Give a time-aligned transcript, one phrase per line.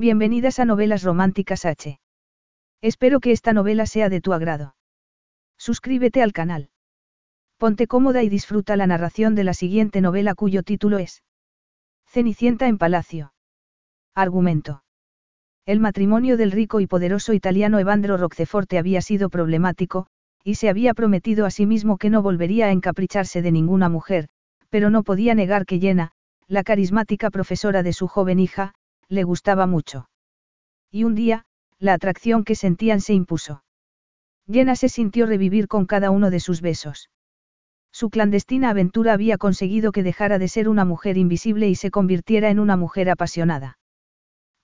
[0.00, 2.00] Bienvenidas a Novelas Románticas H.
[2.80, 4.74] Espero que esta novela sea de tu agrado.
[5.58, 6.70] Suscríbete al canal.
[7.58, 11.22] Ponte cómoda y disfruta la narración de la siguiente novela cuyo título es
[12.06, 13.34] Cenicienta en Palacio.
[14.14, 14.84] Argumento.
[15.66, 20.06] El matrimonio del rico y poderoso italiano Evandro Roqueforte había sido problemático,
[20.42, 24.30] y se había prometido a sí mismo que no volvería a encapricharse de ninguna mujer,
[24.70, 26.12] pero no podía negar que Jenna,
[26.48, 28.72] la carismática profesora de su joven hija,
[29.10, 30.08] le gustaba mucho.
[30.90, 31.44] Y un día,
[31.78, 33.64] la atracción que sentían se impuso.
[34.50, 37.10] Jenna se sintió revivir con cada uno de sus besos.
[37.92, 42.48] Su clandestina aventura había conseguido que dejara de ser una mujer invisible y se convirtiera
[42.50, 43.78] en una mujer apasionada.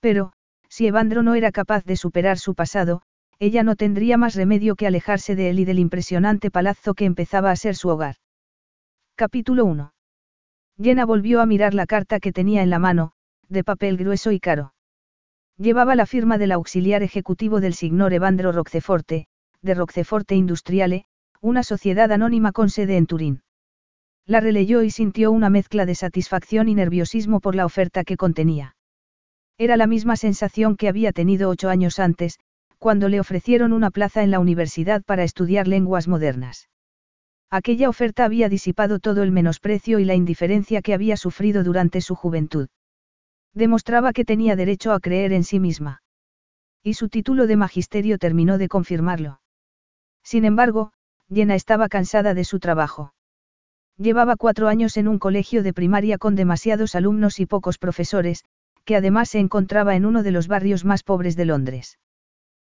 [0.01, 0.33] Pero,
[0.69, 3.03] si Evandro no era capaz de superar su pasado,
[3.39, 7.51] ella no tendría más remedio que alejarse de él y del impresionante palazzo que empezaba
[7.51, 8.17] a ser su hogar.
[9.17, 9.93] Capítulo 1.
[10.81, 13.13] Jenna volvió a mirar la carta que tenía en la mano,
[13.49, 14.75] de papel grueso y caro.
[15.59, 19.27] Llevaba la firma del auxiliar ejecutivo del signor Evandro Roqueforte,
[19.63, 21.07] de Roqueforte Industriale,
[21.41, 23.43] una sociedad anónima con sede en Turín.
[24.27, 28.77] La releyó y sintió una mezcla de satisfacción y nerviosismo por la oferta que contenía.
[29.57, 32.39] Era la misma sensación que había tenido ocho años antes,
[32.79, 36.69] cuando le ofrecieron una plaza en la universidad para estudiar lenguas modernas.
[37.51, 42.15] Aquella oferta había disipado todo el menosprecio y la indiferencia que había sufrido durante su
[42.15, 42.69] juventud.
[43.57, 46.03] Demostraba que tenía derecho a creer en sí misma.
[46.83, 49.41] Y su título de magisterio terminó de confirmarlo.
[50.23, 50.93] Sin embargo,
[51.33, 53.15] Jenna estaba cansada de su trabajo.
[53.97, 58.45] Llevaba cuatro años en un colegio de primaria con demasiados alumnos y pocos profesores,
[58.85, 61.99] que además se encontraba en uno de los barrios más pobres de Londres.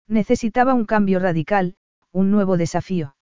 [0.09, 1.77] Necesitaba un cambio radical,
[2.11, 3.15] un nuevo desafío.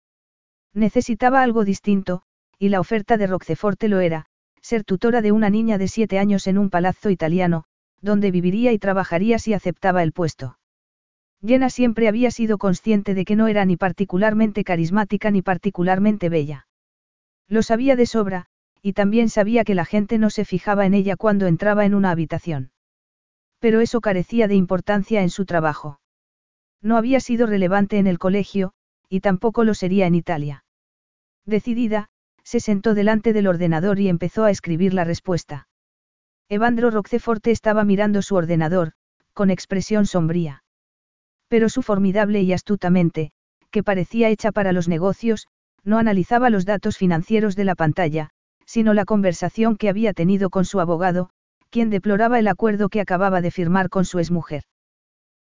[0.73, 2.21] Necesitaba algo distinto,
[2.57, 4.27] y la oferta de Roqueforte lo era,
[4.69, 7.63] ser tutora de una niña de siete años en un palazzo italiano,
[8.01, 10.59] donde viviría y trabajaría si aceptaba el puesto.
[11.43, 16.67] Jenna siempre había sido consciente de que no era ni particularmente carismática ni particularmente bella.
[17.47, 18.45] Lo sabía de sobra,
[18.83, 22.11] y también sabía que la gente no se fijaba en ella cuando entraba en una
[22.11, 22.71] habitación.
[23.57, 25.99] Pero eso carecía de importancia en su trabajo.
[26.79, 28.73] No había sido relevante en el colegio,
[29.09, 30.63] y tampoco lo sería en Italia.
[31.45, 32.11] Decidida,
[32.49, 35.67] se sentó delante del ordenador y empezó a escribir la respuesta.
[36.49, 38.93] Evandro Roqueforte estaba mirando su ordenador,
[39.33, 40.63] con expresión sombría.
[41.47, 43.29] Pero su formidable y astutamente,
[43.69, 45.47] que parecía hecha para los negocios,
[45.83, 48.31] no analizaba los datos financieros de la pantalla,
[48.65, 51.29] sino la conversación que había tenido con su abogado,
[51.69, 54.63] quien deploraba el acuerdo que acababa de firmar con su exmujer.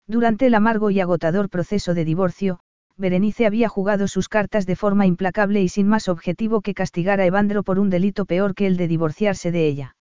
[0.07, 2.61] Durante el amargo y agotador proceso de divorcio,
[2.99, 7.27] Berenice había jugado sus cartas de forma implacable y sin más objetivo que castigar a
[7.27, 9.97] Evandro por un delito peor que el de divorciarse de ella.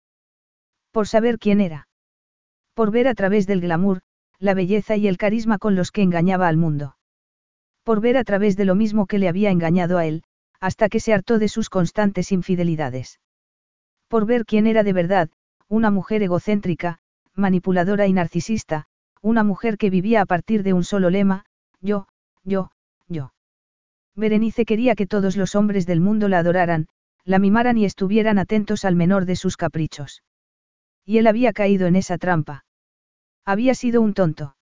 [0.92, 1.88] Por saber quién era.
[2.72, 4.00] Por ver a través del glamour,
[4.38, 6.96] la belleza y el carisma con los que engañaba al mundo.
[7.84, 10.22] Por ver a través de lo mismo que le había engañado a él,
[10.58, 13.20] hasta que se hartó de sus constantes infidelidades.
[14.08, 15.28] Por ver quién era de verdad,
[15.68, 16.98] una mujer egocéntrica,
[17.34, 18.86] manipuladora y narcisista,
[19.20, 21.44] una mujer que vivía a partir de un solo lema,
[21.80, 22.08] yo,
[22.42, 22.70] yo.
[24.16, 26.88] Berenice quería que todos los hombres del mundo la adoraran,
[27.24, 30.22] la mimaran y estuvieran atentos al menor de sus caprichos.
[31.04, 32.64] Y él había caído en esa trampa.
[33.44, 34.56] Había sido un tonto.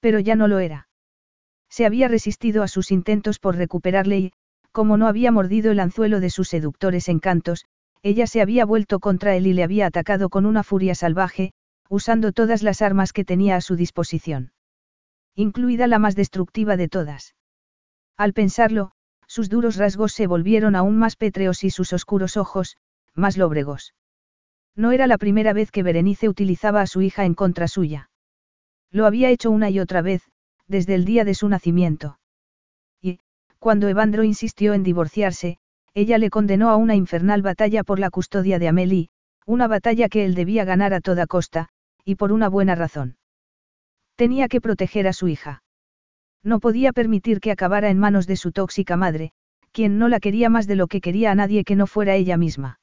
[0.00, 0.88] Pero ya no lo era.
[1.68, 4.32] Se había resistido a sus intentos por recuperarle y,
[4.70, 7.66] como no había mordido el anzuelo de sus seductores encantos,
[8.02, 11.52] ella se había vuelto contra él y le había atacado con una furia salvaje,
[11.88, 14.52] usando todas las armas que tenía a su disposición.
[15.34, 17.34] Incluida la más destructiva de todas.
[18.16, 18.92] Al pensarlo,
[19.26, 22.76] sus duros rasgos se volvieron aún más pétreos y sus oscuros ojos,
[23.14, 23.94] más lóbregos.
[24.76, 28.10] No era la primera vez que Berenice utilizaba a su hija en contra suya.
[28.90, 30.22] Lo había hecho una y otra vez,
[30.66, 32.18] desde el día de su nacimiento.
[33.00, 33.20] Y,
[33.58, 35.58] cuando Evandro insistió en divorciarse,
[35.94, 39.08] ella le condenó a una infernal batalla por la custodia de Amélie,
[39.46, 41.68] una batalla que él debía ganar a toda costa,
[42.04, 43.16] y por una buena razón.
[44.16, 45.62] Tenía que proteger a su hija.
[46.42, 49.32] No podía permitir que acabara en manos de su tóxica madre,
[49.72, 52.36] quien no la quería más de lo que quería a nadie que no fuera ella
[52.36, 52.80] misma.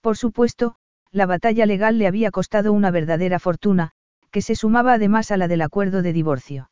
[0.00, 0.76] Por supuesto,
[1.10, 3.92] la batalla legal le había costado una verdadera fortuna,
[4.30, 6.70] que se sumaba además a la del acuerdo de divorcio.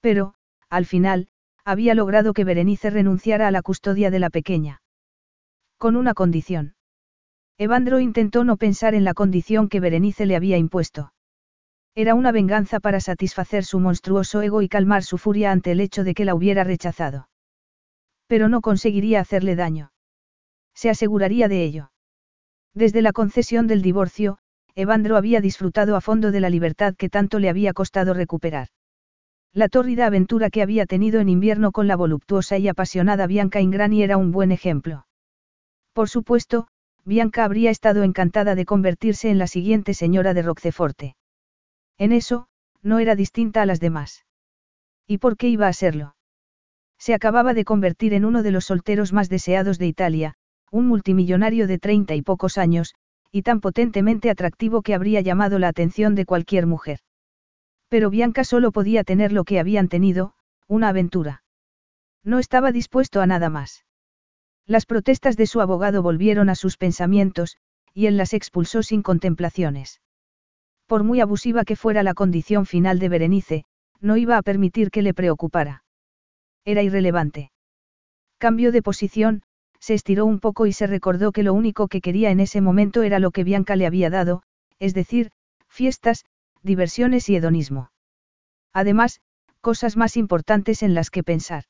[0.00, 0.34] Pero,
[0.68, 1.28] al final,
[1.64, 4.82] había logrado que Berenice renunciara a la custodia de la pequeña.
[5.78, 6.74] Con una condición.
[7.58, 11.12] Evandro intentó no pensar en la condición que Berenice le había impuesto.
[11.94, 16.04] Era una venganza para satisfacer su monstruoso ego y calmar su furia ante el hecho
[16.04, 17.28] de que la hubiera rechazado.
[18.26, 19.92] Pero no conseguiría hacerle daño.
[20.74, 21.92] Se aseguraría de ello.
[22.72, 24.38] Desde la concesión del divorcio,
[24.74, 28.68] Evandro había disfrutado a fondo de la libertad que tanto le había costado recuperar.
[29.52, 34.02] La tórrida aventura que había tenido en invierno con la voluptuosa y apasionada Bianca Ingrani
[34.02, 35.06] era un buen ejemplo.
[35.92, 36.68] Por supuesto,
[37.04, 41.16] Bianca habría estado encantada de convertirse en la siguiente señora de Roqueforte.
[41.98, 42.46] En eso,
[42.82, 44.24] no era distinta a las demás.
[45.06, 46.16] ¿Y por qué iba a serlo?
[46.98, 50.34] Se acababa de convertir en uno de los solteros más deseados de Italia,
[50.70, 52.94] un multimillonario de treinta y pocos años,
[53.30, 57.00] y tan potentemente atractivo que habría llamado la atención de cualquier mujer.
[57.88, 60.34] Pero Bianca solo podía tener lo que habían tenido,
[60.68, 61.42] una aventura.
[62.24, 63.84] No estaba dispuesto a nada más.
[64.66, 67.56] Las protestas de su abogado volvieron a sus pensamientos,
[67.92, 70.00] y él las expulsó sin contemplaciones.
[70.92, 73.64] Por muy abusiva que fuera la condición final de Berenice,
[74.02, 75.84] no iba a permitir que le preocupara.
[76.66, 77.50] Era irrelevante.
[78.36, 79.42] Cambió de posición,
[79.80, 83.02] se estiró un poco y se recordó que lo único que quería en ese momento
[83.04, 84.42] era lo que Bianca le había dado,
[84.78, 85.30] es decir,
[85.66, 86.26] fiestas,
[86.62, 87.90] diversiones y hedonismo.
[88.74, 89.22] Además,
[89.62, 91.64] cosas más importantes en las que pensar.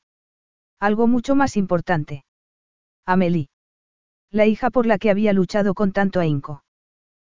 [0.81, 2.25] Algo mucho más importante.
[3.05, 3.47] Amelie.
[4.31, 6.65] La hija por la que había luchado con tanto ahínco.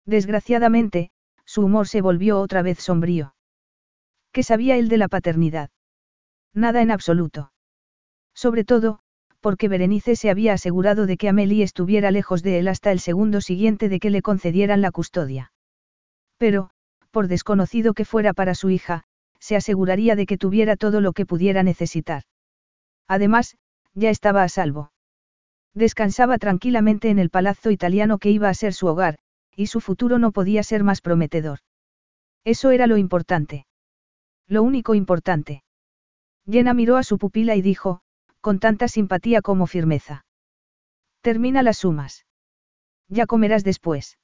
[0.06, 1.12] Desgraciadamente,
[1.54, 3.36] su humor se volvió otra vez sombrío.
[4.32, 5.70] ¿Qué sabía él de la paternidad?
[6.52, 7.52] Nada en absoluto.
[8.34, 9.02] Sobre todo,
[9.40, 13.40] porque Berenice se había asegurado de que Amelie estuviera lejos de él hasta el segundo
[13.40, 15.54] siguiente de que le concedieran la custodia.
[16.40, 16.72] Pero,
[17.12, 19.04] por desconocido que fuera para su hija,
[19.40, 22.24] se aseguraría de que tuviera todo lo que pudiera necesitar.
[23.08, 23.58] Además,
[23.94, 24.92] ya estaba a salvo.
[25.76, 29.20] Descansaba tranquilamente en el palazzo italiano que iba a ser su hogar,
[29.56, 31.60] y su futuro no podía ser más prometedor.
[32.44, 33.66] Eso era lo importante.
[34.48, 35.64] Lo único importante.
[36.50, 38.02] Jenna miró a su pupila y dijo,
[38.42, 40.26] con tanta simpatía como firmeza.
[41.22, 42.26] Termina las sumas.
[43.08, 44.18] Ya comerás después.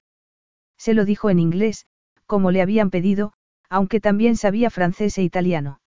[0.77, 1.85] Se lo dijo en inglés,
[2.25, 3.33] como le habían pedido,
[3.69, 5.79] aunque también sabía francés e italiano.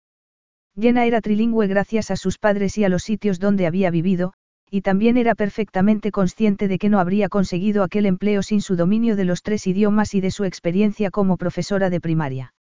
[0.79, 4.35] Jenna era trilingüe gracias a sus padres y a los sitios donde había vivido,
[4.71, 9.17] y también era perfectamente consciente de que no habría conseguido aquel empleo sin su dominio
[9.17, 12.55] de los tres idiomas y de su experiencia como profesora de primaria.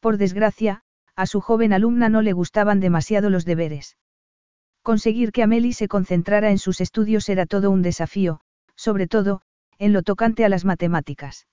[0.00, 0.82] Por desgracia,
[1.14, 3.96] a su joven alumna no le gustaban demasiado los deberes.
[4.82, 8.40] Conseguir que Amelie se concentrara en sus estudios era todo un desafío,
[8.74, 9.42] sobre todo,
[9.78, 11.46] en lo tocante a las matemáticas.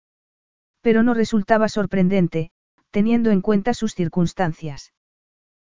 [0.81, 2.51] Pero no resultaba sorprendente,
[2.89, 4.93] teniendo en cuenta sus circunstancias.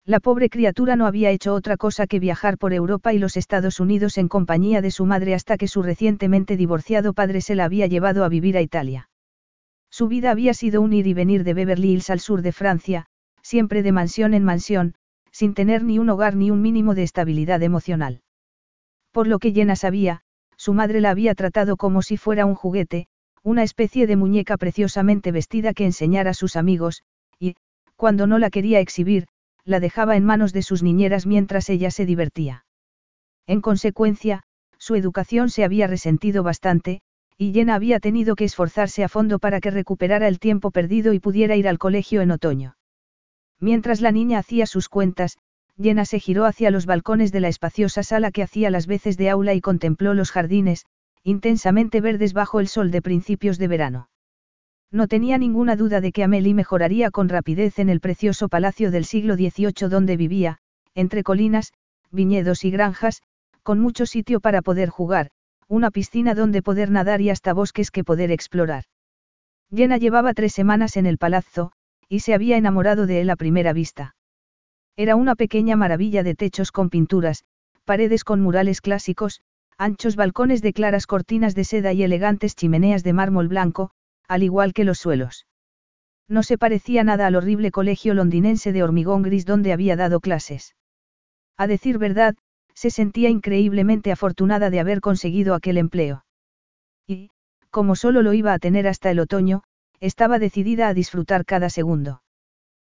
[0.07, 3.81] La pobre criatura no había hecho otra cosa que viajar por Europa y los Estados
[3.81, 7.87] Unidos en compañía de su madre hasta que su recientemente divorciado padre se la había
[7.87, 9.09] llevado a vivir a Italia.
[9.91, 13.07] Su vida había sido un ir y venir de Beverly Hills al sur de Francia,
[13.41, 14.95] siempre de mansión en mansión,
[15.33, 18.21] sin tener ni un hogar ni un mínimo de estabilidad emocional.
[19.11, 20.21] Por lo que Jenna sabía,
[20.55, 23.07] su madre la había tratado como si fuera un juguete,
[23.43, 27.03] una especie de muñeca preciosamente vestida que enseñara a sus amigos,
[27.39, 27.57] y,
[27.97, 29.27] cuando no la quería exhibir,
[29.67, 32.65] la dejaba en manos de sus niñeras mientras ella se divertía.
[33.45, 34.43] En consecuencia,
[34.77, 37.01] su educación se había resentido bastante,
[37.37, 41.19] y Jenna había tenido que esforzarse a fondo para que recuperara el tiempo perdido y
[41.19, 42.77] pudiera ir al colegio en otoño.
[43.59, 45.37] Mientras la niña hacía sus cuentas,
[45.79, 49.29] Jenna se giró hacia los balcones de la espaciosa sala que hacía las veces de
[49.29, 50.85] aula y contempló los jardines,
[51.23, 54.09] intensamente verdes bajo el sol de principios de verano.
[54.91, 59.05] No tenía ninguna duda de que Amelie mejoraría con rapidez en el precioso palacio del
[59.05, 60.59] siglo XVIII donde vivía,
[60.95, 61.73] entre colinas,
[62.11, 63.21] viñedos y granjas,
[63.63, 65.29] con mucho sitio para poder jugar,
[65.67, 68.85] una piscina donde poder nadar y hasta bosques que poder explorar.
[69.75, 71.73] Jenna llevaba tres semanas en el palazzo,
[72.07, 74.15] y se había enamorado de él a primera vista.
[74.95, 77.43] Era una pequeña maravilla de techos con pinturas,
[77.83, 79.41] paredes con murales clásicos,
[79.77, 83.91] anchos balcones de claras cortinas de seda y elegantes chimeneas de mármol blanco,
[84.27, 85.47] al igual que los suelos.
[86.27, 90.75] No se parecía nada al horrible colegio londinense de hormigón gris donde había dado clases.
[91.57, 92.35] A decir verdad,
[92.73, 96.25] se sentía increíblemente afortunada de haber conseguido aquel empleo.
[97.07, 97.31] Y,
[97.71, 99.63] como solo lo iba a tener hasta el otoño,
[99.99, 102.21] estaba decidida a disfrutar cada segundo.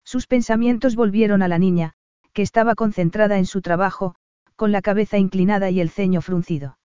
[0.04, 1.94] Sus pensamientos volvieron a la niña,
[2.34, 4.16] que estaba concentrada en su trabajo,
[4.56, 6.80] con la cabeza inclinada y el ceño fruncido.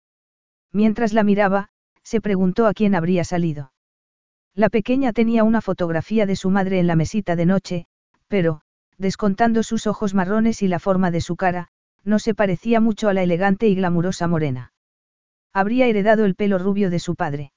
[0.72, 1.68] Mientras la miraba,
[2.02, 3.72] se preguntó a quién habría salido.
[4.58, 7.86] La pequeña tenía una fotografía de su madre en la mesita de noche,
[8.26, 8.60] pero,
[8.96, 11.68] descontando sus ojos marrones y la forma de su cara,
[12.02, 14.72] no se parecía mucho a la elegante y glamurosa morena.
[15.52, 17.52] Habría heredado el pelo rubio de su padre.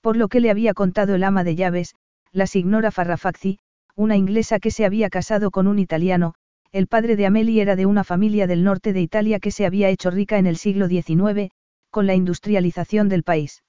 [0.00, 1.96] Por lo que le había contado el ama de llaves,
[2.30, 3.58] la signora Farrafazzi,
[3.96, 6.34] una inglesa que se había casado con un italiano,
[6.70, 9.88] el padre de Amelie era de una familia del norte de Italia que se había
[9.88, 11.50] hecho rica en el siglo XIX,
[11.90, 13.64] con la industrialización del país.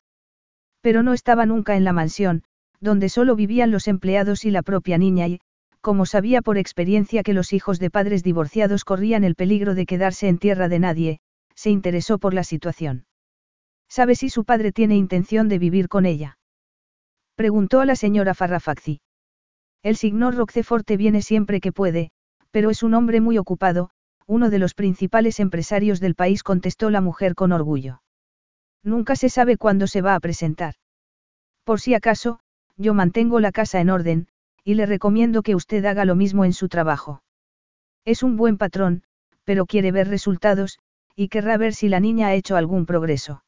[0.84, 2.44] Pero no estaba nunca en la mansión,
[2.82, 5.40] donde solo vivían los empleados y la propia niña y,
[5.80, 10.28] como sabía por experiencia que los hijos de padres divorciados corrían el peligro de quedarse
[10.28, 11.20] en tierra de nadie,
[11.56, 13.06] se interesó por la situación.
[13.88, 16.38] ¿Sabe si su padre tiene intención de vivir con ella?
[17.36, 19.00] Preguntó a la señora Farrafazzi.
[19.84, 22.12] El signor Roqueforte viene siempre que puede,
[22.52, 23.90] pero es un hombre muy ocupado,
[24.28, 28.03] uno de los principales empresarios del país contestó la mujer con orgullo.
[28.84, 30.76] Nunca se sabe cuándo se va a presentar.
[31.64, 32.40] Por si acaso,
[32.76, 34.28] yo mantengo la casa en orden,
[34.64, 37.24] y le recomiendo que usted haga lo mismo en su trabajo.
[38.06, 39.04] Es un buen patrón,
[39.46, 40.80] pero quiere ver resultados,
[41.16, 43.44] y querrá ver si la niña ha hecho algún progreso.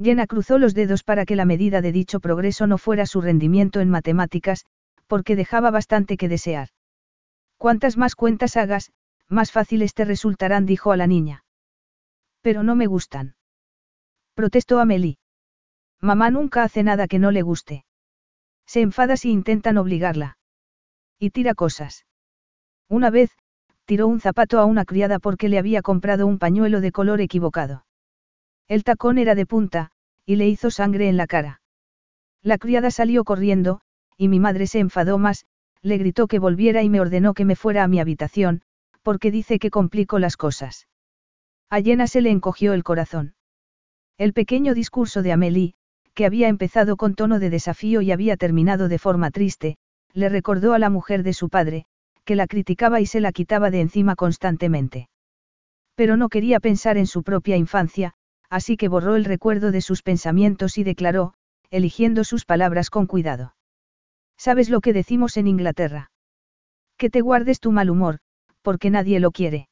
[0.00, 3.80] Jenna cruzó los dedos para que la medida de dicho progreso no fuera su rendimiento
[3.80, 4.66] en matemáticas,
[5.06, 6.68] porque dejaba bastante que desear.
[7.58, 8.92] Cuantas más cuentas hagas,
[9.28, 11.44] más fáciles te resultarán, dijo a la niña.
[12.42, 13.36] Pero no me gustan.
[14.34, 15.18] Protestó Amelie.
[16.00, 17.84] Mamá nunca hace nada que no le guste.
[18.66, 20.38] Se enfada si intentan obligarla.
[21.18, 22.04] Y tira cosas.
[22.88, 23.30] Una vez,
[23.84, 27.86] tiró un zapato a una criada porque le había comprado un pañuelo de color equivocado.
[28.66, 29.90] El tacón era de punta,
[30.26, 31.60] y le hizo sangre en la cara.
[32.42, 33.80] La criada salió corriendo,
[34.16, 35.46] y mi madre se enfadó más,
[35.82, 38.62] le gritó que volviera y me ordenó que me fuera a mi habitación,
[39.02, 40.88] porque dice que complico las cosas.
[41.70, 43.34] A Jenna se le encogió el corazón.
[44.16, 45.74] El pequeño discurso de Amélie,
[46.14, 49.76] que había empezado con tono de desafío y había terminado de forma triste,
[50.12, 51.86] le recordó a la mujer de su padre,
[52.24, 55.08] que la criticaba y se la quitaba de encima constantemente.
[55.96, 58.14] Pero no quería pensar en su propia infancia,
[58.48, 61.34] así que borró el recuerdo de sus pensamientos y declaró,
[61.70, 63.56] eligiendo sus palabras con cuidado.
[64.36, 66.12] ¿Sabes lo que decimos en Inglaterra?
[66.96, 68.18] Que te guardes tu mal humor,
[68.62, 69.68] porque nadie lo quiere.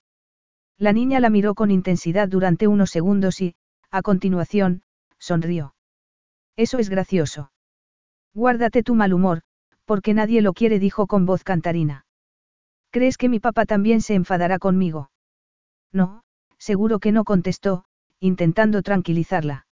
[0.78, 3.54] La niña la miró con intensidad durante unos segundos y,
[3.92, 4.82] a continuación,
[5.18, 5.75] sonrió.
[6.56, 7.52] Eso es gracioso.
[8.34, 9.42] Guárdate tu mal humor,
[9.84, 12.06] porque nadie lo quiere, dijo con voz cantarina.
[12.90, 15.11] ¿Crees que mi papá también se enfadará conmigo?
[15.92, 16.22] No,
[16.58, 17.84] seguro que no contestó,
[18.18, 19.66] intentando tranquilizarla.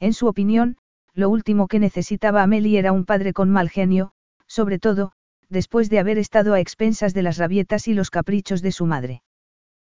[0.00, 0.78] En su opinión,
[1.12, 4.12] lo último que necesitaba Amelie era un padre con mal genio,
[4.46, 5.12] sobre todo,
[5.50, 9.22] después de haber estado a expensas de las rabietas y los caprichos de su madre.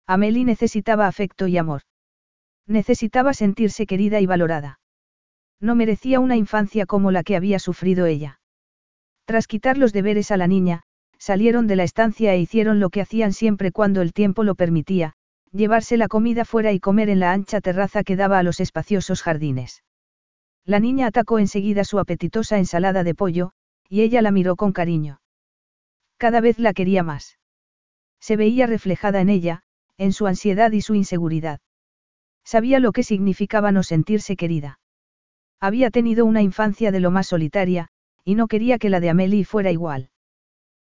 [0.05, 1.83] Amelie necesitaba afecto y amor.
[2.67, 4.79] Necesitaba sentirse querida y valorada.
[5.59, 8.39] No merecía una infancia como la que había sufrido ella.
[9.25, 10.83] Tras quitar los deberes a la niña,
[11.17, 15.13] salieron de la estancia e hicieron lo que hacían siempre cuando el tiempo lo permitía,
[15.51, 19.21] llevarse la comida fuera y comer en la ancha terraza que daba a los espaciosos
[19.21, 19.83] jardines.
[20.65, 23.51] La niña atacó enseguida su apetitosa ensalada de pollo,
[23.89, 25.21] y ella la miró con cariño.
[26.17, 27.37] Cada vez la quería más.
[28.19, 29.63] Se veía reflejada en ella,
[29.97, 31.59] en su ansiedad y su inseguridad.
[32.47, 34.79] Sabía lo que significaba no sentirse querida.
[35.59, 37.89] Había tenido una infancia de lo más solitaria,
[38.23, 40.11] y no quería que la de Amelie fuera igual.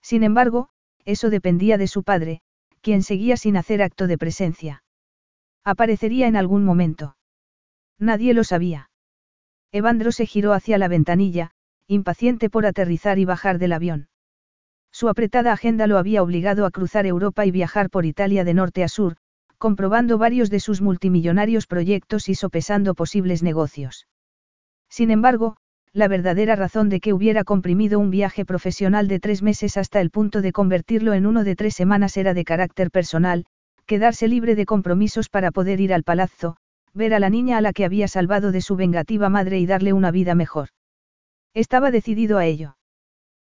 [0.01, 0.67] Sin embargo,
[1.05, 2.41] eso dependía de su padre,
[2.81, 4.83] quien seguía sin hacer acto de presencia.
[5.63, 7.15] Aparecería en algún momento.
[7.97, 8.89] Nadie lo sabía.
[9.71, 11.51] Evandro se giró hacia la ventanilla,
[11.87, 14.09] impaciente por aterrizar y bajar del avión.
[14.91, 18.83] Su apretada agenda lo había obligado a cruzar Europa y viajar por Italia de norte
[18.83, 19.15] a sur,
[19.57, 24.07] comprobando varios de sus multimillonarios proyectos y sopesando posibles negocios.
[24.89, 25.57] Sin embargo,
[25.93, 30.11] la verdadera razón de que hubiera comprimido un viaje profesional de tres meses hasta el
[30.11, 33.45] punto de convertirlo en uno de tres semanas era de carácter personal,
[33.85, 36.57] quedarse libre de compromisos para poder ir al palazzo,
[36.93, 39.93] ver a la niña a la que había salvado de su vengativa madre y darle
[39.93, 40.69] una vida mejor.
[41.53, 42.77] Estaba decidido a ello.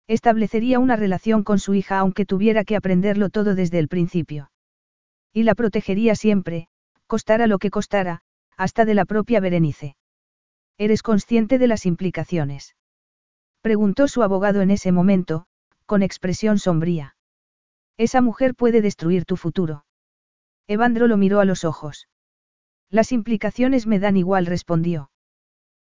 [0.07, 4.49] Establecería una relación con su hija aunque tuviera que aprenderlo todo desde el principio.
[5.33, 6.67] Y la protegería siempre,
[7.07, 8.21] costara lo que costara,
[8.55, 9.95] hasta de la propia Berenice.
[10.77, 12.75] ¿Eres consciente de las implicaciones?
[13.61, 15.45] Preguntó su abogado en ese momento,
[15.85, 17.15] con expresión sombría.
[17.97, 19.85] Esa mujer puede destruir tu futuro.
[20.67, 22.07] Evandro lo miró a los ojos.
[22.89, 25.09] Las implicaciones me dan igual, respondió.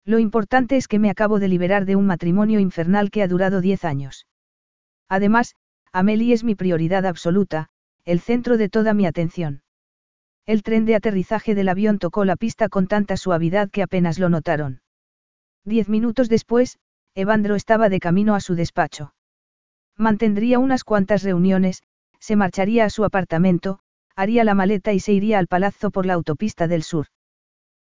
[0.04, 3.60] Lo importante es que me acabo de liberar de un matrimonio infernal que ha durado
[3.60, 4.26] diez años.
[5.08, 5.54] Además,
[5.92, 7.68] Amelie es mi prioridad absoluta,
[8.06, 9.62] el centro de toda mi atención.
[10.46, 14.28] El tren de aterrizaje del avión tocó la pista con tanta suavidad que apenas lo
[14.28, 14.80] notaron.
[15.64, 16.78] Diez minutos después,
[17.16, 19.12] Evandro estaba de camino a su despacho.
[19.96, 21.82] Mantendría unas cuantas reuniones,
[22.20, 23.80] se marcharía a su apartamento,
[24.14, 27.06] haría la maleta y se iría al palazzo por la autopista del sur.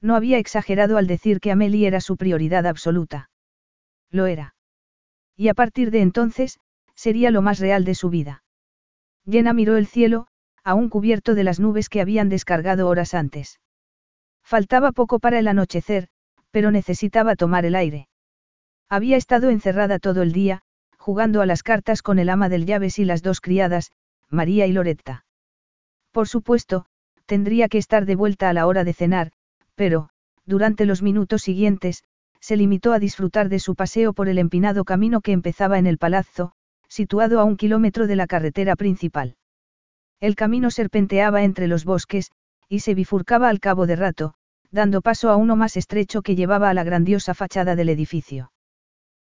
[0.01, 3.29] No había exagerado al decir que Amelie era su prioridad absoluta.
[4.11, 4.55] Lo era.
[5.37, 6.59] Y a partir de entonces,
[6.95, 8.45] sería lo más real de su vida.
[9.29, 10.27] Jenna miró el cielo,
[10.63, 13.61] aún cubierto de las nubes que habían descargado horas antes.
[14.43, 16.09] Faltaba poco para el anochecer,
[16.51, 18.09] pero necesitaba tomar el aire.
[18.89, 20.63] Había estado encerrada todo el día,
[20.97, 23.93] jugando a las cartas con el ama del llaves y las dos criadas,
[24.31, 25.25] María y Loretta.
[26.13, 26.87] Por supuesto,
[27.27, 29.33] tendría que estar de vuelta a la hora de cenar,
[29.75, 30.09] pero,
[30.45, 32.03] durante los minutos siguientes,
[32.41, 35.99] se limitó a disfrutar de su paseo por el empinado camino que empezaba en el
[35.99, 36.53] palazzo,
[36.89, 39.37] situado a un kilómetro de la carretera principal.
[40.21, 42.31] El camino serpenteaba entre los bosques,
[42.69, 44.35] y se bifurcaba al cabo de rato,
[44.71, 48.53] dando paso a uno más estrecho que llevaba a la grandiosa fachada del edificio.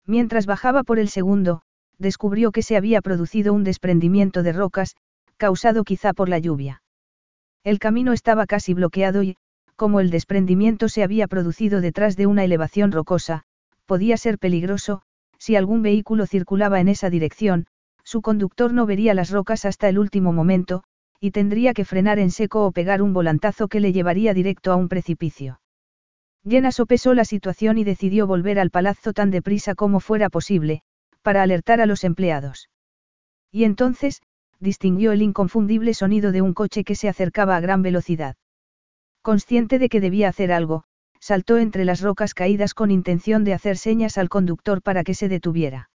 [0.06, 1.62] Mientras bajaba por el segundo,
[1.98, 4.96] descubrió que se había producido un desprendimiento de rocas,
[5.38, 6.82] causado quizá por la lluvia.
[7.64, 9.38] El camino estaba casi bloqueado y,
[9.76, 13.44] como el desprendimiento se había producido detrás de una elevación rocosa,
[13.86, 15.02] podía ser peligroso,
[15.39, 17.67] si algún vehículo circulaba en esa dirección,
[18.03, 20.84] su conductor no vería las rocas hasta el último momento,
[21.20, 24.75] y tendría que frenar en seco o pegar un volantazo que le llevaría directo a
[24.75, 25.60] un precipicio.
[26.48, 30.82] Jenna sopesó la situación y decidió volver al palazzo tan deprisa como fuera posible,
[31.22, 32.70] para alertar a los empleados.
[33.51, 34.22] Y entonces,
[34.60, 38.36] distinguió el inconfundible sonido de un coche que se acercaba a gran velocidad.
[39.21, 40.86] Consciente de que debía hacer algo,
[41.19, 45.30] saltó entre las rocas caídas con intención de hacer señas al conductor para que se
[45.30, 45.89] detuviera.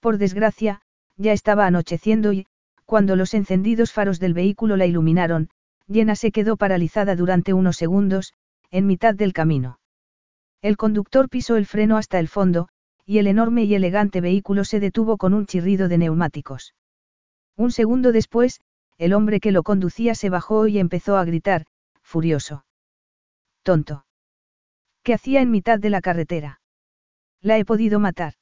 [0.00, 0.80] Por desgracia,
[1.16, 2.46] ya estaba anocheciendo y,
[2.86, 5.50] cuando los encendidos faros del vehículo la iluminaron,
[5.88, 8.34] Jenna se quedó paralizada durante unos segundos,
[8.70, 9.78] en mitad del camino.
[10.62, 12.68] El conductor pisó el freno hasta el fondo,
[13.04, 16.74] y el enorme y elegante vehículo se detuvo con un chirrido de neumáticos.
[17.56, 18.60] Un segundo después,
[18.98, 21.66] el hombre que lo conducía se bajó y empezó a gritar,
[22.02, 22.64] furioso.
[23.62, 24.04] Tonto.
[25.10, 26.60] ¿Qué hacía en mitad de la carretera?
[27.42, 28.34] La he podido matar.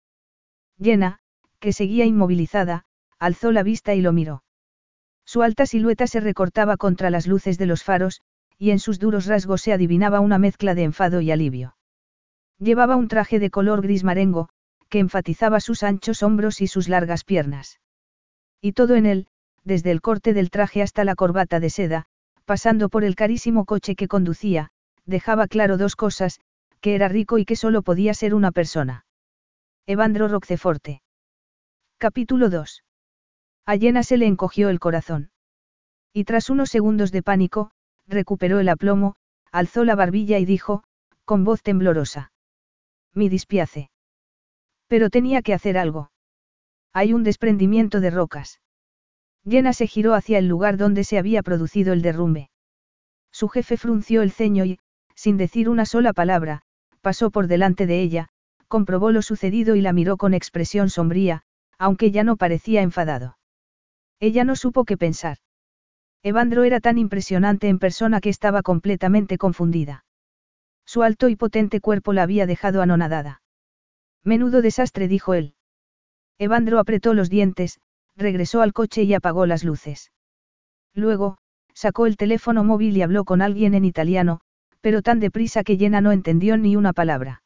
[0.79, 1.19] Jenna,
[1.61, 2.85] que seguía inmovilizada,
[3.19, 4.43] alzó la vista y lo miró.
[5.25, 8.21] Su alta silueta se recortaba contra las luces de los faros,
[8.59, 11.75] y en sus duros rasgos se adivinaba una mezcla de enfado y alivio.
[12.59, 14.51] Llevaba un traje de color gris marengo,
[14.91, 17.81] que enfatizaba sus anchos hombros y sus largas piernas.
[18.61, 19.27] Y todo en él,
[19.65, 22.05] desde el corte del traje hasta la corbata de seda,
[22.45, 24.69] pasando por el carísimo coche que conducía,
[25.07, 26.41] dejaba claro dos cosas,
[26.81, 29.05] que era rico y que solo podía ser una persona.
[29.87, 31.03] Evandro Roqueforte.
[31.99, 32.85] Capítulo 2.
[33.67, 35.31] A Jenna se le encogió el corazón.
[36.13, 37.71] Y tras unos segundos de pánico,
[38.07, 39.17] recuperó el aplomo,
[39.51, 40.85] alzó la barbilla y dijo,
[41.25, 42.33] con voz temblorosa.
[43.15, 43.91] Mi dispiace.
[44.87, 46.11] Pero tenía que hacer algo.
[46.93, 48.61] Hay un desprendimiento de rocas.
[49.45, 52.51] Jenna se giró hacia el lugar donde se había producido el derrumbe.
[53.31, 54.79] Su jefe frunció el ceño y,
[55.15, 56.63] sin decir una sola palabra,
[57.01, 58.29] pasó por delante de ella,
[58.69, 61.43] comprobó lo sucedido y la miró con expresión sombría,
[61.79, 63.39] aunque ya no parecía enfadado.
[64.21, 65.39] Ella no supo qué pensar.
[66.23, 70.05] Evandro era tan impresionante en persona que estaba completamente confundida.
[70.85, 73.43] Su alto y potente cuerpo la había dejado anonadada.
[74.25, 75.55] Menudo desastre, dijo él.
[76.39, 77.81] Evandro apretó los dientes,
[78.17, 80.13] regresó al coche y apagó las luces.
[80.95, 81.39] Luego,
[81.73, 84.41] sacó el teléfono móvil y habló con alguien en italiano,
[84.81, 87.43] pero tan deprisa que Jenna no entendió ni una palabra.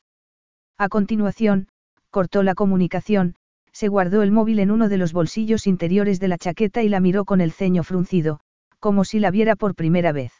[0.78, 1.68] A continuación,
[2.10, 3.36] cortó la comunicación,
[3.72, 7.00] se guardó el móvil en uno de los bolsillos interiores de la chaqueta y la
[7.00, 8.40] miró con el ceño fruncido,
[8.78, 10.32] como si la viera por primera vez.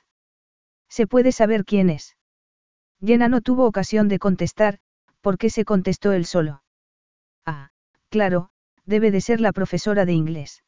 [0.88, 2.16] ¿Se puede saber quién es?
[3.04, 4.78] Jenna no tuvo ocasión de contestar,
[5.22, 6.62] porque se contestó él solo.
[7.46, 7.70] Ah,
[8.10, 8.50] claro,
[8.84, 10.62] debe de ser la profesora de inglés.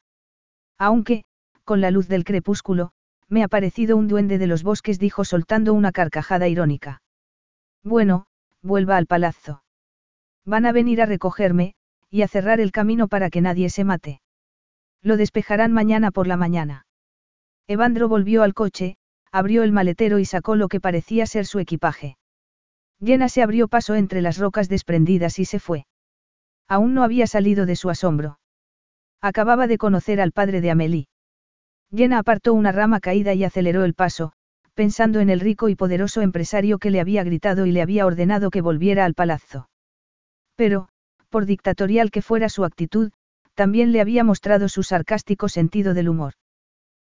[0.78, 1.24] Aunque,
[1.64, 2.92] con la luz del crepúsculo,
[3.34, 7.02] me ha parecido un duende de los bosques, dijo soltando una carcajada irónica.
[7.82, 8.26] Bueno,
[8.62, 9.64] vuelva al palazzo.
[10.44, 11.74] Van a venir a recogerme,
[12.10, 14.20] y a cerrar el camino para que nadie se mate.
[15.02, 16.86] Lo despejarán mañana por la mañana.
[17.66, 18.98] Evandro volvió al coche,
[19.32, 22.16] abrió el maletero y sacó lo que parecía ser su equipaje.
[23.04, 25.86] Jenna se abrió paso entre las rocas desprendidas y se fue.
[26.68, 28.38] Aún no había salido de su asombro.
[29.20, 31.08] Acababa de conocer al padre de Amélie.
[31.94, 34.32] Jenna apartó una rama caída y aceleró el paso,
[34.74, 38.50] pensando en el rico y poderoso empresario que le había gritado y le había ordenado
[38.50, 39.68] que volviera al palazzo.
[40.56, 40.88] Pero,
[41.28, 43.12] por dictatorial que fuera su actitud,
[43.54, 46.34] también le había mostrado su sarcástico sentido del humor.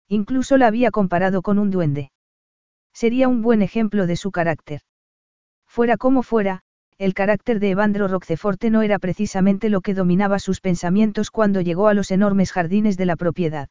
[0.08, 2.12] Incluso la había comparado con un duende.
[2.92, 4.82] Sería un buen ejemplo de su carácter.
[5.66, 6.60] Fuera como fuera,
[6.98, 11.88] el carácter de Evandro Roqueforte no era precisamente lo que dominaba sus pensamientos cuando llegó
[11.88, 13.68] a los enormes jardines de la propiedad.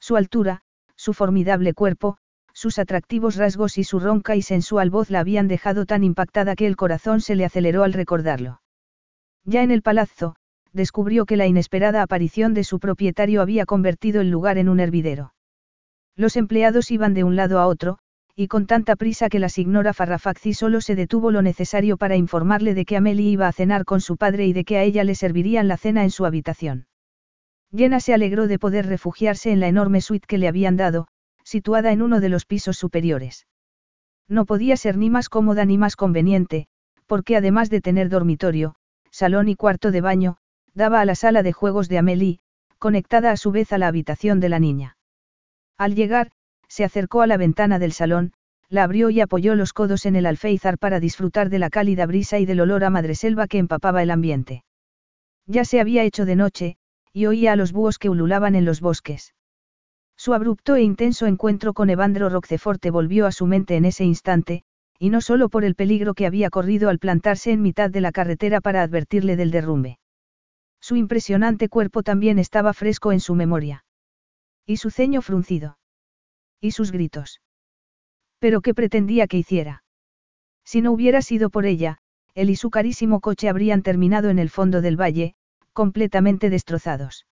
[0.00, 0.62] Su altura,
[0.96, 2.16] su formidable cuerpo,
[2.52, 6.66] sus atractivos rasgos y su ronca y sensual voz la habían dejado tan impactada que
[6.66, 8.60] el corazón se le aceleró al recordarlo.
[9.44, 10.36] Ya en el palazzo,
[10.72, 15.34] descubrió que la inesperada aparición de su propietario había convertido el lugar en un hervidero.
[16.16, 17.98] Los empleados iban de un lado a otro,
[18.36, 22.74] y con tanta prisa que la signora Farrafaxi solo se detuvo lo necesario para informarle
[22.74, 25.14] de que Amelie iba a cenar con su padre y de que a ella le
[25.14, 26.86] servirían la cena en su habitación.
[27.74, 31.06] Jenna se alegró de poder refugiarse en la enorme suite que le habían dado,
[31.44, 33.46] situada en uno de los pisos superiores.
[34.28, 36.66] No podía ser ni más cómoda ni más conveniente,
[37.06, 38.74] porque además de tener dormitorio,
[39.10, 40.36] salón y cuarto de baño,
[40.74, 42.38] daba a la sala de juegos de Amélie,
[42.78, 44.96] conectada a su vez a la habitación de la niña.
[45.76, 46.30] Al llegar,
[46.68, 48.32] se acercó a la ventana del salón,
[48.68, 52.38] la abrió y apoyó los codos en el alféizar para disfrutar de la cálida brisa
[52.38, 54.62] y del olor a madreselva que empapaba el ambiente.
[55.46, 56.76] Ya se había hecho de noche,
[57.12, 59.34] y oía a los búhos que ululaban en los bosques.
[60.16, 64.64] Su abrupto e intenso encuentro con Evandro Roqueforte volvió a su mente en ese instante,
[64.98, 68.12] y no solo por el peligro que había corrido al plantarse en mitad de la
[68.12, 69.98] carretera para advertirle del derrumbe.
[70.78, 73.84] Su impresionante cuerpo también estaba fresco en su memoria.
[74.66, 75.78] Y su ceño fruncido.
[76.60, 77.40] Y sus gritos.
[78.38, 79.84] Pero ¿qué pretendía que hiciera?
[80.64, 81.98] Si no hubiera sido por ella,
[82.34, 85.34] él y su carísimo coche habrían terminado en el fondo del valle,
[85.72, 87.26] completamente destrozados.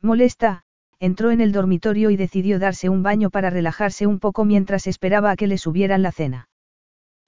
[0.00, 0.64] Molesta,
[0.98, 5.30] entró en el dormitorio y decidió darse un baño para relajarse un poco mientras esperaba
[5.30, 6.48] a que le subieran la cena.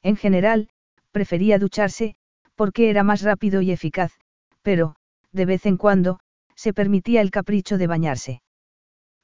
[0.03, 0.69] En general,
[1.11, 2.15] prefería ducharse,
[2.55, 4.13] porque era más rápido y eficaz,
[4.63, 4.97] pero,
[5.33, 6.21] de vez en cuando,
[6.55, 8.43] se permitía el capricho de bañarse.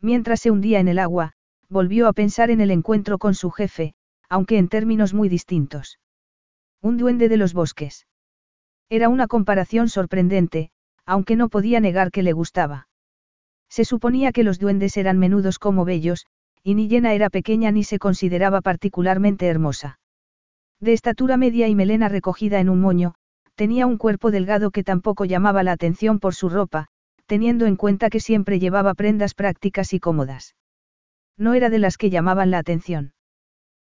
[0.01, 1.33] Mientras se hundía en el agua,
[1.69, 3.95] volvió a pensar en el encuentro con su jefe,
[4.29, 5.99] aunque en términos muy distintos.
[6.81, 8.07] Un duende de los bosques.
[8.89, 10.71] Era una comparación sorprendente,
[11.11, 12.87] aunque no podía negar que le gustaba.
[13.69, 16.27] Se suponía que los duendes eran menudos como bellos,
[16.63, 19.99] y ni llena era pequeña ni se consideraba particularmente hermosa.
[20.79, 23.15] De estatura media y melena recogida en un moño,
[23.57, 26.87] tenía un cuerpo delgado que tampoco llamaba la atención por su ropa,
[27.27, 30.55] teniendo en cuenta que siempre llevaba prendas prácticas y cómodas.
[31.37, 33.15] No era de las que llamaban la atención.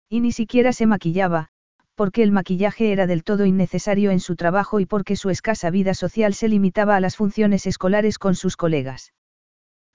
[0.09, 1.51] Y ni siquiera se maquillaba,
[1.95, 5.93] porque el maquillaje era del todo innecesario en su trabajo y porque su escasa vida
[5.93, 9.13] social se limitaba a las funciones escolares con sus colegas.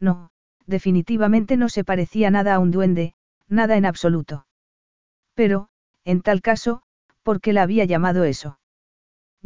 [0.01, 0.31] No,
[0.67, 3.15] definitivamente no se parecía nada a un duende,
[3.49, 4.47] nada en absoluto.
[5.35, 5.69] Pero,
[6.05, 6.83] en tal caso,
[7.23, 8.59] ¿por qué la había llamado eso?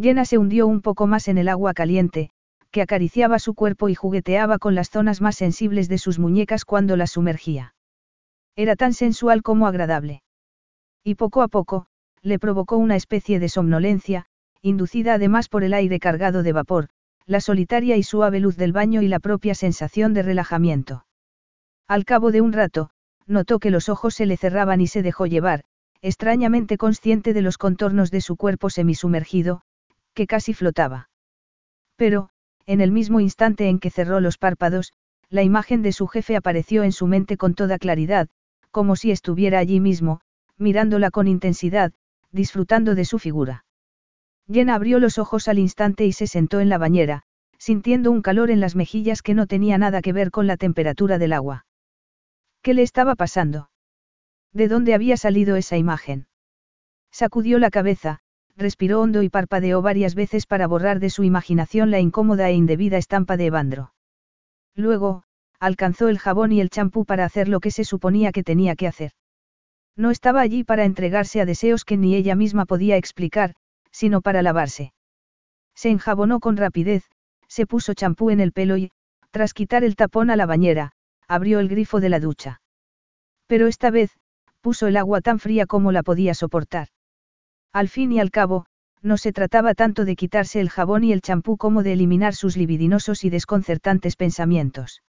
[0.00, 2.30] Jenna se hundió un poco más en el agua caliente,
[2.70, 6.96] que acariciaba su cuerpo y jugueteaba con las zonas más sensibles de sus muñecas cuando
[6.96, 7.74] las sumergía.
[8.56, 10.22] Era tan sensual como agradable.
[11.04, 11.86] Y poco a poco,
[12.22, 14.26] le provocó una especie de somnolencia,
[14.62, 16.88] inducida además por el aire cargado de vapor,
[17.26, 21.04] la solitaria y suave luz del baño y la propia sensación de relajamiento.
[21.88, 22.90] Al cabo de un rato,
[23.26, 25.64] notó que los ojos se le cerraban y se dejó llevar,
[26.00, 29.62] extrañamente consciente de los contornos de su cuerpo semisumergido,
[30.14, 31.10] que casi flotaba.
[31.96, 32.28] Pero,
[32.66, 34.92] en el mismo instante en que cerró los párpados,
[35.28, 38.28] la imagen de su jefe apareció en su mente con toda claridad,
[38.70, 40.20] como si estuviera allí mismo,
[40.58, 41.92] mirándola con intensidad,
[42.32, 43.64] disfrutando de su figura.
[44.50, 47.22] Jenna abrió los ojos al instante y se sentó en la bañera,
[47.58, 51.18] sintiendo un calor en las mejillas que no tenía nada que ver con la temperatura
[51.18, 51.66] del agua.
[52.62, 53.70] ¿Qué le estaba pasando?
[54.52, 56.26] ¿De dónde había salido esa imagen?
[57.10, 58.18] Sacudió la cabeza,
[58.56, 62.98] respiró hondo y parpadeó varias veces para borrar de su imaginación la incómoda e indebida
[62.98, 63.94] estampa de Evandro.
[64.74, 65.24] Luego,
[65.58, 68.88] alcanzó el jabón y el champú para hacer lo que se suponía que tenía que
[68.88, 69.12] hacer.
[69.96, 73.54] No estaba allí para entregarse a deseos que ni ella misma podía explicar,
[73.90, 74.92] sino para lavarse.
[75.74, 77.04] Se enjabonó con rapidez,
[77.48, 78.90] se puso champú en el pelo y,
[79.30, 80.92] tras quitar el tapón a la bañera,
[81.28, 82.60] abrió el grifo de la ducha.
[83.46, 84.10] Pero esta vez,
[84.60, 86.88] puso el agua tan fría como la podía soportar.
[87.72, 88.66] Al fin y al cabo,
[89.02, 92.56] no se trataba tanto de quitarse el jabón y el champú como de eliminar sus
[92.56, 95.02] libidinosos y desconcertantes pensamientos.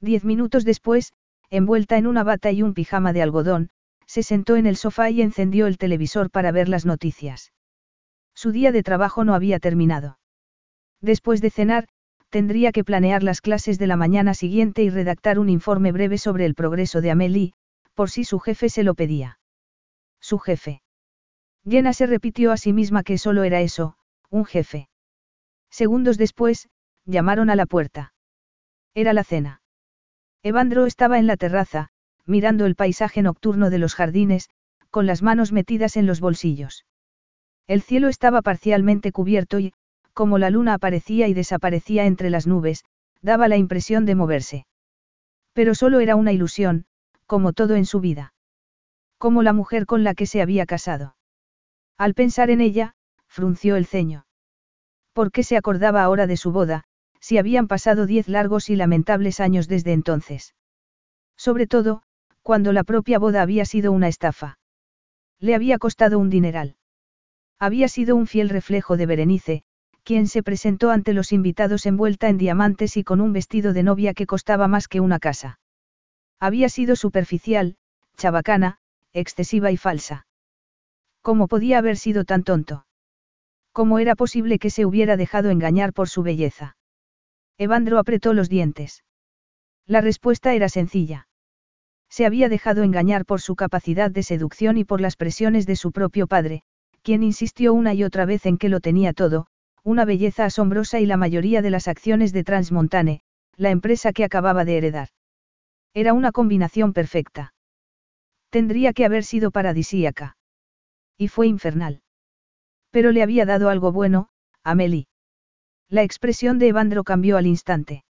[0.00, 1.12] Diez minutos después,
[1.50, 3.70] envuelta en una bata y un pijama de algodón,
[4.08, 7.52] se sentó en el sofá y encendió el televisor para ver las noticias.
[8.34, 10.18] Su día de trabajo no había terminado.
[11.02, 11.88] Después de cenar,
[12.30, 16.46] tendría que planear las clases de la mañana siguiente y redactar un informe breve sobre
[16.46, 17.52] el progreso de Amelie,
[17.94, 19.38] por si su jefe se lo pedía.
[20.20, 20.82] Su jefe.
[21.68, 23.96] Jenna se repitió a sí misma que solo era eso,
[24.30, 24.88] un jefe.
[25.70, 26.70] Segundos después,
[27.04, 28.14] llamaron a la puerta.
[28.94, 29.60] Era la cena.
[30.42, 31.90] Evandro estaba en la terraza,
[32.28, 34.50] mirando el paisaje nocturno de los jardines,
[34.90, 36.84] con las manos metidas en los bolsillos.
[37.66, 39.72] El cielo estaba parcialmente cubierto y,
[40.12, 42.84] como la luna aparecía y desaparecía entre las nubes,
[43.22, 44.66] daba la impresión de moverse.
[45.52, 46.86] Pero solo era una ilusión,
[47.26, 48.32] como todo en su vida.
[49.18, 51.16] Como la mujer con la que se había casado.
[51.96, 52.94] Al pensar en ella,
[53.26, 54.26] frunció el ceño.
[55.12, 56.84] ¿Por qué se acordaba ahora de su boda,
[57.20, 60.54] si habían pasado diez largos y lamentables años desde entonces?
[61.36, 62.02] Sobre todo,
[62.48, 64.58] cuando la propia boda había sido una estafa.
[65.38, 66.76] Le había costado un dineral.
[67.58, 69.64] Había sido un fiel reflejo de Berenice,
[70.02, 74.14] quien se presentó ante los invitados envuelta en diamantes y con un vestido de novia
[74.14, 75.60] que costaba más que una casa.
[76.40, 77.76] Había sido superficial,
[78.16, 78.78] chabacana,
[79.12, 80.26] excesiva y falsa.
[81.20, 82.86] ¿Cómo podía haber sido tan tonto?
[83.72, 86.78] ¿Cómo era posible que se hubiera dejado engañar por su belleza?
[87.58, 89.04] Evandro apretó los dientes.
[89.84, 91.27] La respuesta era sencilla.
[92.08, 95.92] Se había dejado engañar por su capacidad de seducción y por las presiones de su
[95.92, 96.62] propio padre,
[97.02, 99.46] quien insistió una y otra vez en que lo tenía todo,
[99.82, 103.22] una belleza asombrosa y la mayoría de las acciones de Transmontane,
[103.56, 105.08] la empresa que acababa de heredar.
[105.94, 107.54] Era una combinación perfecta.
[108.50, 110.36] Tendría que haber sido paradisíaca.
[111.16, 112.02] Y fue infernal.
[112.90, 114.28] Pero le había dado algo bueno,
[114.62, 115.08] Amelie.
[115.88, 118.04] La expresión de Evandro cambió al instante.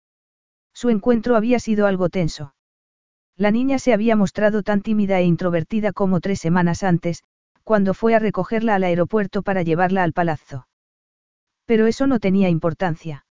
[0.74, 2.55] Su encuentro había sido algo tenso.
[3.38, 7.22] La niña se había mostrado tan tímida e introvertida como tres semanas antes,
[7.64, 10.66] cuando fue a recogerla al aeropuerto para llevarla al palazzo.
[11.66, 13.26] Pero eso no tenía importancia.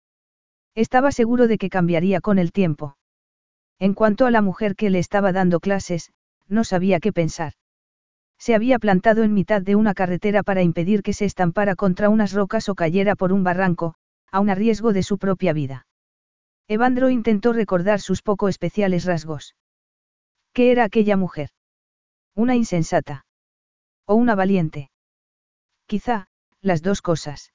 [0.75, 2.97] Estaba seguro de que cambiaría con el tiempo.
[3.79, 6.13] En cuanto a la mujer que le estaba dando clases,
[6.49, 7.55] no sabía qué pensar.
[8.39, 12.33] Se había plantado en mitad de una carretera para impedir que se estampara contra unas
[12.33, 13.95] rocas o cayera por un barranco,
[14.31, 15.87] aun a riesgo de su propia vida.
[16.69, 19.55] Evandro intentó recordar sus poco especiales rasgos.
[20.55, 21.51] ¿Qué era aquella mujer?
[22.37, 23.27] Una insensata.
[24.07, 24.89] O una valiente.
[25.87, 26.29] Quizá,
[26.61, 27.53] las dos cosas.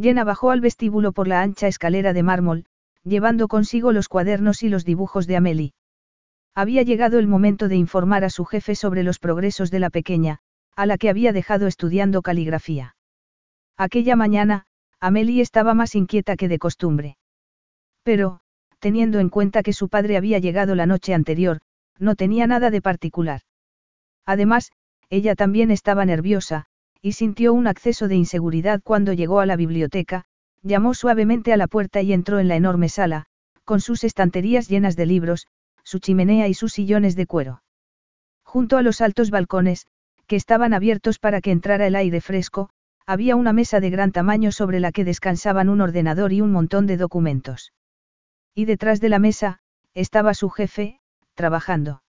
[0.00, 2.66] Jenna bajó al vestíbulo por la ancha escalera de mármol,
[3.02, 5.74] llevando consigo los cuadernos y los dibujos de Amelie.
[6.54, 10.38] Había llegado el momento de informar a su jefe sobre los progresos de la pequeña,
[10.76, 12.94] a la que había dejado estudiando caligrafía.
[13.76, 14.66] Aquella mañana,
[15.00, 17.16] Amelie estaba más inquieta que de costumbre.
[18.04, 18.38] Pero,
[18.78, 21.60] teniendo en cuenta que su padre había llegado la noche anterior,
[21.98, 23.42] no tenía nada de particular.
[24.26, 24.72] Además,
[25.10, 26.66] ella también estaba nerviosa,
[27.00, 30.24] y sintió un acceso de inseguridad cuando llegó a la biblioteca,
[30.62, 33.26] llamó suavemente a la puerta y entró en la enorme sala,
[33.64, 35.46] con sus estanterías llenas de libros,
[35.82, 37.62] su chimenea y sus sillones de cuero.
[38.42, 39.86] Junto a los altos balcones,
[40.26, 42.70] que estaban abiertos para que entrara el aire fresco,
[43.06, 46.86] había una mesa de gran tamaño sobre la que descansaban un ordenador y un montón
[46.86, 47.74] de documentos.
[48.54, 49.60] Y detrás de la mesa,
[49.92, 51.00] estaba su jefe,
[51.34, 52.02] trabajando.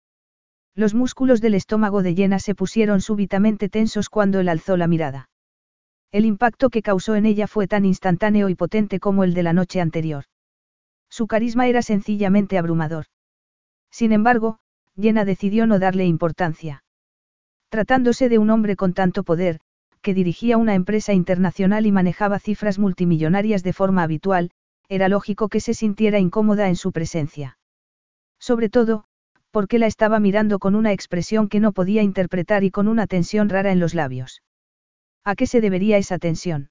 [0.75, 5.29] Los músculos del estómago de Jenna se pusieron súbitamente tensos cuando él alzó la mirada.
[6.11, 9.53] El impacto que causó en ella fue tan instantáneo y potente como el de la
[9.53, 10.25] noche anterior.
[11.11, 13.07] Su carisma era sencillamente abrumador.
[13.91, 14.59] Sin embargo,
[14.97, 16.85] Jenna decidió no darle importancia.
[17.69, 19.61] Tratándose de un hombre con tanto poder,
[20.03, 24.51] que dirigía una empresa internacional y manejaba cifras multimillonarias de forma habitual,
[24.89, 27.59] era lógico que se sintiera incómoda en su presencia.
[28.39, 29.07] Sobre todo,
[29.55, 33.49] porque la estaba mirando con una expresión que no podía interpretar y con una tensión
[33.49, 34.43] rara en los labios.
[35.25, 36.71] ¿A qué se debería esa tensión?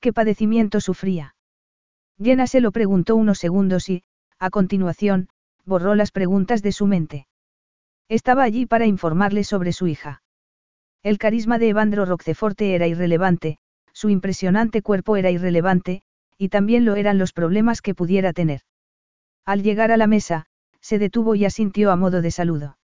[0.00, 1.34] ¿Qué padecimiento sufría?
[2.18, 4.02] Jenna se lo preguntó unos segundos y,
[4.38, 5.28] a continuación,
[5.64, 7.26] borró las preguntas de su mente.
[8.08, 10.22] Estaba allí para informarle sobre su hija.
[11.02, 13.58] El carisma de Evandro Roqueforte era irrelevante,
[13.92, 16.02] su impresionante cuerpo era irrelevante,
[16.38, 18.60] y también lo eran los problemas que pudiera tener.
[19.44, 20.46] Al llegar a la mesa,
[20.80, 22.78] se detuvo y asintió a modo de saludo.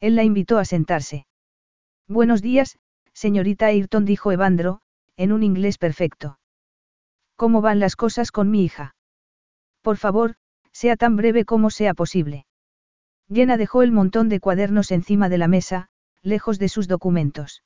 [0.00, 1.26] Él la invitó a sentarse.
[2.06, 2.78] Buenos días,
[3.12, 4.80] señorita Ayrton, dijo Evandro,
[5.16, 6.38] en un inglés perfecto.
[7.36, 8.94] ¿Cómo van las cosas con mi hija?
[9.82, 10.36] Por favor,
[10.72, 12.46] sea tan breve como sea posible.
[13.32, 15.88] Jenna dejó el montón de cuadernos encima de la mesa,
[16.22, 17.62] lejos de sus documentos.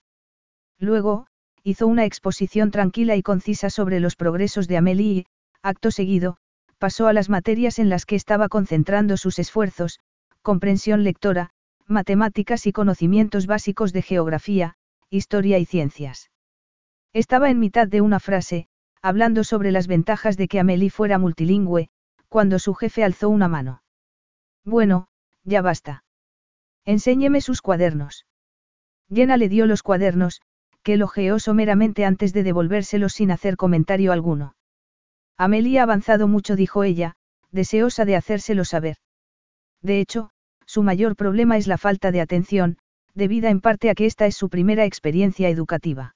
[0.78, 1.26] Luego,
[1.62, 5.26] hizo una exposición tranquila y concisa sobre los progresos de Amelie y,
[5.62, 6.38] acto seguido,
[6.78, 10.00] pasó a las materias en las que estaba concentrando sus esfuerzos,
[10.42, 11.50] comprensión lectora,
[11.86, 14.76] matemáticas y conocimientos básicos de geografía,
[15.10, 16.29] historia y ciencias.
[17.12, 18.68] Estaba en mitad de una frase,
[19.02, 21.88] hablando sobre las ventajas de que Amelie fuera multilingüe,
[22.28, 23.82] cuando su jefe alzó una mano.
[24.64, 25.08] Bueno,
[25.42, 26.04] ya basta.
[26.84, 28.26] Enséñeme sus cuadernos.
[29.12, 30.40] Jenna le dio los cuadernos,
[30.82, 34.54] que elogió someramente antes de devolvérselos sin hacer comentario alguno.
[35.36, 37.16] Amelie ha avanzado mucho, dijo ella,
[37.50, 38.96] deseosa de hacérselo saber.
[39.82, 40.30] De hecho,
[40.64, 42.78] su mayor problema es la falta de atención,
[43.14, 46.14] debida en parte a que esta es su primera experiencia educativa.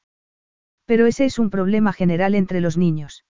[0.86, 3.24] Pero ese es un problema general entre los niños.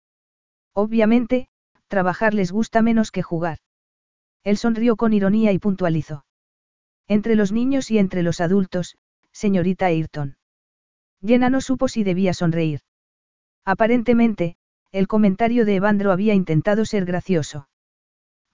[0.73, 1.49] Obviamente,
[1.89, 3.59] trabajar les gusta menos que jugar.
[4.45, 6.25] Él sonrió con ironía y puntualizó.
[7.09, 8.97] Entre los niños y entre los adultos,
[9.33, 10.37] señorita Ayrton.
[11.25, 12.81] Jenna no supo si debía sonreír.
[13.65, 14.57] Aparentemente,
[14.91, 17.69] el comentario de Evandro había intentado ser gracioso.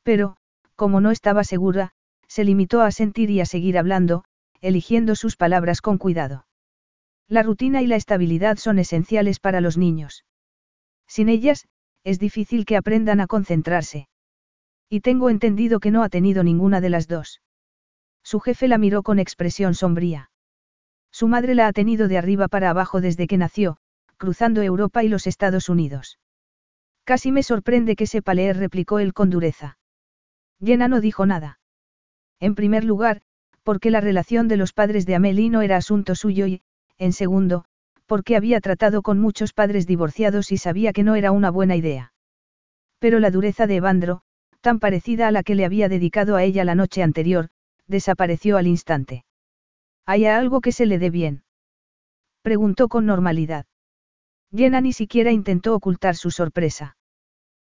[0.02, 0.36] Pero,
[0.74, 1.92] como no estaba segura,
[2.26, 4.24] se limitó a sentir y a seguir hablando,
[4.60, 6.47] eligiendo sus palabras con cuidado.
[7.28, 10.24] La rutina y la estabilidad son esenciales para los niños.
[11.06, 11.68] Sin ellas,
[12.02, 14.08] es difícil que aprendan a concentrarse.
[14.88, 17.42] Y tengo entendido que no ha tenido ninguna de las dos.
[18.22, 20.30] Su jefe la miró con expresión sombría.
[21.10, 23.76] Su madre la ha tenido de arriba para abajo desde que nació,
[24.16, 26.18] cruzando Europa y los Estados Unidos.
[27.04, 29.78] Casi me sorprende que sepa leer, replicó él con dureza.
[30.62, 31.60] Jenna no dijo nada.
[32.40, 33.22] En primer lugar,
[33.62, 36.62] porque la relación de los padres de Amelie no era asunto suyo y,
[36.98, 37.64] en segundo,
[38.06, 42.12] porque había tratado con muchos padres divorciados y sabía que no era una buena idea.
[42.98, 44.22] Pero la dureza de Evandro,
[44.60, 47.50] tan parecida a la que le había dedicado a ella la noche anterior,
[47.86, 49.24] desapareció al instante.
[50.06, 51.44] ¿Hay algo que se le dé bien?
[52.42, 53.66] Preguntó con normalidad.
[54.50, 56.96] Jenna ni siquiera intentó ocultar su sorpresa.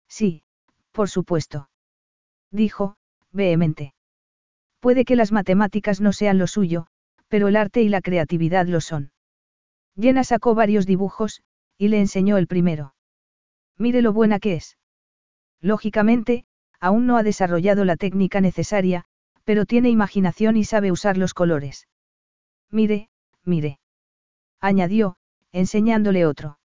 [0.08, 0.44] Sí,
[0.92, 1.70] por supuesto.
[2.52, 2.96] Dijo,
[3.32, 3.94] vehemente.
[4.80, 6.88] Puede que las matemáticas no sean lo suyo,
[7.28, 9.12] pero el arte y la creatividad lo son.
[10.00, 11.42] Jenna sacó varios dibujos,
[11.78, 12.94] y le enseñó el primero.
[13.78, 14.78] Mire lo buena que es.
[15.62, 16.46] Lógicamente,
[16.80, 19.06] aún no ha desarrollado la técnica necesaria,
[19.44, 21.88] pero tiene imaginación y sabe usar los colores.
[22.72, 23.10] Mire,
[23.44, 23.80] mire.
[24.62, 25.18] Añadió,
[25.52, 26.60] enseñándole otro.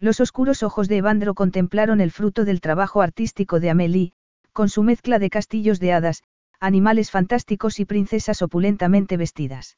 [0.00, 4.12] Los oscuros ojos de Evandro contemplaron el fruto del trabajo artístico de Amélie,
[4.52, 6.22] con su mezcla de castillos de hadas,
[6.60, 9.76] animales fantásticos y princesas opulentamente vestidas.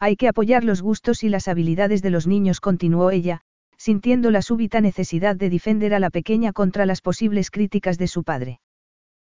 [0.00, 3.40] Hay que apoyar los gustos y las habilidades de los niños, continuó ella,
[3.76, 8.22] sintiendo la súbita necesidad de defender a la pequeña contra las posibles críticas de su
[8.22, 8.60] padre.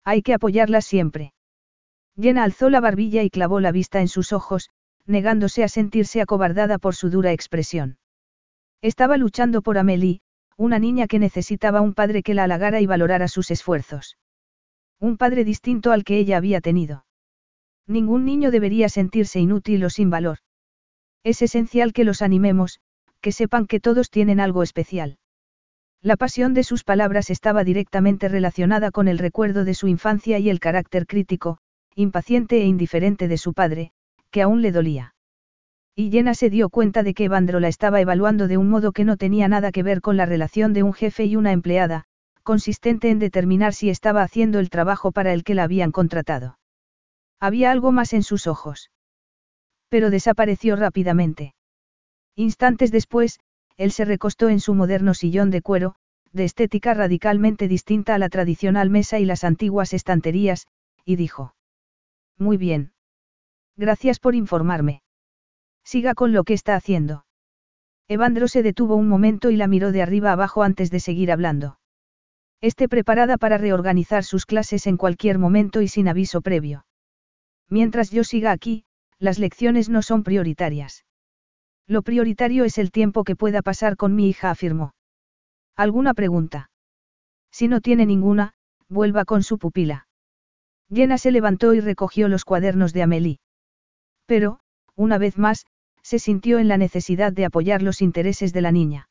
[0.03, 1.33] Hay que apoyarlas siempre.
[2.19, 4.69] Jenna alzó la barbilla y clavó la vista en sus ojos,
[5.05, 7.97] negándose a sentirse acobardada por su dura expresión.
[8.81, 10.21] Estaba luchando por Amélie,
[10.57, 14.17] una niña que necesitaba un padre que la halagara y valorara sus esfuerzos.
[14.99, 17.05] Un padre distinto al que ella había tenido.
[17.87, 20.37] Ningún niño debería sentirse inútil o sin valor.
[21.23, 22.79] Es esencial que los animemos,
[23.21, 25.17] que sepan que todos tienen algo especial.
[26.01, 30.49] La pasión de sus palabras estaba directamente relacionada con el recuerdo de su infancia y
[30.49, 31.59] el carácter crítico,
[31.95, 33.91] impaciente e indiferente de su padre,
[34.31, 35.13] que aún le dolía.
[35.95, 39.03] Y Jenna se dio cuenta de que Evandro la estaba evaluando de un modo que
[39.03, 42.05] no tenía nada que ver con la relación de un jefe y una empleada,
[42.41, 46.57] consistente en determinar si estaba haciendo el trabajo para el que la habían contratado.
[47.39, 48.89] Había algo más en sus ojos.
[49.91, 51.53] Pero desapareció rápidamente.
[52.37, 53.41] Instantes después,
[53.75, 55.95] él se recostó en su moderno sillón de cuero,
[56.31, 60.65] de estética radicalmente distinta a la tradicional mesa y las antiguas estanterías,
[61.03, 61.55] y dijo.
[62.37, 62.93] Muy bien.
[63.75, 65.01] Gracias por informarme.
[65.83, 67.25] Siga con lo que está haciendo.
[68.07, 71.79] Evandro se detuvo un momento y la miró de arriba abajo antes de seguir hablando.
[72.61, 76.85] Esté preparada para reorganizar sus clases en cualquier momento y sin aviso previo.
[77.67, 78.85] Mientras yo siga aquí,
[79.21, 81.05] las lecciones no son prioritarias.
[81.87, 84.95] Lo prioritario es el tiempo que pueda pasar con mi hija, afirmó.
[85.75, 86.71] ¿Alguna pregunta?
[87.51, 88.53] Si no tiene ninguna,
[88.89, 90.07] vuelva con su pupila.
[90.91, 93.39] Jenna se levantó y recogió los cuadernos de Amélie.
[94.25, 94.59] Pero,
[94.95, 95.67] una vez más,
[96.01, 99.07] se sintió en la necesidad de apoyar los intereses de la niña.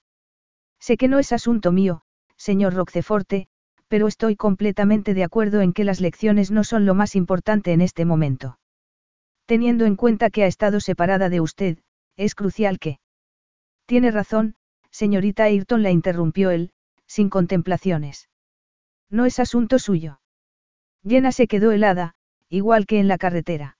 [0.80, 2.02] Sé que no es asunto mío,
[2.36, 3.46] señor Roqueforte,
[3.86, 7.80] pero estoy completamente de acuerdo en que las lecciones no son lo más importante en
[7.80, 8.59] este momento.
[9.50, 11.78] Teniendo en cuenta que ha estado separada de usted,
[12.16, 13.00] es crucial que...
[13.84, 14.54] Tiene razón,
[14.92, 16.70] señorita Ayrton la interrumpió él,
[17.08, 18.28] sin contemplaciones.
[19.10, 20.20] No es asunto suyo.
[21.04, 22.14] Jenna se quedó helada,
[22.48, 23.76] igual que en la carretera.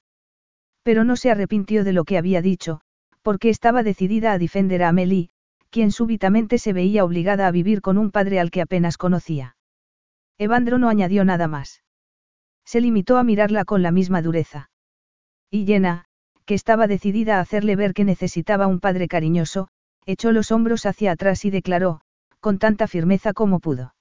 [0.83, 2.81] Pero no se arrepintió de lo que había dicho,
[3.23, 5.31] porque estaba decidida a defender a Amélie,
[5.71, 9.55] quien súbitamente se veía obligada a vivir con un padre al que apenas conocía.
[10.37, 11.85] Evandro no añadió nada más.
[12.65, 14.70] Se limitó a mirarla con la misma dureza.
[15.51, 16.05] Y Jenna,
[16.47, 19.69] que estaba decidida a hacerle ver que necesitaba un padre cariñoso,
[20.07, 22.01] echó los hombros hacia atrás y declaró,
[22.41, 23.95] con tanta firmeza como pudo.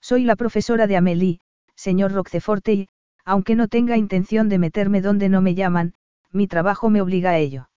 [0.00, 1.40] Soy la profesora de Amélie,
[1.76, 2.88] señor Roqueforte y,
[3.24, 5.94] aunque no tenga intención de meterme donde no me llaman,
[6.30, 7.70] mi trabajo me obliga a ello.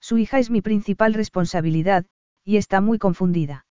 [0.00, 2.06] Su hija es mi principal responsabilidad,
[2.44, 3.66] y está muy confundida.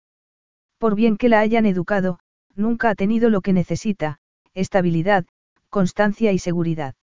[0.78, 2.18] Por bien que la hayan educado,
[2.54, 4.18] nunca ha tenido lo que necesita,
[4.54, 5.24] estabilidad,
[5.70, 6.94] constancia y seguridad.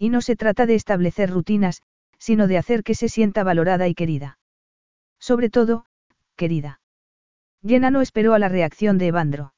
[0.00, 1.82] Y no se trata de establecer rutinas,
[2.18, 4.38] sino de hacer que se sienta valorada y querida.
[5.18, 5.84] Sobre todo,
[6.36, 6.80] querida.
[7.62, 9.52] Jenna no esperó a la reacción de Evandro.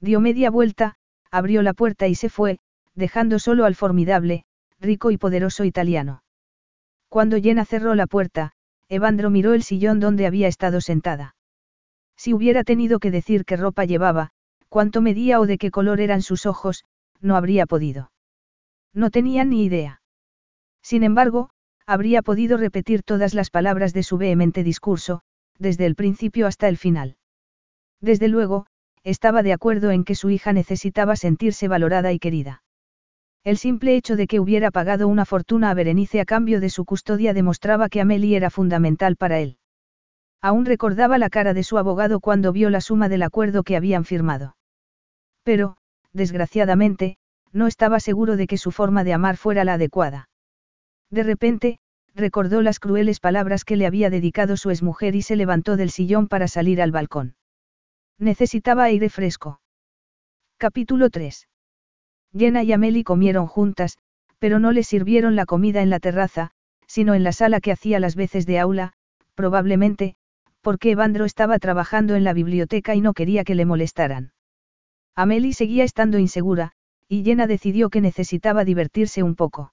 [0.00, 0.96] Dio media vuelta,
[1.30, 2.58] abrió la puerta y se fue,
[2.94, 4.44] dejando solo al formidable,
[4.80, 6.22] rico y poderoso italiano.
[7.08, 8.52] Cuando Jenna cerró la puerta,
[8.90, 11.36] Evandro miró el sillón donde había estado sentada.
[12.16, 14.32] Si hubiera tenido que decir qué ropa llevaba,
[14.68, 16.84] cuánto medía o de qué color eran sus ojos,
[17.22, 18.10] no habría podido.
[18.94, 20.00] No tenía ni idea.
[20.82, 21.50] Sin embargo,
[21.86, 25.22] habría podido repetir todas las palabras de su vehemente discurso,
[25.58, 27.16] desde el principio hasta el final.
[28.00, 28.66] Desde luego,
[29.02, 32.62] estaba de acuerdo en que su hija necesitaba sentirse valorada y querida.
[33.44, 36.86] El simple hecho de que hubiera pagado una fortuna a Berenice a cambio de su
[36.86, 39.58] custodia demostraba que Amelie era fundamental para él.
[40.40, 44.04] Aún recordaba la cara de su abogado cuando vio la suma del acuerdo que habían
[44.04, 44.56] firmado.
[45.42, 45.76] Pero,
[46.12, 47.16] desgraciadamente,
[47.54, 50.28] no estaba seguro de que su forma de amar fuera la adecuada.
[51.10, 51.78] De repente,
[52.14, 56.28] recordó las crueles palabras que le había dedicado su exmujer y se levantó del sillón
[56.28, 57.36] para salir al balcón.
[58.18, 59.60] Necesitaba aire fresco.
[60.58, 61.48] Capítulo 3.
[62.36, 63.98] Jenna y Amelie comieron juntas,
[64.38, 66.50] pero no le sirvieron la comida en la terraza,
[66.86, 68.92] sino en la sala que hacía las veces de aula,
[69.34, 70.16] probablemente,
[70.60, 74.32] porque Evandro estaba trabajando en la biblioteca y no quería que le molestaran.
[75.14, 76.72] Amelie seguía estando insegura,
[77.08, 79.72] y Jenna decidió que necesitaba divertirse un poco.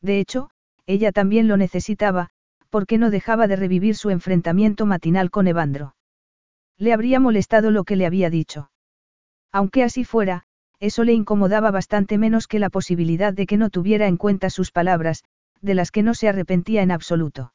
[0.00, 0.50] De hecho,
[0.86, 2.30] ella también lo necesitaba,
[2.70, 5.94] porque no dejaba de revivir su enfrentamiento matinal con Evandro.
[6.78, 8.70] Le habría molestado lo que le había dicho.
[9.52, 10.44] Aunque así fuera,
[10.78, 14.72] eso le incomodaba bastante menos que la posibilidad de que no tuviera en cuenta sus
[14.72, 15.24] palabras,
[15.60, 17.52] de las que no se arrepentía en absoluto.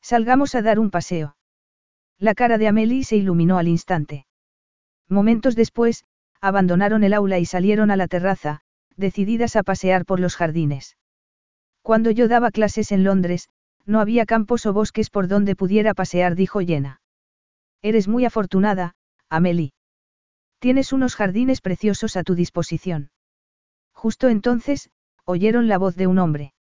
[0.00, 1.36] Salgamos a dar un paseo.
[2.18, 4.26] La cara de Amélie se iluminó al instante.
[5.08, 6.04] Momentos después,
[6.40, 8.60] abandonaron el aula y salieron a la terraza,
[8.96, 10.96] decididas a pasear por los jardines.
[11.82, 13.48] Cuando yo daba clases en Londres,
[13.84, 17.00] no había campos o bosques por donde pudiera pasear, dijo Jenna.
[17.82, 18.94] Eres muy afortunada,
[19.28, 19.72] Amelie.
[20.58, 23.10] Tienes unos jardines preciosos a tu disposición.
[23.92, 24.90] Justo entonces,
[25.24, 26.54] oyeron la voz de un hombre.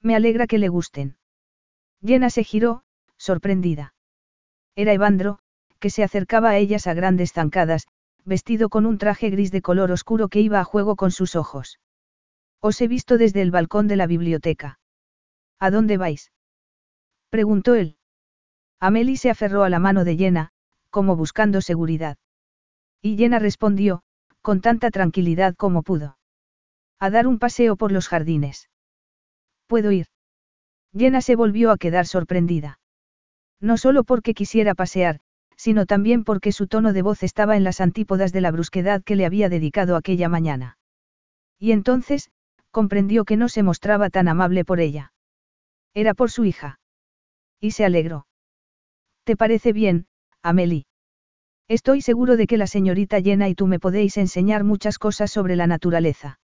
[0.00, 1.16] Me alegra que le gusten.
[2.04, 2.82] Jenna se giró,
[3.16, 3.94] sorprendida.
[4.74, 5.38] Era Evandro,
[5.78, 7.86] que se acercaba a ellas a grandes zancadas,
[8.24, 11.80] vestido con un traje gris de color oscuro que iba a juego con sus ojos.
[12.60, 14.78] Os he visto desde el balcón de la biblioteca.
[15.58, 16.32] ¿A dónde vais?
[17.30, 17.96] preguntó él.
[18.78, 20.50] Amelie se aferró a la mano de Jenna,
[20.90, 22.18] como buscando seguridad.
[23.00, 24.02] Y Jenna respondió,
[24.42, 26.18] con tanta tranquilidad como pudo.
[26.98, 28.68] A dar un paseo por los jardines.
[29.66, 30.06] ¿Puedo ir?
[30.96, 32.78] Jenna se volvió a quedar sorprendida.
[33.60, 35.20] No solo porque quisiera pasear,
[35.62, 39.14] sino también porque su tono de voz estaba en las antípodas de la brusquedad que
[39.14, 40.76] le había dedicado aquella mañana.
[41.56, 42.32] Y entonces,
[42.72, 45.12] comprendió que no se mostraba tan amable por ella.
[45.94, 46.80] Era por su hija.
[47.60, 48.26] Y se alegró.
[49.22, 50.08] ¿Te parece bien,
[50.42, 50.86] Amelie?
[51.68, 55.54] Estoy seguro de que la señorita Jenna y tú me podéis enseñar muchas cosas sobre
[55.54, 56.40] la naturaleza.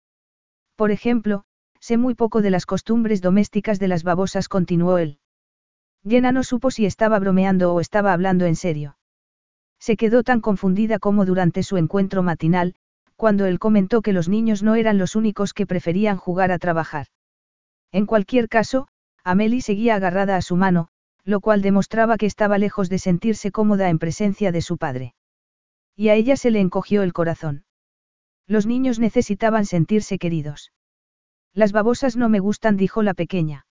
[0.75, 1.43] Por ejemplo,
[1.79, 5.19] sé muy poco de las costumbres domésticas de las babosas, continuó él.
[6.03, 8.97] Jenna no supo si estaba bromeando o estaba hablando en serio.
[9.83, 12.73] Se quedó tan confundida como durante su encuentro matinal,
[13.17, 17.07] cuando él comentó que los niños no eran los únicos que preferían jugar a trabajar.
[17.91, 18.87] En cualquier caso,
[19.25, 20.87] Amelie seguía agarrada a su mano,
[21.25, 25.15] lo cual demostraba que estaba lejos de sentirse cómoda en presencia de su padre.
[25.97, 27.65] Y a ella se le encogió el corazón.
[28.47, 30.71] Los niños necesitaban sentirse queridos.
[31.53, 33.65] Las babosas no me gustan, dijo la pequeña.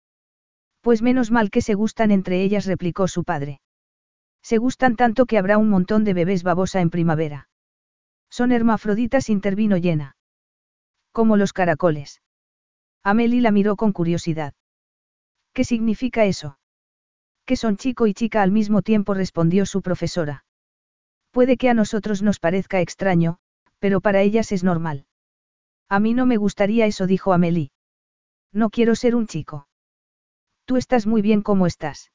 [0.82, 3.61] Pues menos mal que se gustan entre ellas, replicó su padre.
[4.42, 7.48] Se gustan tanto que habrá un montón de bebés babosa en primavera.
[8.28, 10.16] Son hermafroditas, intervino llena.
[11.12, 12.22] Como los caracoles.
[13.02, 14.54] Amelie la miró con curiosidad.
[15.52, 16.58] ¿Qué significa eso?
[17.44, 20.44] Que son chico y chica al mismo tiempo, respondió su profesora.
[21.30, 23.38] Puede que a nosotros nos parezca extraño,
[23.78, 25.06] pero para ellas es normal.
[25.88, 27.70] A mí no me gustaría eso, dijo Amelie.
[28.52, 29.66] No quiero ser un chico.
[30.64, 32.12] Tú estás muy bien como estás.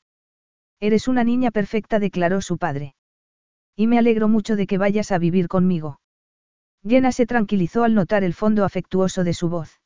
[0.80, 2.96] Eres una niña perfecta, declaró su padre.
[3.76, 6.00] Y me alegro mucho de que vayas a vivir conmigo.
[6.88, 9.82] Jenna se tranquilizó al notar el fondo afectuoso de su voz.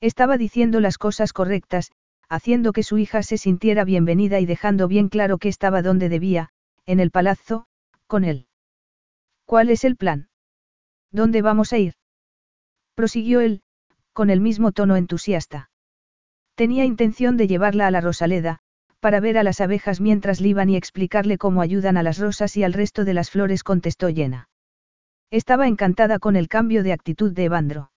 [0.00, 1.92] Estaba diciendo las cosas correctas,
[2.28, 6.48] haciendo que su hija se sintiera bienvenida y dejando bien claro que estaba donde debía,
[6.86, 7.66] en el palazzo,
[8.06, 8.46] con él.
[9.44, 10.28] ¿Cuál es el plan?
[11.10, 11.94] ¿Dónde vamos a ir?
[12.94, 13.62] Prosiguió él,
[14.12, 15.70] con el mismo tono entusiasta.
[16.54, 18.61] Tenía intención de llevarla a la Rosaleda,
[19.02, 22.62] para ver a las abejas mientras liban y explicarle cómo ayudan a las rosas y
[22.62, 24.48] al resto de las flores, contestó Llena.
[25.32, 27.90] Estaba encantada con el cambio de actitud de Evandro.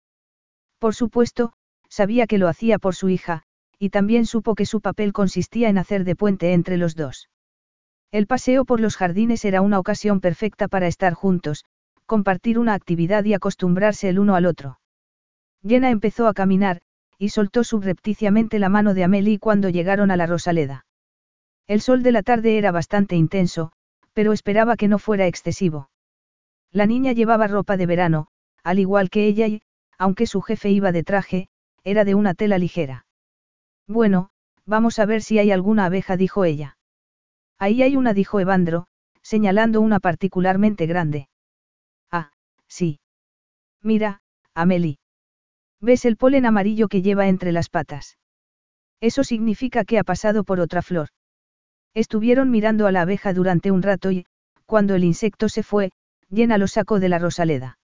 [0.79, 1.51] Por supuesto,
[1.89, 3.43] sabía que lo hacía por su hija,
[3.77, 7.27] y también supo que su papel consistía en hacer de puente entre los dos.
[8.09, 11.65] El paseo por los jardines era una ocasión perfecta para estar juntos,
[12.05, 14.79] compartir una actividad y acostumbrarse el uno al otro.
[15.67, 16.79] Jenna empezó a caminar,
[17.17, 20.85] y soltó subrepticiamente la mano de Amelie cuando llegaron a la Rosaleda.
[21.67, 23.71] El sol de la tarde era bastante intenso,
[24.13, 25.89] pero esperaba que no fuera excesivo.
[26.71, 28.27] La niña llevaba ropa de verano,
[28.63, 29.61] al igual que ella y,
[29.97, 31.47] aunque su jefe iba de traje,
[31.83, 33.05] era de una tela ligera.
[33.87, 34.29] Bueno,
[34.65, 36.77] vamos a ver si hay alguna abeja, dijo ella.
[37.59, 38.87] Ahí hay una, dijo Evandro,
[39.21, 41.29] señalando una particularmente grande.
[42.11, 42.31] Ah,
[42.67, 42.99] sí.
[43.81, 44.21] Mira,
[44.53, 44.99] Amelie.
[45.79, 48.17] ¿Ves el polen amarillo que lleva entre las patas?
[49.01, 51.09] Eso significa que ha pasado por otra flor.
[51.93, 54.25] Estuvieron mirando a la abeja durante un rato y,
[54.65, 55.91] cuando el insecto se fue,
[56.29, 57.77] Llena lo sacó de la rosaleda.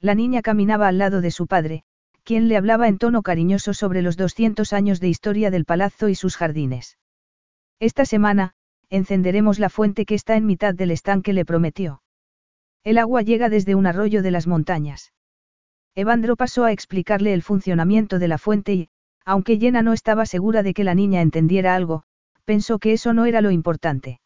[0.00, 1.82] La niña caminaba al lado de su padre,
[2.22, 6.14] quien le hablaba en tono cariñoso sobre los 200 años de historia del palazzo y
[6.14, 6.98] sus jardines.
[7.80, 8.54] Esta semana,
[8.90, 12.02] encenderemos la fuente que está en mitad del estanque, le prometió.
[12.84, 15.12] El agua llega desde un arroyo de las montañas.
[15.94, 18.88] Evandro pasó a explicarle el funcionamiento de la fuente y,
[19.24, 22.04] aunque Llena no estaba segura de que la niña entendiera algo,
[22.44, 24.20] pensó que eso no era lo importante.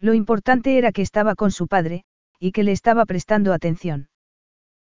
[0.00, 2.04] Lo importante era que estaba con su padre,
[2.38, 4.08] y que le estaba prestando atención.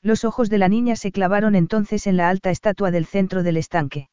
[0.02, 3.56] Los ojos de la niña se clavaron entonces en la alta estatua del centro del
[3.56, 4.08] estanque.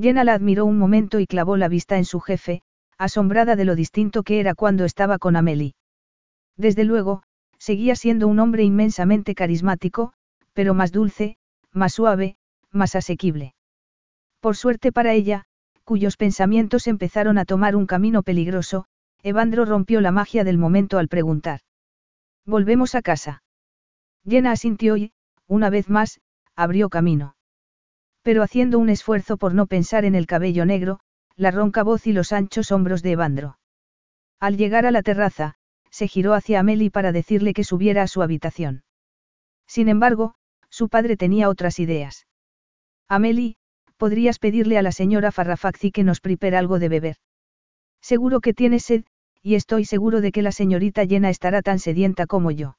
[0.00, 2.62] Jenna la admiró un momento y clavó la vista en su jefe,
[2.98, 5.74] asombrada de lo distinto que era cuando estaba con Amelie.
[6.56, 7.22] Desde luego,
[7.58, 10.12] seguía siendo un hombre inmensamente carismático,
[10.52, 11.36] pero más dulce,
[11.72, 12.36] más suave,
[12.70, 13.54] más asequible.
[14.40, 15.44] Por suerte para ella,
[15.86, 18.86] cuyos pensamientos empezaron a tomar un camino peligroso,
[19.22, 21.60] Evandro rompió la magia del momento al preguntar.
[22.44, 23.44] Volvemos a casa.
[24.28, 25.12] Jenna asintió y,
[25.46, 26.20] una vez más,
[26.56, 27.36] abrió camino.
[28.22, 30.98] Pero haciendo un esfuerzo por no pensar en el cabello negro,
[31.36, 33.58] la ronca voz y los anchos hombros de Evandro.
[34.40, 35.54] Al llegar a la terraza,
[35.90, 38.82] se giró hacia Amelie para decirle que subiera a su habitación.
[39.68, 40.34] Sin embargo,
[40.68, 42.26] su padre tenía otras ideas.
[43.06, 43.56] Amelie,
[43.96, 47.16] podrías pedirle a la señora Farrafaxi que nos prepare algo de beber.
[48.00, 49.04] Seguro que tiene sed,
[49.42, 52.76] y estoy seguro de que la señorita Jenna estará tan sedienta como yo.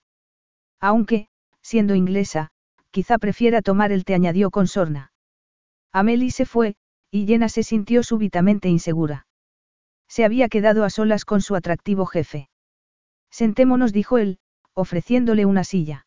[0.79, 1.27] Aunque,
[1.61, 2.49] siendo inglesa,
[2.91, 5.11] quizá prefiera tomar el té añadió con sorna.
[5.91, 6.75] Amelie se fue,
[7.11, 9.27] y Jenna se sintió súbitamente insegura.
[10.07, 12.49] Se había quedado a solas con su atractivo jefe.
[13.29, 14.39] Sentémonos, dijo él,
[14.73, 16.06] ofreciéndole una silla.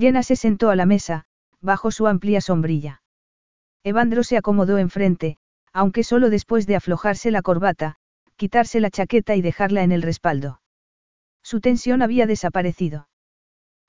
[0.00, 1.26] Jenna se sentó a la mesa,
[1.60, 3.02] bajo su amplia sombrilla.
[3.84, 5.36] Evandro se acomodó enfrente,
[5.74, 7.96] aunque solo después de aflojarse la corbata,
[8.36, 10.62] quitarse la chaqueta y dejarla en el respaldo.
[11.42, 13.08] Su tensión había desaparecido.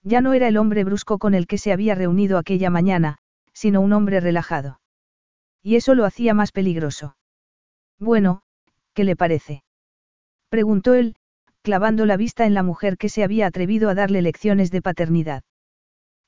[0.04, 3.18] Ya no era el hombre brusco con el que se había reunido aquella mañana,
[3.54, 4.82] sino un hombre relajado.
[5.64, 7.16] Y eso lo hacía más peligroso.
[8.00, 8.42] Bueno,
[8.94, 9.64] ¿qué le parece?
[10.50, 11.16] Preguntó él,
[11.62, 15.44] clavando la vista en la mujer que se había atrevido a darle lecciones de paternidad.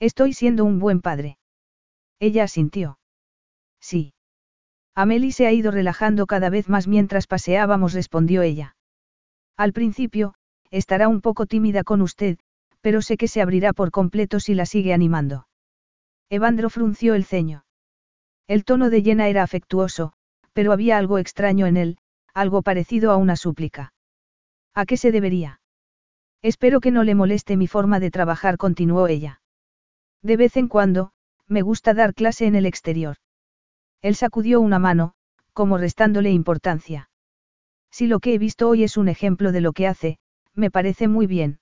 [0.03, 1.37] Estoy siendo un buen padre.
[2.19, 2.99] Ella asintió.
[3.79, 4.13] Sí.
[4.93, 8.75] Amelie se ha ido relajando cada vez más mientras paseábamos, respondió ella.
[9.55, 10.33] Al principio,
[10.71, 12.37] estará un poco tímida con usted,
[12.81, 15.47] pero sé que se abrirá por completo si la sigue animando.
[16.29, 17.63] Evandro frunció el ceño.
[18.45, 20.11] El tono de Jenna era afectuoso,
[20.51, 21.97] pero había algo extraño en él,
[22.33, 23.93] algo parecido a una súplica.
[24.73, 25.61] ¿A qué se debería?
[26.41, 29.39] Espero que no le moleste mi forma de trabajar, continuó ella.
[30.23, 31.11] De vez en cuando,
[31.47, 33.17] me gusta dar clase en el exterior.
[34.01, 35.13] Él sacudió una mano,
[35.51, 37.09] como restándole importancia.
[37.91, 40.17] Si lo que he visto hoy es un ejemplo de lo que hace,
[40.53, 41.59] me parece muy bien.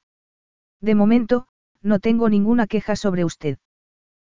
[0.80, 1.48] De momento,
[1.82, 3.58] no tengo ninguna queja sobre usted.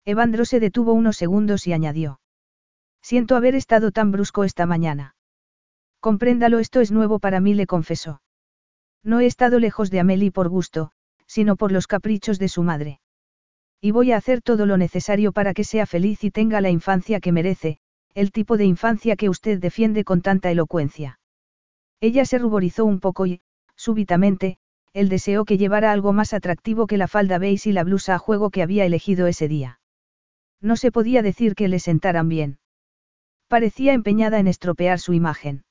[0.05, 2.19] Evandro se detuvo unos segundos y añadió.
[3.01, 5.15] Siento haber estado tan brusco esta mañana.
[5.99, 8.21] Compréndalo, esto es nuevo para mí, le confesó.
[9.03, 10.91] No he estado lejos de Amelie por gusto,
[11.27, 12.99] sino por los caprichos de su madre.
[13.85, 17.19] Y voy a hacer todo lo necesario para que sea feliz y tenga la infancia
[17.19, 17.79] que merece,
[18.13, 21.19] el tipo de infancia que usted defiende con tanta elocuencia.
[21.99, 23.41] Ella se ruborizó un poco y,
[23.75, 24.57] súbitamente,
[24.93, 28.19] él deseó que llevara algo más atractivo que la falda beige y la blusa a
[28.19, 29.81] juego que había elegido ese día.
[30.61, 32.59] No se podía decir que le sentaran bien.
[33.49, 35.65] Parecía empeñada en estropear su imagen.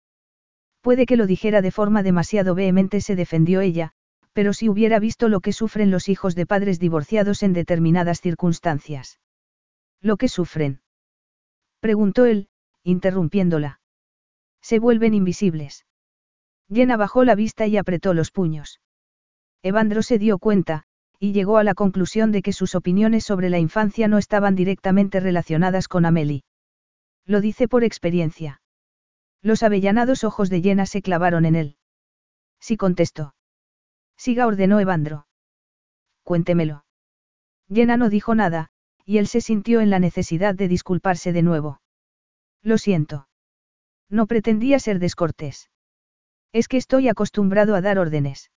[0.82, 3.94] Puede que lo dijera de forma demasiado vehemente, se defendió ella,
[4.32, 9.18] pero si hubiera visto lo que sufren los hijos de padres divorciados en determinadas circunstancias.
[10.00, 10.80] ¿Lo que sufren?
[11.80, 12.48] Preguntó él,
[12.82, 13.80] interrumpiéndola.
[14.60, 15.86] Se vuelven invisibles.
[16.72, 18.80] Jenna bajó la vista y apretó los puños.
[19.62, 20.84] Evandro se dio cuenta,
[21.18, 25.20] y llegó a la conclusión de que sus opiniones sobre la infancia no estaban directamente
[25.20, 26.42] relacionadas con Amelie.
[27.26, 28.60] Lo dice por experiencia.
[29.42, 31.76] Los avellanados ojos de Jenna se clavaron en él.
[32.60, 33.34] Sí contestó.
[34.24, 35.26] Siga ordenó Evandro.
[36.22, 36.84] Cuéntemelo.
[37.68, 38.70] Jenna no dijo nada,
[39.04, 41.80] y él se sintió en la necesidad de disculparse de nuevo.
[42.62, 43.26] Lo siento.
[44.08, 45.70] No pretendía ser descortés.
[46.52, 48.52] Es que estoy acostumbrado a dar órdenes.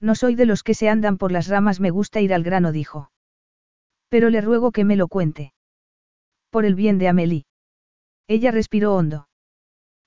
[0.00, 2.72] No soy de los que se andan por las ramas, me gusta ir al grano,
[2.72, 3.12] dijo.
[4.08, 5.54] Pero le ruego que me lo cuente.
[6.50, 7.46] Por el bien de Amelie.
[8.26, 9.28] Ella respiró hondo.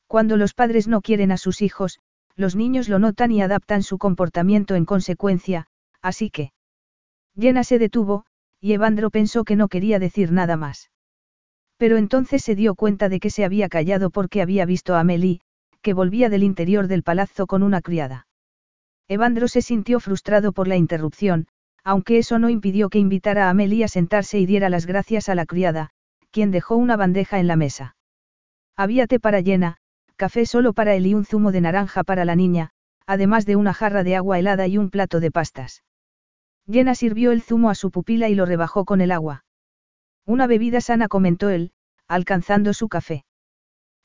[0.08, 2.02] Cuando los padres no quieren a sus hijos,
[2.36, 5.68] los niños lo notan y adaptan su comportamiento en consecuencia,
[6.02, 6.52] así que.
[7.38, 8.26] Jenna se detuvo,
[8.60, 10.90] y Evandro pensó que no quería decir nada más.
[11.78, 15.42] Pero entonces se dio cuenta de que se había callado porque había visto a Amelie,
[15.82, 18.28] que volvía del interior del palazzo con una criada.
[19.08, 21.48] Evandro se sintió frustrado por la interrupción,
[21.84, 25.36] aunque eso no impidió que invitara a Amelie a sentarse y diera las gracias a
[25.36, 25.90] la criada,
[26.32, 27.96] quien dejó una bandeja en la mesa.
[28.78, 29.78] Había té para llena,
[30.24, 32.70] café solo para él y un zumo de naranja para la niña,
[33.06, 35.84] además de una jarra de agua helada y un plato de pastas.
[36.66, 39.44] Llena sirvió el zumo a su pupila y lo rebajó con el agua.
[40.26, 41.74] Una bebida sana comentó él,
[42.08, 43.26] alcanzando su café.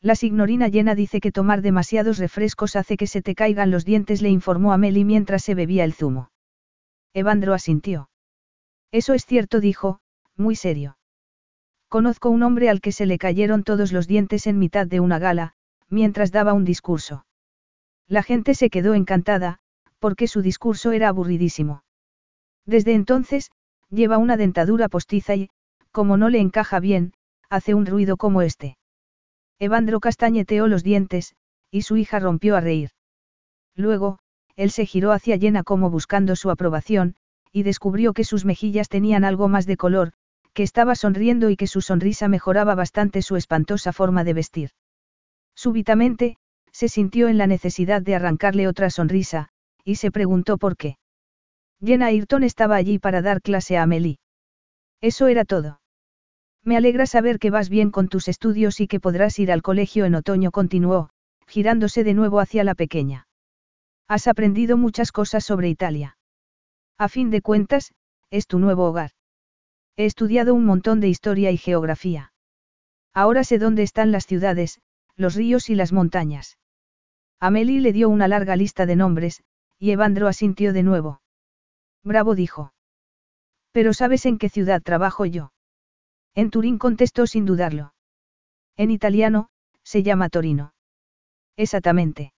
[0.00, 4.20] La signorina llena dice que tomar demasiados refrescos hace que se te caigan los dientes,
[4.20, 6.32] le informó a Meli mientras se bebía el zumo.
[7.14, 8.10] Evandro asintió.
[8.90, 10.00] Eso es cierto, dijo,
[10.36, 10.98] muy serio.
[11.88, 15.20] Conozco un hombre al que se le cayeron todos los dientes en mitad de una
[15.20, 15.54] gala,
[15.90, 17.26] mientras daba un discurso.
[18.06, 19.58] La gente se quedó encantada,
[19.98, 21.82] porque su discurso era aburridísimo.
[22.64, 23.50] Desde entonces,
[23.90, 25.48] Lleva una dentadura postiza y,
[25.92, 27.14] como no le encaja bien,
[27.48, 28.76] hace un ruido como este.
[29.58, 31.34] Evandro castañeteó los dientes,
[31.70, 32.90] y su hija rompió a reír.
[33.74, 34.18] Luego,
[34.56, 37.16] él se giró hacia Llena como buscando su aprobación,
[37.50, 40.12] y descubrió que sus mejillas tenían algo más de color,
[40.52, 44.70] que estaba sonriendo y que su sonrisa mejoraba bastante su espantosa forma de vestir.
[45.58, 46.36] Súbitamente,
[46.70, 49.48] se sintió en la necesidad de arrancarle otra sonrisa,
[49.82, 50.98] y se preguntó por qué.
[51.84, 54.20] Jenna Ayrton estaba allí para dar clase a Amelie.
[55.00, 55.80] Eso era todo.
[56.62, 60.04] Me alegra saber que vas bien con tus estudios y que podrás ir al colegio
[60.04, 61.10] en otoño, continuó,
[61.48, 63.26] girándose de nuevo hacia la pequeña.
[64.06, 66.18] Has aprendido muchas cosas sobre Italia.
[66.98, 67.94] A fin de cuentas,
[68.30, 69.10] es tu nuevo hogar.
[69.96, 72.32] He estudiado un montón de historia y geografía.
[73.12, 74.78] Ahora sé dónde están las ciudades,
[75.18, 76.56] los ríos y las montañas.
[77.40, 79.42] Amelie le dio una larga lista de nombres,
[79.78, 81.20] y Evandro asintió de nuevo.
[82.02, 82.72] Bravo dijo.
[83.72, 85.52] Pero ¿sabes en qué ciudad trabajo yo?
[86.34, 87.94] En Turín contestó sin dudarlo.
[88.76, 89.48] En italiano,
[89.82, 90.72] se llama Torino.
[91.56, 92.32] Exactamente.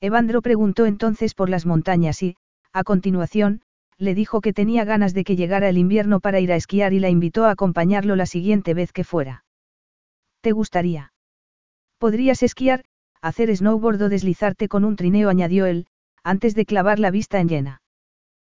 [0.00, 2.36] Evandro preguntó entonces por las montañas y,
[2.74, 3.62] a continuación,
[3.96, 6.98] le dijo que tenía ganas de que llegara el invierno para ir a esquiar y
[6.98, 9.46] la invitó a acompañarlo la siguiente vez que fuera.
[10.42, 11.13] ¿Te gustaría?
[12.04, 12.84] Podrías esquiar,
[13.22, 15.86] hacer snowboard o deslizarte con un trineo, añadió él,
[16.22, 17.82] antes de clavar la vista en llena.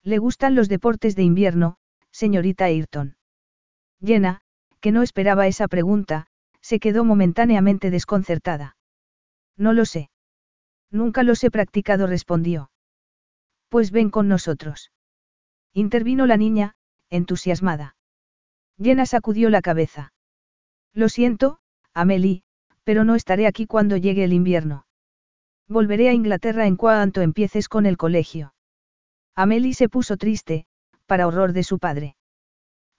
[0.03, 1.77] Le gustan los deportes de invierno,
[2.11, 3.19] señorita Ayrton.
[4.01, 4.41] Llena,
[4.81, 6.27] que no esperaba esa pregunta,
[6.63, 8.79] se quedó momentáneamente desconcertada.
[9.59, 10.09] No lo sé.
[10.91, 12.71] Nunca los he practicado, respondió.
[13.69, 14.91] Pues ven con nosotros.
[15.75, 16.77] Intervino la niña,
[17.11, 17.95] entusiasmada.
[18.79, 20.15] Llena sacudió la cabeza.
[20.95, 21.59] Lo siento,
[21.93, 22.44] Amelie,
[22.85, 24.87] pero no estaré aquí cuando llegue el invierno.
[25.68, 28.55] Volveré a Inglaterra en cuanto empieces con el colegio.
[29.35, 30.66] Amelie se puso triste,
[31.07, 32.16] para horror de su padre.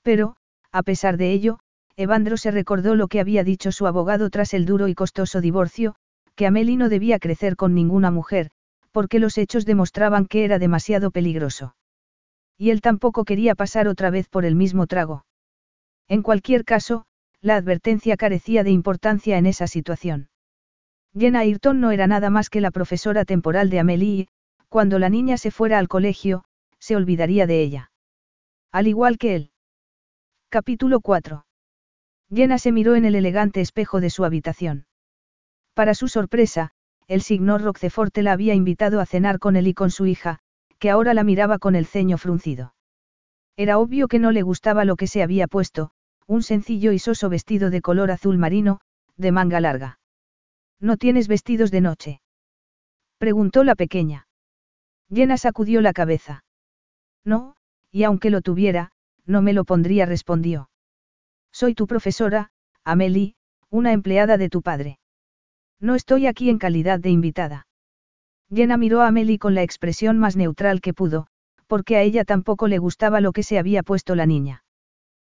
[0.01, 0.35] Pero,
[0.71, 1.59] a pesar de ello,
[1.95, 5.95] Evandro se recordó lo que había dicho su abogado tras el duro y costoso divorcio,
[6.35, 8.51] que Amelie no debía crecer con ninguna mujer,
[8.91, 11.75] porque los hechos demostraban que era demasiado peligroso.
[12.57, 15.25] Y él tampoco quería pasar otra vez por el mismo trago.
[16.07, 17.05] En cualquier caso,
[17.45, 20.29] la advertencia carecía de importancia en esa situación.
[21.15, 24.27] Jenna Ayrton no era nada más que la profesora temporal de Amelie y,
[24.67, 26.43] cuando la niña se fuera al colegio,
[26.79, 27.91] se olvidaría de ella.
[28.71, 29.51] Al igual que él.
[30.49, 31.45] Capítulo 4.
[32.33, 34.87] Jenna se miró en el elegante espejo de su habitación.
[35.75, 36.71] Para su sorpresa,
[37.07, 40.39] el señor Roquefort la había invitado a cenar con él y con su hija,
[40.79, 42.73] que ahora la miraba con el ceño fruncido.
[43.55, 45.91] Era obvio que no le gustaba lo que se había puesto,
[46.27, 48.79] un sencillo y soso vestido de color azul marino,
[49.17, 49.99] de manga larga.
[50.79, 52.21] ¿No tienes vestidos de noche?
[53.17, 54.27] Preguntó la pequeña.
[55.09, 56.43] Llena sacudió la cabeza.
[57.23, 57.55] No,
[57.91, 58.91] y aunque lo tuviera,
[59.25, 60.69] no me lo pondría, respondió.
[61.51, 62.51] Soy tu profesora,
[62.83, 63.35] Amelie,
[63.69, 64.99] una empleada de tu padre.
[65.79, 67.67] No estoy aquí en calidad de invitada.
[68.49, 71.27] Llena miró a Amelie con la expresión más neutral que pudo,
[71.67, 74.64] porque a ella tampoco le gustaba lo que se había puesto la niña.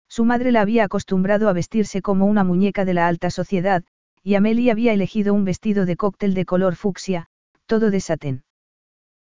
[0.10, 3.84] Su madre la había acostumbrado a vestirse como una muñeca de la alta sociedad,
[4.24, 7.28] y Amelie había elegido un vestido de cóctel de color fucsia,
[7.68, 8.43] todo de satén.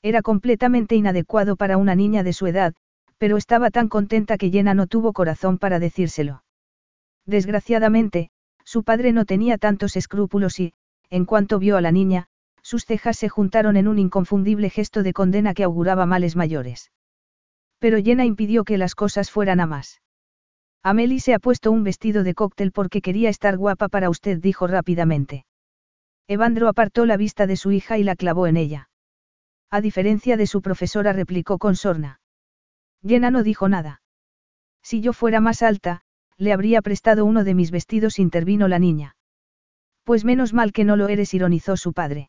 [0.02, 2.74] Era completamente inadecuado para una niña de su edad,
[3.16, 6.44] pero estaba tan contenta que Jenna no tuvo corazón para decírselo.
[7.24, 8.28] Desgraciadamente,
[8.64, 10.74] su padre no tenía tantos escrúpulos y,
[11.08, 12.28] en cuanto vio a la niña,
[12.60, 16.92] sus cejas se juntaron en un inconfundible gesto de condena que auguraba males mayores.
[17.78, 20.02] Pero Jenna impidió que las cosas fueran a más.
[20.86, 24.66] Amelie se ha puesto un vestido de cóctel porque quería estar guapa para usted, dijo
[24.66, 25.46] rápidamente.
[26.28, 28.90] Evandro apartó la vista de su hija y la clavó en ella.
[29.70, 32.20] A diferencia de su profesora, replicó con sorna.
[33.02, 34.02] Jenna no dijo nada.
[34.82, 36.02] Si yo fuera más alta,
[36.36, 39.16] le habría prestado uno de mis vestidos, intervino la niña.
[40.04, 42.28] Pues menos mal que no lo eres, ironizó su padre.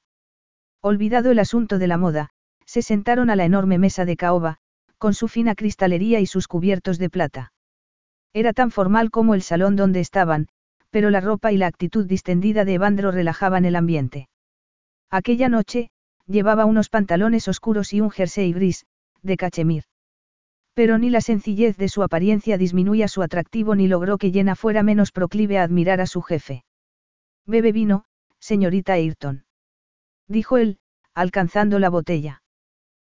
[0.82, 2.30] Olvidado el asunto de la moda,
[2.66, 4.60] se sentaron a la enorme mesa de caoba,
[4.98, 7.52] con su fina cristalería y sus cubiertos de plata.
[8.36, 10.50] Era tan formal como el salón donde estaban,
[10.90, 14.28] pero la ropa y la actitud distendida de Evandro relajaban el ambiente.
[15.10, 15.90] Aquella noche,
[16.28, 18.86] llevaba unos pantalones oscuros y un jersey gris,
[19.22, 19.84] de cachemir.
[20.74, 24.84] Pero ni la sencillez de su apariencia disminuía su atractivo ni logró que Jenna fuera
[24.84, 26.66] menos proclive a admirar a su jefe.
[27.46, 28.04] Bebe vino,
[28.40, 29.46] señorita Ayrton.
[30.28, 30.80] Dijo él,
[31.14, 32.44] alcanzando la botella.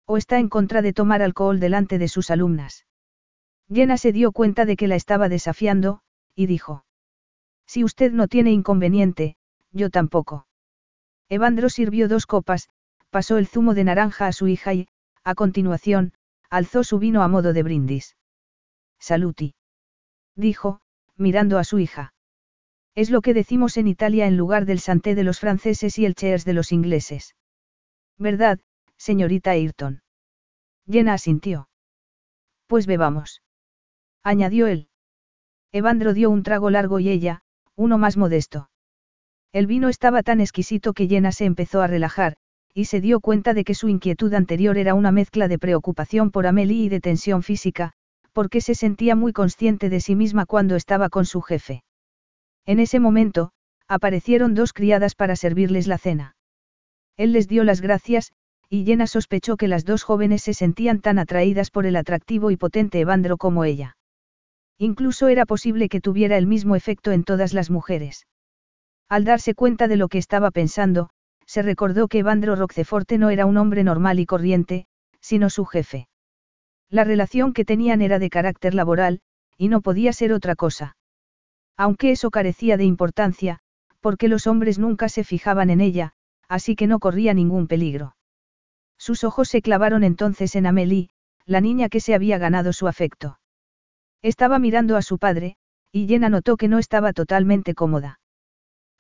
[0.06, 2.84] O está en contra de tomar alcohol delante de sus alumnas.
[3.70, 6.00] Jenna se dio cuenta de que la estaba desafiando,
[6.34, 6.84] y dijo.
[7.66, 9.36] Si usted no tiene inconveniente,
[9.72, 10.46] yo tampoco.
[11.28, 12.70] Evandro sirvió dos copas,
[13.10, 14.88] pasó el zumo de naranja a su hija y,
[15.22, 16.14] a continuación,
[16.48, 18.16] alzó su vino a modo de brindis.
[18.98, 19.54] Saluti.
[20.34, 20.80] Dijo,
[21.16, 22.14] mirando a su hija.
[22.94, 26.14] Es lo que decimos en Italia en lugar del santé de los franceses y el
[26.14, 27.36] cheers de los ingleses.
[28.16, 28.58] ¿Verdad,
[28.96, 30.02] señorita Ayrton?
[30.90, 31.68] Jenna asintió.
[32.66, 33.42] Pues bebamos.
[34.28, 34.88] Añadió él.
[35.72, 37.40] Evandro dio un trago largo y ella,
[37.76, 38.68] uno más modesto.
[39.54, 42.36] El vino estaba tan exquisito que Jenna se empezó a relajar,
[42.74, 46.46] y se dio cuenta de que su inquietud anterior era una mezcla de preocupación por
[46.46, 47.94] Amelie y de tensión física,
[48.34, 51.82] porque se sentía muy consciente de sí misma cuando estaba con su jefe.
[52.66, 53.52] En ese momento,
[53.86, 56.36] aparecieron dos criadas para servirles la cena.
[57.16, 58.32] Él les dio las gracias,
[58.68, 62.58] y Jenna sospechó que las dos jóvenes se sentían tan atraídas por el atractivo y
[62.58, 63.94] potente Evandro como ella.
[64.78, 68.26] Incluso era posible que tuviera el mismo efecto en todas las mujeres.
[69.08, 71.10] Al darse cuenta de lo que estaba pensando,
[71.46, 74.86] se recordó que Evandro Roqueforte no era un hombre normal y corriente,
[75.20, 76.08] sino su jefe.
[76.90, 79.20] La relación que tenían era de carácter laboral,
[79.56, 80.96] y no podía ser otra cosa.
[81.76, 83.60] Aunque eso carecía de importancia,
[84.00, 86.12] porque los hombres nunca se fijaban en ella,
[86.48, 88.14] así que no corría ningún peligro.
[88.96, 91.10] Sus ojos se clavaron entonces en Amélie,
[91.46, 93.38] la niña que se había ganado su afecto.
[94.22, 95.56] Estaba mirando a su padre,
[95.92, 98.20] y Jenna notó que no estaba totalmente cómoda.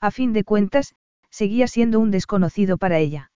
[0.00, 0.94] A fin de cuentas,
[1.30, 3.30] seguía siendo un desconocido para ella.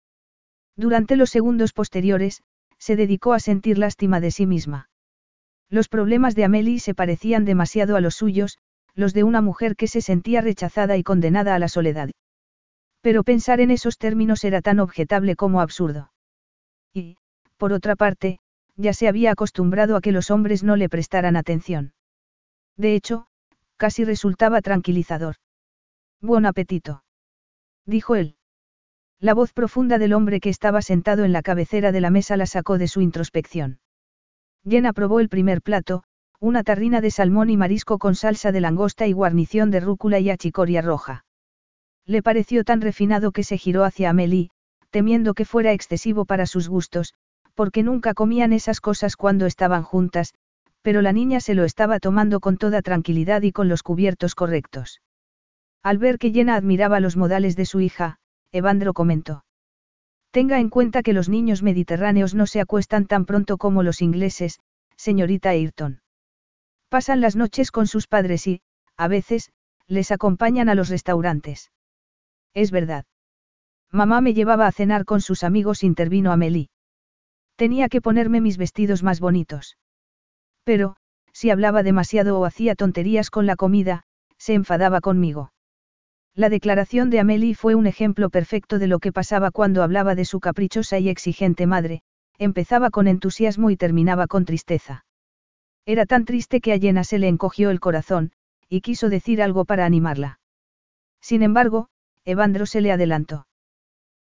[0.77, 2.43] Durante los segundos posteriores,
[2.79, 4.89] se dedicó a sentir lástima de sí misma.
[5.69, 8.59] Los problemas de Amélie se parecían demasiado a los suyos,
[8.95, 12.11] los de una mujer que se sentía rechazada y condenada a la soledad.
[13.01, 16.13] Pero pensar en esos términos era tan objetable como absurdo.
[16.93, 17.17] Y,
[17.57, 18.39] por otra parte,
[18.77, 21.95] ya se había acostumbrado a que los hombres no le prestaran atención.
[22.77, 23.27] De hecho,
[23.77, 25.37] casi resultaba tranquilizador.
[26.21, 27.03] Buen apetito
[27.87, 28.37] dijo él.
[29.21, 32.47] La voz profunda del hombre que estaba sentado en la cabecera de la mesa la
[32.47, 33.81] sacó de su introspección.
[34.69, 36.05] Jenna probó el primer plato,
[36.41, 40.31] una tarrina de salmón y marisco con salsa de langosta y guarnición de rúcula y
[40.31, 41.25] achicoria roja.
[42.05, 44.51] Le pareció tan refinado que se giró hacia Amélie,
[44.91, 47.15] temiendo que fuera excesivo para sus gustos,
[47.55, 50.35] porque nunca comían esas cosas cuando estaban juntas,
[50.83, 55.01] pero la niña se lo estaba tomando con toda tranquilidad y con los cubiertos correctos.
[55.83, 58.19] Al ver que Jenna admiraba los modales de su hija,
[58.53, 59.45] Evandro comentó.
[60.31, 64.61] Tenga en cuenta que los niños mediterráneos no se acuestan tan pronto como los ingleses,
[64.97, 66.01] señorita Ayrton.
[66.89, 68.61] Pasan las noches con sus padres y,
[68.97, 69.51] a veces,
[69.87, 71.71] les acompañan a los restaurantes.
[72.55, 73.05] Es verdad.
[73.91, 76.69] Mamá me llevaba a cenar con sus amigos, intervino Amelie.
[77.57, 79.77] Tenía que ponerme mis vestidos más bonitos.
[80.65, 80.97] Pero,
[81.33, 84.05] si hablaba demasiado o hacía tonterías con la comida,
[84.39, 85.53] se enfadaba conmigo.
[86.35, 90.25] La declaración de Amélie fue un ejemplo perfecto de lo que pasaba cuando hablaba de
[90.25, 92.03] su caprichosa y exigente madre,
[92.39, 95.05] empezaba con entusiasmo y terminaba con tristeza.
[95.85, 98.33] Era tan triste que a Jenna se le encogió el corazón,
[98.69, 100.41] y quiso decir algo para animarla.
[101.21, 101.89] Sin embargo,
[102.25, 103.47] Evandro se le adelantó.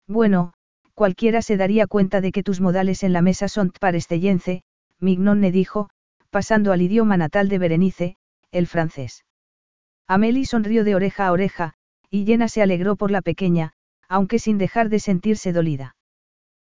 [0.08, 0.52] Bueno,
[1.00, 4.64] cualquiera se daría cuenta de que tus modales en la mesa son parestellense,
[4.98, 5.88] Mignon le dijo,
[6.28, 8.16] pasando al idioma natal de Berenice,
[8.52, 9.24] el francés.
[10.06, 11.72] Amélie sonrió de oreja a oreja,
[12.10, 13.72] y Jenna se alegró por la pequeña,
[14.10, 15.96] aunque sin dejar de sentirse dolida.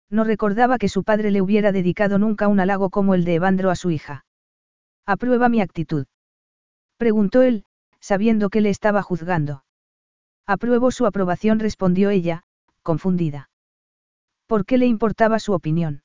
[0.10, 3.70] No recordaba que su padre le hubiera dedicado nunca un halago como el de Evandro
[3.70, 4.26] a su hija.
[5.06, 6.08] ¿Aprueba mi actitud?
[6.98, 7.66] Preguntó él,
[8.00, 9.64] sabiendo que le estaba juzgando.
[10.48, 12.46] Apruebo su aprobación, respondió ella,
[12.82, 13.52] confundida.
[14.48, 16.04] ¿Por qué le importaba su opinión?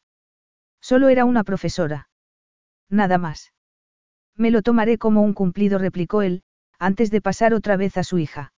[0.81, 2.09] Solo era una profesora.
[2.89, 3.53] Nada más.
[4.37, 6.43] Me lo tomaré como un cumplido, replicó él,
[6.79, 8.53] antes de pasar otra vez a su hija.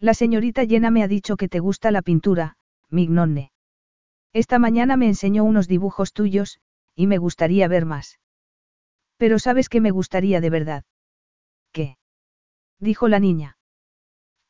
[0.00, 2.56] La señorita Jenna me ha dicho que te gusta la pintura,
[2.88, 3.52] Mignonne.
[4.32, 6.60] Esta mañana me enseñó unos dibujos tuyos,
[6.94, 8.18] y me gustaría ver más.
[9.16, 10.84] Pero sabes que me gustaría de verdad.
[11.72, 11.98] ¿Qué?
[12.80, 13.58] dijo la niña.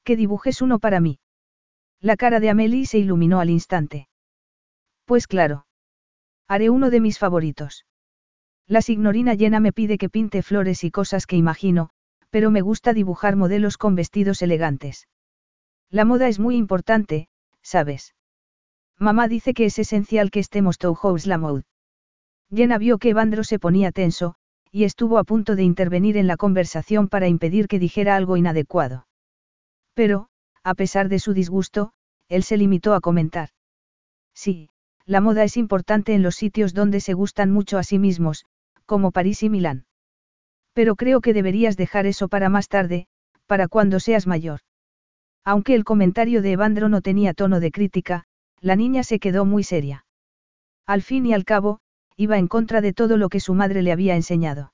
[0.05, 1.19] Que dibujes uno para mí.
[2.01, 4.09] La cara de Amélie se iluminó al instante.
[5.05, 5.67] Pues claro.
[6.49, 7.85] Haré uno de mis favoritos.
[8.67, 11.91] La signorina Jenna me pide que pinte flores y cosas que imagino,
[12.31, 15.09] pero me gusta dibujar modelos con vestidos elegantes.
[15.91, 17.29] La moda es muy importante,
[17.63, 18.15] ¿sabes?
[18.99, 21.65] Mamá dice que es esencial que estemos toujous la mode.
[22.51, 24.37] Jenna vio que Evandro se ponía tenso,
[24.71, 29.07] y estuvo a punto de intervenir en la conversación para impedir que dijera algo inadecuado.
[29.95, 30.29] Pero,
[30.63, 31.93] a pesar de su disgusto,
[32.29, 33.51] él se limitó a comentar.
[34.35, 34.71] Sí,
[35.07, 38.45] la moda es importante en los sitios donde se gustan mucho a sí mismos,
[38.87, 39.87] como París y Milán.
[40.73, 43.07] Pero creo que deberías dejar eso para más tarde,
[43.47, 44.61] para cuando seas mayor.
[45.45, 48.25] Aunque el comentario de Evandro no tenía tono de crítica,
[48.61, 50.07] la niña se quedó muy seria.
[50.87, 51.81] Al fin y al cabo,
[52.17, 54.74] iba en contra de todo lo que su madre le había enseñado.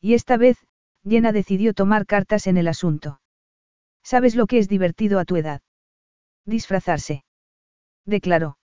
[0.00, 0.58] Y esta vez,
[1.04, 3.20] Jenna decidió tomar cartas en el asunto.
[4.02, 5.60] ¿Sabes lo que es divertido a tu edad?
[6.46, 7.24] Disfrazarse.
[8.06, 8.58] Declaró.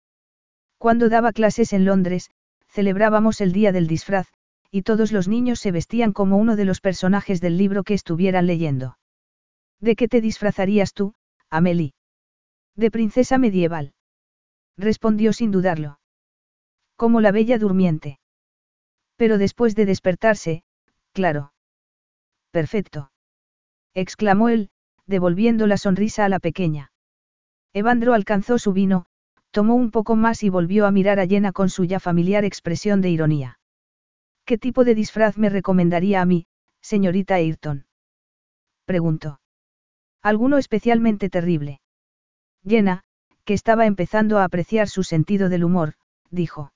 [0.78, 2.30] Cuando daba clases en Londres,
[2.70, 4.28] celebrábamos el día del disfraz,
[4.72, 8.46] y todos los niños se vestían como uno de los personajes del libro que estuvieran
[8.46, 8.98] leyendo.
[9.80, 11.14] ¿De qué te disfrazarías tú,
[11.50, 11.94] Amelie?
[12.76, 13.94] De princesa medieval.
[14.78, 16.00] Respondió sin dudarlo.
[16.98, 18.20] Como la bella durmiente.
[19.16, 20.65] Pero después de despertarse,
[21.16, 21.54] claro.
[22.52, 23.10] Perfecto.
[23.94, 24.70] exclamó él,
[25.08, 26.92] devolviendo la sonrisa a la pequeña.
[27.74, 29.06] Evandro alcanzó su vino,
[29.52, 33.00] tomó un poco más y volvió a mirar a Jenna con su ya familiar expresión
[33.00, 33.60] de ironía.
[34.44, 36.48] ¿Qué tipo de disfraz me recomendaría a mí,
[36.82, 37.86] señorita Ayrton?
[38.86, 39.40] preguntó.
[40.22, 41.80] Alguno especialmente terrible.
[42.68, 43.04] Jenna,
[43.46, 45.94] que estaba empezando a apreciar su sentido del humor,
[46.30, 46.74] dijo.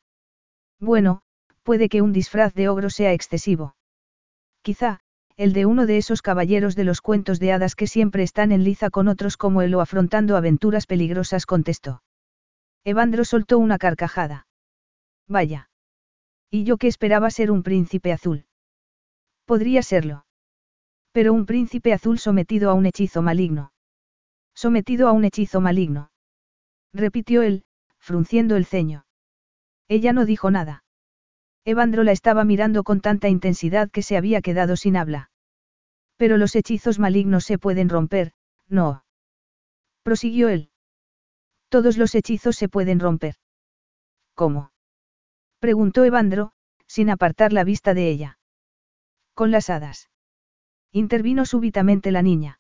[0.80, 1.24] Bueno,
[1.64, 3.76] puede que un disfraz de ogro sea excesivo.
[4.70, 5.00] Quizá,
[5.36, 8.64] el de uno de esos caballeros de los cuentos de hadas que siempre están en
[8.64, 12.04] liza con otros como él o afrontando aventuras peligrosas, contestó.
[12.84, 14.46] Evandro soltó una carcajada.
[15.28, 15.72] Vaya.
[16.52, 18.46] ¿Y yo que esperaba ser un príncipe azul?
[19.46, 20.28] Podría serlo.
[21.14, 23.74] Pero un príncipe azul sometido a un hechizo maligno.
[24.54, 26.12] Sometido a un hechizo maligno.
[26.94, 27.64] Repitió él,
[27.98, 29.08] frunciendo el ceño.
[29.88, 30.84] Ella no dijo nada.
[31.66, 35.30] Evandro la estaba mirando con tanta intensidad que se había quedado sin habla.
[36.18, 38.34] Pero los hechizos malignos se pueden romper,
[38.68, 39.04] no.
[40.04, 40.70] Prosiguió él.
[41.70, 43.36] Todos los hechizos se pueden romper.
[44.34, 44.72] ¿Cómo?
[45.60, 46.52] Preguntó Evandro,
[46.88, 48.40] sin apartar la vista de ella.
[49.34, 50.10] Con las hadas.
[50.92, 52.60] Intervino súbitamente la niña.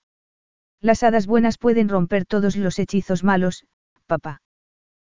[0.81, 3.65] Las hadas buenas pueden romper todos los hechizos malos,
[4.05, 4.41] papá.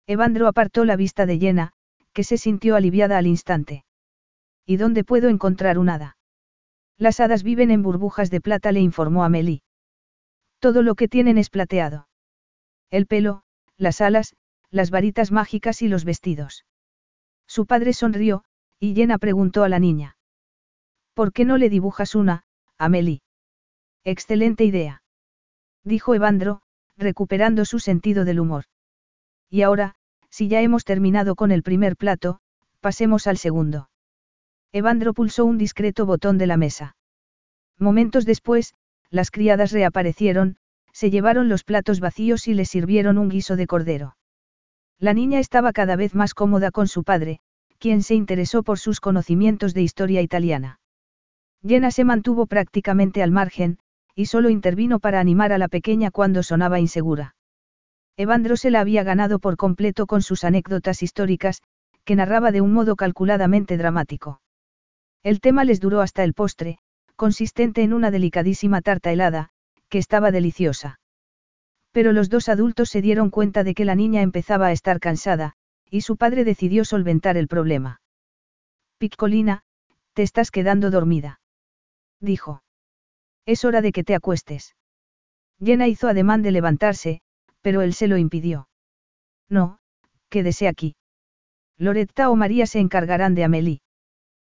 [0.07, 1.73] Evandro apartó la vista de Llena,
[2.13, 3.85] que se sintió aliviada al instante.
[4.65, 6.17] ¿Y dónde puedo encontrar un hada?
[6.97, 9.63] Las hadas viven en burbujas de plata, le informó Amelie.
[10.59, 12.07] Todo lo que tienen es plateado.
[12.89, 13.43] El pelo,
[13.77, 14.35] las alas,
[14.69, 16.65] las varitas mágicas y los vestidos.
[17.47, 18.43] Su padre sonrió,
[18.79, 20.17] y Jenna preguntó a la niña.
[21.13, 22.43] ¿Por qué no le dibujas una,
[22.77, 23.21] Amelie?
[24.03, 25.03] Excelente idea.
[25.83, 26.61] Dijo Evandro,
[26.97, 28.65] recuperando su sentido del humor.
[29.49, 29.95] Y ahora,
[30.33, 32.39] si ya hemos terminado con el primer plato,
[32.81, 33.91] pasemos al segundo.
[34.71, 36.95] Evandro pulsó un discreto botón de la mesa.
[37.77, 38.73] Momentos después,
[39.11, 40.57] las criadas reaparecieron,
[40.91, 44.17] se llevaron los platos vacíos y le sirvieron un guiso de cordero.
[44.97, 47.39] La niña estaba cada vez más cómoda con su padre,
[47.77, 50.79] quien se interesó por sus conocimientos de historia italiana.
[51.61, 53.77] Jenna se mantuvo prácticamente al margen,
[54.15, 57.35] y solo intervino para animar a la pequeña cuando sonaba insegura.
[58.15, 61.61] Evandro se la había ganado por completo con sus anécdotas históricas,
[62.03, 64.41] que narraba de un modo calculadamente dramático.
[65.23, 66.77] El tema les duró hasta el postre,
[67.15, 69.49] consistente en una delicadísima tarta helada,
[69.89, 70.99] que estaba deliciosa.
[71.91, 75.53] Pero los dos adultos se dieron cuenta de que la niña empezaba a estar cansada,
[75.89, 78.01] y su padre decidió solventar el problema.
[78.97, 79.63] Piccolina,
[80.13, 81.39] te estás quedando dormida.
[82.19, 82.63] Dijo.
[83.45, 84.75] Es hora de que te acuestes.
[85.59, 87.21] Jenna hizo ademán de levantarse,
[87.63, 88.67] pero él se lo impidió.
[89.49, 89.79] No,
[90.29, 90.95] quédese aquí.
[91.79, 93.81] Loretta o María se encargarán de Amelie.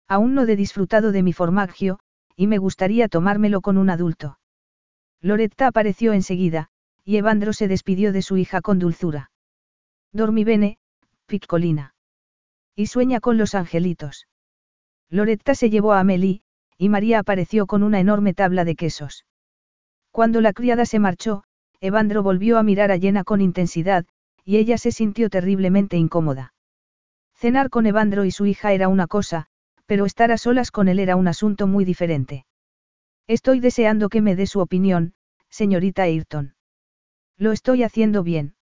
[0.07, 1.99] Aún no he disfrutado de mi formaggio,
[2.37, 4.39] y me gustaría tomármelo con un adulto.
[5.21, 6.69] Loretta apareció enseguida,
[7.05, 9.31] y Evandro se despidió de su hija con dulzura.
[10.13, 10.79] Dormi bene,
[11.27, 11.95] piccolina.
[12.77, 14.29] Y sueña con los angelitos.
[15.11, 16.43] Loretta se llevó a Amelie,
[16.77, 19.25] y María apareció con una enorme tabla de quesos.
[20.13, 21.45] Cuando la criada se marchó,
[21.81, 24.07] Evandro volvió a mirar a Jenna con intensidad,
[24.45, 26.55] y ella se sintió terriblemente incómoda.
[27.35, 29.49] Cenar con Evandro y su hija era una cosa,
[29.89, 32.45] Pero estar a solas con él era un asunto muy diferente.
[33.27, 35.15] Estoy deseando que me dé su opinión,
[35.49, 36.55] señorita Ayrton.
[37.39, 38.55] Lo estoy haciendo bien.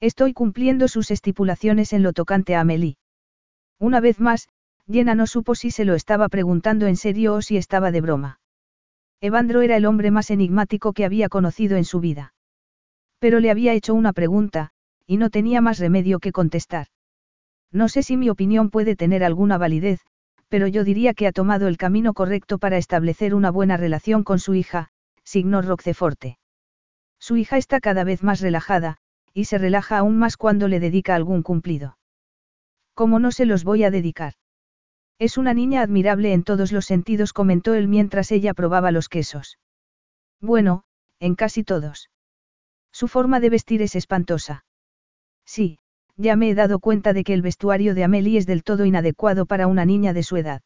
[0.00, 2.96] Estoy cumpliendo sus estipulaciones en lo tocante a Amelie.
[3.78, 4.48] Una vez más,
[4.90, 8.39] Jenna no supo si se lo estaba preguntando en serio o si estaba de broma.
[9.22, 12.32] Evandro era el hombre más enigmático que había conocido en su vida.
[13.18, 14.70] Pero le había hecho una pregunta,
[15.06, 16.86] y no tenía más remedio que contestar.
[17.70, 20.00] No sé si mi opinión puede tener alguna validez,
[20.48, 24.38] pero yo diría que ha tomado el camino correcto para establecer una buena relación con
[24.38, 24.88] su hija,
[25.22, 26.38] signor Roqueforte.
[27.18, 28.96] Su hija está cada vez más relajada,
[29.34, 31.98] y se relaja aún más cuando le dedica algún cumplido.
[32.94, 34.32] ¿Cómo no se los voy a dedicar?
[35.20, 39.58] Es una niña admirable en todos los sentidos, comentó él mientras ella probaba los quesos.
[40.40, 40.84] Bueno,
[41.18, 42.08] en casi todos.
[42.90, 44.64] Su forma de vestir es espantosa.
[45.44, 45.78] Sí,
[46.16, 49.44] ya me he dado cuenta de que el vestuario de Amelie es del todo inadecuado
[49.44, 50.62] para una niña de su edad.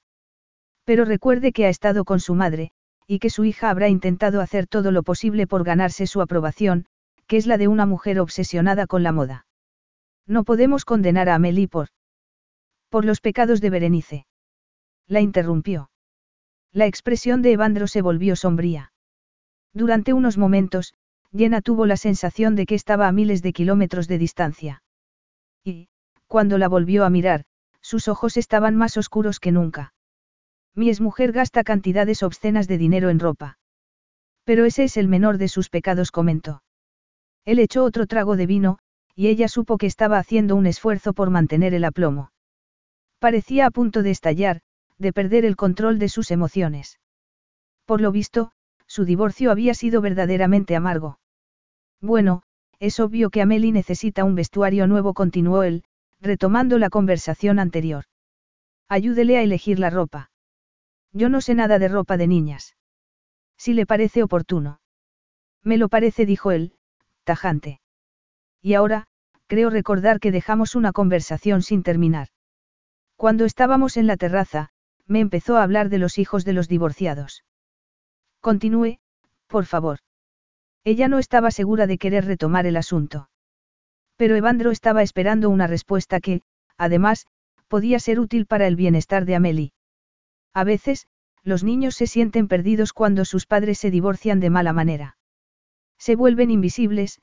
[0.84, 2.70] Pero recuerde que ha estado con su madre,
[3.09, 6.86] y que su hija habrá intentado hacer todo lo posible por ganarse su aprobación,
[7.26, 9.46] que es la de una mujer obsesionada con la moda.
[10.28, 11.88] No podemos condenar a Amelie por...
[12.88, 14.26] por los pecados de Berenice.
[15.07, 15.90] La interrumpió.
[16.72, 18.92] La expresión de Evandro se volvió sombría.
[19.72, 20.94] Durante unos momentos,
[21.32, 24.82] Jenna tuvo la sensación de que estaba a miles de kilómetros de distancia.
[25.64, 25.88] Y,
[26.26, 27.44] cuando la volvió a mirar,
[27.80, 29.94] sus ojos estaban más oscuros que nunca.
[30.74, 33.59] Mi mujer gasta cantidades obscenas de dinero en ropa.
[34.44, 36.62] Pero ese es el menor de sus pecados, comentó.
[37.44, 38.78] Él echó otro trago de vino,
[39.14, 42.32] y ella supo que estaba haciendo un esfuerzo por mantener el aplomo.
[43.18, 44.61] Parecía a punto de estallar,
[44.99, 47.01] de perder el control de sus emociones.
[47.84, 48.53] Por lo visto,
[48.86, 51.18] su divorcio había sido verdaderamente amargo.
[52.01, 52.42] Bueno,
[52.78, 55.84] es obvio que Amelie necesita un vestuario nuevo, continuó él,
[56.20, 58.05] retomando la conversación anterior.
[58.88, 60.30] Ayúdele a elegir la ropa.
[61.12, 62.76] Yo no sé nada de ropa de niñas.
[63.57, 64.80] Si le parece oportuno.
[65.62, 66.74] Me lo parece, dijo él,
[67.24, 67.80] tajante.
[68.61, 69.07] Y ahora,
[69.47, 72.28] creo recordar que dejamos una conversación sin terminar.
[73.16, 74.70] Cuando estábamos en la terraza,
[75.07, 77.44] me empezó a hablar de los hijos de los divorciados.
[78.40, 78.98] Continúe,
[79.46, 79.98] por favor.
[80.84, 83.28] Ella no estaba segura de querer retomar el asunto.
[84.16, 86.42] Pero Evandro estaba esperando una respuesta que,
[86.76, 87.26] además,
[87.68, 89.72] podía ser útil para el bienestar de Amelie.
[90.52, 91.09] A veces,
[91.42, 95.16] los niños se sienten perdidos cuando sus padres se divorcian de mala manera.
[95.98, 97.20] Se vuelven invisibles,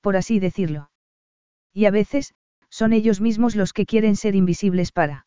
[0.00, 0.90] por así decirlo.
[1.72, 2.34] Y a veces,
[2.68, 5.26] son ellos mismos los que quieren ser invisibles para.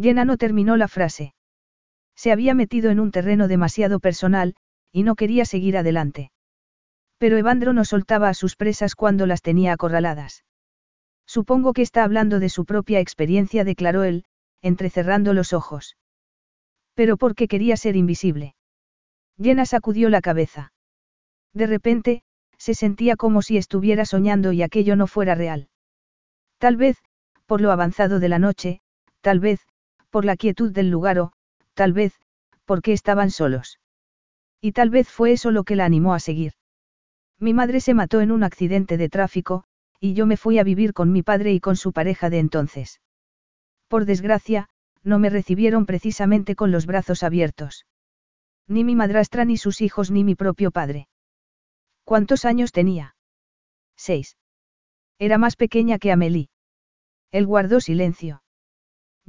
[0.00, 1.34] Jenna no terminó la frase.
[2.16, 4.54] Se había metido en un terreno demasiado personal,
[4.92, 6.30] y no quería seguir adelante.
[7.18, 10.44] Pero Evandro no soltaba a sus presas cuando las tenía acorraladas.
[11.26, 14.24] Supongo que está hablando de su propia experiencia, declaró él,
[14.62, 15.96] entrecerrando los ojos.
[16.94, 18.54] Pero ¿por qué quería ser invisible?
[19.40, 20.72] Jenna sacudió la cabeza.
[21.52, 22.22] De repente,
[22.58, 25.68] se sentía como si estuviera soñando y aquello no fuera real.
[26.58, 26.98] Tal vez,
[27.46, 28.80] por lo avanzado de la noche,
[29.22, 29.60] tal vez,
[30.10, 31.32] por la quietud del lugar o,
[31.74, 32.20] tal vez,
[32.64, 33.80] porque estaban solos.
[34.60, 36.52] Y tal vez fue eso lo que la animó a seguir.
[37.38, 39.64] Mi madre se mató en un accidente de tráfico,
[39.98, 43.00] y yo me fui a vivir con mi padre y con su pareja de entonces.
[43.88, 44.68] Por desgracia,
[45.02, 47.86] no me recibieron precisamente con los brazos abiertos.
[48.68, 51.08] Ni mi madrastra ni sus hijos ni mi propio padre.
[52.04, 53.16] ¿Cuántos años tenía?
[53.96, 54.36] Seis.
[55.18, 56.48] Era más pequeña que Amelie.
[57.30, 58.42] Él guardó silencio.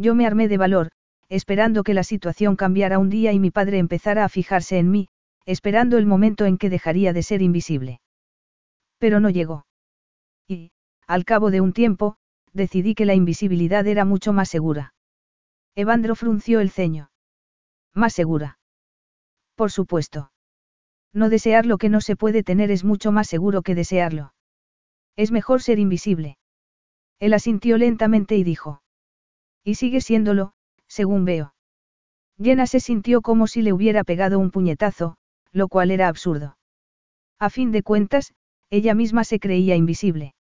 [0.01, 0.89] Yo me armé de valor,
[1.29, 5.09] esperando que la situación cambiara un día y mi padre empezara a fijarse en mí,
[5.45, 8.01] esperando el momento en que dejaría de ser invisible.
[8.97, 9.67] Pero no llegó.
[10.47, 10.71] Y,
[11.05, 12.15] al cabo de un tiempo,
[12.51, 14.95] decidí que la invisibilidad era mucho más segura.
[15.75, 17.11] Evandro frunció el ceño.
[17.93, 18.57] Más segura.
[19.53, 20.31] Por supuesto.
[21.13, 24.33] No desear lo que no se puede tener es mucho más seguro que desearlo.
[25.15, 26.39] Es mejor ser invisible.
[27.19, 28.81] Él asintió lentamente y dijo.
[29.63, 30.53] Y sigue siéndolo,
[30.87, 31.53] según veo.
[32.41, 35.17] Jenna se sintió como si le hubiera pegado un puñetazo,
[35.51, 36.57] lo cual era absurdo.
[37.39, 38.33] A fin de cuentas,
[38.69, 40.33] ella misma se creía invisible.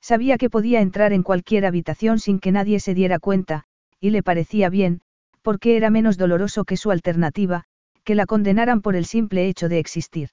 [0.00, 3.64] Sabía que podía entrar en cualquier habitación sin que nadie se diera cuenta,
[3.98, 5.00] y le parecía bien,
[5.42, 7.64] porque era menos doloroso que su alternativa,
[8.04, 10.30] que la condenaran por el simple hecho de existir.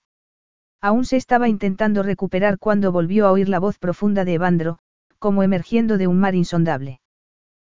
[0.82, 4.80] Aún se estaba intentando recuperar cuando volvió a oír la voz profunda de Evandro,
[5.18, 7.00] como emergiendo de un mar insondable.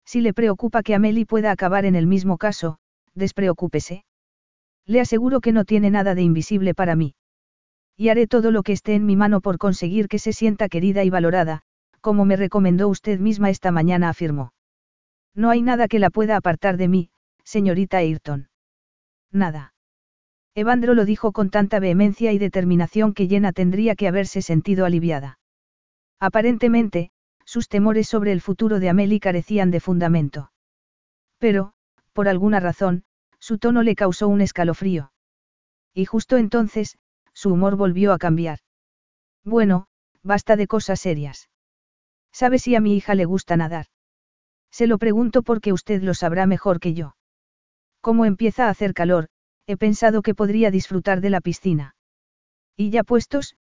[0.06, 2.78] Si le preocupa que Amelie pueda acabar en el mismo caso,
[3.14, 4.04] despreocúpese.
[4.86, 7.16] Le aseguro que no tiene nada de invisible para mí.
[7.96, 11.02] Y haré todo lo que esté en mi mano por conseguir que se sienta querida
[11.02, 11.62] y valorada,
[12.00, 14.52] como me recomendó usted misma esta mañana, afirmó.
[15.34, 17.10] No hay nada que la pueda apartar de mí,
[17.42, 18.48] señorita Ayrton.
[19.32, 19.74] Nada.
[20.54, 25.38] Evandro lo dijo con tanta vehemencia y determinación que Jenna tendría que haberse sentido aliviada.
[26.20, 27.10] Aparentemente,
[27.46, 30.52] sus temores sobre el futuro de Amelie carecían de fundamento.
[31.38, 31.72] Pero,
[32.12, 33.04] por alguna razón,
[33.38, 35.12] su tono le causó un escalofrío.
[35.94, 36.98] Y justo entonces,
[37.32, 38.58] su humor volvió a cambiar.
[39.44, 39.86] Bueno,
[40.22, 41.48] basta de cosas serias.
[42.32, 43.86] ¿Sabe si a mi hija le gusta nadar?
[44.70, 47.16] Se lo pregunto porque usted lo sabrá mejor que yo.
[48.02, 49.28] Como empieza a hacer calor,
[49.66, 51.94] he pensado que podría disfrutar de la piscina.
[52.76, 53.56] Y ya puestos,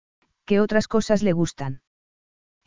[0.44, 1.83] ¿qué otras cosas le gustan?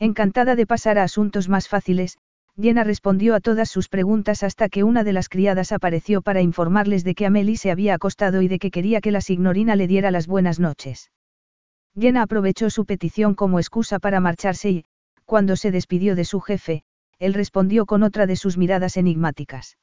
[0.00, 2.18] Encantada de pasar a asuntos más fáciles,
[2.60, 7.02] Jenna respondió a todas sus preguntas hasta que una de las criadas apareció para informarles
[7.02, 10.12] de que Amelie se había acostado y de que quería que la signorina le diera
[10.12, 11.10] las buenas noches.
[11.98, 14.84] Jenna aprovechó su petición como excusa para marcharse y,
[15.24, 16.84] cuando se despidió de su jefe,
[17.18, 19.78] él respondió con otra de sus miradas enigmáticas.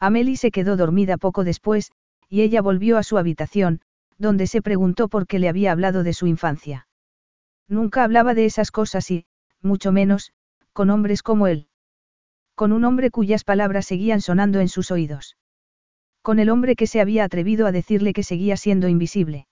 [0.00, 1.92] Amelie se quedó dormida poco después,
[2.28, 3.80] y ella volvió a su habitación,
[4.18, 6.87] donde se preguntó por qué le había hablado de su infancia.
[7.68, 9.26] Nunca hablaba de esas cosas y,
[9.60, 10.32] mucho menos,
[10.72, 11.68] con hombres como él.
[12.54, 15.36] Con un hombre cuyas palabras seguían sonando en sus oídos.
[16.22, 19.46] Con el hombre que se había atrevido a decirle que seguía siendo invisible.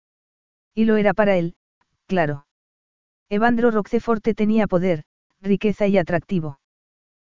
[0.75, 1.57] Y lo era para él,
[2.07, 2.47] claro.
[3.29, 5.05] Evandro Roqueforte tenía poder,
[5.41, 6.61] riqueza y atractivo.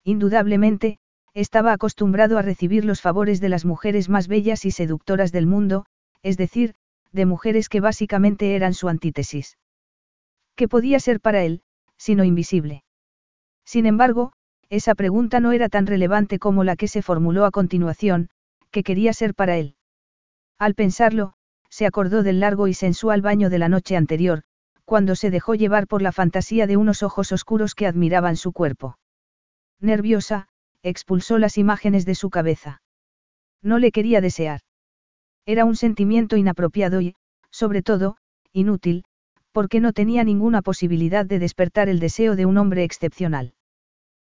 [0.04, 0.98] Indudablemente,
[1.34, 5.86] estaba acostumbrado a recibir los favores de las mujeres más bellas y seductoras del mundo,
[6.22, 6.74] es decir,
[7.12, 9.58] de mujeres que básicamente eran su antítesis.
[10.56, 11.62] ¿Qué podía ser para él,
[11.96, 12.82] sino invisible?
[13.64, 14.32] Sin embargo,
[14.70, 18.30] esa pregunta no era tan relevante como la que se formuló a continuación,
[18.70, 19.76] que quería ser para él.
[20.58, 21.34] Al pensarlo,
[21.68, 24.42] se acordó del largo y sensual baño de la noche anterior,
[24.84, 28.98] cuando se dejó llevar por la fantasía de unos ojos oscuros que admiraban su cuerpo.
[29.80, 30.48] Nerviosa,
[30.82, 32.82] expulsó las imágenes de su cabeza.
[33.62, 34.60] No le quería desear.
[35.44, 37.14] Era un sentimiento inapropiado y,
[37.50, 38.16] sobre todo,
[38.52, 39.04] inútil,
[39.56, 43.54] porque no tenía ninguna posibilidad de despertar el deseo de un hombre excepcional.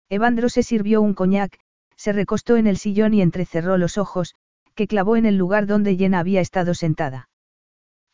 [0.08, 1.60] Evandro se sirvió un coñac,
[1.98, 4.36] se recostó en el sillón y entrecerró los ojos,
[4.74, 7.28] que clavó en el lugar donde Jenna había estado sentada.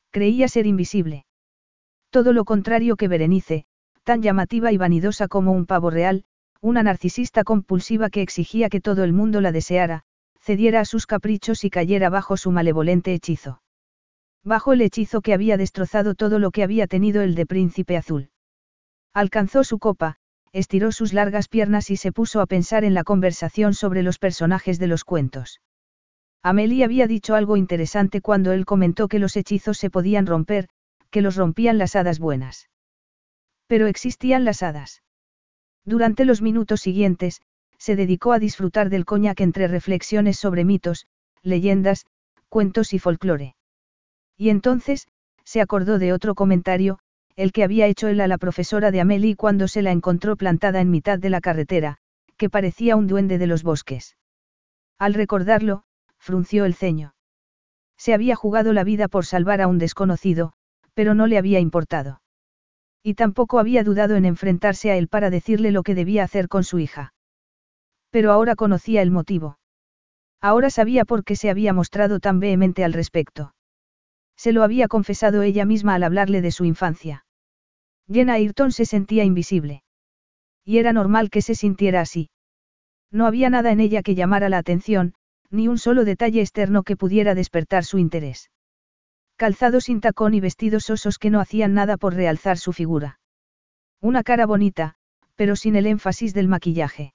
[0.10, 1.28] Creía ser invisible.
[2.10, 3.66] Todo lo contrario que Berenice,
[4.04, 6.24] tan llamativa y vanidosa como un pavo real,
[6.62, 10.02] una narcisista compulsiva que exigía que todo el mundo la deseara,
[10.42, 13.62] cediera a sus caprichos y cayera bajo su malevolente hechizo.
[14.44, 18.30] Bajo el hechizo que había destrozado todo lo que había tenido el de príncipe azul.
[19.14, 20.18] Alcanzó su copa,
[20.52, 24.80] estiró sus largas piernas y se puso a pensar en la conversación sobre los personajes
[24.80, 25.62] de los cuentos.
[26.42, 30.68] Amelie había dicho algo interesante cuando él comentó que los hechizos se podían romper,
[31.10, 32.70] que los rompían las hadas buenas.
[33.68, 35.04] Pero existían las hadas.
[35.86, 37.42] Durante los minutos siguientes,
[37.78, 41.08] se dedicó a disfrutar del coñac entre reflexiones sobre mitos,
[41.44, 42.06] leyendas,
[42.50, 43.56] cuentos y folclore.
[44.38, 45.08] Y entonces,
[45.44, 47.00] se acordó de otro comentario,
[47.36, 50.82] el que había hecho él a la profesora de Amelie cuando se la encontró plantada
[50.82, 51.98] en mitad de la carretera,
[52.38, 54.16] que parecía un duende de los bosques.
[55.00, 55.84] Al recordarlo,
[56.20, 57.16] frunció el ceño.
[57.98, 60.54] Se había jugado la vida por salvar a un desconocido,
[60.94, 62.22] pero no le había importado.
[63.02, 66.64] Y tampoco había dudado en enfrentarse a él para decirle lo que debía hacer con
[66.64, 67.14] su hija.
[68.12, 69.58] Pero ahora conocía el motivo.
[70.40, 73.54] Ahora sabía por qué se había mostrado tan vehemente al respecto.
[74.36, 77.26] Se lo había confesado ella misma al hablarle de su infancia.
[78.12, 79.84] Jenna Ayrton se sentía invisible.
[80.66, 82.30] Y era normal que se sintiera así.
[83.12, 85.14] No había nada en ella que llamara la atención,
[85.50, 88.50] ni un solo detalle externo que pudiera despertar su interés
[89.36, 93.20] calzado sin tacón y vestidos osos que no hacían nada por realzar su figura.
[94.00, 94.96] Una cara bonita,
[95.36, 97.14] pero sin el énfasis del maquillaje.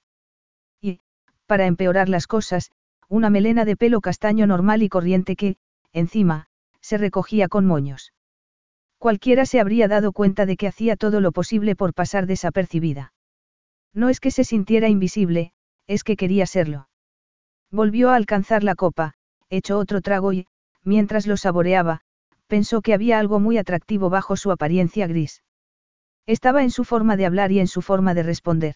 [0.81, 0.99] Y,
[1.45, 2.71] para empeorar las cosas,
[3.07, 5.57] una melena de pelo castaño normal y corriente que,
[5.93, 6.48] encima,
[6.81, 8.13] se recogía con moños.
[8.97, 13.13] Cualquiera se habría dado cuenta de que hacía todo lo posible por pasar desapercibida.
[13.93, 15.53] No es que se sintiera invisible,
[15.87, 16.89] es que quería serlo.
[17.71, 19.13] Volvió a alcanzar la copa,
[19.49, 20.47] echó otro trago y,
[20.83, 22.01] mientras lo saboreaba,
[22.47, 25.43] pensó que había algo muy atractivo bajo su apariencia gris.
[26.25, 28.75] Estaba en su forma de hablar y en su forma de responder.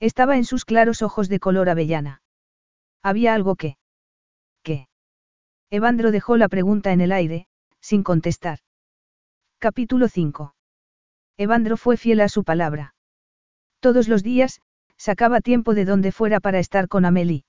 [0.00, 2.22] Estaba en sus claros ojos de color avellana.
[3.02, 3.76] Había algo que...
[4.62, 4.88] ¿Qué?
[5.70, 7.46] Evandro dejó la pregunta en el aire,
[7.80, 8.60] sin contestar.
[9.58, 10.54] Capítulo 5.
[11.36, 12.94] Evandro fue fiel a su palabra.
[13.80, 14.62] Todos los días,
[14.96, 17.44] sacaba tiempo de donde fuera para estar con Amelie.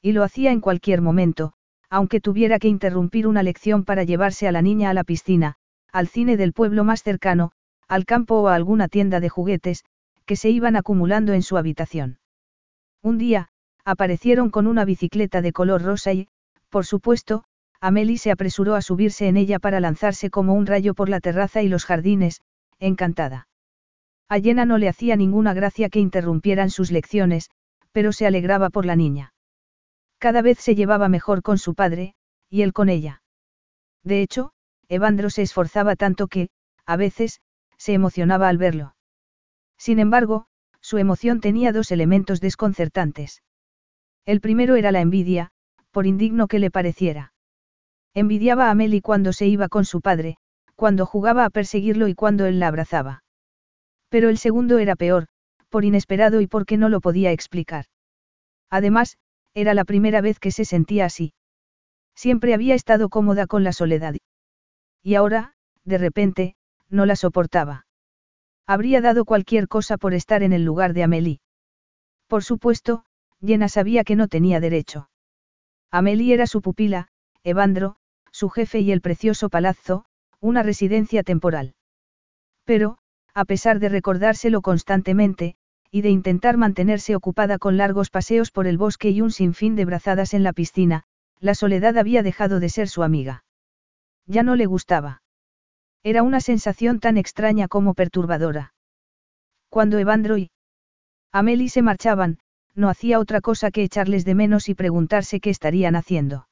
[0.00, 1.52] Y lo hacía en cualquier momento,
[1.90, 5.56] aunque tuviera que interrumpir una lección para llevarse a la niña a la piscina,
[5.92, 7.52] al cine del pueblo más cercano,
[7.88, 9.84] al campo o a alguna tienda de juguetes,
[10.24, 12.18] que se iban acumulando en su habitación.
[13.02, 13.48] Un día,
[13.84, 16.28] aparecieron con una bicicleta de color rosa y,
[16.74, 17.44] por supuesto,
[17.80, 21.62] Amelie se apresuró a subirse en ella para lanzarse como un rayo por la terraza
[21.62, 22.40] y los jardines,
[22.80, 23.46] encantada.
[24.28, 27.48] A Jenna no le hacía ninguna gracia que interrumpieran sus lecciones,
[27.92, 29.34] pero se alegraba por la niña.
[30.18, 32.16] Cada vez se llevaba mejor con su padre,
[32.50, 33.22] y él con ella.
[34.02, 34.50] De hecho,
[34.88, 36.48] Evandro se esforzaba tanto que,
[36.86, 37.40] a veces,
[37.78, 38.96] se emocionaba al verlo.
[39.78, 40.46] Sin embargo,
[40.80, 43.44] su emoción tenía dos elementos desconcertantes.
[44.26, 45.52] El primero era la envidia,
[45.94, 47.32] por indigno que le pareciera.
[48.14, 50.36] Envidiaba a Meli cuando se iba con su padre,
[50.74, 53.22] cuando jugaba a perseguirlo y cuando él la abrazaba.
[54.08, 55.28] Pero el segundo era peor,
[55.68, 57.84] por inesperado y porque no lo podía explicar.
[58.70, 59.18] Además,
[59.54, 61.32] era la primera vez que se sentía así.
[62.16, 64.16] Siempre había estado cómoda con la soledad.
[65.00, 65.54] Y ahora,
[65.84, 66.56] de repente,
[66.90, 67.86] no la soportaba.
[68.66, 71.40] Habría dado cualquier cosa por estar en el lugar de Amelie.
[72.26, 73.04] Por supuesto,
[73.40, 75.08] Jenna sabía que no tenía derecho.
[75.94, 77.06] Amelie era su pupila,
[77.44, 77.94] Evandro,
[78.32, 80.06] su jefe y el precioso palazzo,
[80.40, 81.76] una residencia temporal.
[82.64, 82.98] Pero,
[83.32, 85.54] a pesar de recordárselo constantemente,
[85.92, 89.84] y de intentar mantenerse ocupada con largos paseos por el bosque y un sinfín de
[89.84, 91.04] brazadas en la piscina,
[91.38, 93.44] la soledad había dejado de ser su amiga.
[94.26, 95.22] Ya no le gustaba.
[96.02, 98.74] Era una sensación tan extraña como perturbadora.
[99.68, 100.50] Cuando Evandro y
[101.30, 102.40] Amelie se marchaban,
[102.74, 106.48] no hacía otra cosa que echarles de menos y preguntarse qué estarían haciendo.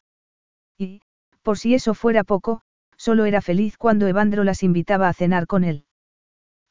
[0.78, 1.02] Y,
[1.42, 2.62] por si eso fuera poco,
[2.96, 5.84] solo era feliz cuando Evandro las invitaba a cenar con él.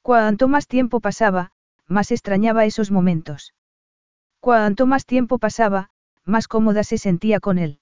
[0.01, 1.51] Cuanto más tiempo pasaba,
[1.87, 3.53] más extrañaba esos momentos.
[4.39, 5.89] Cuanto más tiempo pasaba,
[6.25, 7.79] más cómoda se sentía con él.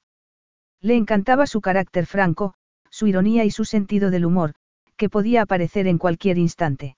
[0.81, 2.55] Le encantaba su carácter franco,
[2.89, 4.55] su ironía y su sentido del humor,
[4.97, 6.97] que podía aparecer en cualquier instante.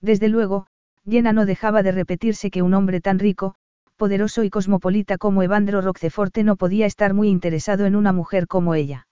[0.00, 0.66] Desde luego,
[1.04, 3.54] Jenna no dejaba de repetirse que un hombre tan rico,
[4.02, 8.74] poderoso y cosmopolita como Evandro Roqueforte no podía estar muy interesado en una mujer como
[8.74, 9.06] ella.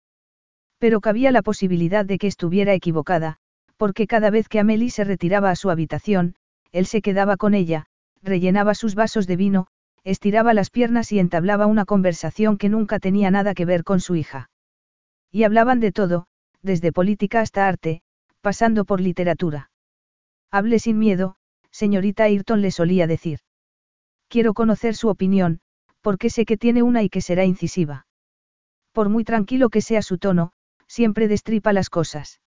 [0.78, 3.36] Pero cabía la posibilidad de que estuviera equivocada,
[3.77, 6.36] porque cada vez que Amelie se retiraba a su habitación,
[6.73, 7.85] él se quedaba con ella,
[8.23, 9.66] rellenaba sus vasos de vino,
[10.05, 14.16] estiraba las piernas y entablaba una conversación que nunca tenía nada que ver con su
[14.16, 14.48] hija.
[15.31, 16.28] Y hablaban de todo,
[16.62, 18.01] desde política hasta arte,
[18.40, 19.70] pasando por literatura.
[20.51, 21.36] Hable sin miedo,
[21.70, 23.40] señorita Ayrton le solía decir.
[24.28, 25.60] Quiero conocer su opinión,
[26.02, 28.06] porque sé que tiene una y que será incisiva.
[28.92, 30.52] Por muy tranquilo que sea su tono,
[30.86, 32.40] siempre destripa las cosas.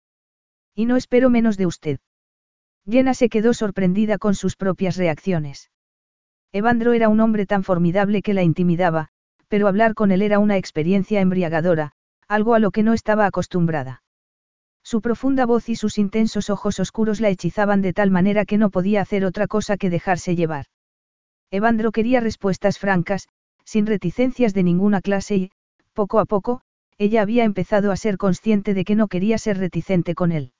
[0.74, 2.00] Y no espero menos de usted.
[2.88, 5.70] Jenna se quedó sorprendida con sus propias reacciones.
[6.52, 9.08] Evandro era un hombre tan formidable que la intimidaba,
[9.48, 11.92] pero hablar con él era una experiencia embriagadora,
[12.28, 14.02] algo a lo que no estaba acostumbrada.
[14.82, 18.70] Su profunda voz y sus intensos ojos oscuros la hechizaban de tal manera que no
[18.70, 20.66] podía hacer otra cosa que dejarse llevar.
[21.50, 23.28] Evandro quería respuestas francas,
[23.64, 25.50] sin reticencias de ninguna clase y,
[25.94, 26.60] poco a poco,
[26.98, 30.52] ella había empezado a ser consciente de que no quería ser reticente con él.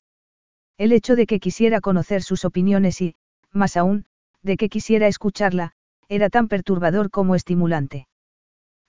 [0.77, 3.15] El hecho de que quisiera conocer sus opiniones y,
[3.51, 4.05] más aún,
[4.41, 5.73] de que quisiera escucharla,
[6.09, 8.07] era tan perturbador como estimulante.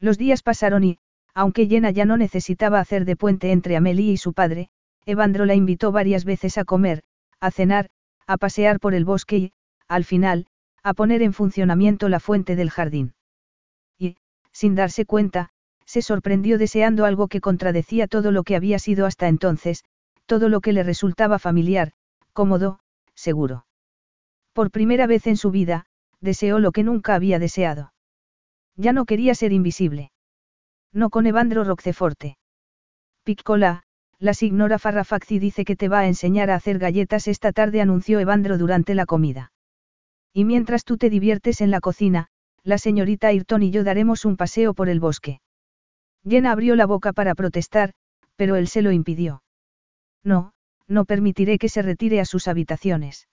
[0.01, 0.99] Los días pasaron y,
[1.35, 4.70] aunque Jenna ya no necesitaba hacer de puente entre Amelie y su padre,
[5.07, 7.03] Evandro la invitó varias veces a comer,
[7.39, 7.91] a cenar,
[8.27, 9.53] a pasear por el bosque y,
[9.89, 10.47] al final,
[10.82, 13.14] a poner en funcionamiento la fuente del jardín.
[13.98, 14.16] Y,
[14.52, 15.50] sin darse cuenta,
[15.86, 19.84] se sorprendió deseando algo que contradecía todo lo que había sido hasta entonces,
[20.26, 21.92] todo lo que le resultaba familiar,
[22.32, 22.80] cómodo,
[23.14, 23.66] seguro.
[24.52, 25.86] Por primera vez en su vida,
[26.20, 27.92] deseó lo que nunca había deseado.
[28.76, 30.12] Ya no quería ser invisible.
[30.92, 32.38] No con Evandro Roqueforte.
[33.24, 33.82] Piccola,
[34.18, 38.20] la signora Farrafacci dice que te va a enseñar a hacer galletas esta tarde, anunció
[38.20, 39.52] Evandro durante la comida.
[40.32, 42.28] Y mientras tú te diviertes en la cocina,
[42.64, 45.40] la señorita Ayrton y yo daremos un paseo por el bosque.
[46.24, 47.92] Jenna abrió la boca para protestar,
[48.36, 49.42] pero él se lo impidió.
[50.22, 50.52] No,
[50.86, 53.28] no permitiré que se retire a sus habitaciones.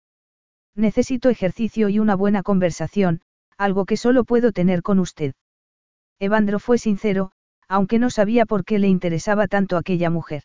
[0.75, 3.21] Necesito ejercicio y una buena conversación,
[3.57, 5.35] algo que solo puedo tener con usted.
[6.19, 7.33] Evandro fue sincero,
[7.69, 10.45] aunque no sabía por qué le interesaba tanto aquella mujer.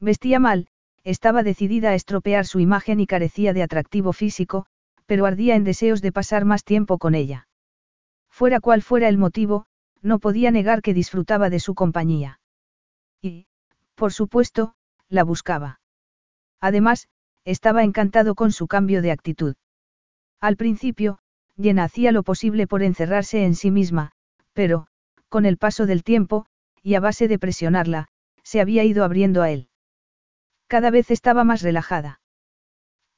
[0.00, 0.68] Vestía mal,
[1.04, 4.66] estaba decidida a estropear su imagen y carecía de atractivo físico,
[5.10, 7.48] pero ardía en deseos de pasar más tiempo con ella.
[8.30, 9.66] Fuera cual fuera el motivo,
[10.02, 12.38] no podía negar que disfrutaba de su compañía.
[13.20, 13.48] Y,
[13.96, 14.76] por supuesto,
[15.08, 15.80] la buscaba.
[16.60, 17.08] Además,
[17.44, 19.56] estaba encantado con su cambio de actitud.
[20.40, 21.18] Al principio,
[21.60, 24.12] Jenna hacía lo posible por encerrarse en sí misma,
[24.52, 24.86] pero,
[25.28, 26.46] con el paso del tiempo,
[26.84, 28.06] y a base de presionarla,
[28.44, 29.70] se había ido abriendo a él.
[30.68, 32.19] Cada vez estaba más relajada.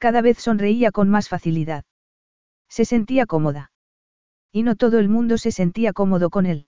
[0.03, 1.85] Cada vez sonreía con más facilidad.
[2.69, 3.71] Se sentía cómoda.
[4.51, 6.67] Y no todo el mundo se sentía cómodo con él.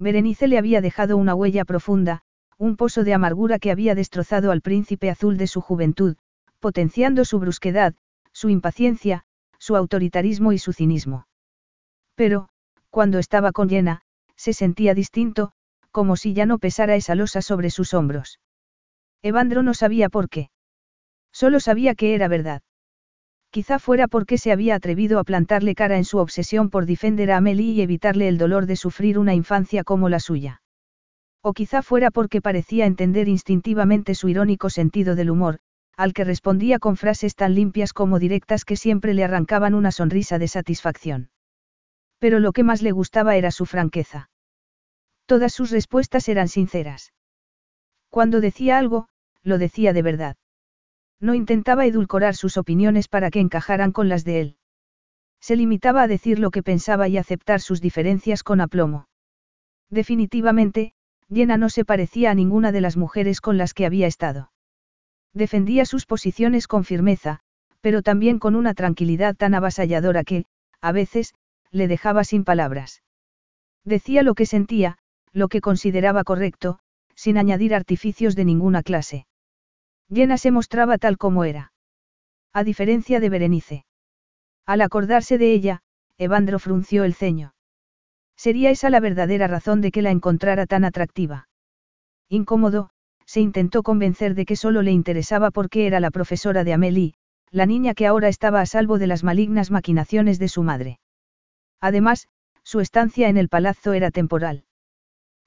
[0.00, 2.22] Berenice le había dejado una huella profunda,
[2.58, 6.16] un pozo de amargura que había destrozado al príncipe azul de su juventud,
[6.58, 7.94] potenciando su brusquedad,
[8.32, 9.22] su impaciencia,
[9.60, 11.28] su autoritarismo y su cinismo.
[12.16, 12.48] Pero,
[12.90, 14.02] cuando estaba con Jenna,
[14.34, 15.52] se sentía distinto,
[15.92, 18.40] como si ya no pesara esa losa sobre sus hombros.
[19.22, 20.50] Evandro no sabía por qué.
[21.32, 22.62] Solo sabía que era verdad.
[23.50, 27.38] Quizá fuera porque se había atrevido a plantarle cara en su obsesión por defender a
[27.38, 30.62] Amelie y evitarle el dolor de sufrir una infancia como la suya.
[31.42, 35.58] O quizá fuera porque parecía entender instintivamente su irónico sentido del humor,
[35.96, 40.38] al que respondía con frases tan limpias como directas que siempre le arrancaban una sonrisa
[40.38, 41.30] de satisfacción.
[42.18, 44.30] Pero lo que más le gustaba era su franqueza.
[45.26, 47.12] Todas sus respuestas eran sinceras.
[48.10, 49.08] Cuando decía algo,
[49.42, 50.36] lo decía de verdad.
[51.20, 54.56] No intentaba edulcorar sus opiniones para que encajaran con las de él.
[55.40, 59.08] Se limitaba a decir lo que pensaba y aceptar sus diferencias con aplomo.
[59.90, 60.92] Definitivamente,
[61.32, 64.50] Jenna no se parecía a ninguna de las mujeres con las que había estado.
[65.32, 67.40] Defendía sus posiciones con firmeza,
[67.80, 70.46] pero también con una tranquilidad tan avasalladora que,
[70.80, 71.34] a veces,
[71.70, 73.02] le dejaba sin palabras.
[73.84, 74.98] Decía lo que sentía,
[75.32, 76.80] lo que consideraba correcto,
[77.14, 79.26] sin añadir artificios de ninguna clase.
[80.10, 81.72] Llena se mostraba tal como era.
[82.52, 83.84] A diferencia de Berenice.
[84.66, 85.82] Al acordarse de ella,
[86.18, 87.54] Evandro frunció el ceño.
[88.36, 91.48] Sería esa la verdadera razón de que la encontrara tan atractiva.
[92.28, 92.90] Incómodo,
[93.24, 97.14] se intentó convencer de que solo le interesaba porque era la profesora de Amélie,
[97.52, 100.98] la niña que ahora estaba a salvo de las malignas maquinaciones de su madre.
[101.80, 102.26] Además,
[102.64, 104.64] su estancia en el palazzo era temporal.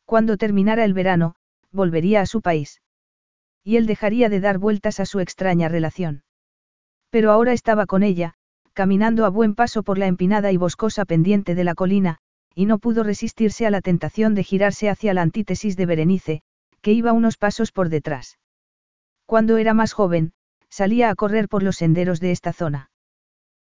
[0.05, 1.35] Cuando terminara el verano,
[1.71, 2.81] volvería a su país.
[3.63, 6.23] Y él dejaría de dar vueltas a su extraña relación.
[7.09, 8.33] Pero ahora estaba con ella,
[8.73, 12.17] caminando a buen paso por la empinada y boscosa pendiente de la colina,
[12.55, 16.41] y no pudo resistirse a la tentación de girarse hacia la antítesis de Berenice,
[16.81, 18.37] que iba unos pasos por detrás.
[19.25, 20.33] Cuando era más joven,
[20.69, 22.89] salía a correr por los senderos de esta zona.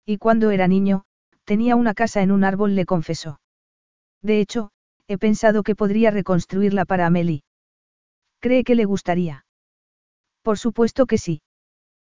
[0.06, 1.04] Y cuando era niño,
[1.44, 3.40] tenía una casa en un árbol, le confesó.
[4.22, 4.72] De hecho,
[5.08, 7.44] he pensado que podría reconstruirla para Amelie.
[8.40, 9.47] ¿Cree que le gustaría?
[10.48, 11.42] Por supuesto que sí.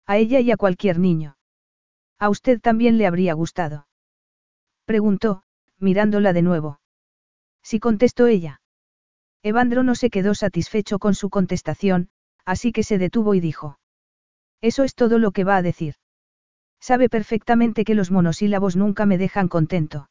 [0.06, 1.36] A ella y a cualquier niño.
[2.20, 3.88] A usted también le habría gustado.
[4.84, 5.42] Preguntó,
[5.80, 6.80] mirándola de nuevo.
[7.64, 8.62] Sí contestó ella.
[9.42, 12.08] Evandro no se quedó satisfecho con su contestación,
[12.44, 13.80] así que se detuvo y dijo.
[14.60, 15.96] Eso es todo lo que va a decir.
[16.78, 20.08] Sabe perfectamente que los monosílabos nunca me dejan contento.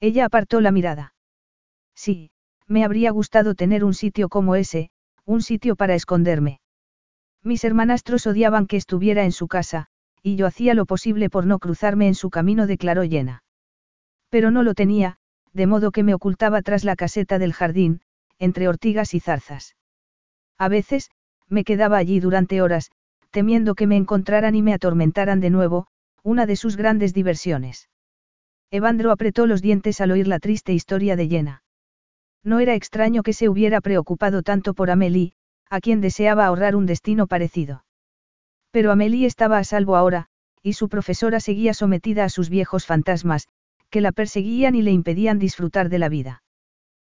[0.00, 1.14] Ella apartó la mirada.
[1.94, 2.32] Sí,
[2.66, 4.90] me habría gustado tener un sitio como ese,
[5.24, 6.58] un sitio para esconderme.
[7.42, 9.86] Mis hermanastros odiaban que estuviera en su casa,
[10.22, 13.42] y yo hacía lo posible por no cruzarme en su camino, declaró llena.
[14.28, 15.18] Pero no lo tenía,
[15.52, 18.00] de modo que me ocultaba tras la caseta del jardín,
[18.38, 19.76] entre ortigas y zarzas.
[20.58, 21.10] A veces,
[21.48, 22.90] me quedaba allí durante horas,
[23.30, 25.86] temiendo que me encontraran y me atormentaran de nuevo,
[26.22, 27.88] una de sus grandes diversiones.
[28.70, 31.62] Evandro apretó los dientes al oír la triste historia de Yena.
[32.44, 35.32] No era extraño que se hubiera preocupado tanto por Amelie,
[35.70, 37.84] a quien deseaba ahorrar un destino parecido.
[38.70, 40.26] Pero Amelie estaba a salvo ahora,
[40.62, 43.48] y su profesora seguía sometida a sus viejos fantasmas,
[43.90, 46.42] que la perseguían y le impedían disfrutar de la vida.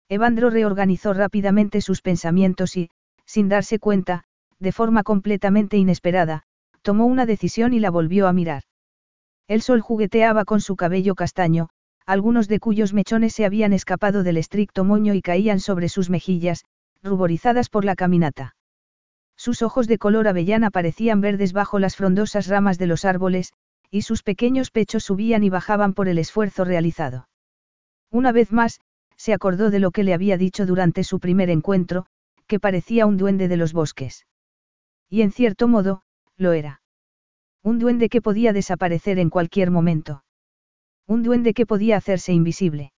[0.09, 2.89] Evandro reorganizó rápidamente sus pensamientos y,
[3.25, 4.23] sin darse cuenta,
[4.59, 6.43] de forma completamente inesperada,
[6.81, 8.63] tomó una decisión y la volvió a mirar.
[9.47, 11.69] El sol jugueteaba con su cabello castaño,
[12.05, 16.65] algunos de cuyos mechones se habían escapado del estricto moño y caían sobre sus mejillas,
[17.03, 18.55] ruborizadas por la caminata.
[19.35, 23.53] Sus ojos de color avellana parecían verdes bajo las frondosas ramas de los árboles,
[23.91, 27.27] y sus pequeños pechos subían y bajaban por el esfuerzo realizado.
[28.09, 28.79] Una vez más,
[29.17, 32.05] se acordó de lo que le había dicho durante su primer encuentro,
[32.47, 34.25] que parecía un duende de los bosques.
[35.09, 36.01] Y en cierto modo,
[36.37, 36.81] lo era.
[37.63, 40.23] Un duende que podía desaparecer en cualquier momento.
[41.07, 42.93] Un duende que podía hacerse invisible.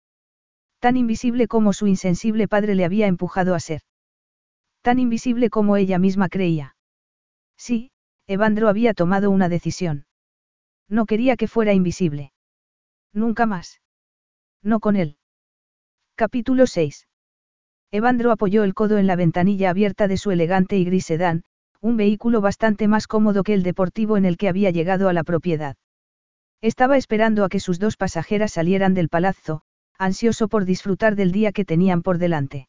[0.79, 3.81] Tan invisible como su insensible padre le había empujado a ser.
[4.85, 6.77] Tan invisible como ella misma creía.
[7.57, 7.91] Sí,
[8.27, 10.05] Evandro había tomado una decisión.
[10.91, 12.35] No quería que fuera invisible.
[13.15, 13.81] Nunca más.
[14.63, 15.17] No con él.
[16.17, 17.09] Capítulo 6.
[17.93, 21.45] Evandro apoyó el codo en la ventanilla abierta de su elegante y gris sedán,
[21.81, 25.25] un vehículo bastante más cómodo que el deportivo en el que había llegado a la
[25.25, 25.77] propiedad.
[26.61, 29.63] Estaba esperando a que sus dos pasajeras salieran del palazzo,
[29.97, 32.69] ansioso por disfrutar del día que tenían por delante.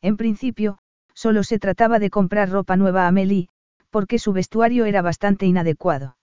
[0.00, 0.78] En principio,
[1.16, 3.48] solo se trataba de comprar ropa nueva a Amelie,
[3.90, 6.18] porque su vestuario era bastante inadecuado.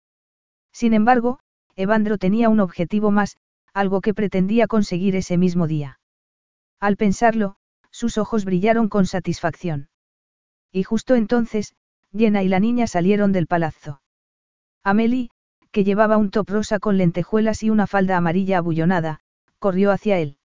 [0.74, 1.40] Sin embargo,
[1.76, 3.38] Evandro tenía un objetivo más,
[3.74, 6.00] algo que pretendía conseguir ese mismo día.
[6.80, 7.56] Al pensarlo,
[7.92, 9.90] sus ojos brillaron con satisfacción.
[10.72, 11.76] Y justo entonces,
[12.12, 14.02] Jenna y la niña salieron del palazzo.
[14.84, 15.30] Amelie,
[15.72, 19.20] que llevaba un top rosa con lentejuelas y una falda amarilla abullonada,
[19.60, 20.38] corrió hacia él.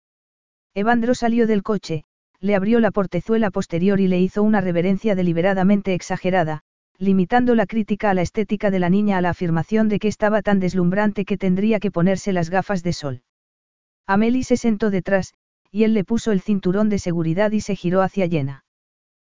[0.74, 2.05] Evandro salió del coche,
[2.43, 6.62] le abrió la portezuela posterior y le hizo una reverencia deliberadamente exagerada,
[6.98, 10.43] limitando la crítica a la estética de la niña a la afirmación de que estaba
[10.43, 13.23] tan deslumbrante que tendría que ponerse las gafas de sol.
[14.09, 15.35] Amelie se sentó detrás,
[15.70, 18.64] y él le puso el cinturón de seguridad y se giró hacia Jenna.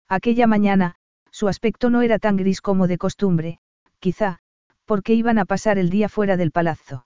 [0.09, 0.95] Aquella mañana,
[1.29, 3.59] su aspecto no era tan gris como de costumbre,
[3.99, 4.39] quizá,
[4.85, 7.05] porque iban a pasar el día fuera del palazzo.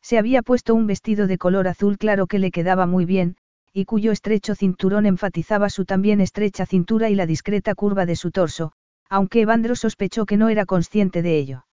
[0.00, 3.36] Se había puesto un vestido de color azul claro que le quedaba muy bien,
[3.78, 8.32] y cuyo estrecho cinturón enfatizaba su también estrecha cintura y la discreta curva de su
[8.32, 8.72] torso,
[9.08, 11.64] aunque Evandro sospechó que no era consciente de ello.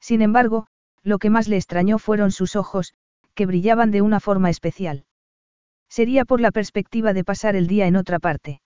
[0.00, 0.66] Sin embargo,
[1.04, 2.94] lo que más le extrañó fueron sus ojos,
[3.34, 5.04] que brillaban de una forma especial.
[5.88, 8.60] Sería por la perspectiva de pasar el día en otra parte.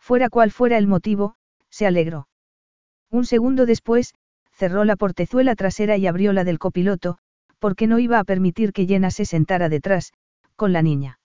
[0.00, 1.36] Fuera cual fuera el motivo,
[1.70, 2.26] se alegró.
[3.12, 4.12] Un segundo después,
[4.50, 7.18] cerró la portezuela trasera y abrió la del copiloto,
[7.60, 10.12] porque no iba a permitir que Jenna se sentara detrás,
[10.56, 11.20] con la niña.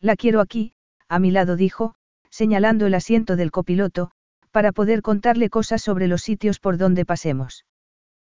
[0.00, 0.74] La quiero aquí,
[1.08, 1.94] a mi lado dijo,
[2.30, 4.10] señalando el asiento del copiloto,
[4.50, 7.64] para poder contarle cosas sobre los sitios por donde pasemos.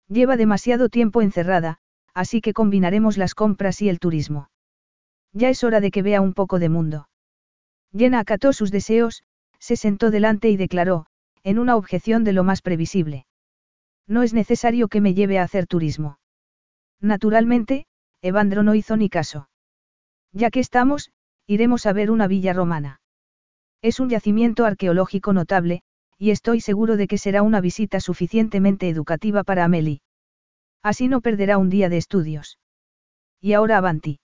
[0.09, 1.79] Lleva demasiado tiempo encerrada,
[2.15, 4.49] así que combinaremos las compras y el turismo.
[5.33, 7.09] Ya es hora de que vea un poco de mundo.
[7.93, 9.23] Jenna acató sus deseos,
[9.59, 11.07] se sentó delante y declaró,
[11.43, 13.27] en una objeción de lo más previsible.
[14.07, 16.19] No es necesario que me lleve a hacer turismo.
[17.01, 17.87] Naturalmente,
[18.23, 19.49] Evandro no hizo ni caso.
[20.33, 21.11] Ya que estamos,
[21.47, 23.01] iremos a ver una villa romana.
[23.83, 25.83] Es un yacimiento arqueológico notable,
[26.19, 30.01] y estoy seguro de que será una visita suficientemente educativa para Amelie.
[30.83, 32.59] Así no perderá un día de estudios.
[33.41, 34.21] Y ahora avanti.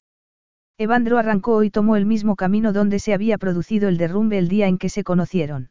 [0.78, 4.66] Evandro arrancó y tomó el mismo camino donde se había producido el derrumbe el día
[4.66, 5.70] en que se conocieron.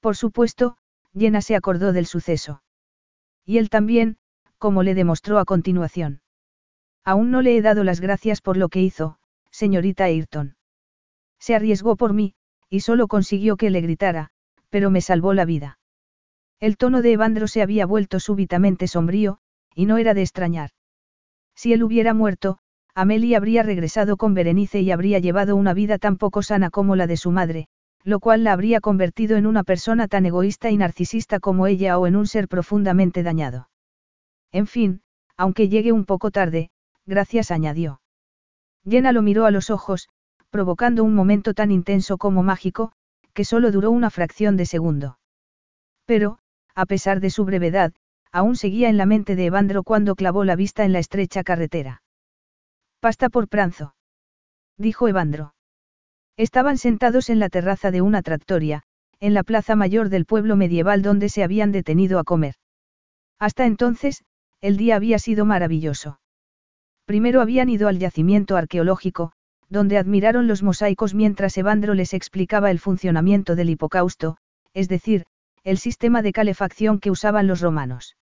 [0.00, 0.76] Por supuesto,
[1.16, 2.62] Jenna se acordó del suceso.
[3.44, 4.16] Y él también,
[4.58, 6.20] como le demostró a continuación.
[7.04, 9.18] Aún no le he dado las gracias por lo que hizo,
[9.52, 10.56] señorita Ayrton.
[11.38, 12.34] Se arriesgó por mí,
[12.68, 14.30] y solo consiguió que le gritara,
[14.70, 15.78] pero me salvó la vida.
[16.58, 19.38] El tono de Evandro se había vuelto súbitamente sombrío,
[19.74, 20.70] y no era de extrañar.
[21.54, 22.58] Si él hubiera muerto,
[22.94, 27.06] Amelie habría regresado con Berenice y habría llevado una vida tan poco sana como la
[27.06, 27.68] de su madre,
[28.04, 32.06] lo cual la habría convertido en una persona tan egoísta y narcisista como ella o
[32.06, 33.68] en un ser profundamente dañado.
[34.50, 35.02] En fin,
[35.36, 36.70] aunque llegue un poco tarde,
[37.06, 38.01] gracias añadió.
[38.88, 40.08] Jenna lo miró a los ojos,
[40.50, 42.92] provocando un momento tan intenso como mágico,
[43.32, 45.18] que solo duró una fracción de segundo.
[46.04, 46.38] Pero,
[46.74, 47.92] a pesar de su brevedad,
[48.32, 52.02] aún seguía en la mente de Evandro cuando clavó la vista en la estrecha carretera.
[53.00, 53.94] Pasta por pranzo.
[54.78, 55.54] Dijo Evandro.
[56.36, 58.82] Estaban sentados en la terraza de una tractoria,
[59.20, 62.54] en la plaza mayor del pueblo medieval donde se habían detenido a comer.
[63.38, 64.24] Hasta entonces,
[64.60, 66.20] el día había sido maravilloso.
[67.04, 69.32] Primero habían ido al yacimiento arqueológico,
[69.68, 74.36] donde admiraron los mosaicos mientras Evandro les explicaba el funcionamiento del hipocausto,
[74.74, 75.24] es decir,
[75.64, 78.16] el sistema de calefacción que usaban los romanos.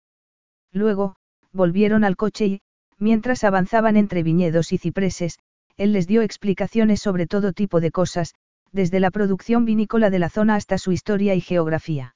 [0.72, 1.16] Luego,
[1.52, 2.60] volvieron al coche y,
[2.98, 5.38] mientras avanzaban entre viñedos y cipreses,
[5.76, 8.34] él les dio explicaciones sobre todo tipo de cosas,
[8.72, 12.15] desde la producción vinícola de la zona hasta su historia y geografía.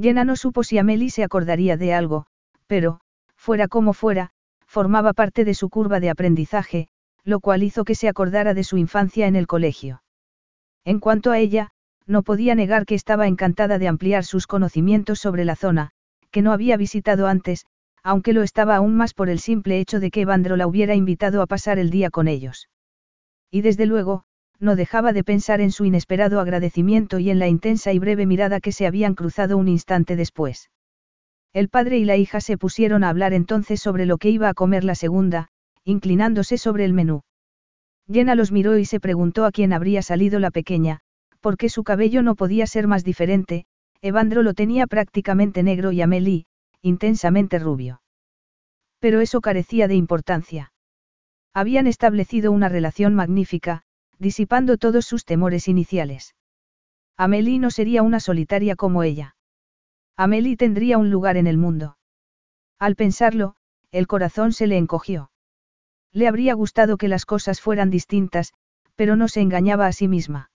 [0.00, 2.26] Jenna no supo si Amelie se acordaría de algo,
[2.66, 3.00] pero,
[3.36, 4.30] fuera como fuera,
[4.66, 6.88] formaba parte de su curva de aprendizaje,
[7.24, 10.02] lo cual hizo que se acordara de su infancia en el colegio.
[10.84, 11.70] En cuanto a ella,
[12.06, 15.90] no podía negar que estaba encantada de ampliar sus conocimientos sobre la zona,
[16.30, 17.66] que no había visitado antes,
[18.02, 21.42] aunque lo estaba aún más por el simple hecho de que Evandro la hubiera invitado
[21.42, 22.68] a pasar el día con ellos.
[23.50, 24.24] Y desde luego,
[24.62, 28.60] no dejaba de pensar en su inesperado agradecimiento y en la intensa y breve mirada
[28.60, 30.70] que se habían cruzado un instante después.
[31.52, 34.54] El padre y la hija se pusieron a hablar entonces sobre lo que iba a
[34.54, 35.48] comer la segunda,
[35.84, 37.22] inclinándose sobre el menú.
[38.10, 41.00] Jenna los miró y se preguntó a quién habría salido la pequeña,
[41.40, 43.66] porque su cabello no podía ser más diferente,
[44.00, 46.46] Evandro lo tenía prácticamente negro y Amelie,
[46.82, 48.00] intensamente rubio.
[49.00, 50.72] Pero eso carecía de importancia.
[51.52, 53.82] Habían establecido una relación magnífica,
[54.22, 56.36] disipando todos sus temores iniciales.
[57.16, 59.34] Amelie no sería una solitaria como ella.
[60.16, 61.98] Amelie tendría un lugar en el mundo.
[62.78, 63.56] Al pensarlo,
[63.90, 65.32] el corazón se le encogió.
[66.12, 68.52] Le habría gustado que las cosas fueran distintas,
[68.94, 70.52] pero no se engañaba a sí misma.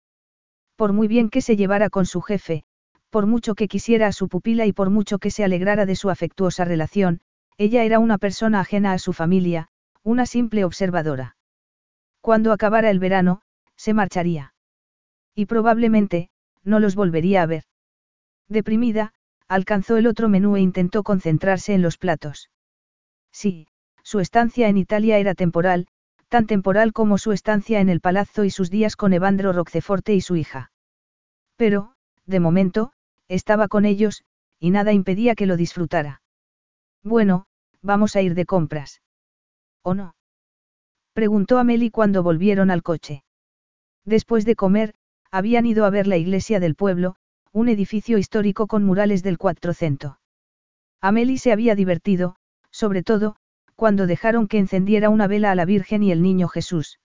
[0.76, 2.66] Por muy bien que se llevara con su jefe,
[3.10, 6.10] por mucho que quisiera a su pupila y por mucho que se alegrara de su
[6.10, 7.22] afectuosa relación,
[7.58, 9.70] ella era una persona ajena a su familia,
[10.04, 11.38] una simple observadora.
[12.20, 13.42] Cuando acabara el verano,
[13.76, 14.54] se marcharía.
[15.36, 16.30] Y probablemente,
[16.64, 17.64] no los volvería a ver.
[18.48, 19.14] Deprimida,
[19.48, 22.50] alcanzó el otro menú e intentó concentrarse en los platos.
[23.32, 23.68] Sí,
[24.04, 25.88] su estancia en Italia era temporal,
[26.30, 30.22] tan temporal como su estancia en el palazzo y sus días con Evandro Roqueforte y
[30.22, 30.72] su hija.
[31.56, 31.94] Pero,
[32.26, 32.94] de momento,
[33.28, 34.24] estaba con ellos,
[34.60, 36.22] y nada impedía que lo disfrutara.
[37.04, 37.46] Bueno,
[37.82, 39.02] vamos a ir de compras.
[39.82, 40.16] ¿O no?
[41.14, 43.24] Preguntó Amelie cuando volvieron al coche.
[44.06, 44.94] Después de comer,
[45.32, 47.16] habían ido a ver la iglesia del pueblo,
[47.52, 50.20] un edificio histórico con murales del Cuatrocento.
[51.02, 52.36] Amelie se había divertido,
[52.72, 53.36] sobre todo,
[53.76, 57.00] cuando dejaron que encendiera una vela a la Virgen y el Niño Jesús.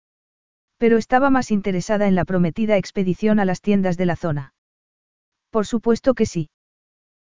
[0.77, 4.53] Pero estaba más interesada en la prometida expedición a las tiendas de la zona.
[5.49, 6.49] Por supuesto que sí.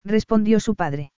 [0.05, 1.13] Respondió su padre.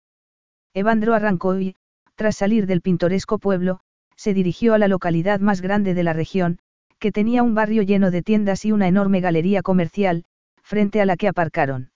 [0.75, 1.77] Evandro arrancó y,
[2.15, 3.81] tras salir del pintoresco pueblo,
[4.17, 6.59] se dirigió a la localidad más grande de la región,
[6.99, 10.25] que tenía un barrio lleno de tiendas y una enorme galería comercial,
[10.63, 11.91] frente a la que aparcaron.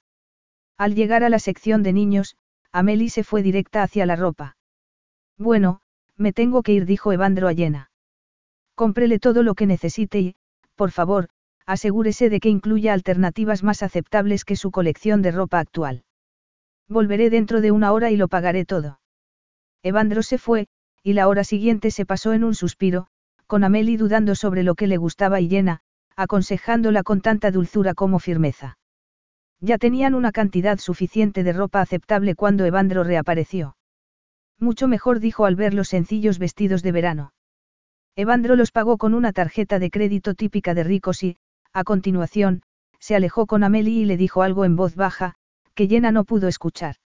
[0.79, 2.37] Al llegar a la sección de niños,
[2.73, 4.57] Amelie se fue directa hacia la ropa.
[5.39, 5.81] Bueno,
[6.17, 7.91] me tengo que ir, dijo Evandro a Yena.
[8.75, 10.35] Cómprele todo lo que necesite y,
[10.77, 11.29] por favor,
[11.67, 16.05] asegúrese de que incluya alternativas más aceptables que su colección de ropa actual.
[16.89, 19.01] Volveré dentro de una hora y lo pagaré todo.
[19.83, 20.69] Evandro se fue,
[21.03, 23.09] y la hora siguiente se pasó en un suspiro,
[23.47, 25.81] con Amelie dudando sobre lo que le gustaba y llena,
[26.17, 28.79] aconsejándola con tanta dulzura como firmeza.
[29.61, 33.77] Ya tenían una cantidad suficiente de ropa aceptable cuando Evandro reapareció.
[34.59, 37.33] Mucho mejor dijo al ver los sencillos vestidos de verano.
[38.15, 41.39] Evandro los pagó con una tarjeta de crédito típica de ricos y,
[41.73, 42.63] a continuación,
[42.99, 45.35] se alejó con Amelie y le dijo algo en voz baja,
[45.75, 46.97] que Llena no pudo escuchar.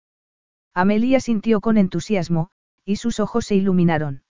[0.75, 2.51] Amelia sintió con entusiasmo,
[2.85, 4.23] y sus ojos se iluminaron.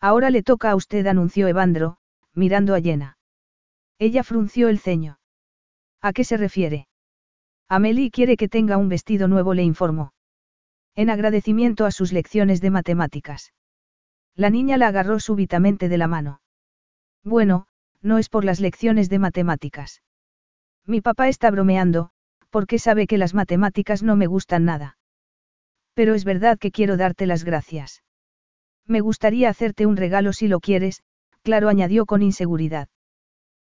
[0.00, 1.98] Ahora le toca a usted, anunció Evandro,
[2.34, 3.18] mirando a Llena.
[3.98, 5.18] Ella frunció el ceño.
[6.00, 6.88] ¿A qué se refiere?
[7.68, 10.12] Amelie quiere que tenga un vestido nuevo, le informó.
[10.94, 13.52] En agradecimiento a sus lecciones de matemáticas.
[14.34, 16.40] La niña la agarró súbitamente de la mano.
[17.22, 17.66] Bueno,
[18.00, 20.02] no es por las lecciones de matemáticas.
[20.86, 22.10] Mi papá está bromeando,
[22.48, 24.96] porque sabe que las matemáticas no me gustan nada.
[25.94, 28.02] Pero es verdad que quiero darte las gracias.
[28.90, 31.04] Me gustaría hacerte un regalo si lo quieres,
[31.42, 32.88] claro añadió con inseguridad.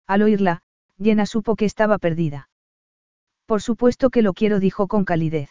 [0.06, 0.62] Al oírla,
[1.00, 2.48] Llena supo que estaba perdida.
[3.48, 5.50] Por supuesto que lo quiero, dijo con calidez.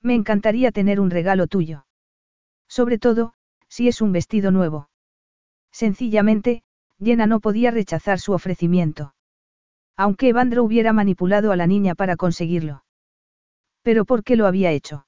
[0.00, 1.84] Me encantaría tener un regalo tuyo.
[2.68, 3.34] Sobre todo,
[3.68, 4.88] si es un vestido nuevo.
[5.70, 6.62] Sencillamente,
[6.98, 9.14] Llena no podía rechazar su ofrecimiento.
[9.94, 12.82] Aunque Evandro hubiera manipulado a la niña para conseguirlo.
[13.82, 15.06] Pero ¿por qué lo había hecho?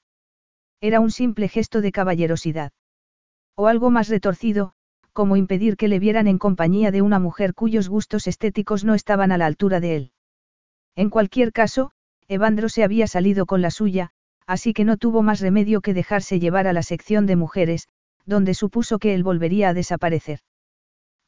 [0.82, 2.73] Era un simple gesto de caballerosidad.
[3.57, 4.73] O algo más retorcido,
[5.12, 9.31] como impedir que le vieran en compañía de una mujer cuyos gustos estéticos no estaban
[9.31, 10.12] a la altura de él.
[10.97, 11.91] En cualquier caso,
[12.29, 14.11] Evandro se había salido con la suya,
[14.47, 17.89] así que no tuvo más remedio que dejarse llevar a la sección de mujeres,
[18.24, 20.41] donde supuso que él volvería a desaparecer.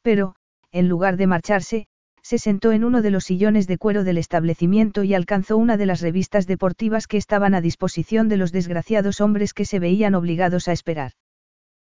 [0.01, 0.35] Pero,
[0.71, 1.87] en lugar de marcharse,
[2.21, 5.85] se sentó en uno de los sillones de cuero del establecimiento y alcanzó una de
[5.85, 10.67] las revistas deportivas que estaban a disposición de los desgraciados hombres que se veían obligados
[10.67, 11.11] a esperar.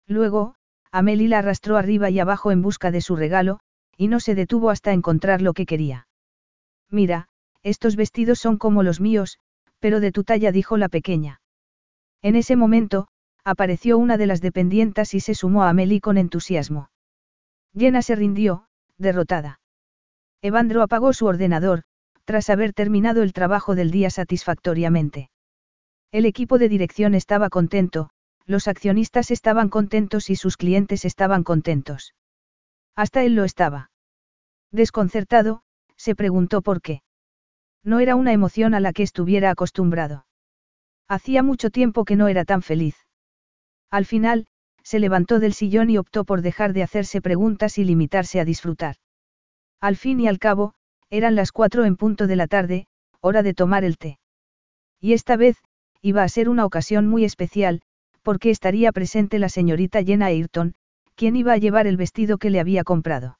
[0.08, 0.56] Luego,
[0.92, 3.60] Amelie la arrastró arriba y abajo en busca de su regalo,
[3.98, 6.08] y no se detuvo hasta encontrar lo que quería.
[6.90, 7.28] Mira,
[7.64, 9.40] estos vestidos son como los míos,
[9.80, 11.42] pero de tu talla dijo la pequeña.
[12.22, 13.08] En ese momento,
[13.44, 16.90] apareció una de las dependientas y se sumó a Amelie con entusiasmo.
[17.76, 18.68] Jenna se rindió,
[18.98, 19.60] derrotada.
[20.42, 21.84] Evandro apagó su ordenador,
[22.24, 25.30] tras haber terminado el trabajo del día satisfactoriamente.
[26.12, 28.10] El equipo de dirección estaba contento,
[28.46, 32.14] los accionistas estaban contentos y sus clientes estaban contentos.
[32.96, 33.92] Hasta él lo estaba.
[34.72, 35.64] Desconcertado,
[35.98, 37.02] se preguntó por qué.
[37.84, 40.26] No era una emoción a la que estuviera acostumbrado.
[41.08, 42.96] Hacía mucho tiempo que no era tan feliz.
[43.92, 44.48] Al final,
[44.84, 48.98] se levantó del sillón y optó por dejar de hacerse preguntas y limitarse a disfrutar.
[49.80, 50.74] Al fin y al cabo,
[51.10, 52.88] eran las cuatro en punto de la tarde,
[53.22, 54.20] hora de tomar el té.
[55.00, 55.58] Y esta vez,
[56.02, 57.82] iba a ser una ocasión muy especial,
[58.26, 60.74] porque estaría presente la señorita Jenna Ayrton,
[61.14, 63.38] quien iba a llevar el vestido que le había comprado.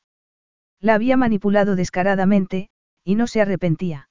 [0.80, 2.70] La había manipulado descaradamente,
[3.04, 4.10] y no se arrepentía.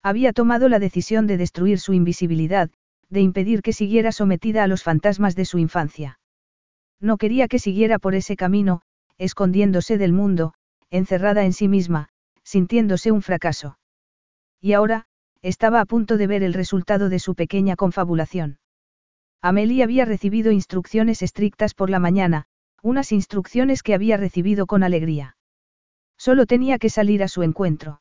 [0.00, 2.70] Había tomado la decisión de destruir su invisibilidad,
[3.10, 6.20] de impedir que siguiera sometida a los fantasmas de su infancia.
[7.00, 8.82] No quería que siguiera por ese camino,
[9.18, 10.54] escondiéndose del mundo,
[10.90, 12.10] encerrada en sí misma,
[12.44, 13.80] sintiéndose un fracaso.
[14.60, 15.06] Y ahora,
[15.42, 18.58] estaba a punto de ver el resultado de su pequeña confabulación.
[19.40, 22.46] Amelie había recibido instrucciones estrictas por la mañana,
[22.82, 25.36] unas instrucciones que había recibido con alegría.
[26.16, 28.00] Solo tenía que salir a su encuentro.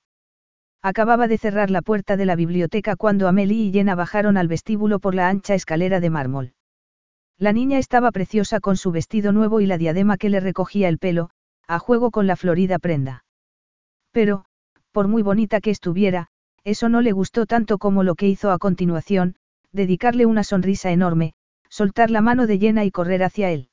[0.82, 5.00] Acababa de cerrar la puerta de la biblioteca cuando Amelie y Jenna bajaron al vestíbulo
[5.00, 6.54] por la ancha escalera de mármol.
[7.38, 10.98] La niña estaba preciosa con su vestido nuevo y la diadema que le recogía el
[10.98, 11.30] pelo,
[11.68, 13.26] a juego con la florida prenda.
[14.12, 14.46] Pero,
[14.92, 16.30] por muy bonita que estuviera,
[16.64, 19.36] eso no le gustó tanto como lo que hizo a continuación,
[19.72, 21.34] dedicarle una sonrisa enorme,
[21.69, 23.69] soltar la mano de Jenna y correr hacia él.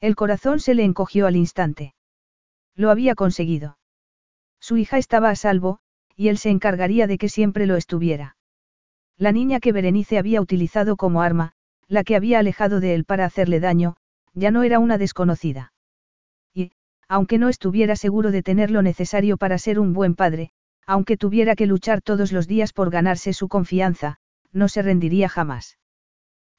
[0.00, 1.94] El corazón se le encogió al instante.
[2.74, 3.78] Lo había conseguido.
[4.60, 5.78] Su hija estaba a salvo,
[6.16, 8.36] y él se encargaría de que siempre lo estuviera.
[9.16, 11.52] La niña que Berenice había utilizado como arma,
[11.86, 13.96] la que había alejado de él para hacerle daño,
[14.32, 15.72] ya no era una desconocida.
[16.52, 16.72] Y,
[17.08, 20.50] aunque no estuviera seguro de tener lo necesario para ser un buen padre,
[20.86, 24.18] aunque tuviera que luchar todos los días por ganarse su confianza,
[24.54, 25.78] no se rendiría jamás.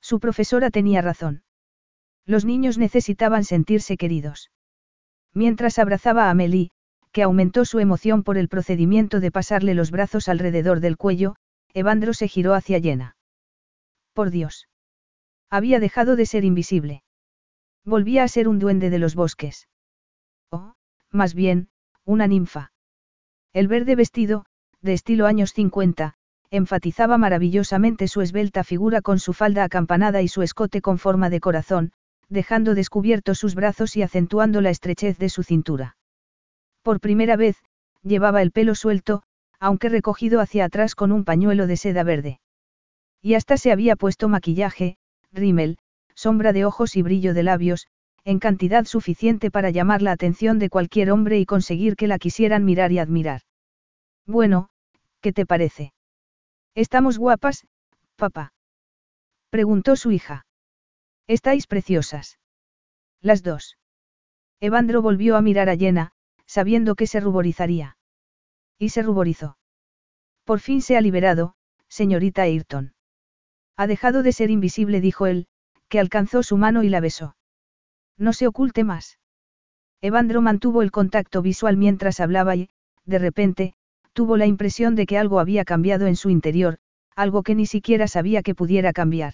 [0.02, 1.44] Su profesora tenía razón.
[2.26, 4.52] Los niños necesitaban sentirse queridos.
[5.34, 6.70] Mientras abrazaba a Amélie,
[7.12, 11.36] que aumentó su emoción por el procedimiento de pasarle los brazos alrededor del cuello,
[11.74, 13.16] Evandro se giró hacia Yena.
[14.14, 14.68] Por Dios.
[15.50, 17.04] Había dejado de ser invisible.
[17.86, 19.68] Volvía a ser un duende de los bosques.
[20.52, 20.74] O,
[21.10, 21.70] más bien,
[22.04, 22.72] una ninfa.
[23.54, 24.46] El verde vestido,
[24.82, 26.16] de estilo años 50,
[26.56, 31.40] enfatizaba maravillosamente su esbelta figura con su falda acampanada y su escote con forma de
[31.40, 31.92] corazón,
[32.30, 35.98] dejando descubiertos sus brazos y acentuando la estrechez de su cintura.
[36.82, 37.58] Por primera vez,
[38.04, 39.24] llevaba el pelo suelto,
[39.60, 42.40] aunque recogido hacia atrás con un pañuelo de seda verde.
[43.22, 44.98] Y hasta se había puesto maquillaje,
[45.32, 45.78] rímel,
[46.14, 47.88] sombra de ojos y brillo de labios,
[48.24, 52.66] en cantidad suficiente para llamar la atención de cualquier hombre y conseguir que la quisieran
[52.66, 53.42] mirar y admirar.
[54.26, 54.70] Bueno,
[55.22, 55.95] ¿qué te parece?
[56.76, 57.66] ¿Estamos guapas,
[58.18, 58.52] papá?
[59.50, 60.46] Preguntó su hija.
[61.26, 62.38] Estáis preciosas.
[63.22, 63.78] Las dos.
[64.60, 66.12] Evandro volvió a mirar a Jenna,
[66.46, 67.98] sabiendo que se ruborizaría.
[68.78, 69.58] Y se ruborizó.
[70.44, 71.56] Por fin se ha liberado,
[71.88, 72.94] señorita Ayrton.
[73.78, 75.48] Ha dejado de ser invisible, dijo él,
[75.88, 77.38] que alcanzó su mano y la besó.
[78.18, 79.18] No se oculte más.
[80.02, 82.70] Evandro mantuvo el contacto visual mientras hablaba y,
[83.06, 83.76] de repente,
[84.16, 86.78] tuvo la impresión de que algo había cambiado en su interior,
[87.18, 89.34] algo que ni siquiera sabía que pudiera cambiar.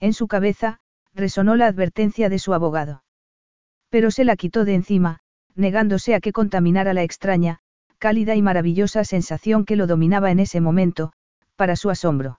[0.00, 0.80] En su cabeza,
[1.14, 3.02] resonó la advertencia de su abogado.
[3.88, 5.20] Pero se la quitó de encima,
[5.54, 7.60] negándose a que contaminara la extraña,
[7.96, 11.14] cálida y maravillosa sensación que lo dominaba en ese momento,
[11.56, 12.38] para su asombro.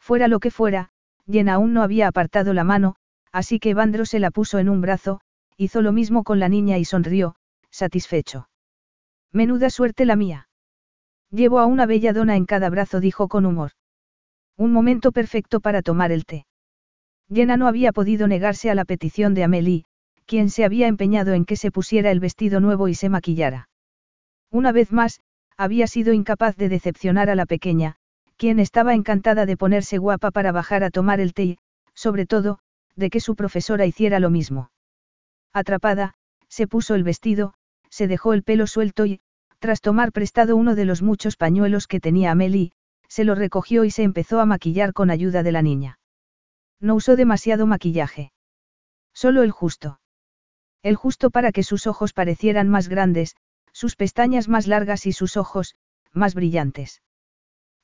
[0.00, 0.88] Fuera lo que fuera,
[1.30, 2.96] Jen aún no había apartado la mano,
[3.30, 5.20] así que Evandro se la puso en un brazo,
[5.58, 7.36] hizo lo mismo con la niña y sonrió,
[7.70, 8.48] satisfecho.
[9.32, 10.48] Menuda suerte la mía.
[11.32, 13.72] Llevo a una bella dona en cada brazo, dijo con humor.
[14.58, 16.44] Un momento perfecto para tomar el té.
[17.32, 19.84] Jenna no había podido negarse a la petición de Amélie,
[20.26, 23.70] quien se había empeñado en que se pusiera el vestido nuevo y se maquillara.
[24.50, 25.20] Una vez más,
[25.56, 27.96] había sido incapaz de decepcionar a la pequeña,
[28.36, 31.58] quien estaba encantada de ponerse guapa para bajar a tomar el té y,
[31.94, 32.58] sobre todo,
[32.94, 34.70] de que su profesora hiciera lo mismo.
[35.54, 36.14] Atrapada,
[36.48, 37.54] se puso el vestido,
[37.88, 39.20] se dejó el pelo suelto y,
[39.62, 42.72] tras tomar prestado uno de los muchos pañuelos que tenía Amelie,
[43.06, 46.00] se lo recogió y se empezó a maquillar con ayuda de la niña.
[46.80, 48.32] No usó demasiado maquillaje.
[49.14, 50.00] Solo el justo.
[50.82, 53.36] El justo para que sus ojos parecieran más grandes,
[53.72, 55.76] sus pestañas más largas y sus ojos,
[56.12, 57.00] más brillantes.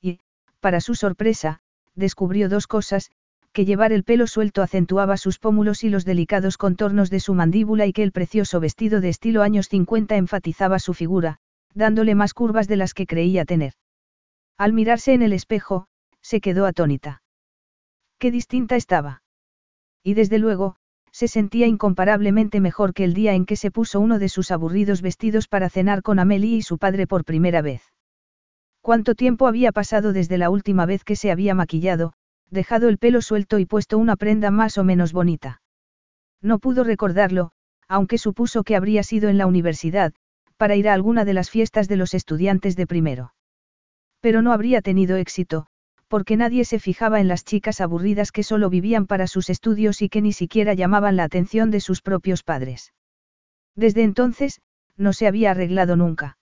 [0.01, 0.19] Y,
[0.59, 1.61] para su sorpresa,
[1.95, 3.09] descubrió dos cosas,
[3.53, 7.85] que llevar el pelo suelto acentuaba sus pómulos y los delicados contornos de su mandíbula
[7.85, 11.39] y que el precioso vestido de estilo años 50 enfatizaba su figura,
[11.73, 13.73] dándole más curvas de las que creía tener.
[14.57, 15.87] Al mirarse en el espejo,
[16.21, 17.21] se quedó atónita.
[18.17, 19.23] Qué distinta estaba.
[20.03, 20.75] Y desde luego,
[21.11, 25.01] se sentía incomparablemente mejor que el día en que se puso uno de sus aburridos
[25.01, 27.81] vestidos para cenar con Amelie y su padre por primera vez.
[28.81, 32.13] ¿Cuánto tiempo había pasado desde la última vez que se había maquillado,
[32.49, 35.61] dejado el pelo suelto y puesto una prenda más o menos bonita?
[36.41, 37.51] No pudo recordarlo,
[37.87, 40.13] aunque supuso que habría sido en la universidad,
[40.59, 43.33] para ir a alguna de las fiestas de los estudiantes de primero.
[44.19, 45.67] Pero no habría tenido éxito,
[46.09, 50.09] porque nadie se fijaba en las chicas aburridas que solo vivían para sus estudios y
[50.09, 52.91] que ni siquiera llamaban la atención de sus propios padres.
[53.77, 54.59] Desde entonces,
[54.97, 56.37] no se había arreglado nunca.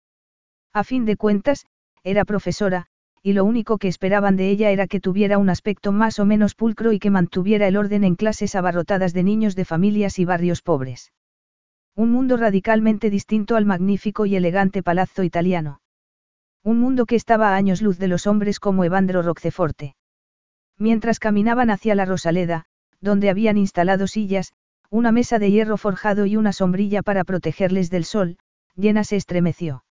[0.73, 1.66] A fin de cuentas,
[2.05, 2.86] era profesora,
[3.20, 6.55] y lo único que esperaban de ella era que tuviera un aspecto más o menos
[6.55, 10.62] pulcro y que mantuviera el orden en clases abarrotadas de niños de familias y barrios
[10.62, 11.11] pobres.
[11.97, 15.81] Un mundo radicalmente distinto al magnífico y elegante palazzo italiano.
[16.65, 19.95] Un mundo que estaba a años luz de los hombres como Evandro Roqueforte.
[20.77, 22.65] Mientras caminaban hacia la Rosaleda,
[23.01, 24.53] donde habían instalado sillas,
[24.91, 28.39] una mesa de hierro forjado y una sombrilla para protegerles del sol,
[28.75, 29.85] Llena se estremeció.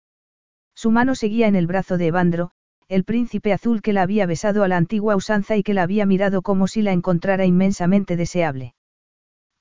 [0.75, 2.51] Su mano seguía en el brazo de Evandro,
[2.89, 6.05] el príncipe azul que la había besado a la antigua usanza y que la había
[6.05, 8.75] mirado como si la encontrara inmensamente deseable.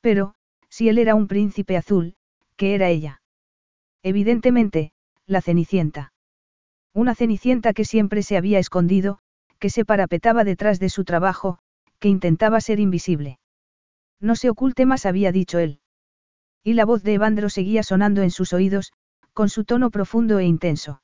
[0.00, 0.34] Pero,
[0.68, 2.16] si él era un príncipe azul,
[2.56, 3.22] ¿qué era ella?
[4.02, 4.92] Evidentemente,
[5.26, 6.12] la Cenicienta.
[6.94, 9.18] Una cenicienta que siempre se había escondido,
[9.58, 11.58] que se parapetaba detrás de su trabajo,
[11.98, 13.38] que intentaba ser invisible.
[14.20, 15.80] No se oculte más, había dicho él.
[16.62, 18.92] Y la voz de Evandro seguía sonando en sus oídos,
[19.32, 21.02] con su tono profundo e intenso.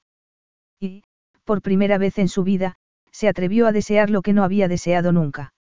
[0.79, 1.05] Y,
[1.45, 2.77] por primera vez en su vida,
[3.11, 5.55] se atrevió a desear lo que no había deseado nunca.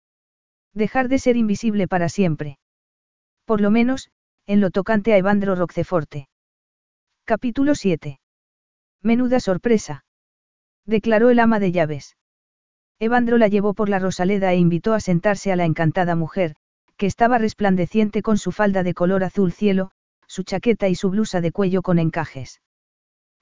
[0.74, 2.60] Dejar de ser invisible para siempre.
[3.46, 4.10] Por lo menos,
[4.48, 6.30] en lo tocante a Evandro Roqueforte.
[7.26, 8.22] Capítulo 7.
[9.04, 10.06] Menuda sorpresa
[10.86, 12.16] declaró el ama de llaves.
[12.98, 16.56] Evandro la llevó por la Rosaleda e invitó a sentarse a la encantada mujer,
[16.96, 19.92] que estaba resplandeciente con su falda de color azul cielo,
[20.28, 22.62] su chaqueta y su blusa de cuello con encajes.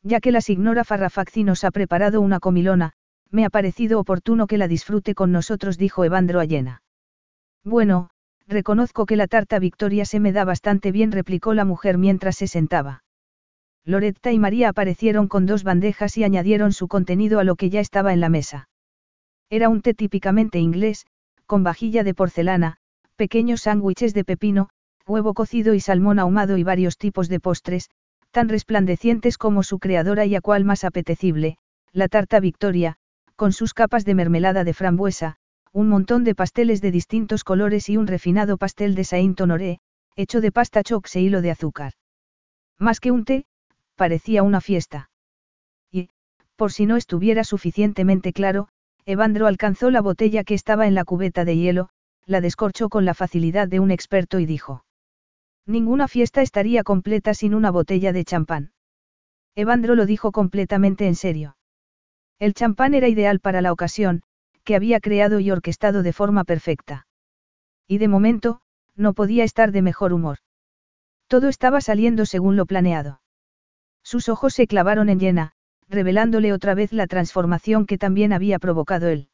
[0.02, 2.94] Ya que la signora Farrafacci nos ha preparado una comilona,
[3.30, 6.82] me ha parecido oportuno que la disfrute con nosotros, dijo Evandro a Llena.
[7.64, 8.10] Bueno,
[8.48, 12.48] reconozco que la tarta Victoria se me da bastante bien, replicó la mujer mientras se
[12.48, 13.04] sentaba.
[13.84, 17.80] Loretta y María aparecieron con dos bandejas y añadieron su contenido a lo que ya
[17.80, 18.68] estaba en la mesa.
[19.50, 21.06] Era un té típicamente inglés,
[21.46, 22.78] con vajilla de porcelana,
[23.16, 24.70] pequeños sándwiches de pepino,
[25.08, 27.90] huevo cocido y salmón ahumado y varios tipos de postres,
[28.32, 31.58] tan resplandecientes como su creadora y a cual más apetecible,
[31.94, 32.98] la tarta Victoria,
[33.36, 35.38] con sus capas de mermelada de frambuesa,
[35.76, 39.80] un montón de pasteles de distintos colores y un refinado pastel de Saint Honoré,
[40.15, 41.91] hecho de pasta chox e hilo de azúcar.
[42.80, 43.45] Más que un té,
[43.95, 45.10] parecía una fiesta.
[45.91, 46.11] Y,
[46.56, 48.69] por si no estuviera suficientemente claro,
[49.06, 51.89] Evandro alcanzó la botella que estaba en la cubeta de hielo,
[52.26, 54.85] la descorchó con la facilidad de un experto y dijo.
[55.65, 58.72] Ninguna fiesta estaría completa sin una botella de champán.
[59.56, 61.57] Evandro lo dijo completamente en serio.
[62.39, 64.23] El champán era ideal para la ocasión,
[64.66, 67.08] que había creado y orquestado de forma perfecta.
[67.88, 68.62] Y de momento,
[68.96, 70.40] no podía estar de mejor humor.
[71.28, 73.22] Todo estaba saliendo según lo planeado.
[74.04, 75.54] Sus ojos se clavaron en llena,
[75.88, 79.30] revelándole otra vez la transformación que también había provocado él.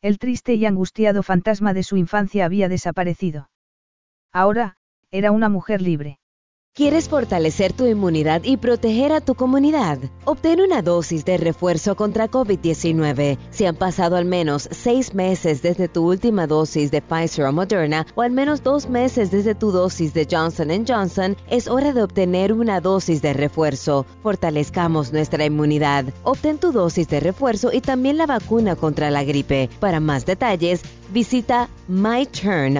[0.00, 3.50] El triste y angustiado fantasma de su infancia había desaparecido.
[4.32, 4.76] Ahora,
[5.10, 6.18] era una mujer libre.
[6.76, 10.00] ¿Quieres fortalecer tu inmunidad y proteger a tu comunidad?
[10.24, 15.86] Obtén una dosis de refuerzo contra COVID-19 si han pasado al menos seis meses desde
[15.86, 20.14] tu última dosis de Pfizer o Moderna o al menos dos meses desde tu dosis
[20.14, 21.36] de Johnson Johnson.
[21.48, 24.04] Es hora de obtener una dosis de refuerzo.
[24.24, 26.06] Fortalezcamos nuestra inmunidad.
[26.24, 29.70] Obtén tu dosis de refuerzo y también la vacuna contra la gripe.
[29.78, 30.82] Para más detalles,
[31.14, 32.76] visita myturn.ca.gov.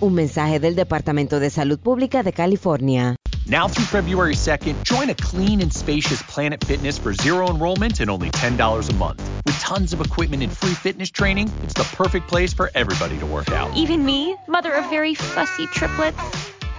[0.00, 3.16] Un mensaje del Departamento de Salud Pública de California.
[3.46, 8.08] Now through February 2nd, join a clean and spacious Planet Fitness for zero enrollment and
[8.08, 9.20] only $10 a month.
[9.44, 13.26] With tons of equipment and free fitness training, it's the perfect place for everybody to
[13.26, 13.76] work out.
[13.76, 16.16] Even me, mother of very fussy triplets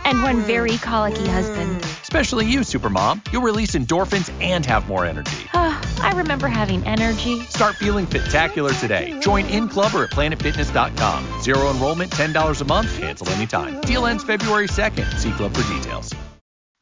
[0.05, 1.81] and one very colicky husband.
[2.01, 3.21] Especially you, Supermom.
[3.31, 5.47] You'll release endorphins and have more energy.
[5.53, 7.41] I remember having energy.
[7.41, 9.19] Start feeling spectacular today.
[9.19, 11.41] Join in club or at planetfitness.com.
[11.41, 13.79] Zero enrollment, $10 a month, cancel anytime.
[13.81, 15.17] Deal ends February 2nd.
[15.17, 16.13] See club for details.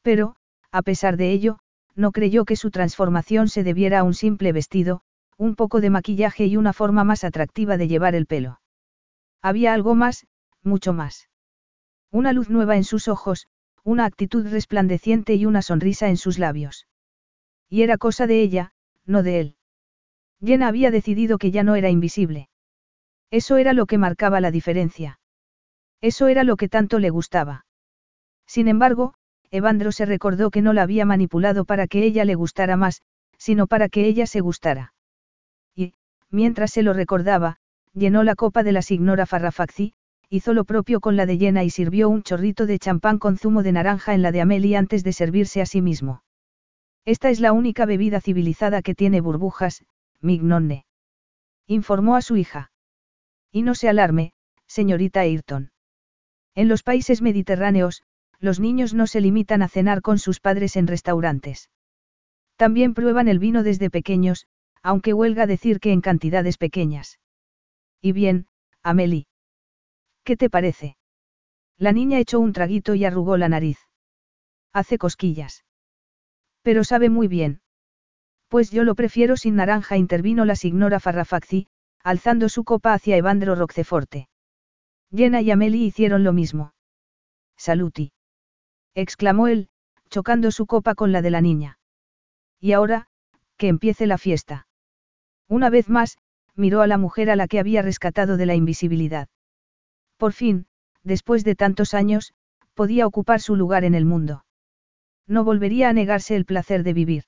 [0.04, 0.36] Pero,
[0.72, 1.60] a pesar de ello,
[1.96, 5.02] no creyó que su transformación se debiera a un simple vestido,
[5.38, 8.60] un poco de maquillaje y una forma más atractiva de llevar el pelo.
[9.42, 10.26] Había algo más,
[10.64, 11.29] mucho más.
[12.12, 13.48] Una luz nueva en sus ojos,
[13.84, 16.88] una actitud resplandeciente y una sonrisa en sus labios.
[17.70, 18.74] Y era cosa de ella,
[19.06, 19.56] no de él.
[20.44, 22.50] Jenna había decidido que ya no era invisible.
[23.30, 25.20] Eso era lo que marcaba la diferencia.
[26.02, 27.66] Eso era lo que tanto le gustaba.
[28.48, 29.14] Sin embargo,
[29.52, 33.02] Evandro se recordó que no la había manipulado para que ella le gustara más,
[33.38, 34.94] sino para que ella se gustara.
[35.76, 35.94] Y,
[36.30, 37.58] mientras se lo recordaba,
[37.94, 39.94] llenó la copa de la signora Farrafacci,
[40.30, 43.64] hizo lo propio con la de llena y sirvió un chorrito de champán con zumo
[43.64, 46.24] de naranja en la de Amelie antes de servirse a sí mismo.
[47.06, 49.84] Esta es la única bebida civilizada que tiene burbujas,
[50.22, 50.86] Mignonne.
[51.66, 52.72] Informó a su hija.
[53.52, 54.34] Y no se alarme,
[54.68, 55.72] señorita Ayrton.
[56.54, 58.04] En los países mediterráneos,
[58.40, 61.70] los niños no se limitan a cenar con sus padres en restaurantes.
[62.56, 64.46] También prueban el vino desde pequeños,
[64.84, 67.20] aunque huelga decir que en cantidades pequeñas.
[68.02, 68.48] Y bien,
[68.84, 69.29] Amelie.
[70.30, 70.96] ¿Qué te parece?
[71.80, 73.80] La niña echó un traguito y arrugó la nariz.
[74.72, 75.66] Hace cosquillas.
[76.62, 77.62] Pero sabe muy bien.
[78.48, 81.66] Pues yo lo prefiero sin naranja, intervino la signora Farrafacci,
[82.04, 84.30] alzando su copa hacia Evandro Roqueforte.
[85.12, 86.76] Jenna y Amelie hicieron lo mismo.
[87.58, 88.12] Saluti.
[88.94, 89.70] exclamó él,
[90.12, 91.80] chocando su copa con la de la niña.
[92.60, 93.08] Y ahora,
[93.58, 94.68] que empiece la fiesta.
[95.48, 96.20] Una vez más,
[96.54, 99.28] miró a la mujer a la que había rescatado de la invisibilidad.
[100.20, 100.68] Por fin,
[101.02, 102.34] después de tantos años,
[102.74, 104.44] podía ocupar su lugar en el mundo.
[105.26, 107.24] No volvería a negarse el placer de vivir.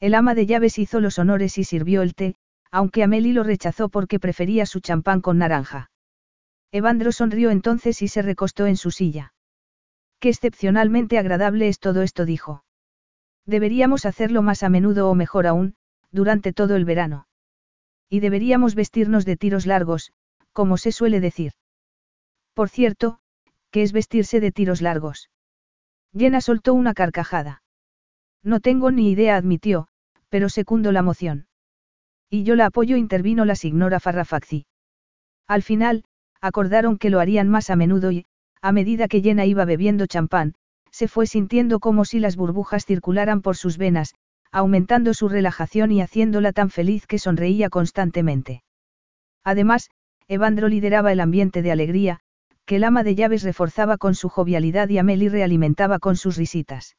[0.00, 2.34] El ama de llaves hizo los honores y sirvió el té,
[2.72, 5.92] aunque Amelie lo rechazó porque prefería su champán con naranja.
[6.72, 9.34] Evandro sonrió entonces y se recostó en su silla.
[10.18, 12.64] Qué excepcionalmente agradable es todo esto, dijo.
[13.46, 15.76] Deberíamos hacerlo más a menudo o mejor aún,
[16.10, 17.28] durante todo el verano.
[18.08, 20.12] Y deberíamos vestirnos de tiros largos,
[20.52, 21.52] como se suele decir.
[22.60, 23.20] Por cierto,
[23.70, 25.30] ¿qué es vestirse de tiros largos?
[26.14, 27.62] Jenna soltó una carcajada.
[28.42, 29.88] No tengo ni idea, admitió,
[30.28, 31.46] pero secundo la moción.
[32.28, 34.66] Y yo la apoyo, intervino la signora Farrafacci.
[35.46, 36.04] Al final,
[36.42, 38.26] acordaron que lo harían más a menudo y,
[38.60, 40.52] a medida que Jenna iba bebiendo champán,
[40.90, 44.14] se fue sintiendo como si las burbujas circularan por sus venas,
[44.52, 48.64] aumentando su relajación y haciéndola tan feliz que sonreía constantemente.
[49.44, 49.88] Además,
[50.28, 52.20] Evandro lideraba el ambiente de alegría,
[52.70, 56.96] que el ama de llaves reforzaba con su jovialidad y Amelie realimentaba con sus risitas.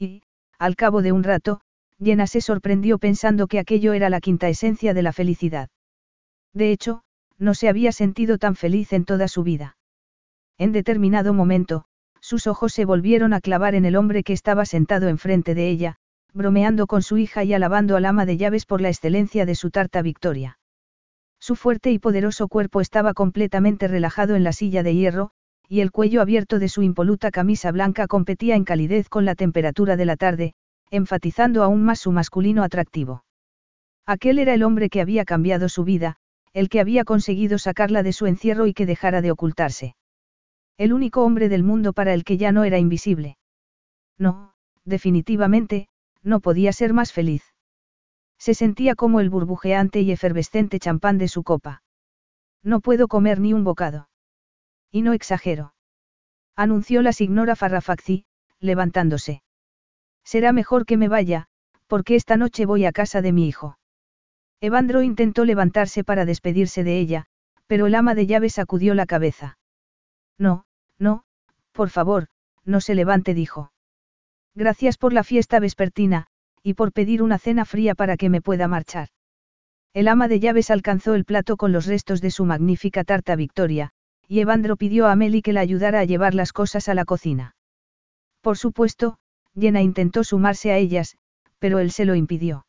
[0.00, 0.24] Y,
[0.58, 1.60] al cabo de un rato,
[2.02, 5.68] Jenna se sorprendió pensando que aquello era la quinta esencia de la felicidad.
[6.52, 7.04] De hecho,
[7.38, 9.76] no se había sentido tan feliz en toda su vida.
[10.58, 11.84] En determinado momento,
[12.20, 15.98] sus ojos se volvieron a clavar en el hombre que estaba sentado enfrente de ella,
[16.34, 19.70] bromeando con su hija y alabando al ama de llaves por la excelencia de su
[19.70, 20.58] tarta Victoria.
[21.40, 25.30] Su fuerte y poderoso cuerpo estaba completamente relajado en la silla de hierro,
[25.68, 29.96] y el cuello abierto de su impoluta camisa blanca competía en calidez con la temperatura
[29.96, 30.54] de la tarde,
[30.90, 33.24] enfatizando aún más su masculino atractivo.
[34.06, 36.16] Aquel era el hombre que había cambiado su vida,
[36.52, 39.94] el que había conseguido sacarla de su encierro y que dejara de ocultarse.
[40.76, 43.38] El único hombre del mundo para el que ya no era invisible.
[44.18, 44.52] No,
[44.84, 45.88] definitivamente,
[46.22, 47.42] no podía ser más feliz.
[48.40, 51.82] Se sentía como el burbujeante y efervescente champán de su copa.
[52.62, 54.08] No puedo comer ni un bocado.
[54.90, 55.74] Y no exagero.
[56.56, 58.24] Anunció la signora Farrafacci,
[58.58, 59.42] levantándose.
[60.24, 61.48] Será mejor que me vaya,
[61.86, 63.78] porque esta noche voy a casa de mi hijo.
[64.62, 67.26] Evandro intentó levantarse para despedirse de ella,
[67.66, 69.58] pero el ama de llaves sacudió la cabeza.
[70.38, 70.64] No,
[70.98, 71.24] no,
[71.72, 72.28] por favor,
[72.64, 73.72] no se levante, dijo.
[74.54, 76.26] Gracias por la fiesta vespertina,
[76.62, 79.08] y por pedir una cena fría para que me pueda marchar.
[79.92, 83.90] El ama de llaves alcanzó el plato con los restos de su magnífica tarta Victoria,
[84.28, 87.56] y Evandro pidió a Amelie que la ayudara a llevar las cosas a la cocina.
[88.40, 89.18] Por supuesto,
[89.58, 91.16] Jenna intentó sumarse a ellas,
[91.58, 92.66] pero él se lo impidió.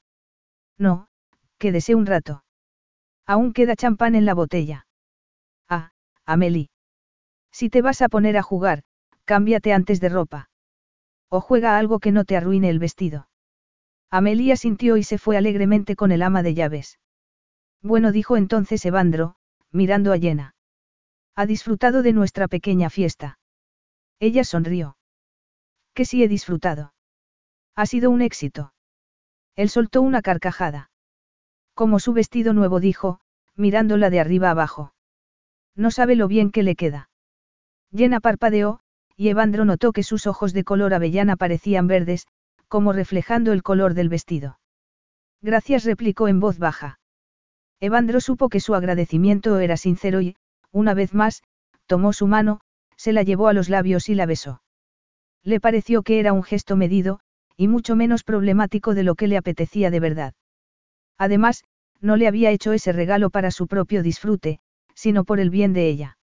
[0.78, 1.08] No,
[1.60, 2.44] quédese un rato.
[3.28, 4.88] Aún queda champán en la botella.
[5.70, 5.92] Ah,
[6.26, 6.70] Amelie.
[7.52, 8.84] Si te vas a poner a jugar,
[9.26, 10.50] cámbiate antes de ropa.
[11.30, 13.28] O juega algo que no te arruine el vestido.
[14.12, 17.00] Amelia sintió y se fue alegremente con el ama de llaves.
[17.82, 19.36] Bueno, dijo entonces Evandro,
[19.72, 20.54] mirando a Jenna.
[21.36, 23.40] Ha disfrutado de nuestra pequeña fiesta.
[24.20, 24.98] Ella sonrió.
[25.94, 26.94] Que sí he disfrutado.
[27.76, 28.74] Ha sido un éxito.
[29.56, 30.92] Él soltó una carcajada.
[31.74, 33.22] Como su vestido nuevo dijo,
[33.56, 34.94] mirándola de arriba abajo.
[35.74, 37.10] No sabe lo bien que le queda.
[37.96, 38.82] Jenna parpadeó,
[39.16, 42.28] y Evandro notó que sus ojos de color avellana parecían verdes,
[42.72, 44.58] como reflejando el color del vestido.
[45.42, 47.02] Gracias replicó en voz baja.
[47.82, 50.38] Evandro supo que su agradecimiento era sincero y,
[50.72, 51.44] una vez más,
[51.86, 52.62] tomó su mano,
[52.96, 54.62] se la llevó a los labios y la besó.
[55.44, 57.20] Le pareció que era un gesto medido,
[57.58, 60.34] y mucho menos problemático de lo que le apetecía de verdad.
[61.18, 61.66] Además,
[62.00, 64.62] no le había hecho ese regalo para su propio disfrute,
[64.96, 66.18] sino por el bien de ella.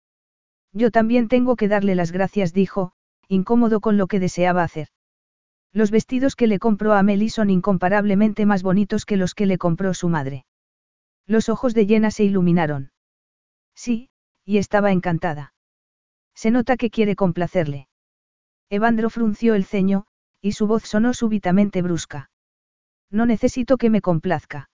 [0.75, 2.93] Yo también tengo que darle las gracias, dijo,
[3.29, 4.89] incómodo con lo que deseaba hacer.
[5.75, 9.59] Los vestidos que le compró a Amelie son incomparablemente más bonitos que los que le
[9.59, 10.47] compró su madre.
[11.27, 12.93] Los ojos de Jenna se iluminaron.
[13.75, 14.09] Sí,
[14.45, 15.53] y estaba encantada.
[16.33, 17.89] Se nota que quiere complacerle.
[18.71, 20.07] Evandro frunció el ceño,
[20.41, 22.31] y su voz sonó súbitamente brusca.
[23.11, 24.71] No necesito que me complazca.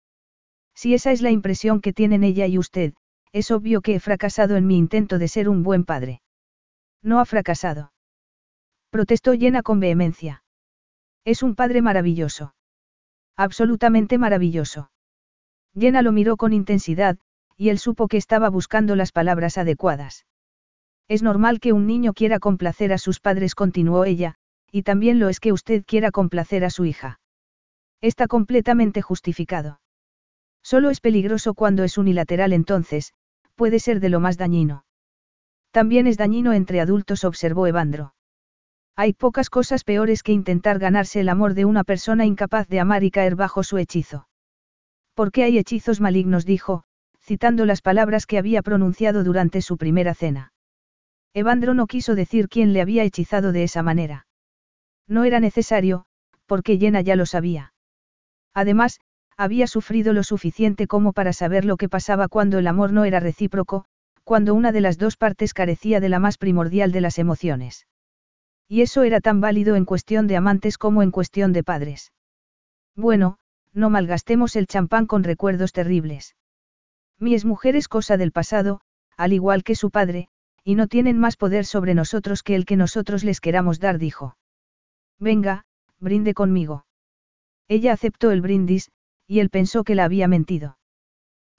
[0.75, 2.95] Si esa es la impresión que tienen ella y usted,
[3.33, 6.23] es obvio que he fracasado en mi intento de ser un buen padre.
[7.03, 7.93] No ha fracasado.
[8.91, 10.43] Protestó llena con vehemencia.
[11.29, 12.55] Es un padre maravilloso.
[13.37, 14.91] Absolutamente maravilloso.
[15.75, 17.19] Llena lo miró con intensidad,
[17.55, 20.25] y él supo que estaba buscando las palabras adecuadas.
[21.07, 24.37] Es normal que un niño quiera complacer a sus padres, continuó ella,
[24.73, 27.21] y también lo es que usted quiera complacer a su hija.
[28.01, 29.83] Está completamente justificado.
[30.63, 33.13] Solo es peligroso cuando es unilateral entonces,
[33.55, 34.87] puede ser de lo más dañino.
[35.73, 38.15] También es dañino entre adultos, observó Evandro.
[39.01, 43.05] Hay pocas cosas peores que intentar ganarse el amor de una persona incapaz de amar
[43.05, 44.27] y caer bajo su hechizo.
[45.15, 46.83] Porque hay hechizos malignos, dijo,
[47.23, 50.53] citando las palabras que había pronunciado durante su primera cena.
[51.33, 54.27] Evandro no quiso decir quién le había hechizado de esa manera.
[55.07, 56.05] No era necesario,
[56.47, 57.75] porque Jenna ya lo sabía.
[58.53, 58.99] Además,
[59.37, 63.21] había sufrido lo suficiente como para saber lo que pasaba cuando el amor no era
[63.21, 63.85] recíproco,
[64.25, 67.87] cuando una de las dos partes carecía de la más primordial de las emociones.
[68.69, 72.13] Y eso era tan válido en cuestión de amantes como en cuestión de padres.
[72.95, 73.39] Bueno,
[73.73, 76.37] no malgastemos el champán con recuerdos terribles.
[77.19, 78.81] Mi mujer es cosa del pasado,
[79.17, 80.29] al igual que su padre,
[80.65, 84.37] y no tienen más poder sobre nosotros que el que nosotros les queramos dar, dijo.
[85.19, 85.65] Venga,
[85.99, 86.85] brinde conmigo.
[87.69, 88.91] Ella aceptó el brindis,
[89.27, 90.79] y él pensó que la había mentido.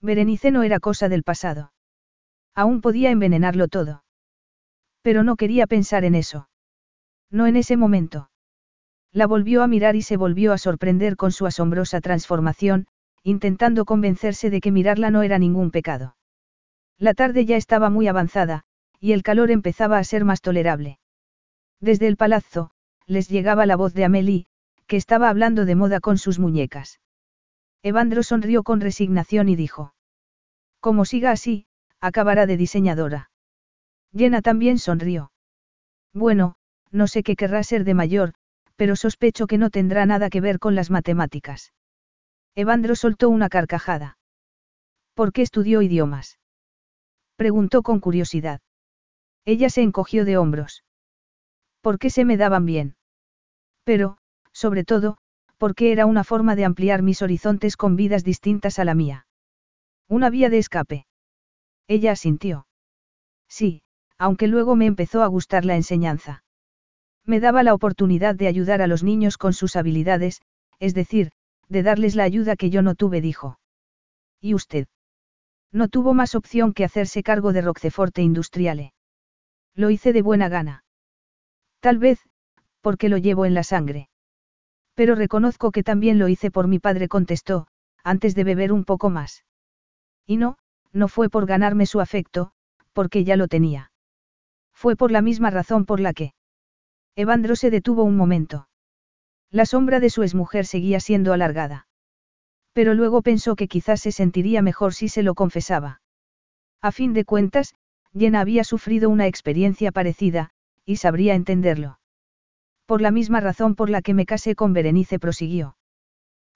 [0.02, 1.74] Berenice no era cosa del pasado.
[2.54, 4.04] Aún podía envenenarlo todo.
[5.02, 6.49] Pero no quería pensar en eso.
[7.32, 8.30] No en ese momento.
[9.12, 12.88] La volvió a mirar y se volvió a sorprender con su asombrosa transformación,
[13.24, 16.16] intentando convencerse de que mirarla no era ningún pecado.
[16.98, 18.64] La tarde ya estaba muy avanzada,
[19.00, 21.00] y el calor empezaba a ser más tolerable.
[21.80, 22.72] Desde el palazzo,
[23.06, 24.46] les llegaba la voz de Amélie,
[24.86, 27.00] que estaba hablando de moda con sus muñecas.
[27.82, 29.94] Evandro sonrió con resignación y dijo.
[30.80, 31.66] Como siga así,
[32.02, 33.32] acabará de diseñadora.
[34.14, 35.32] Jenna también sonrió.
[36.14, 36.56] Bueno,
[36.92, 38.34] no sé qué querrá ser de mayor,
[38.76, 41.74] pero sospecho que no tendrá nada que ver con las matemáticas.
[42.56, 44.18] Evandro soltó una carcajada.
[45.14, 46.40] ¿Por qué estudió idiomas?
[47.36, 48.62] Preguntó con curiosidad.
[49.46, 50.84] Ella se encogió de hombros.
[51.82, 52.96] ¿Por qué se me daban bien?
[53.90, 54.18] pero,
[54.52, 55.18] sobre todo,
[55.58, 59.26] porque era una forma de ampliar mis horizontes con vidas distintas a la mía.
[60.08, 61.08] Una vía de escape.
[61.88, 62.68] Ella asintió.
[63.48, 63.82] Sí,
[64.20, 66.44] aunque luego me empezó a gustar la enseñanza.
[67.26, 70.42] Me daba la oportunidad de ayudar a los niños con sus habilidades,
[70.80, 71.32] es decir,
[71.68, 73.60] de darles la ayuda que yo no tuve, dijo.
[74.42, 74.88] ¿Y usted?
[75.72, 78.94] No tuvo más opción que hacerse cargo de Roqueforte Industriale.
[79.76, 80.84] Lo hice de buena gana.
[81.80, 82.20] Tal vez,
[82.82, 84.10] porque lo llevo en la sangre.
[84.96, 87.68] Pero reconozco que también lo hice por mi padre, contestó,
[88.04, 89.46] antes de beber un poco más.
[90.26, 90.58] Y no,
[90.92, 92.52] no fue por ganarme su afecto,
[92.94, 93.92] porque ya lo tenía.
[94.74, 96.34] Fue por la misma razón por la que.
[97.20, 98.70] Evandro se detuvo un momento.
[99.52, 101.86] La sombra de su exmujer seguía siendo alargada.
[102.72, 106.02] Pero luego pensó que quizás se sentiría mejor si se lo confesaba.
[106.82, 107.76] A fin de cuentas,
[108.18, 110.52] Jenna había sufrido una experiencia parecida,
[110.86, 112.00] y sabría entenderlo.
[112.86, 115.76] Por la misma razón por la que me casé con Berenice prosiguió.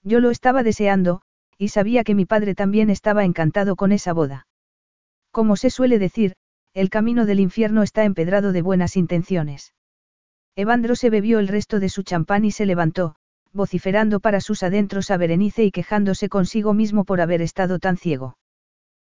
[0.02, 1.24] Yo lo estaba deseando,
[1.58, 4.48] y sabía que mi padre también estaba encantado con esa boda.
[5.30, 6.36] Como se suele decir,
[6.74, 9.74] el camino del infierno está empedrado de buenas intenciones.
[10.56, 13.16] Evandro se bebió el resto de su champán y se levantó,
[13.54, 18.38] vociferando para sus adentros a Berenice y quejándose consigo mismo por haber estado tan ciego.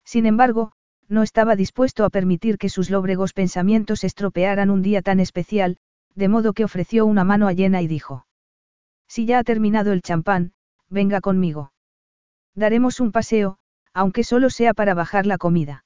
[0.04, 0.72] Sin embargo,
[1.08, 5.76] no estaba dispuesto a permitir que sus lóbregos pensamientos estropearan un día tan especial,
[6.14, 8.26] de modo que ofreció una mano a Jenna y dijo.
[9.06, 10.52] Si ya ha terminado el champán,
[10.90, 11.72] venga conmigo.
[12.54, 13.58] Daremos un paseo,
[13.94, 15.84] aunque solo sea para bajar la comida.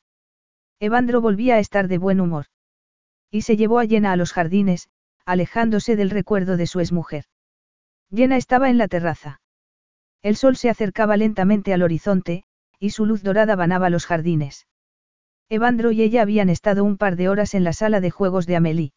[0.81, 2.47] Evandro volvía a estar de buen humor.
[3.31, 4.89] Y se llevó a Jenna a los jardines,
[5.25, 7.25] alejándose del recuerdo de su exmujer.
[8.15, 9.41] Jenna estaba en la terraza.
[10.23, 12.45] El sol se acercaba lentamente al horizonte,
[12.79, 14.67] y su luz dorada banaba los jardines.
[15.49, 18.57] Evandro y ella habían estado un par de horas en la sala de juegos de
[18.57, 18.93] Amélie.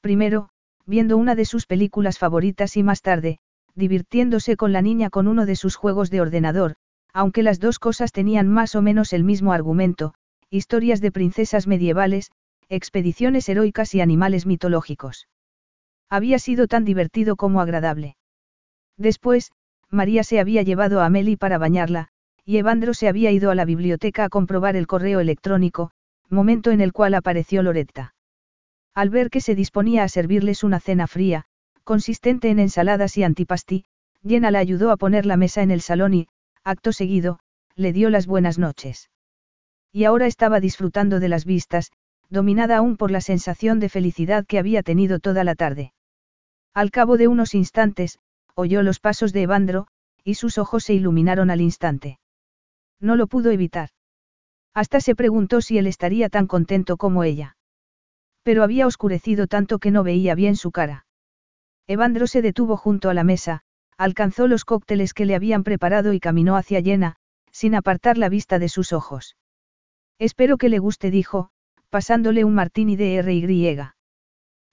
[0.00, 0.50] Primero,
[0.86, 3.38] viendo una de sus películas favoritas y más tarde,
[3.74, 6.74] divirtiéndose con la niña con uno de sus juegos de ordenador,
[7.12, 10.14] aunque las dos cosas tenían más o menos el mismo argumento,
[10.50, 12.30] historias de princesas medievales,
[12.72, 15.28] expediciones heroicas y animales mitológicos.
[16.08, 18.16] Había sido tan divertido como agradable.
[18.96, 19.52] Después,
[19.90, 22.08] María se había llevado a Amelie para bañarla,
[22.46, 25.90] y Evandro se había ido a la biblioteca a comprobar el correo electrónico,
[26.30, 28.14] momento en el cual apareció Loretta.
[28.94, 31.44] Al ver que se disponía a servirles una cena fría,
[31.84, 33.84] consistente en ensaladas y antipasti,
[34.26, 36.28] Jenna la ayudó a poner la mesa en el salón y,
[36.64, 37.38] acto seguido,
[37.74, 39.10] le dio las buenas noches.
[39.92, 41.92] Y ahora estaba disfrutando de las vistas,
[42.30, 45.92] dominada aún por la sensación de felicidad que había tenido toda la tarde.
[46.74, 48.18] Al cabo de unos instantes,
[48.54, 49.86] oyó los pasos de Evandro,
[50.24, 52.18] y sus ojos se iluminaron al instante.
[53.00, 53.90] No lo pudo evitar.
[54.74, 57.56] Hasta se preguntó si él estaría tan contento como ella.
[58.42, 61.06] Pero había oscurecido tanto que no veía bien su cara.
[61.86, 63.62] Evandro se detuvo junto a la mesa,
[63.98, 67.16] alcanzó los cócteles que le habían preparado y caminó hacia Llena,
[67.50, 69.36] sin apartar la vista de sus ojos.
[70.18, 71.50] Espero que le guste, dijo,
[71.92, 73.78] pasándole un martini de R.Y.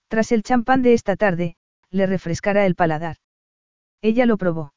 [0.08, 1.58] Tras el champán de esta tarde,
[1.90, 3.18] le refrescará el paladar.
[4.02, 4.74] Ella lo probó.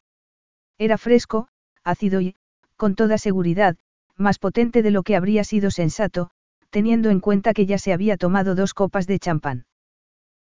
[0.76, 1.46] Era fresco,
[1.84, 2.34] ácido y,
[2.76, 3.76] con toda seguridad,
[4.16, 6.32] más potente de lo que habría sido sensato,
[6.70, 9.66] teniendo en cuenta que ya se había tomado dos copas de champán.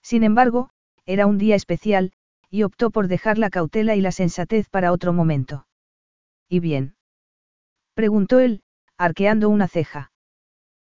[0.02, 0.72] Sin embargo,
[1.06, 2.12] era un día especial,
[2.50, 5.66] y optó por dejar la cautela y la sensatez para otro momento.
[6.50, 6.98] ¿Y bien?
[7.94, 8.64] preguntó él,
[8.98, 10.12] arqueando una ceja.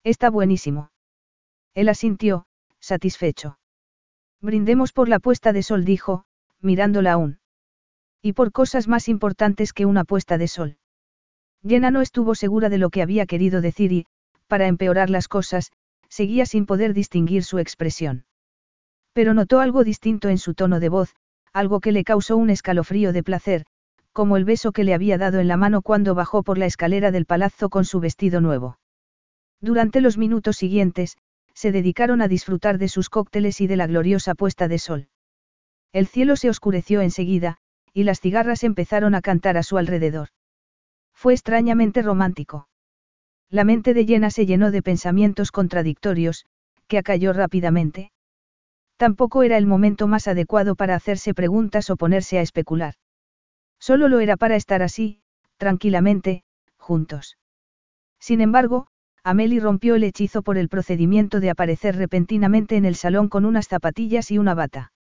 [0.02, 0.90] Está buenísimo.
[1.76, 2.46] Él asintió,
[2.80, 3.58] satisfecho.
[4.40, 6.24] Brindemos por la puesta de sol, dijo,
[6.62, 7.38] mirándola aún.
[8.22, 10.78] Y por cosas más importantes que una puesta de sol.
[11.62, 14.06] Jenna no estuvo segura de lo que había querido decir y,
[14.46, 15.70] para empeorar las cosas,
[16.08, 18.24] seguía sin poder distinguir su expresión.
[19.12, 21.14] Pero notó algo distinto en su tono de voz,
[21.52, 23.66] algo que le causó un escalofrío de placer,
[24.12, 27.10] como el beso que le había dado en la mano cuando bajó por la escalera
[27.10, 28.78] del palazzo con su vestido nuevo.
[29.60, 31.18] Durante los minutos siguientes,
[31.56, 35.08] se dedicaron a disfrutar de sus cócteles y de la gloriosa puesta de sol.
[35.90, 37.56] El cielo se oscureció enseguida,
[37.94, 40.28] y las cigarras empezaron a cantar a su alrededor.
[41.14, 42.68] Fue extrañamente romántico.
[43.48, 46.44] La mente de Llena se llenó de pensamientos contradictorios,
[46.88, 48.12] que acalló rápidamente.
[48.98, 52.94] Tampoco era el momento más adecuado para hacerse preguntas o ponerse a especular.
[53.78, 55.22] Solo lo era para estar así,
[55.56, 56.44] tranquilamente,
[56.76, 57.38] juntos.
[58.20, 58.88] Sin embargo,
[59.28, 63.66] Amelie rompió el hechizo por el procedimiento de aparecer repentinamente en el salón con unas
[63.66, 64.92] zapatillas y una bata.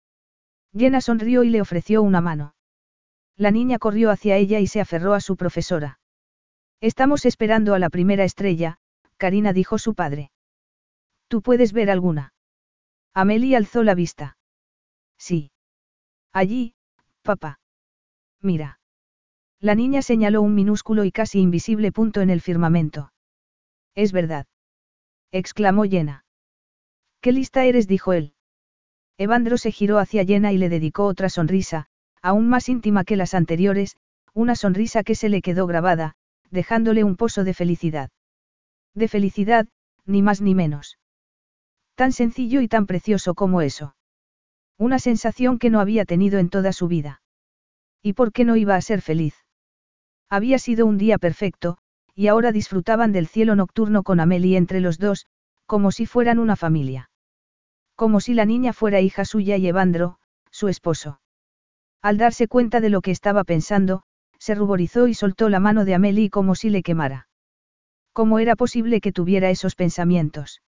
[0.76, 2.56] Jenna sonrió y le ofreció una mano.
[3.38, 6.00] La niña corrió hacia ella y se aferró a su profesora.
[6.82, 8.80] Estamos esperando a la primera estrella,
[9.18, 10.32] Karina dijo su padre.
[11.28, 12.34] ¿Tú puedes ver alguna?
[13.14, 14.38] Amelie alzó la vista.
[15.20, 15.52] Sí.
[16.34, 16.74] Allí,
[17.22, 17.60] papá.
[18.42, 18.80] Mira.
[19.60, 23.12] La niña señaló un minúsculo y casi invisible punto en el firmamento.
[23.96, 24.46] Es verdad.
[25.32, 26.26] exclamó Yena.
[27.22, 27.88] ¿Qué lista eres?
[27.88, 28.34] dijo él.
[29.18, 31.88] Evandro se giró hacia Yena y le dedicó otra sonrisa,
[32.22, 33.98] aún más íntima que las anteriores,
[34.34, 36.16] una sonrisa que se le quedó grabada,
[36.52, 38.10] dejándole un pozo de felicidad.
[38.94, 39.68] De felicidad,
[40.06, 41.00] ni más ni menos.
[41.96, 43.96] Tan sencillo y tan precioso como eso.
[44.78, 47.22] Una sensación que no había tenido en toda su vida.
[48.02, 49.36] ¿Y por qué no iba a ser feliz?
[50.30, 51.78] Había sido un día perfecto,
[52.16, 55.28] y ahora disfrutaban del cielo nocturno con Amelie entre los dos,
[55.66, 57.10] como si fueran una familia.
[57.96, 60.20] Como si la niña fuera hija suya y Evandro,
[60.50, 61.20] su esposo.
[62.02, 64.04] Al darse cuenta de lo que estaba pensando,
[64.40, 67.28] se ruborizó y soltó la mano de Amelie como si le quemara.
[68.14, 70.62] ¿Cómo era posible que tuviera esos pensamientos?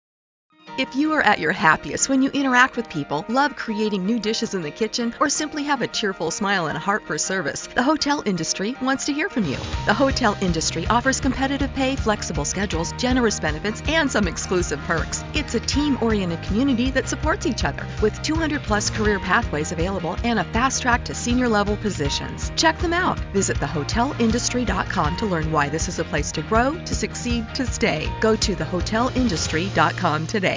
[0.78, 4.54] If you are at your happiest when you interact with people, love creating new dishes
[4.54, 7.82] in the kitchen, or simply have a cheerful smile and a heart for service, the
[7.82, 9.58] hotel industry wants to hear from you.
[9.88, 15.24] The hotel industry offers competitive pay, flexible schedules, generous benefits, and some exclusive perks.
[15.34, 20.16] It's a team oriented community that supports each other with 200 plus career pathways available
[20.24, 22.52] and a fast track to senior level positions.
[22.56, 23.18] Check them out.
[23.34, 28.08] Visit thehotelindustry.com to learn why this is a place to grow, to succeed, to stay.
[28.22, 30.57] Go to thehotelindustry.com today.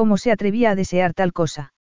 [0.00, 1.74] ¿Cómo se atrevía a desear tal cosa?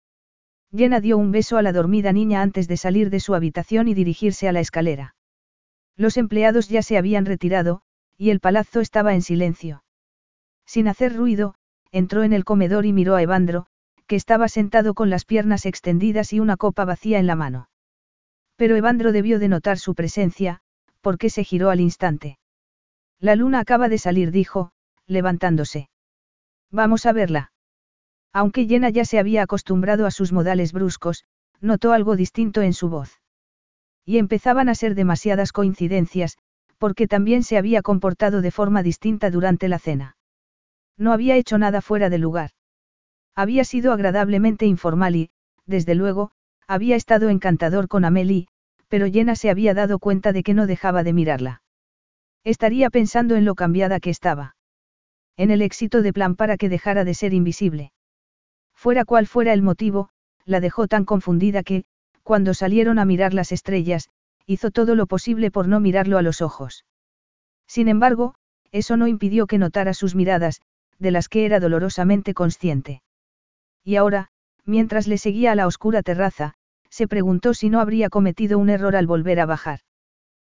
[0.74, 3.92] Jenna dio un beso a la dormida niña antes de salir de su habitación y
[3.92, 5.14] dirigirse a la escalera.
[5.96, 7.82] Los empleados ya se habían retirado,
[8.16, 9.84] y el palazzo estaba en silencio.
[10.64, 11.56] Sin hacer ruido,
[11.92, 13.66] entró en el comedor y miró a Evandro,
[14.06, 17.68] que estaba sentado con las piernas extendidas y una copa vacía en la mano.
[18.56, 20.62] Pero Evandro debió de notar su presencia,
[21.02, 22.38] porque se giró al instante.
[23.20, 24.72] La luna acaba de salir, dijo,
[25.06, 25.90] levantándose.
[26.70, 27.52] Vamos a verla.
[28.36, 31.24] Aunque Llena ya se había acostumbrado a sus modales bruscos,
[31.62, 33.22] notó algo distinto en su voz.
[34.04, 36.36] Y empezaban a ser demasiadas coincidencias,
[36.76, 40.18] porque también se había comportado de forma distinta durante la cena.
[40.98, 42.50] No había hecho nada fuera de lugar.
[43.34, 45.30] Había sido agradablemente informal y,
[45.64, 46.30] desde luego,
[46.68, 48.48] había estado encantador con Amelie,
[48.88, 51.62] pero Jenna se había dado cuenta de que no dejaba de mirarla.
[52.44, 54.56] Estaría pensando en lo cambiada que estaba.
[55.38, 57.92] En el éxito de plan para que dejara de ser invisible.
[58.86, 60.10] Fuera cual fuera el motivo,
[60.44, 61.82] la dejó tan confundida que,
[62.22, 64.10] cuando salieron a mirar las estrellas,
[64.46, 66.84] hizo todo lo posible por no mirarlo a los ojos.
[67.66, 68.36] Sin embargo,
[68.70, 70.62] eso no impidió que notara sus miradas,
[71.00, 73.02] de las que era dolorosamente consciente.
[73.82, 74.28] Y ahora,
[74.64, 76.54] mientras le seguía a la oscura terraza,
[76.88, 79.80] se preguntó si no habría cometido un error al volver a bajar.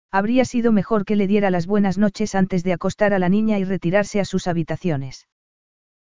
[0.09, 3.59] Habría sido mejor que le diera las buenas noches antes de acostar a la niña
[3.59, 5.27] y retirarse a sus habitaciones.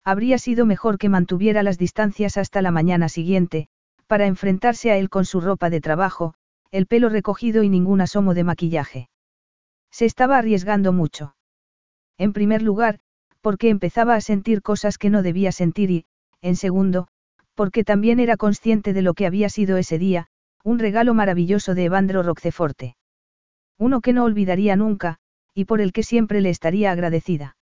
[0.08, 3.68] Habría sido mejor que mantuviera las distancias hasta la mañana siguiente,
[4.06, 6.32] para enfrentarse a él con su ropa de trabajo,
[6.70, 9.10] el pelo recogido y ningún asomo de maquillaje.
[9.90, 11.36] Se estaba arriesgando mucho.
[12.16, 13.00] En primer lugar,
[13.42, 16.06] porque empezaba a sentir cosas que no debía sentir y,
[16.40, 17.08] en segundo,
[17.54, 20.28] porque también era consciente de lo que había sido ese día,
[20.64, 22.96] un regalo maravilloso de Evandro Roqueforte.
[23.76, 25.18] Uno que no olvidaría nunca,
[25.52, 27.58] y por el que siempre le estaría agradecida.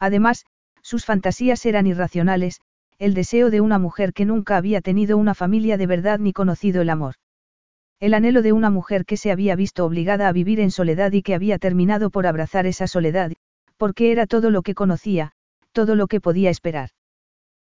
[0.00, 0.46] Además,
[0.90, 2.62] sus fantasías eran irracionales,
[2.98, 6.82] el deseo de una mujer que nunca había tenido una familia de verdad ni conocido
[6.82, 7.14] el amor.
[8.00, 11.22] El anhelo de una mujer que se había visto obligada a vivir en soledad y
[11.22, 13.30] que había terminado por abrazar esa soledad,
[13.76, 15.30] porque era todo lo que conocía,
[15.70, 16.90] todo lo que podía esperar.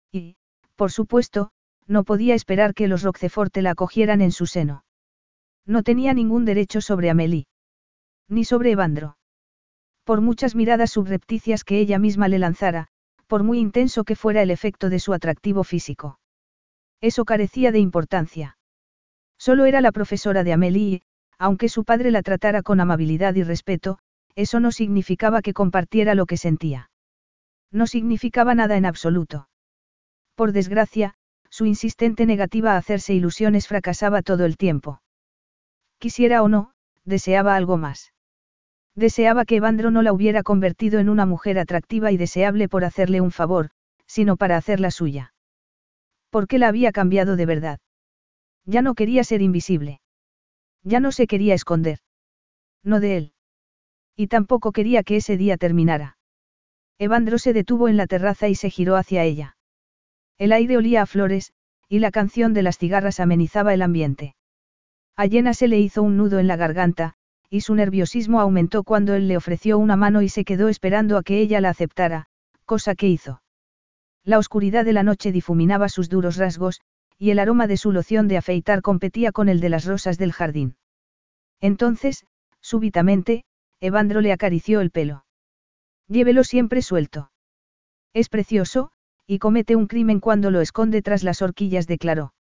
[0.09, 0.37] Y,
[0.77, 1.51] por supuesto,
[1.85, 4.85] no podía esperar que los Roqueforte la acogieran en su seno.
[5.65, 7.47] No tenía ningún derecho sobre Amélie.
[8.29, 9.17] Ni sobre Evandro.
[10.05, 12.87] Por muchas miradas subrepticias que ella misma le lanzara,
[13.27, 16.19] por muy intenso que fuera el efecto de su atractivo físico.
[17.01, 18.57] Eso carecía de importancia.
[19.37, 21.01] Solo era la profesora de Amélie y,
[21.37, 23.99] aunque su padre la tratara con amabilidad y respeto,
[24.35, 26.89] eso no significaba que compartiera lo que sentía.
[27.71, 29.49] No significaba nada en absoluto.
[30.35, 31.15] Por desgracia,
[31.49, 35.01] su insistente negativa a hacerse ilusiones fracasaba todo el tiempo.
[35.99, 36.73] Quisiera o no,
[37.03, 38.13] deseaba algo más.
[38.97, 43.21] Deseaba que Evandro no la hubiera convertido en una mujer atractiva y deseable por hacerle
[43.21, 43.69] un favor,
[44.07, 45.35] sino para hacerla suya.
[46.31, 47.79] ¿Por qué la había cambiado de verdad?
[48.65, 50.01] Ya no quería ser invisible.
[50.81, 51.99] Ya no se quería esconder.
[52.83, 53.33] No de él.
[54.15, 56.17] Y tampoco quería que ese día terminara.
[56.97, 59.57] Evandro se detuvo en la terraza y se giró hacia ella.
[60.39, 61.53] El aire olía a flores,
[61.87, 64.35] y la canción de las cigarras amenizaba el ambiente.
[65.15, 67.16] A Llena se le hizo un nudo en la garganta,
[67.49, 71.23] y su nerviosismo aumentó cuando él le ofreció una mano y se quedó esperando a
[71.23, 72.25] que ella la aceptara,
[72.65, 73.41] cosa que hizo.
[74.23, 76.81] La oscuridad de la noche difuminaba sus duros rasgos,
[77.17, 80.33] y el aroma de su loción de afeitar competía con el de las rosas del
[80.33, 80.75] jardín.
[81.61, 82.25] Entonces,
[82.61, 83.45] súbitamente,
[83.79, 85.25] Evandro le acarició el pelo.
[86.07, 87.31] Llévelo siempre suelto.
[88.13, 88.91] Es precioso,
[89.25, 92.33] y comete un crimen cuando lo esconde tras las horquillas, declaró.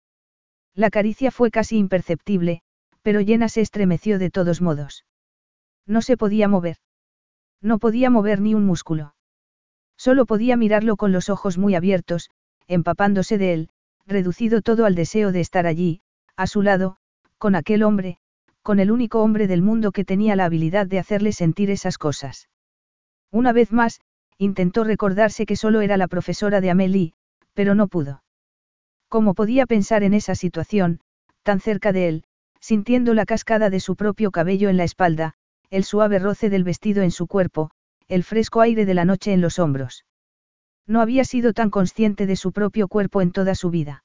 [0.75, 2.63] La caricia fue casi imperceptible,
[3.07, 5.05] pero Llena se estremeció de todos modos.
[5.87, 6.79] No se podía mover.
[7.63, 9.15] No podía mover ni un músculo.
[9.97, 12.31] Solo podía mirarlo con los ojos muy abiertos,
[12.67, 13.69] empapándose de él,
[14.09, 16.01] reducido todo al deseo de estar allí,
[16.35, 16.97] a su lado,
[17.39, 18.19] con aquel hombre,
[18.63, 22.49] con el único hombre del mundo que tenía la habilidad de hacerle sentir esas cosas.
[23.31, 24.01] Una vez más,
[24.37, 27.13] intentó recordarse que solo era la profesora de Amélie,
[27.55, 28.25] pero no pudo.
[29.09, 30.99] ¿Cómo podía pensar en esa situación,
[31.45, 32.25] tan cerca de él,
[32.61, 35.35] sintiendo la cascada de su propio cabello en la espalda,
[35.71, 37.71] el suave roce del vestido en su cuerpo,
[38.09, 40.05] el fresco aire de la noche en los hombros.
[40.87, 44.05] No había sido tan consciente de su propio cuerpo en toda su vida.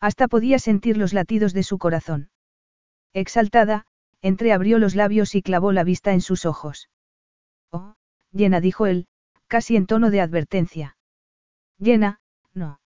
[0.00, 2.30] Hasta podía sentir los latidos de su corazón.
[3.12, 3.86] Exaltada,
[4.20, 6.88] entreabrió los labios y clavó la vista en sus ojos.
[7.70, 7.94] Oh,
[8.32, 9.06] llena, dijo él,
[9.46, 10.96] casi en tono de advertencia.
[11.78, 12.20] Llena,
[12.52, 12.80] no.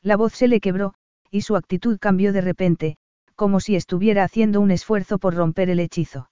[0.00, 0.94] La voz se le quebró,
[1.30, 2.96] y su actitud cambió de repente,
[3.42, 6.30] como si estuviera haciendo un esfuerzo por romper el hechizo.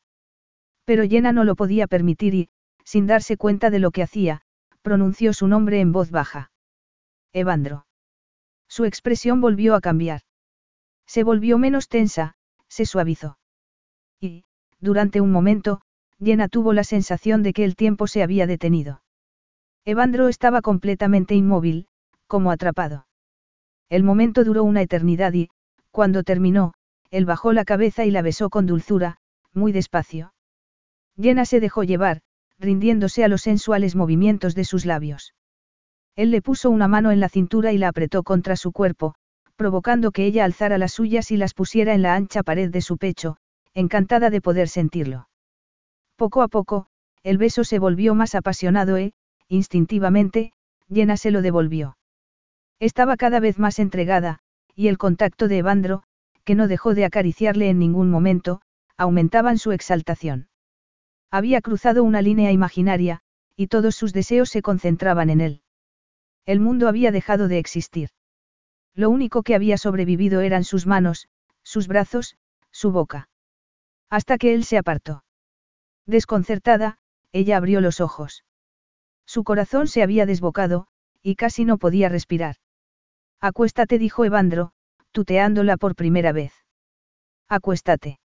[0.84, 2.50] Pero Llena no lo podía permitir y,
[2.84, 4.42] sin darse cuenta de lo que hacía,
[4.80, 6.52] pronunció su nombre en voz baja.
[7.32, 7.84] Evandro.
[8.68, 10.20] Su expresión volvió a cambiar.
[11.04, 12.36] Se volvió menos tensa,
[12.68, 13.40] se suavizó.
[14.20, 14.44] Y,
[14.78, 15.80] durante un momento,
[16.20, 19.02] Llena tuvo la sensación de que el tiempo se había detenido.
[19.84, 21.88] Evandro estaba completamente inmóvil,
[22.28, 23.08] como atrapado.
[23.88, 25.48] El momento duró una eternidad y,
[25.90, 26.74] cuando terminó,
[27.10, 29.16] él bajó la cabeza y la besó con dulzura,
[29.52, 30.32] muy despacio.
[31.20, 32.22] Jenna se dejó llevar,
[32.58, 35.34] rindiéndose a los sensuales movimientos de sus labios.
[36.16, 39.14] Él le puso una mano en la cintura y la apretó contra su cuerpo,
[39.56, 42.96] provocando que ella alzara las suyas y las pusiera en la ancha pared de su
[42.96, 43.36] pecho,
[43.74, 45.28] encantada de poder sentirlo.
[46.16, 46.86] Poco a poco,
[47.22, 49.12] el beso se volvió más apasionado e,
[49.48, 50.52] instintivamente,
[50.92, 51.96] Jenna se lo devolvió.
[52.78, 54.38] Estaba cada vez más entregada,
[54.74, 56.02] y el contacto de Evandro,
[56.50, 58.60] que no dejó de acariciarle en ningún momento,
[58.96, 60.48] aumentaban su exaltación.
[61.30, 63.20] Había cruzado una línea imaginaria,
[63.54, 65.62] y todos sus deseos se concentraban en él.
[66.46, 68.08] El mundo había dejado de existir.
[68.96, 71.28] Lo único que había sobrevivido eran sus manos,
[71.62, 72.36] sus brazos,
[72.72, 73.28] su boca.
[74.08, 75.22] Hasta que él se apartó.
[76.04, 76.98] Desconcertada,
[77.30, 78.44] ella abrió los ojos.
[79.24, 80.88] Su corazón se había desbocado,
[81.22, 82.56] y casi no podía respirar.
[83.40, 84.72] Acuéstate, dijo Evandro,
[85.12, 86.52] tuteándola por primera vez.
[87.48, 88.20] Acuéstate.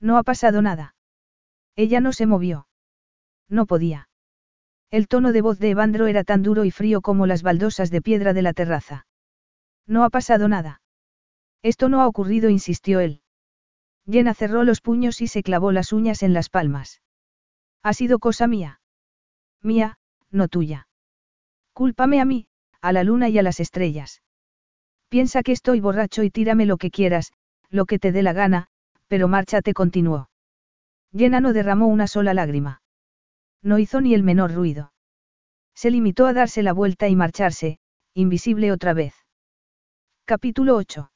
[0.00, 0.94] No ha pasado nada.
[1.76, 2.66] Ella no se movió.
[3.48, 4.08] No podía.
[4.90, 8.02] El tono de voz de Evandro era tan duro y frío como las baldosas de
[8.02, 9.06] piedra de la terraza.
[9.86, 10.82] No ha pasado nada.
[11.62, 13.22] Esto no ha ocurrido, insistió él.
[14.06, 17.02] Jenna cerró los puños y se clavó las uñas en las palmas.
[17.82, 18.80] Ha sido cosa mía.
[19.62, 19.98] Mía,
[20.30, 20.88] no tuya.
[21.72, 22.48] Cúlpame a mí,
[22.80, 24.22] a la luna y a las estrellas.
[25.10, 27.32] Piensa que estoy borracho y tírame lo que quieras,
[27.68, 28.68] lo que te dé la gana,
[29.08, 30.30] pero márchate continuó.
[31.12, 32.80] Jenna no derramó una sola lágrima.
[33.60, 34.92] No hizo ni el menor ruido.
[35.74, 37.80] Se limitó a darse la vuelta y marcharse,
[38.14, 39.14] invisible otra vez.
[40.26, 41.10] Capítulo 8.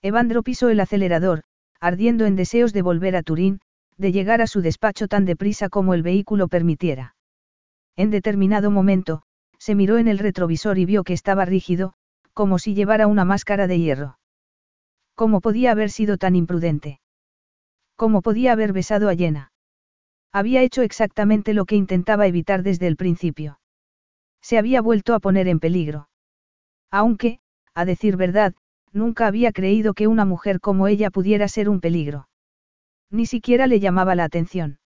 [0.00, 1.42] Evandro pisó el acelerador,
[1.80, 3.60] ardiendo en deseos de volver a Turín,
[3.96, 7.16] de llegar a su despacho tan deprisa como el vehículo permitiera.
[7.96, 9.22] En determinado momento,
[9.58, 11.94] se miró en el retrovisor y vio que estaba rígido,
[12.38, 14.16] como si llevara una máscara de hierro.
[15.16, 17.00] ¿Cómo podía haber sido tan imprudente?
[17.96, 19.50] ¿Cómo podía haber besado a Jenna?
[20.32, 23.58] Había hecho exactamente lo que intentaba evitar desde el principio.
[24.40, 26.10] Se había vuelto a poner en peligro.
[26.92, 27.40] Aunque,
[27.74, 28.54] a decir verdad,
[28.92, 32.28] nunca había creído que una mujer como ella pudiera ser un peligro.
[33.10, 34.78] Ni siquiera le llamaba la atención.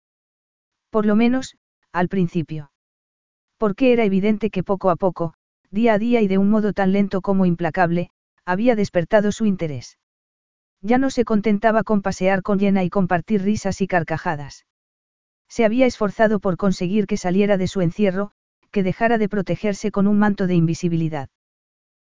[0.88, 1.56] Por lo menos,
[1.90, 2.70] al principio.
[3.58, 5.34] Porque era evidente que poco a poco,
[5.70, 8.10] día a día y de un modo tan lento como implacable,
[8.44, 9.98] había despertado su interés.
[10.82, 14.66] Ya no se contentaba con pasear con Jenna y compartir risas y carcajadas.
[15.48, 18.32] Se había esforzado por conseguir que saliera de su encierro,
[18.70, 21.28] que dejara de protegerse con un manto de invisibilidad.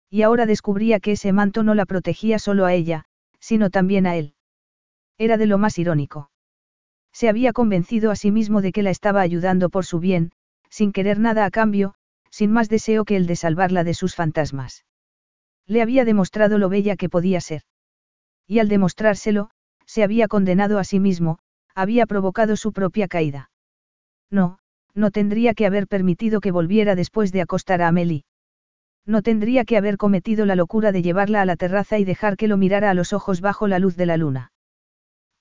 [0.09, 3.05] Y ahora descubría que ese manto no la protegía solo a ella,
[3.39, 4.35] sino también a él.
[5.17, 6.29] Era de lo más irónico.
[7.11, 10.31] Se había convencido a sí mismo de que la estaba ayudando por su bien,
[10.69, 11.95] sin querer nada a cambio,
[12.29, 14.85] sin más deseo que el de salvarla de sus fantasmas.
[15.65, 17.63] Le había demostrado lo bella que podía ser.
[18.47, 19.49] Y al demostrárselo,
[19.85, 21.39] se había condenado a sí mismo,
[21.75, 23.51] había provocado su propia caída.
[24.31, 24.59] No,
[24.93, 28.23] no tendría que haber permitido que volviera después de acostar a Amelie.
[29.05, 32.47] No tendría que haber cometido la locura de llevarla a la terraza y dejar que
[32.47, 34.51] lo mirara a los ojos bajo la luz de la luna.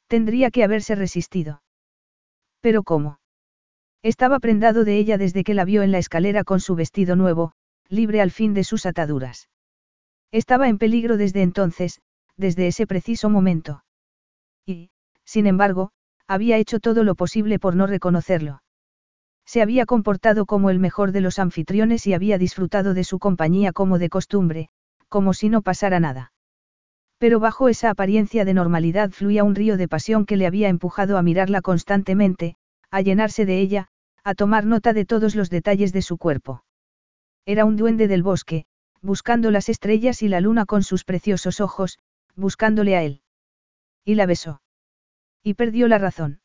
[0.07, 1.63] Tendría que haberse resistido.
[2.61, 3.19] Pero ¿cómo?
[4.07, 7.55] Estaba prendado de ella desde que la vio en la escalera con su vestido nuevo,
[7.89, 9.49] libre al fin de sus ataduras.
[10.31, 12.01] Estaba en peligro desde entonces,
[12.37, 13.83] desde ese preciso momento.
[14.65, 14.91] Y,
[15.25, 15.91] sin embargo,
[16.29, 18.63] había hecho todo lo posible por no reconocerlo.
[19.45, 23.73] Se había comportado como el mejor de los anfitriones y había disfrutado de su compañía
[23.73, 24.69] como de costumbre,
[25.09, 26.31] como si no pasara nada.
[27.19, 31.19] Pero bajo esa apariencia de normalidad fluía un río de pasión que le había empujado
[31.19, 32.55] a mirarla constantemente,
[32.93, 33.89] a llenarse de ella,
[34.27, 36.65] a tomar nota de todos los detalles de su cuerpo.
[37.45, 38.67] Era un duende del bosque,
[39.01, 42.01] buscando las estrellas y la luna con sus preciosos ojos,
[42.35, 43.23] buscándole a él.
[44.05, 44.61] Y la besó.
[45.45, 46.41] Y perdió la razón.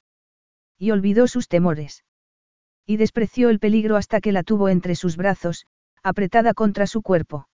[0.77, 2.05] Y olvidó sus temores.
[2.85, 5.65] Y despreció el peligro hasta que la tuvo entre sus brazos,
[6.03, 7.47] apretada contra su cuerpo.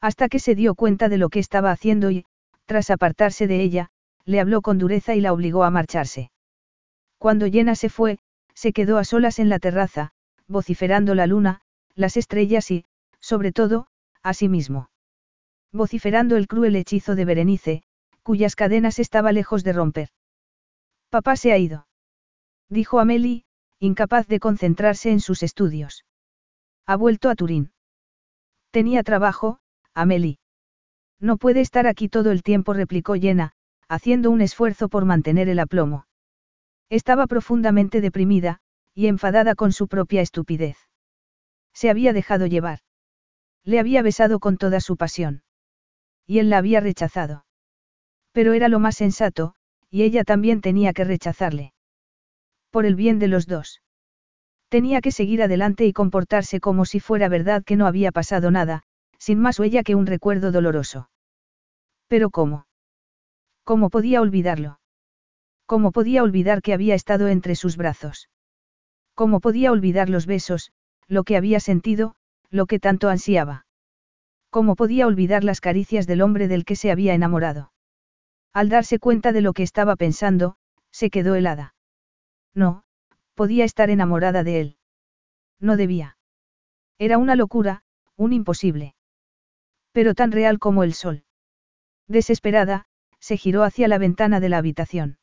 [0.00, 2.24] Hasta que se dio cuenta de lo que estaba haciendo y,
[2.64, 3.90] tras apartarse de ella,
[4.24, 6.30] le habló con dureza y la obligó a marcharse.
[7.18, 8.18] Cuando Jenna se fue,
[8.54, 10.12] se quedó a solas en la terraza,
[10.46, 11.62] vociferando la luna,
[11.94, 12.84] las estrellas y,
[13.20, 13.86] sobre todo,
[14.22, 14.90] a sí mismo.
[15.72, 17.82] Vociferando el cruel hechizo de Berenice,
[18.22, 20.08] cuyas cadenas estaba lejos de romper.
[21.10, 21.86] Papá se ha ido.
[22.68, 23.44] Dijo Amelie,
[23.78, 26.04] incapaz de concentrarse en sus estudios.
[26.86, 27.72] Ha vuelto a Turín.
[28.70, 29.58] Tenía trabajo,
[29.94, 30.38] Amelie.
[31.20, 33.52] No puede estar aquí todo el tiempo, replicó Jenna,
[33.88, 36.06] haciendo un esfuerzo por mantener el aplomo.
[36.92, 38.58] Estaba profundamente deprimida,
[38.94, 40.76] y enfadada con su propia estupidez.
[41.72, 42.80] Se había dejado llevar.
[43.64, 45.42] Le había besado con toda su pasión.
[46.26, 47.46] Y él la había rechazado.
[48.32, 49.54] Pero era lo más sensato,
[49.88, 51.72] y ella también tenía que rechazarle.
[52.70, 53.80] Por el bien de los dos.
[54.68, 58.82] Tenía que seguir adelante y comportarse como si fuera verdad que no había pasado nada,
[59.16, 61.08] sin más huella que un recuerdo doloroso.
[62.06, 62.66] Pero ¿cómo?
[63.64, 64.81] ¿Cómo podía olvidarlo?
[65.72, 68.28] ¿Cómo podía olvidar que había estado entre sus brazos?
[69.14, 70.70] ¿Cómo podía olvidar los besos,
[71.08, 72.14] lo que había sentido,
[72.50, 73.64] lo que tanto ansiaba?
[74.50, 77.72] ¿Cómo podía olvidar las caricias del hombre del que se había enamorado?
[78.52, 80.56] Al darse cuenta de lo que estaba pensando,
[80.90, 81.74] se quedó helada.
[82.52, 82.84] No,
[83.34, 84.76] podía estar enamorada de él.
[85.58, 86.18] No debía.
[86.98, 87.82] Era una locura,
[88.16, 88.94] un imposible.
[89.92, 91.24] Pero tan real como el sol.
[92.08, 92.84] Desesperada,
[93.20, 95.16] se giró hacia la ventana de la habitación.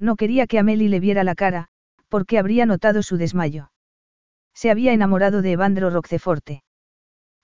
[0.00, 1.68] No quería que Amelie le viera la cara,
[2.08, 3.70] porque habría notado su desmayo.
[4.54, 6.64] Se había enamorado de Evandro Roqueforte.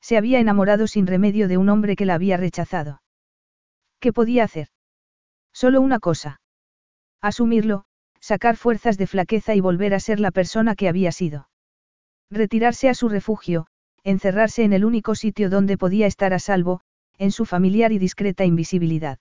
[0.01, 3.03] Se había enamorado sin remedio de un hombre que la había rechazado.
[4.01, 4.69] ¿Qué podía hacer?
[5.53, 6.41] Solo una cosa.
[7.21, 7.85] Asumirlo,
[8.21, 11.49] sacar fuerzas de flaqueza y volver a ser la persona que había sido.
[12.31, 13.67] Retirarse a su refugio,
[14.03, 16.81] encerrarse en el único sitio donde podía estar a salvo,
[17.19, 19.19] en su familiar y discreta invisibilidad.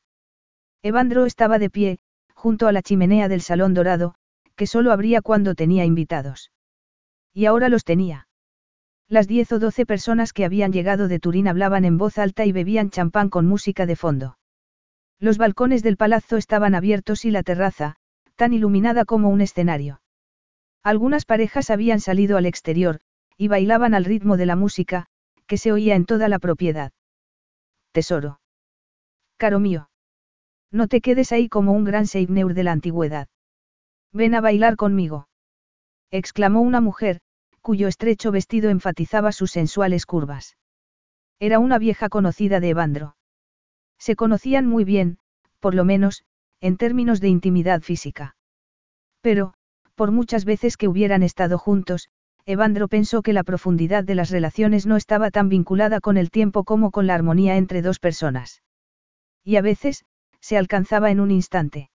[0.83, 1.99] Evandro estaba de pie,
[2.35, 4.15] junto a la chimenea del salón dorado,
[4.55, 6.51] que solo abría cuando tenía invitados.
[7.33, 8.27] Y ahora los tenía.
[9.07, 12.51] Las diez o doce personas que habían llegado de Turín hablaban en voz alta y
[12.51, 14.37] bebían champán con música de fondo.
[15.19, 17.95] Los balcones del palazzo estaban abiertos y la terraza,
[18.35, 20.01] tan iluminada como un escenario.
[20.83, 22.99] Algunas parejas habían salido al exterior,
[23.37, 25.07] y bailaban al ritmo de la música,
[25.47, 26.91] que se oía en toda la propiedad.
[27.91, 28.39] Tesoro.
[29.37, 29.89] Caro mío.
[30.75, 33.29] No te quedes ahí como un gran Seigneur de la antigüedad.
[34.11, 35.29] Ven a bailar conmigo.
[36.11, 37.21] exclamó una mujer,
[37.61, 40.57] cuyo estrecho vestido enfatizaba sus sensuales curvas.
[41.39, 43.15] Era una vieja conocida de Evandro.
[43.99, 45.17] Se conocían muy bien,
[45.61, 46.25] por lo menos,
[46.59, 48.35] en términos de intimidad física.
[49.21, 49.53] Pero,
[49.95, 52.09] por muchas veces que hubieran estado juntos,
[52.45, 56.65] Evandro pensó que la profundidad de las relaciones no estaba tan vinculada con el tiempo
[56.65, 58.61] como con la armonía entre dos personas.
[59.41, 60.03] Y a veces,
[60.45, 61.89] se alcanzaba en un instante.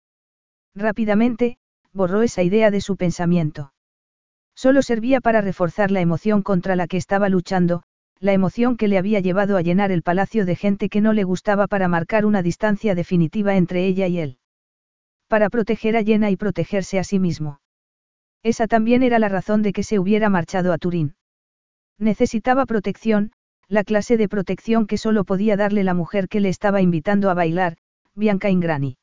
[0.74, 1.60] Rápidamente,
[1.94, 3.74] borró esa idea de su pensamiento.
[4.56, 7.84] Solo servía para reforzar la emoción contra la que estaba luchando,
[8.20, 11.26] la emoción que le había llevado a llenar el palacio de gente que no le
[11.26, 14.40] gustaba para marcar una distancia definitiva entre ella y él.
[15.28, 17.62] Para proteger a Jenna y protegerse a sí mismo.
[18.42, 21.14] Esa también era la razón de que se hubiera marchado a Turín.
[22.00, 23.32] Necesitaba protección,
[23.68, 27.36] la clase de protección que solo podía darle la mujer que le estaba invitando a
[27.36, 27.78] bailar,
[28.20, 28.98] Bianca Ingrani.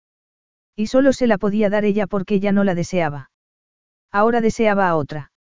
[0.77, 3.31] Y solo se la podía dar ella porque ella no la deseaba.
[4.13, 5.33] Ahora deseaba a otra.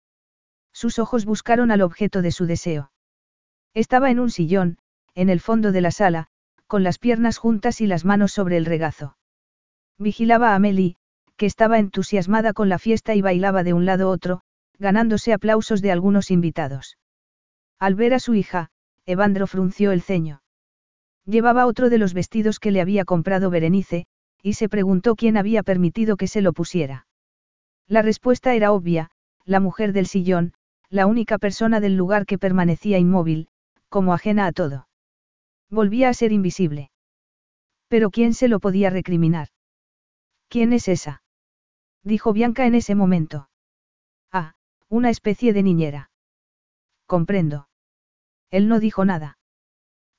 [0.72, 2.90] Sus ojos buscaron al objeto de su deseo.
[3.74, 4.78] Estaba en un sillón,
[5.14, 6.26] en el fondo de la sala,
[6.66, 9.16] con las piernas juntas y las manos sobre el regazo.
[9.98, 10.96] Vigilaba a Amelie,
[11.36, 14.40] que estaba entusiasmada con la fiesta y bailaba de un lado a otro,
[14.78, 16.96] ganándose aplausos de algunos invitados.
[17.78, 18.70] Al ver a su hija,
[19.04, 20.40] Evandro frunció el ceño.
[21.26, 24.06] Llevaba otro de los vestidos que le había comprado Berenice,
[24.42, 27.06] y se preguntó quién había permitido que se lo pusiera.
[27.88, 29.10] La respuesta era obvia,
[29.44, 30.54] la mujer del sillón,
[30.88, 33.48] la única persona del lugar que permanecía inmóvil,
[33.88, 34.88] como ajena a todo.
[35.68, 36.90] Volvía a ser invisible.
[37.88, 39.48] Pero ¿quién se lo podía recriminar?
[40.48, 41.22] ¿Quién es esa?
[42.04, 43.48] Dijo Bianca en ese momento.
[44.30, 44.54] Ah,
[44.88, 46.10] una especie de niñera.
[47.06, 47.68] Comprendo.
[48.50, 49.35] Él no dijo nada.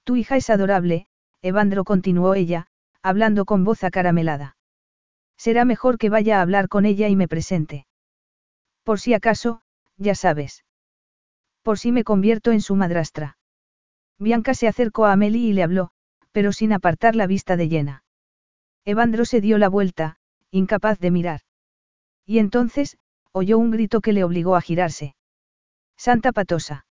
[0.08, 1.06] Tu hija es adorable,
[1.42, 2.68] Evandro continuó ella,
[3.02, 4.56] hablando con voz acaramelada.
[5.36, 7.86] Será mejor que vaya a hablar con ella y me presente.
[8.86, 9.64] Por si acaso,
[9.98, 10.64] ya sabes.
[11.62, 13.38] Por si me convierto en su madrastra.
[14.18, 15.92] Bianca se acercó a Amelie y le habló,
[16.32, 18.06] pero sin apartar la vista de llena.
[18.86, 20.20] Evandro se dio la vuelta,
[20.52, 21.42] incapaz de mirar.
[22.26, 22.98] Y entonces,
[23.34, 25.18] oyó un grito que le obligó a girarse.
[25.98, 26.86] Santa patosa.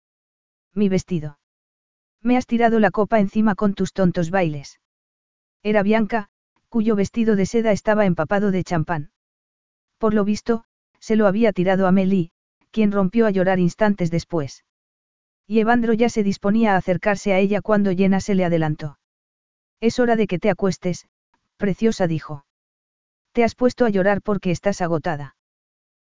[0.74, 1.38] Mi vestido.
[2.24, 4.80] Me has tirado la copa encima con tus tontos bailes.
[5.62, 6.30] Era Bianca,
[6.70, 9.12] cuyo vestido de seda estaba empapado de champán.
[9.98, 10.64] Por lo visto,
[11.00, 12.32] se lo había tirado a Meli,
[12.72, 14.64] quien rompió a llorar instantes después.
[15.46, 18.98] Y Evandro ya se disponía a acercarse a ella cuando Jenna se le adelantó.
[19.82, 21.08] Es hora de que te acuestes,
[21.58, 22.46] preciosa dijo.
[23.34, 25.36] Te has puesto a llorar porque estás agotada.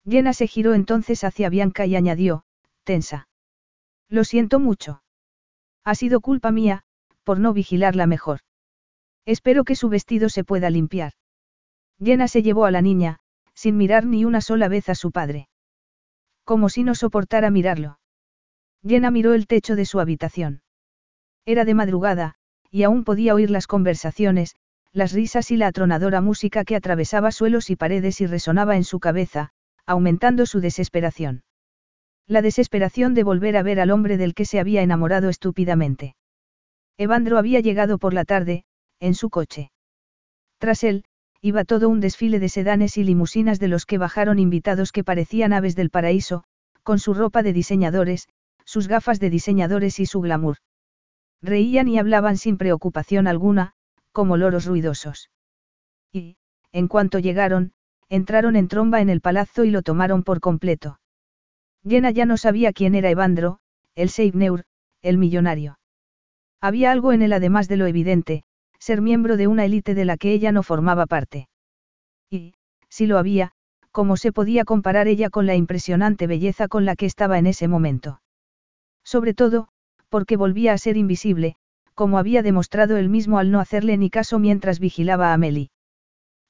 [0.05, 2.45] Jenna se giró entonces hacia Bianca y añadió,
[2.83, 3.29] tensa.
[4.09, 5.03] Lo siento mucho.
[5.85, 6.83] Ha sido culpa mía,
[7.25, 8.41] por no vigilarla mejor.
[9.27, 11.13] Espero que su vestido se pueda limpiar.
[12.03, 13.19] Jenna se llevó a la niña,
[13.55, 15.49] sin mirar ni una sola vez a su padre.
[16.45, 17.99] Como si no soportara mirarlo.
[18.83, 20.63] Jenna miró el techo de su habitación.
[21.45, 22.35] Era de madrugada,
[22.71, 24.57] y aún podía oír las conversaciones,
[24.93, 28.99] las risas y la atronadora música que atravesaba suelos y paredes y resonaba en su
[28.99, 29.51] cabeza,
[29.87, 31.43] aumentando su desesperación.
[32.27, 36.15] La desesperación de volver a ver al hombre del que se había enamorado estúpidamente.
[36.97, 38.65] Evandro había llegado por la tarde,
[39.01, 39.71] en su coche.
[40.59, 41.05] Tras él,
[41.41, 45.53] iba todo un desfile de sedanes y limusinas de los que bajaron invitados que parecían
[45.53, 46.45] aves del paraíso,
[46.83, 48.29] con su ropa de diseñadores,
[48.65, 50.59] sus gafas de diseñadores y su glamour.
[51.43, 53.73] Reían y hablaban sin preocupación alguna,
[54.13, 55.31] como loros ruidosos.
[56.13, 56.37] Y,
[56.73, 57.73] en cuanto llegaron,
[58.09, 61.00] entraron en tromba en el palazzo y lo tomaron por completo.
[61.83, 63.59] Llena ya no sabía quién era Evandro,
[63.95, 64.65] el Seibneur,
[65.03, 65.79] el millonario.
[66.61, 68.45] Había algo en él además de lo evidente,
[68.79, 71.49] ser miembro de una élite de la que ella no formaba parte.
[72.31, 72.55] Y,
[72.89, 73.53] si lo había,
[73.93, 77.67] ¿cómo se podía comparar ella con la impresionante belleza con la que estaba en ese
[77.67, 78.21] momento?
[79.05, 79.69] Sobre todo,
[80.09, 81.57] porque volvía a ser invisible,
[81.95, 85.71] como había demostrado él mismo al no hacerle ni caso mientras vigilaba a Amelie.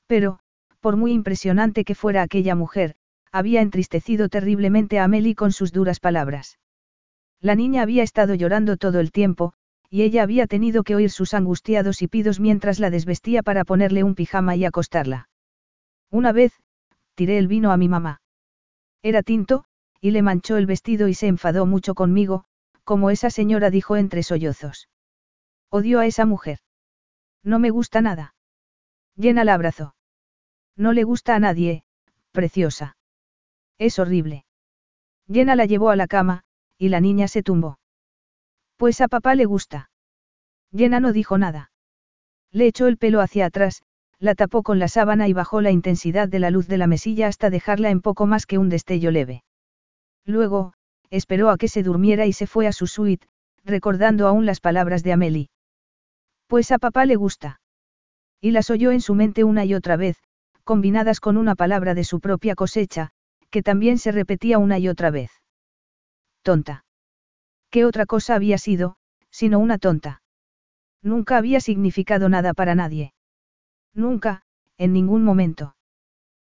[0.06, 0.40] Pero,
[0.80, 2.96] por muy impresionante que fuera aquella mujer,
[3.32, 6.58] había entristecido terriblemente a Amelie con sus duras palabras.
[7.40, 9.54] La niña había estado llorando todo el tiempo,
[9.88, 14.14] y ella había tenido que oír sus angustiados hipidos mientras la desvestía para ponerle un
[14.14, 15.28] pijama y acostarla.
[16.10, 16.52] Una vez,
[17.14, 18.20] tiré el vino a mi mamá.
[19.02, 19.64] Era tinto,
[20.00, 22.44] y le manchó el vestido y se enfadó mucho conmigo,
[22.84, 24.88] como esa señora dijo entre sollozos.
[25.70, 26.58] Odio a esa mujer.
[27.42, 28.34] No me gusta nada.
[29.16, 29.94] Llena la abrazó.
[30.76, 31.84] No le gusta a nadie,
[32.32, 32.96] preciosa.
[33.80, 34.44] Es horrible.
[35.26, 36.42] Llena la llevó a la cama,
[36.76, 37.78] y la niña se tumbó.
[38.76, 39.90] Pues a papá le gusta.
[40.70, 41.72] Llena no dijo nada.
[42.52, 43.82] Le echó el pelo hacia atrás,
[44.18, 47.26] la tapó con la sábana y bajó la intensidad de la luz de la mesilla
[47.26, 49.44] hasta dejarla en poco más que un destello leve.
[50.26, 50.74] Luego,
[51.08, 53.26] esperó a que se durmiera y se fue a su suite,
[53.64, 55.48] recordando aún las palabras de Amelie.
[56.48, 57.62] Pues a papá le gusta.
[58.42, 60.18] Y las oyó en su mente una y otra vez,
[60.64, 63.12] combinadas con una palabra de su propia cosecha,
[63.50, 65.30] que también se repetía una y otra vez.
[66.42, 66.84] Tonta.
[67.70, 68.96] ¿Qué otra cosa había sido,
[69.30, 70.22] sino una tonta?
[71.02, 73.14] Nunca había significado nada para nadie.
[73.94, 74.42] Nunca,
[74.76, 75.76] en ningún momento.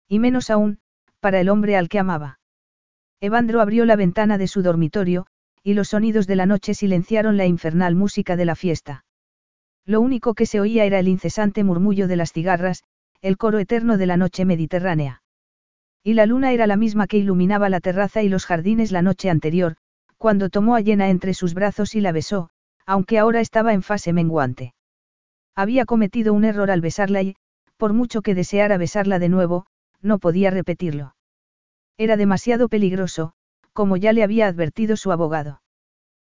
[0.08, 0.80] Y menos aún,
[1.20, 2.40] para el hombre al que amaba.
[3.20, 5.26] Evandro abrió la ventana de su dormitorio,
[5.62, 9.04] y los sonidos de la noche silenciaron la infernal música de la fiesta.
[9.84, 12.84] Lo único que se oía era el incesante murmullo de las cigarras,
[13.20, 15.22] el coro eterno de la noche mediterránea.
[16.02, 19.28] Y la luna era la misma que iluminaba la terraza y los jardines la noche
[19.28, 19.76] anterior,
[20.16, 22.50] cuando tomó a Llena entre sus brazos y la besó,
[22.86, 24.74] aunque ahora estaba en fase menguante.
[25.54, 27.36] Había cometido un error al besarla y,
[27.76, 29.66] por mucho que deseara besarla de nuevo,
[30.00, 31.14] no podía repetirlo.
[31.98, 33.34] Era demasiado peligroso,
[33.72, 35.60] como ya le había advertido su abogado.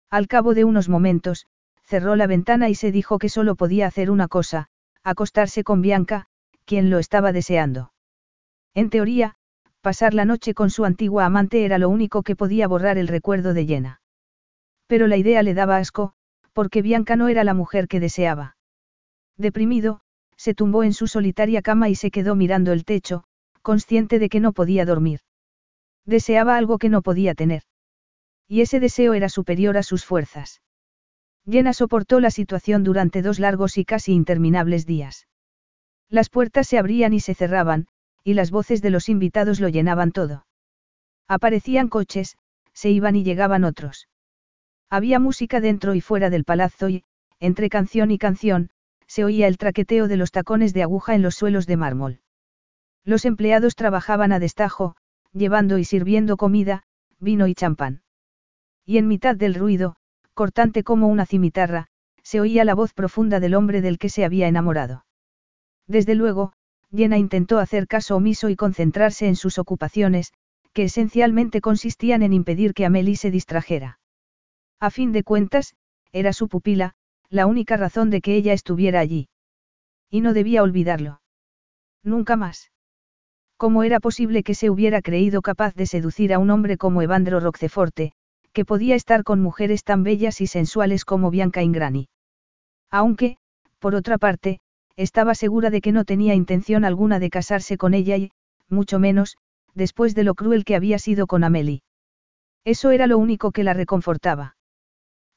[0.10, 1.46] Al cabo de unos momentos,
[1.84, 4.70] cerró la ventana y se dijo que solo podía hacer una cosa,
[5.04, 6.28] acostarse con Bianca,
[6.66, 7.92] quien lo estaba deseando.
[8.74, 9.36] En teoría,
[9.82, 13.54] pasar la noche con su antigua amante era lo único que podía borrar el recuerdo
[13.54, 14.02] de Jenna.
[14.88, 16.14] Pero la idea le daba asco,
[16.54, 18.58] porque Bianca no era la mujer que deseaba.
[19.38, 20.02] Deprimido,
[20.36, 23.24] se tumbó en su solitaria cama y se quedó mirando el techo,
[23.62, 25.20] consciente de que no podía dormir.
[26.06, 27.64] Deseaba algo que no podía tener.
[28.48, 30.62] Y ese deseo era superior a sus fuerzas.
[31.50, 35.28] Jenna soportó la situación durante dos largos y casi interminables días.
[36.10, 37.88] Las puertas se abrían y se cerraban,
[38.28, 40.46] y las voces de los invitados lo llenaban todo.
[41.30, 42.36] Aparecían coches,
[42.74, 44.10] se iban y llegaban otros.
[44.90, 47.06] Había música dentro y fuera del palazzo y,
[47.40, 48.70] entre canción y canción,
[49.08, 52.20] se oía el traqueteo de los tacones de aguja en los suelos de mármol.
[53.06, 54.98] Los empleados trabajaban a destajo,
[55.32, 56.84] llevando y sirviendo comida,
[57.22, 58.02] vino y champán.
[58.86, 59.96] Y en mitad del ruido,
[60.34, 61.88] cortante como una cimitarra,
[62.24, 65.06] se oía la voz profunda del hombre del que se había enamorado.
[65.88, 66.52] Desde luego,
[66.96, 70.32] Jenna intentó hacer caso omiso y concentrarse en sus ocupaciones,
[70.74, 74.00] que esencialmente consistían en impedir que Amelie se distrajera.
[74.80, 75.76] A fin de cuentas,
[76.12, 76.94] era su pupila,
[77.30, 79.28] la única razón de que ella estuviera allí.
[80.10, 81.22] Y no debía olvidarlo.
[82.04, 82.72] Nunca más.
[83.58, 87.40] ¿Cómo era posible que se hubiera creído capaz de seducir a un hombre como Evandro
[87.40, 88.14] Roqueforte,
[88.54, 92.08] que podía estar con mujeres tan bellas y sensuales como Bianca Ingrani?
[92.92, 93.38] Aunque,
[93.80, 94.60] por otra parte,
[94.98, 98.32] estaba segura de que no tenía intención alguna de casarse con ella y,
[98.68, 99.38] mucho menos,
[99.74, 101.84] después de lo cruel que había sido con Amelie.
[102.66, 104.58] Eso era lo único que la reconfortaba.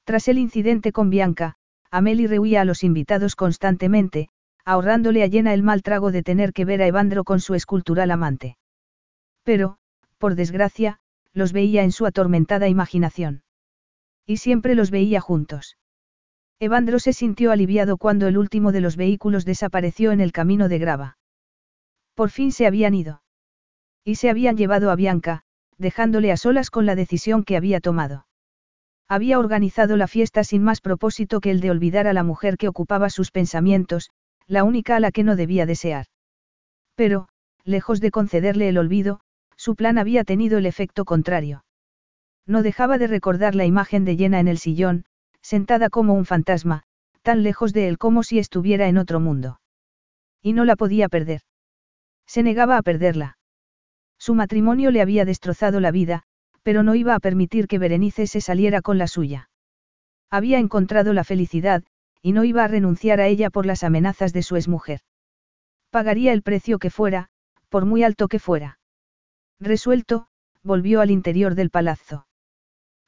[0.04, 1.56] Tras el incidente con Bianca,
[1.90, 4.30] Amelie rehuía a los invitados constantemente,
[4.64, 8.10] ahorrándole a Llena el mal trago de tener que ver a Evandro con su escultural
[8.10, 8.56] amante.
[9.44, 9.76] Pero,
[10.18, 11.00] por desgracia,
[11.32, 13.42] los veía en su atormentada imaginación.
[14.26, 15.76] Y siempre los veía juntos.
[16.62, 20.78] Evandro se sintió aliviado cuando el último de los vehículos desapareció en el camino de
[20.78, 21.16] grava.
[22.14, 23.22] Por fin se habían ido.
[24.04, 25.42] Y se habían llevado a Bianca,
[25.78, 28.26] dejándole a solas con la decisión que había tomado.
[29.08, 32.68] Había organizado la fiesta sin más propósito que el de olvidar a la mujer que
[32.68, 34.10] ocupaba sus pensamientos,
[34.46, 36.06] la única a la que no debía desear.
[36.94, 37.28] Pero,
[37.64, 39.20] lejos de concederle el olvido,
[39.56, 41.64] su plan había tenido el efecto contrario.
[42.46, 45.06] No dejaba de recordar la imagen de Llena en el sillón,
[45.42, 46.82] sentada como un fantasma,
[47.22, 49.60] tan lejos de él como si estuviera en otro mundo.
[50.42, 51.42] Y no la podía perder.
[52.26, 53.38] Se negaba a perderla.
[54.18, 56.22] Su matrimonio le había destrozado la vida,
[56.62, 59.50] pero no iba a permitir que Berenice se saliera con la suya.
[60.30, 61.82] Había encontrado la felicidad,
[62.22, 65.00] y no iba a renunciar a ella por las amenazas de su exmujer.
[65.90, 67.30] Pagaría el precio que fuera,
[67.68, 68.78] por muy alto que fuera.
[69.58, 70.28] Resuelto,
[70.62, 72.26] volvió al interior del palazzo.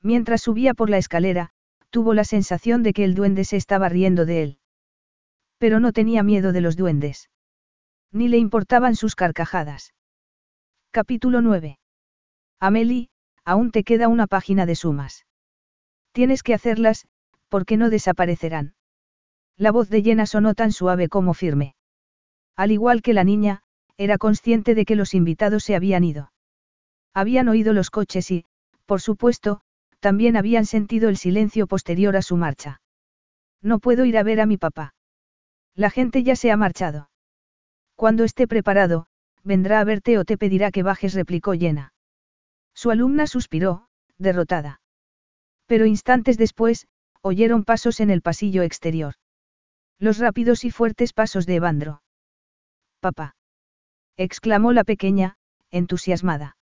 [0.03, 1.51] Mientras subía por la escalera,
[1.93, 4.59] tuvo la sensación de que el duende se estaba riendo de él.
[5.59, 7.29] Pero no tenía miedo de los duendes.
[8.11, 9.93] Ni le importaban sus carcajadas.
[10.91, 11.79] Capítulo 9.
[12.59, 13.11] Amelie,
[13.45, 15.27] aún te queda una página de sumas.
[16.13, 17.07] Tienes que hacerlas,
[17.49, 18.75] porque no desaparecerán.
[19.59, 21.75] La voz de Llena sonó tan suave como firme.
[22.57, 23.63] Al igual que la niña,
[23.99, 26.33] era consciente de que los invitados se habían ido.
[27.13, 28.47] Habían oído los coches y,
[28.87, 29.61] por supuesto,
[30.03, 32.81] también habían sentido el silencio posterior a su marcha.
[33.63, 34.95] No puedo ir a ver a mi papá.
[35.77, 37.09] La gente ya se ha marchado.
[37.95, 39.07] Cuando esté preparado,
[39.45, 41.95] vendrá a verte o te pedirá que bajes, replicó Llena.
[42.75, 43.87] Su alumna suspiró,
[44.19, 44.81] derrotada.
[45.67, 46.89] Pero instantes después,
[47.21, 49.15] oyeron pasos en el pasillo exterior.
[50.01, 52.03] Los rápidos y fuertes pasos de Evandro.
[52.99, 53.37] Papá.
[54.17, 55.37] exclamó la pequeña,
[55.71, 56.57] entusiasmada.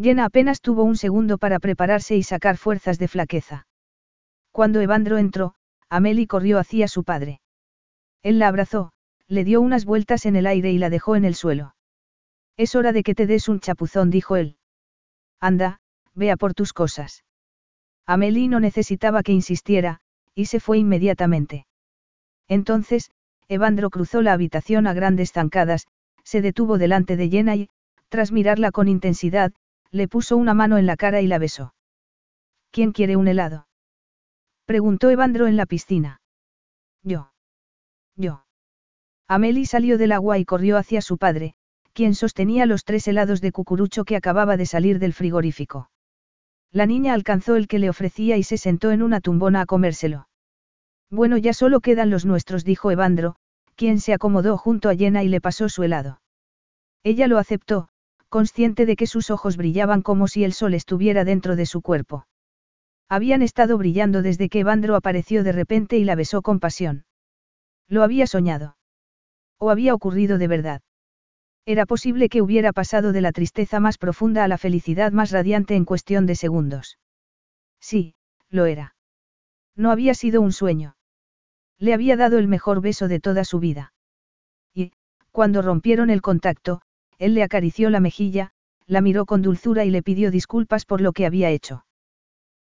[0.00, 3.66] Llena apenas tuvo un segundo para prepararse y sacar fuerzas de flaqueza.
[4.50, 5.54] Cuando Evandro entró,
[5.90, 7.42] Amelie corrió hacia su padre.
[8.22, 8.92] Él la abrazó,
[9.28, 11.74] le dio unas vueltas en el aire y la dejó en el suelo.
[12.56, 14.56] Es hora de que te des un chapuzón, dijo él.
[15.38, 15.80] Anda,
[16.14, 17.22] vea por tus cosas.
[18.06, 20.00] Amelie no necesitaba que insistiera,
[20.34, 21.66] y se fue inmediatamente.
[22.48, 23.10] Entonces,
[23.48, 25.88] Evandro cruzó la habitación a grandes zancadas,
[26.24, 27.68] se detuvo delante de Jenna y,
[28.08, 29.52] tras mirarla con intensidad,
[29.92, 31.74] le puso una mano en la cara y la besó.
[32.70, 33.66] ¿Quién quiere un helado?
[34.64, 36.20] preguntó Evandro en la piscina.
[37.02, 37.32] Yo.
[38.14, 38.44] Yo.
[39.26, 41.54] Amelie salió del agua y corrió hacia su padre,
[41.92, 45.90] quien sostenía los tres helados de cucurucho que acababa de salir del frigorífico.
[46.72, 50.28] La niña alcanzó el que le ofrecía y se sentó en una tumbona a comérselo.
[51.10, 53.36] Bueno, ya solo quedan los nuestros, dijo Evandro,
[53.74, 56.20] quien se acomodó junto a Jenna y le pasó su helado.
[57.02, 57.89] Ella lo aceptó,
[58.30, 62.26] consciente de que sus ojos brillaban como si el sol estuviera dentro de su cuerpo.
[63.08, 67.04] Habían estado brillando desde que Evandro apareció de repente y la besó con pasión.
[67.88, 68.76] Lo había soñado.
[69.58, 70.82] O había ocurrido de verdad.
[71.66, 75.74] Era posible que hubiera pasado de la tristeza más profunda a la felicidad más radiante
[75.74, 76.98] en cuestión de segundos.
[77.80, 78.14] Sí,
[78.48, 78.94] lo era.
[79.74, 80.96] No había sido un sueño.
[81.78, 83.92] Le había dado el mejor beso de toda su vida.
[84.72, 84.92] Y,
[85.32, 86.82] cuando rompieron el contacto,
[87.20, 88.50] él le acarició la mejilla,
[88.86, 91.84] la miró con dulzura y le pidió disculpas por lo que había hecho.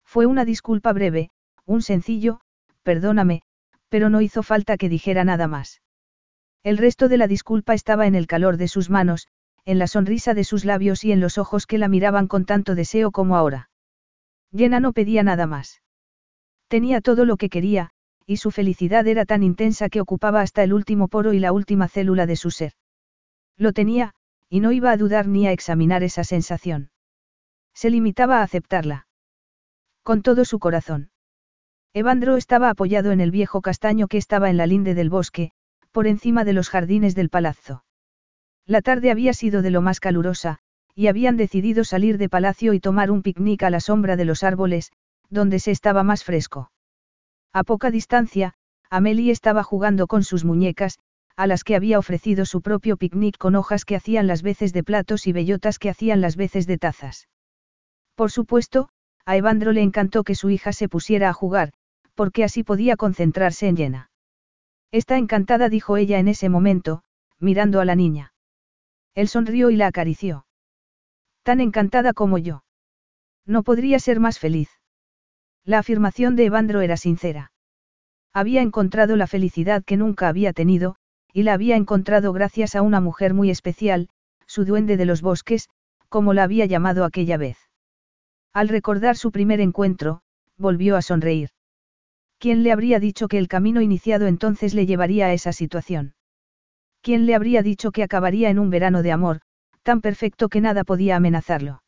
[0.04, 1.30] Fue una disculpa breve,
[1.66, 2.42] un sencillo,
[2.82, 3.44] perdóname,
[3.88, 5.82] pero no hizo falta que dijera nada más.
[6.64, 9.28] El resto de la disculpa estaba en el calor de sus manos,
[9.64, 12.74] en la sonrisa de sus labios y en los ojos que la miraban con tanto
[12.74, 13.70] deseo como ahora.
[14.52, 15.82] Llena no pedía nada más.
[16.68, 17.92] Tenía todo lo que quería,
[18.26, 21.88] y su felicidad era tan intensa que ocupaba hasta el último poro y la última
[21.88, 22.74] célula de su ser.
[23.56, 24.14] Lo tenía,
[24.50, 26.92] y no iba a dudar ni a examinar esa sensación.
[27.74, 29.08] Se limitaba a aceptarla.
[30.04, 31.12] Con todo su corazón.
[31.94, 35.52] Evandro estaba apoyado en el viejo castaño que estaba en la linde del bosque,
[35.92, 37.84] por encima de los jardines del palazzo.
[38.66, 40.60] La tarde había sido de lo más calurosa,
[40.94, 44.44] y habían decidido salir de palacio y tomar un picnic a la sombra de los
[44.44, 44.92] árboles,
[45.30, 46.72] donde se estaba más fresco.
[47.54, 48.54] A poca distancia,
[48.90, 51.00] Amelie estaba jugando con sus muñecas,
[51.38, 54.84] a las que había ofrecido su propio picnic con hojas que hacían las veces de
[54.84, 57.30] platos y bellotas que hacían las veces de tazas.
[58.16, 58.90] Por supuesto,
[59.24, 61.74] a Evandro le encantó que su hija se pusiera a jugar,
[62.16, 64.12] porque así podía concentrarse en llena.
[64.92, 67.04] Está encantada, dijo ella en ese momento,
[67.40, 68.34] mirando a la niña.
[69.14, 70.48] Él sonrió y la acarició.
[71.44, 72.64] Tan encantada como yo.
[73.46, 74.70] No podría ser más feliz.
[75.64, 77.52] La afirmación de Evandro era sincera.
[78.34, 80.98] Había encontrado la felicidad que nunca había tenido,
[81.34, 84.10] y la había encontrado gracias a una mujer muy especial,
[84.46, 85.70] su duende de los bosques,
[86.10, 87.58] como la había llamado aquella vez.
[88.54, 90.22] Al recordar su primer encuentro,
[90.58, 91.50] volvió a sonreír.
[92.40, 96.16] ¿Quién le habría dicho que el camino iniciado entonces le llevaría a esa situación?
[97.02, 99.42] ¿Quién le habría dicho que acabaría en un verano de amor,
[99.84, 101.84] tan perfecto que nada podía amenazarlo?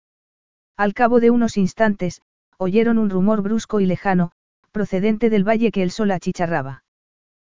[0.77, 2.21] Al cabo de unos instantes,
[2.57, 4.31] oyeron un rumor brusco y lejano,
[4.71, 6.83] procedente del valle que el sol achicharraba.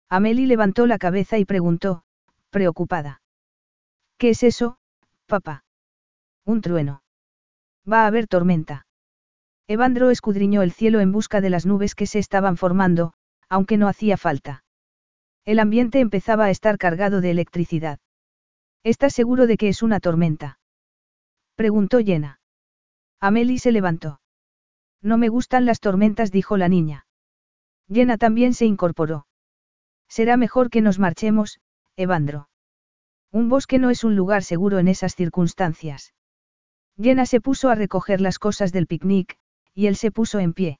[0.08, 2.04] Amelie levantó la cabeza y preguntó,
[2.50, 3.22] preocupada.
[4.18, 4.78] ¿Qué es eso,
[5.26, 5.64] papá?
[6.44, 7.02] Un trueno.
[7.90, 8.86] Va a haber tormenta.
[9.66, 13.14] Evandro escudriñó el cielo en busca de las nubes que se estaban formando,
[13.48, 14.64] aunque no hacía falta.
[15.44, 17.98] El ambiente empezaba a estar cargado de electricidad.
[18.82, 20.58] ¿Estás seguro de que es una tormenta?
[21.54, 22.40] Preguntó Jenna.
[23.20, 24.20] Amelie se levantó.
[25.00, 27.06] No me gustan las tormentas, dijo la niña.
[27.88, 29.26] Jenna también se incorporó.
[30.16, 31.58] Será mejor que nos marchemos,
[31.96, 32.48] Evandro.
[33.32, 36.14] Un bosque no es un lugar seguro en esas circunstancias.
[36.96, 39.36] Jenna se puso a recoger las cosas del picnic,
[39.74, 40.78] y él se puso en pie.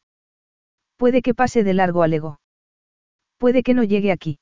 [0.97, 2.39] Puede que pase de largo, alegó.
[3.37, 4.39] Puede que no llegue aquí.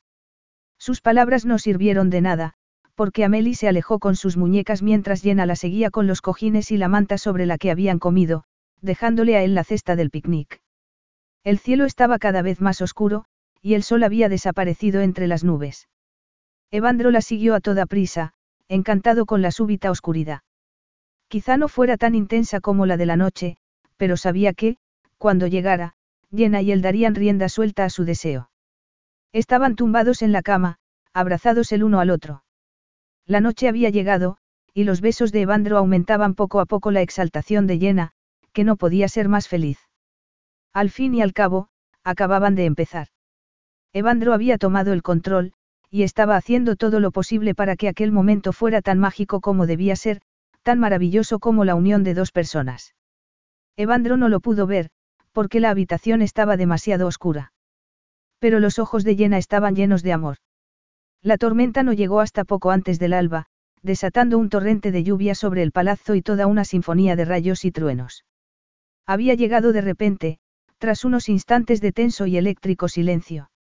[0.77, 2.53] Sus palabras no sirvieron de nada,
[2.95, 6.77] porque Amelie se alejó con sus muñecas mientras Jenna la seguía con los cojines y
[6.77, 8.45] la manta sobre la que habían comido,
[8.83, 10.61] dejándole a él la cesta del picnic.
[11.45, 13.25] El cielo estaba cada vez más oscuro,
[13.63, 15.89] y el sol había desaparecido entre las nubes.
[16.71, 18.35] Evandro la siguió a toda prisa,
[18.69, 20.41] encantado con la súbita oscuridad.
[21.29, 23.57] Quizá no fuera tan intensa como la de la noche,
[23.97, 24.77] pero sabía que,
[25.17, 25.95] cuando llegara,
[26.35, 28.51] Jenna y él darían rienda suelta a su deseo.
[29.33, 30.79] Estaban tumbados en la cama,
[31.13, 32.45] abrazados el uno al otro.
[33.27, 34.39] La noche había llegado,
[34.75, 38.13] y los besos de Evandro aumentaban poco a poco la exaltación de Jenna,
[38.53, 39.79] que no podía ser más feliz.
[40.73, 41.69] Al fin y al cabo,
[42.03, 43.09] acababan de empezar.
[43.95, 45.53] Evandro había tomado el control,
[45.91, 49.97] y estaba haciendo todo lo posible para que aquel momento fuera tan mágico como debía
[49.97, 50.23] ser,
[50.63, 52.95] tan maravilloso como la unión de dos personas.
[53.77, 54.91] Evandro no lo pudo ver,
[55.33, 57.53] porque la habitación estaba demasiado oscura.
[58.39, 60.39] Pero los ojos de Jenna estaban llenos de amor.
[61.23, 63.47] La tormenta no llegó hasta poco antes del alba,
[63.83, 67.73] desatando un torrente de lluvia sobre el palazzo y toda una sinfonía de rayos y
[67.73, 68.25] truenos.
[69.07, 70.39] Había llegado de repente,
[70.79, 73.52] tras unos instantes de tenso y eléctrico silencio.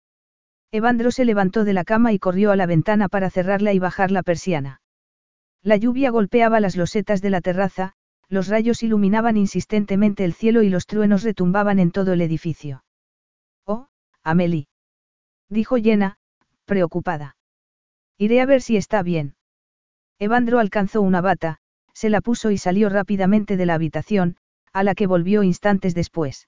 [0.74, 4.10] Evandro se levantó de la cama y corrió a la ventana para cerrarla y bajar
[4.10, 4.82] la persiana.
[5.62, 7.94] La lluvia golpeaba las losetas de la terraza,
[8.30, 12.86] los rayos iluminaban insistentemente el cielo y los truenos retumbaban en todo el edificio.
[13.66, 13.88] Oh,
[14.24, 14.68] Amelie.
[15.50, 16.18] Dijo Jenna,
[16.64, 17.36] preocupada.
[18.18, 19.36] Iré a ver si está bien.
[20.20, 21.58] Evandro alcanzó una bata,
[21.94, 24.38] se la puso y salió rápidamente de la habitación,
[24.72, 26.48] a la que volvió instantes después.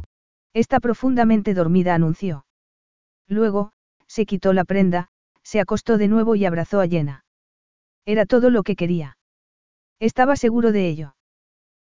[0.53, 2.45] Está profundamente dormida, anunció.
[3.27, 3.71] Luego,
[4.07, 5.09] se quitó la prenda,
[5.43, 7.23] se acostó de nuevo y abrazó a Jenna.
[8.05, 9.17] Era todo lo que quería.
[9.99, 11.15] Estaba seguro de ello.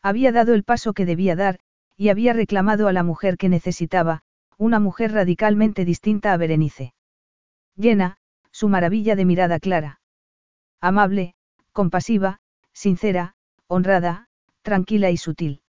[0.02, 1.58] Había dado el paso que debía dar,
[1.96, 4.22] y había reclamado a la mujer que necesitaba,
[4.56, 6.94] una mujer radicalmente distinta a Berenice.
[7.78, 8.16] Jenna,
[8.52, 10.00] su maravilla de mirada clara.
[10.80, 11.34] Amable,
[11.72, 12.38] compasiva,
[12.72, 13.34] sincera,
[13.66, 14.28] honrada,
[14.62, 15.60] tranquila y sutil.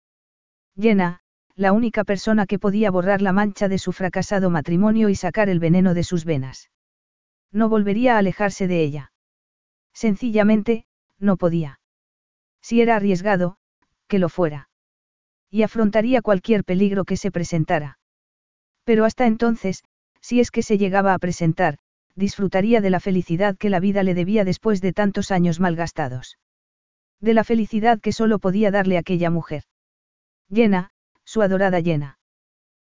[0.78, 1.20] Jenna,
[1.56, 5.58] la única persona que podía borrar la mancha de su fracasado matrimonio y sacar el
[5.58, 6.70] veneno de sus venas.
[7.50, 9.12] No volvería a alejarse de ella.
[9.94, 10.84] Sencillamente,
[11.18, 11.80] no podía.
[12.60, 13.56] Si era arriesgado,
[14.06, 14.68] que lo fuera.
[15.50, 17.98] Y afrontaría cualquier peligro que se presentara.
[18.84, 19.82] Pero hasta entonces,
[20.20, 21.78] si es que se llegaba a presentar,
[22.14, 26.38] disfrutaría de la felicidad que la vida le debía después de tantos años malgastados.
[27.20, 29.62] De la felicidad que solo podía darle aquella mujer.
[30.48, 30.90] Llena,
[31.26, 32.18] su adorada llena.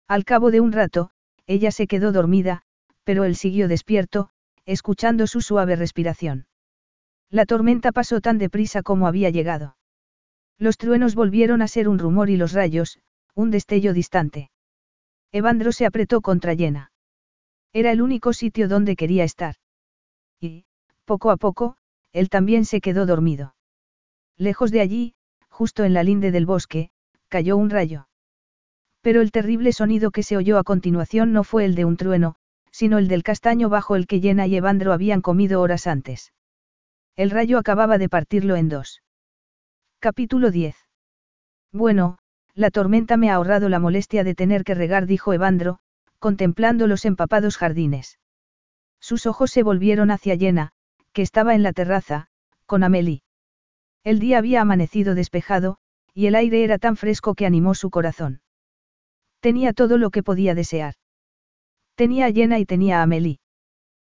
[0.07, 1.09] Al cabo de un rato,
[1.47, 2.61] ella se quedó dormida,
[3.03, 4.29] pero él siguió despierto,
[4.65, 6.45] escuchando su suave respiración.
[7.31, 9.77] La tormenta pasó tan deprisa como había llegado.
[10.59, 12.99] Los truenos volvieron a ser un rumor y los rayos,
[13.33, 14.51] un destello distante.
[15.31, 16.91] Evandro se apretó contra Yena.
[17.73, 19.55] Era el único sitio donde quería estar.
[20.39, 20.65] Y,
[21.03, 21.77] poco a poco,
[22.13, 23.55] él también se quedó dormido.
[24.37, 25.15] Lejos de allí,
[25.49, 26.89] justo en la linde del bosque,
[27.27, 28.07] cayó un rayo.
[29.05, 32.37] Pero el terrible sonido que se oyó a continuación no fue el de un trueno,
[32.71, 36.33] sino el del castaño bajo el que Yena y Evandro habían comido horas antes.
[37.15, 39.03] El rayo acababa de partirlo en dos.
[39.99, 40.75] Capítulo 10.
[41.71, 42.17] Bueno,
[42.55, 45.77] la tormenta me ha ahorrado la molestia de tener que regar, dijo Evandro,
[46.17, 48.17] contemplando los empapados jardines.
[48.99, 50.71] Sus ojos se volvieron hacia Yena,
[51.13, 52.25] que estaba en la terraza,
[52.65, 53.21] con Amelie.
[54.03, 55.77] El día había amanecido despejado,
[56.15, 58.41] y el aire era tan fresco que animó su corazón.
[59.45, 60.95] Tenía todo lo que podía desear.
[61.93, 63.37] Tenía a Yena y tenía a Amelie.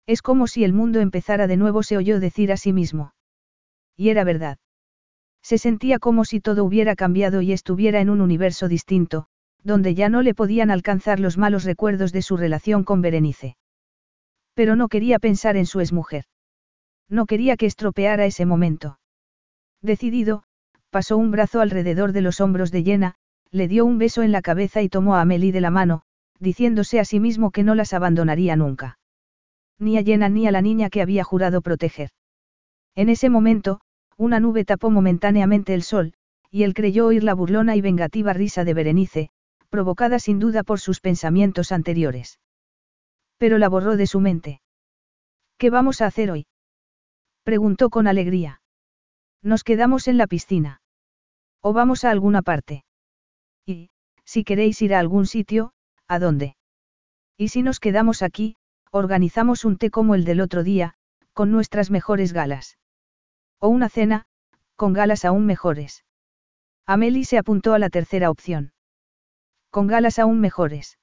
[0.04, 3.14] Es como si el mundo empezara de nuevo, se oyó decir a sí mismo.
[3.96, 4.58] Y era verdad.
[5.40, 9.28] Se sentía como si todo hubiera cambiado y estuviera en un universo distinto,
[9.62, 13.56] donde ya no le podían alcanzar los malos recuerdos de su relación con Berenice.
[14.54, 16.24] Pero no quería pensar en su exmujer.
[17.08, 18.98] No quería que estropeara ese momento.
[19.80, 20.42] Decidido,
[20.90, 23.14] pasó un brazo alrededor de los hombros de Yena,
[23.52, 26.02] le dio un beso en la cabeza y tomó a Amelie de la mano,
[26.38, 28.98] diciéndose a sí mismo que no las abandonaría nunca.
[29.78, 32.10] Ni a Yena ni a la niña que había jurado proteger.
[32.94, 33.80] En ese momento,
[34.16, 36.14] una nube tapó momentáneamente el sol,
[36.50, 39.30] y él creyó oír la burlona y vengativa risa de Berenice,
[39.68, 42.38] provocada sin duda por sus pensamientos anteriores.
[43.38, 44.60] Pero la borró de su mente.
[45.56, 46.46] ¿Qué vamos a hacer hoy?
[47.44, 48.60] preguntó con alegría.
[49.42, 50.82] Nos quedamos en la piscina.
[51.62, 52.84] ¿O vamos a alguna parte?
[53.66, 53.90] Y,
[54.24, 55.72] si queréis ir a algún sitio,
[56.08, 56.56] ¿a dónde?
[57.36, 58.56] Y si nos quedamos aquí,
[58.90, 60.94] organizamos un té como el del otro día,
[61.32, 62.78] con nuestras mejores galas.
[63.58, 64.26] O una cena,
[64.76, 66.04] con galas aún mejores.
[66.86, 68.72] Amelie se apuntó a la tercera opción.
[69.70, 70.98] Con galas aún mejores.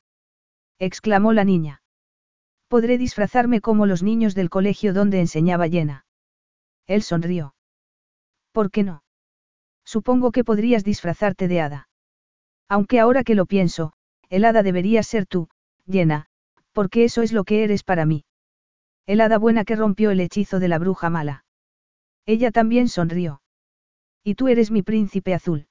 [0.79, 1.81] exclamó la niña.
[2.67, 6.05] Podré disfrazarme como los niños del colegio donde enseñaba llena.
[6.85, 7.55] Él sonrió.
[8.51, 9.03] ¿Por qué no?
[9.85, 11.86] Supongo que podrías disfrazarte de hada.
[12.69, 13.93] Aunque ahora que lo pienso,
[14.29, 15.49] el hada debería ser tú,
[15.85, 16.27] llena,
[16.73, 18.25] porque eso es lo que eres para mí.
[19.05, 21.45] El hada buena que rompió el hechizo de la bruja mala.
[22.25, 23.41] Ella también sonrió.
[24.23, 25.67] Y tú eres mi príncipe azul.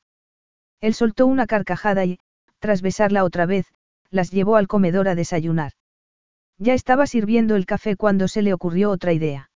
[0.80, 2.18] Él soltó una carcajada y,
[2.58, 3.66] tras besarla otra vez,
[4.10, 5.72] las llevó al comedor a desayunar.
[6.58, 9.50] Ya estaba sirviendo el café cuando se le ocurrió otra idea.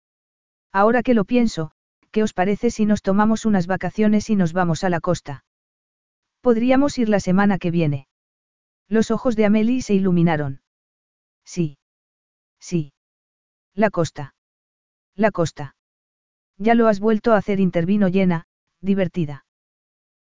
[0.73, 1.71] Ahora que lo pienso,
[2.11, 5.43] ¿qué os parece si nos tomamos unas vacaciones y nos vamos a la costa?
[6.41, 8.07] Podríamos ir la semana que viene.
[8.87, 10.61] Los ojos de Amelie se iluminaron.
[11.45, 11.77] Sí.
[12.59, 12.93] Sí.
[13.73, 14.33] La costa.
[15.15, 15.75] La costa.
[16.57, 18.45] Ya lo has vuelto a hacer, intervino llena,
[18.81, 19.45] divertida.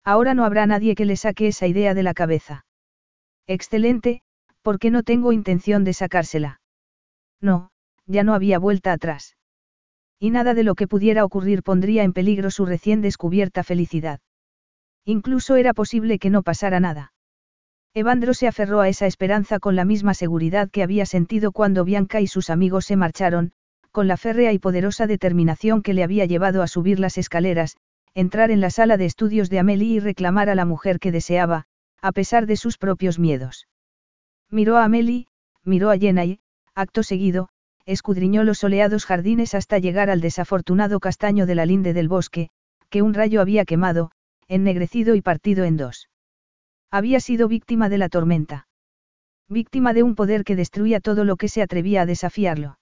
[0.03, 2.65] Ahora no habrá nadie que le saque esa idea de la cabeza.
[3.47, 4.21] Excelente,
[4.61, 6.59] porque no tengo intención de sacársela.
[7.41, 7.71] No,
[8.05, 9.37] ya no había vuelta atrás.
[10.19, 14.19] Y nada de lo que pudiera ocurrir pondría en peligro su recién descubierta felicidad.
[15.05, 17.13] Incluso era posible que no pasara nada.
[17.93, 22.19] Evandro se aferró a esa esperanza con la misma seguridad que había sentido cuando Bianca
[22.19, 23.53] y sus amigos se marcharon,
[23.91, 27.77] con la férrea y poderosa determinación que le había llevado a subir las escaleras,
[28.13, 31.67] entrar en la sala de estudios de Amelie y reclamar a la mujer que deseaba,
[32.01, 33.67] a pesar de sus propios miedos.
[34.49, 35.27] Miró a Amelie,
[35.63, 36.39] miró a Jenna y,
[36.73, 37.49] acto seguido,
[37.85, 42.49] escudriñó los soleados jardines hasta llegar al desafortunado castaño de la linde del bosque,
[42.89, 44.11] que un rayo había quemado,
[44.47, 46.09] ennegrecido y partido en dos.
[46.91, 48.67] Había sido víctima de la tormenta.
[49.49, 52.79] Víctima de un poder que destruía todo lo que se atrevía a desafiarlo.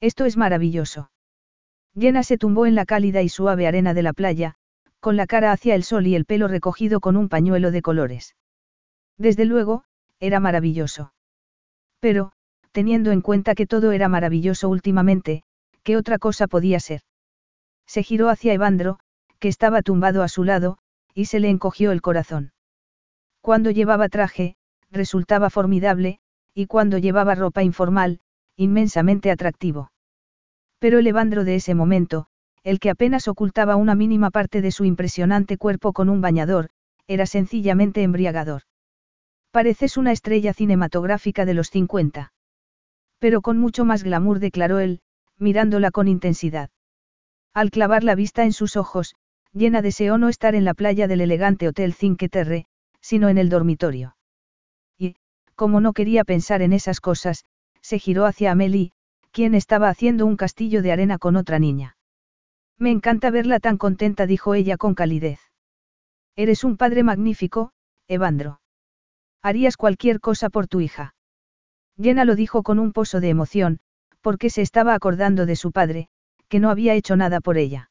[0.00, 1.10] Esto es maravilloso.
[1.98, 4.54] Jenna se tumbó en la cálida y suave arena de la playa,
[5.00, 8.34] con la cara hacia el sol y el pelo recogido con un pañuelo de colores.
[9.18, 9.84] Desde luego,
[10.18, 11.12] era maravilloso.
[12.00, 12.32] Pero,
[12.72, 15.42] teniendo en cuenta que todo era maravilloso últimamente,
[15.82, 17.02] ¿qué otra cosa podía ser?
[17.86, 18.98] Se giró hacia Evandro,
[19.44, 20.78] que estaba tumbado a su lado,
[21.12, 22.54] y se le encogió el corazón.
[23.42, 24.56] Cuando llevaba traje,
[24.90, 26.18] resultaba formidable,
[26.54, 28.20] y cuando llevaba ropa informal,
[28.56, 29.92] inmensamente atractivo.
[30.78, 32.24] Pero el Evandro de ese momento,
[32.62, 36.70] el que apenas ocultaba una mínima parte de su impresionante cuerpo con un bañador,
[37.06, 38.62] era sencillamente embriagador.
[39.50, 42.32] Pareces una estrella cinematográfica de los 50.
[43.18, 45.02] Pero con mucho más glamour declaró él,
[45.36, 46.70] mirándola con intensidad.
[47.52, 49.14] Al clavar la vista en sus ojos,
[49.54, 52.66] llena deseó no estar en la playa del elegante Hotel Cinque Terre,
[53.00, 54.16] sino en el dormitorio.
[54.98, 55.14] Y,
[55.54, 57.44] como no quería pensar en esas cosas,
[57.80, 58.92] se giró hacia Amelie,
[59.30, 61.96] quien estaba haciendo un castillo de arena con otra niña.
[62.78, 65.40] Me encanta verla tan contenta, dijo ella con calidez.
[66.36, 67.70] Eres un padre magnífico,
[68.08, 68.60] Evandro.
[69.42, 71.14] Harías cualquier cosa por tu hija.
[71.96, 73.78] Jenna lo dijo con un pozo de emoción,
[74.20, 76.08] porque se estaba acordando de su padre,
[76.48, 77.90] que no había hecho nada por ella.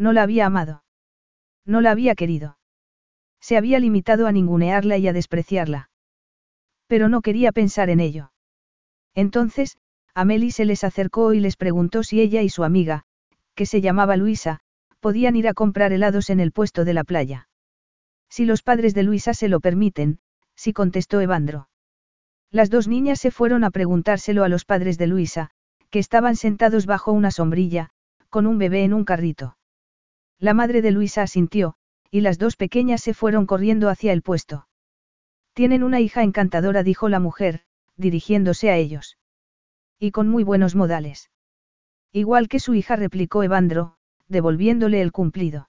[0.00, 0.82] No la había amado.
[1.66, 2.56] No la había querido.
[3.38, 5.90] Se había limitado a ningunearla y a despreciarla.
[6.86, 8.32] Pero no quería pensar en ello.
[9.14, 9.76] Entonces,
[10.14, 13.04] Amelie se les acercó y les preguntó si ella y su amiga,
[13.54, 14.60] que se llamaba Luisa,
[15.00, 17.50] podían ir a comprar helados en el puesto de la playa.
[18.30, 20.18] Si los padres de Luisa se lo permiten,
[20.54, 21.68] sí contestó Evandro.
[22.50, 25.50] Las dos niñas se fueron a preguntárselo a los padres de Luisa,
[25.90, 27.90] que estaban sentados bajo una sombrilla,
[28.30, 29.58] con un bebé en un carrito.
[30.40, 31.74] La madre de Luisa asintió,
[32.10, 34.66] y las dos pequeñas se fueron corriendo hacia el puesto.
[35.52, 37.60] Tienen una hija encantadora, dijo la mujer,
[37.98, 39.18] dirigiéndose a ellos.
[39.98, 41.30] Y con muy buenos modales.
[42.10, 43.96] Igual que su hija replicó Evandro,
[44.28, 45.68] devolviéndole el cumplido.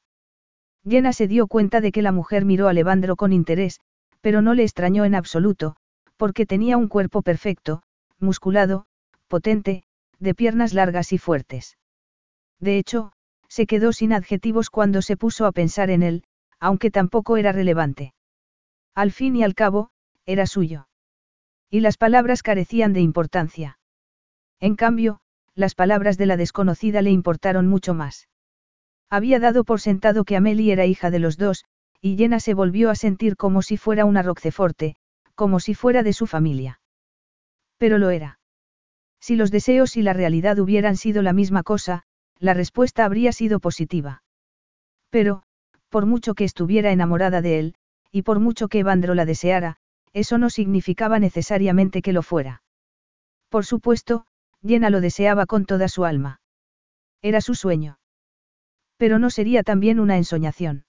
[0.87, 3.81] Jenna se dio cuenta de que la mujer miró a Evandro con interés,
[4.21, 5.75] pero no le extrañó en absoluto,
[6.15, 7.83] porque tenía un cuerpo perfecto,
[8.19, 8.85] musculado,
[9.27, 9.83] potente,
[10.19, 11.77] de piernas largas y fuertes.
[12.59, 13.11] De hecho,
[13.51, 16.23] se quedó sin adjetivos cuando se puso a pensar en él,
[16.61, 18.13] aunque tampoco era relevante.
[18.95, 19.89] Al fin y al cabo,
[20.25, 20.87] era suyo.
[21.69, 23.77] Y las palabras carecían de importancia.
[24.61, 25.19] En cambio,
[25.53, 28.29] las palabras de la desconocida le importaron mucho más.
[29.09, 31.65] Había dado por sentado que Amelie era hija de los dos,
[31.99, 34.95] y Jenna se volvió a sentir como si fuera una Roqueforte,
[35.35, 36.79] como si fuera de su familia.
[37.77, 38.39] Pero lo era.
[39.19, 42.05] Si los deseos y la realidad hubieran sido la misma cosa,
[42.41, 44.23] la respuesta habría sido positiva.
[45.11, 45.43] Pero,
[45.89, 47.75] por mucho que estuviera enamorada de él,
[48.11, 49.77] y por mucho que Evandro la deseara,
[50.11, 52.63] eso no significaba necesariamente que lo fuera.
[53.49, 54.25] Por supuesto,
[54.65, 56.41] Jenna lo deseaba con toda su alma.
[57.21, 57.99] Era su sueño.
[58.97, 60.85] Pero no sería también una ensoñación.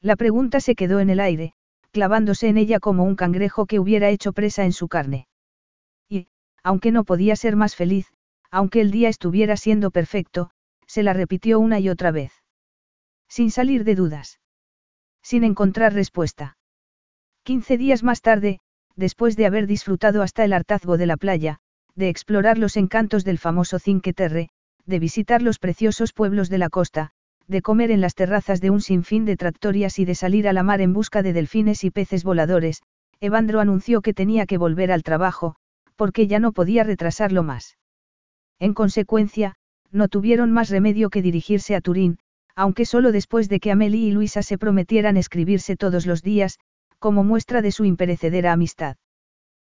[0.00, 1.54] La pregunta se quedó en el aire,
[1.92, 5.28] clavándose en ella como un cangrejo que hubiera hecho presa en su carne.
[6.08, 6.26] Y,
[6.62, 8.12] aunque no podía ser más feliz,
[8.50, 10.50] aunque el día estuviera siendo perfecto,
[10.94, 12.30] se la repitió una y otra vez.
[13.28, 14.38] Sin salir de dudas.
[15.24, 16.56] Sin encontrar respuesta.
[17.42, 18.60] Quince días más tarde,
[18.94, 21.58] después de haber disfrutado hasta el hartazgo de la playa,
[21.96, 24.50] de explorar los encantos del famoso Cinque Terre,
[24.86, 27.10] de visitar los preciosos pueblos de la costa,
[27.48, 30.62] de comer en las terrazas de un sinfín de tractorias y de salir a la
[30.62, 32.84] mar en busca de delfines y peces voladores,
[33.18, 35.56] Evandro anunció que tenía que volver al trabajo,
[35.96, 37.78] porque ya no podía retrasarlo más.
[38.60, 39.56] En consecuencia,
[39.90, 42.18] no tuvieron más remedio que dirigirse a Turín,
[42.56, 46.58] aunque solo después de que Amelie y Luisa se prometieran escribirse todos los días,
[46.98, 48.96] como muestra de su imperecedera amistad.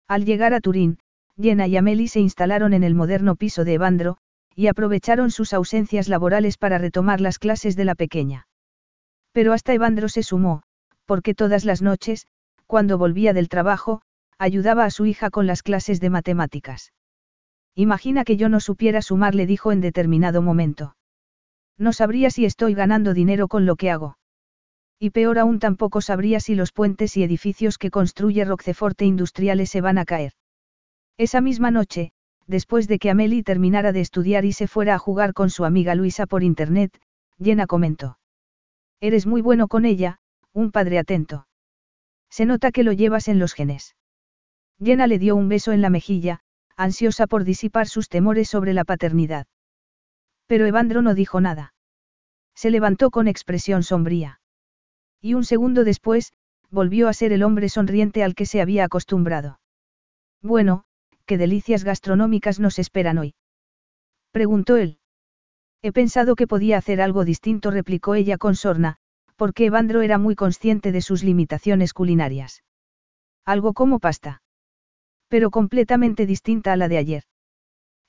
[0.07, 0.99] Al llegar a Turín,
[1.39, 4.17] Jenna y Amelie se instalaron en el moderno piso de Evandro,
[4.55, 8.47] y aprovecharon sus ausencias laborales para retomar las clases de la pequeña.
[9.31, 10.63] Pero hasta Evandro se sumó,
[11.05, 12.27] porque todas las noches,
[12.67, 14.01] cuando volvía del trabajo,
[14.37, 16.91] ayudaba a su hija con las clases de matemáticas.
[17.75, 20.95] Imagina que yo no supiera sumar, le dijo en determinado momento.
[21.77, 24.17] No sabría si estoy ganando dinero con lo que hago.
[24.99, 29.81] Y peor aún tampoco sabría si los puentes y edificios que construye Roqueforte Industriales se
[29.81, 30.33] van a caer.
[31.17, 32.11] Esa misma noche,
[32.45, 35.95] después de que Amelie terminara de estudiar y se fuera a jugar con su amiga
[35.95, 36.99] Luisa por internet,
[37.39, 38.19] Jenna comentó.
[38.99, 40.19] Eres muy bueno con ella,
[40.53, 41.47] un padre atento.
[42.29, 43.95] Se nota que lo llevas en los genes.
[44.79, 46.41] Jenna le dio un beso en la mejilla,
[46.83, 49.47] ansiosa por disipar sus temores sobre la paternidad.
[50.47, 51.73] Pero Evandro no dijo nada.
[52.55, 54.41] Se levantó con expresión sombría.
[55.21, 56.33] Y un segundo después,
[56.69, 59.59] volvió a ser el hombre sonriente al que se había acostumbrado.
[60.41, 60.83] Bueno,
[61.25, 63.35] qué delicias gastronómicas nos esperan hoy.
[64.31, 64.97] Preguntó él.
[65.81, 68.97] He pensado que podía hacer algo distinto, replicó ella con sorna,
[69.35, 72.63] porque Evandro era muy consciente de sus limitaciones culinarias.
[73.45, 74.41] Algo como pasta
[75.31, 77.23] pero completamente distinta a la de ayer.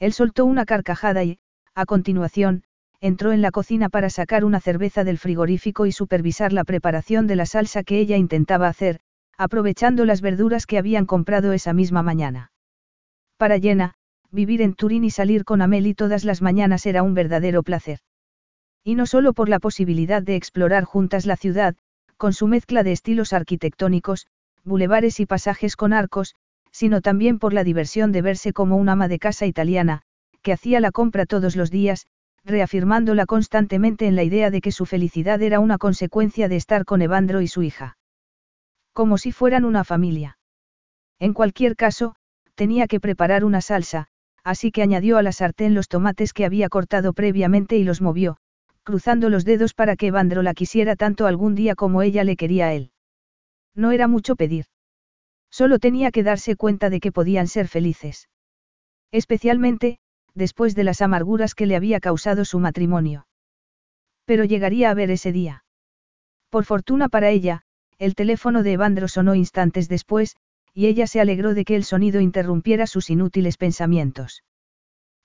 [0.01, 1.39] Él soltó una carcajada y,
[1.73, 2.65] a continuación,
[3.01, 7.37] entró en la cocina para sacar una cerveza del frigorífico y supervisar la preparación de
[7.37, 8.99] la salsa que ella intentaba hacer,
[9.39, 12.51] aprovechando las verduras que habían comprado esa misma mañana.
[13.37, 13.95] Para Jenna,
[14.33, 18.01] vivir en Turín y salir con Amelie todas las mañanas era un verdadero placer.
[18.83, 21.77] Y no solo por la posibilidad de explorar juntas la ciudad,
[22.17, 24.27] con su mezcla de estilos arquitectónicos,
[24.65, 26.35] bulevares y pasajes con arcos,
[26.73, 30.03] sino también por la diversión de verse como una ama de casa italiana,
[30.43, 32.07] que hacía la compra todos los días,
[32.45, 37.03] reafirmándola constantemente en la idea de que su felicidad era una consecuencia de estar con
[37.03, 37.97] Evandro y su hija.
[38.93, 40.39] Como si fueran una familia.
[41.21, 42.17] En cualquier caso,
[42.55, 44.09] tenía que preparar una salsa,
[44.43, 48.39] así que añadió a la sartén los tomates que había cortado previamente y los movió,
[48.83, 52.67] cruzando los dedos para que Evandro la quisiera tanto algún día como ella le quería
[52.67, 52.91] a él.
[53.75, 54.67] No era mucho pedir.
[55.53, 58.31] Solo tenía que darse cuenta de que podían ser felices.
[59.13, 59.99] Especialmente,
[60.35, 63.27] después de las amarguras que le había causado su matrimonio.
[64.25, 65.65] Pero llegaría a ver ese día.
[66.49, 67.65] Por fortuna para ella,
[67.99, 70.37] el teléfono de Evandro sonó instantes después,
[70.73, 74.43] y ella se alegró de que el sonido interrumpiera sus inútiles pensamientos.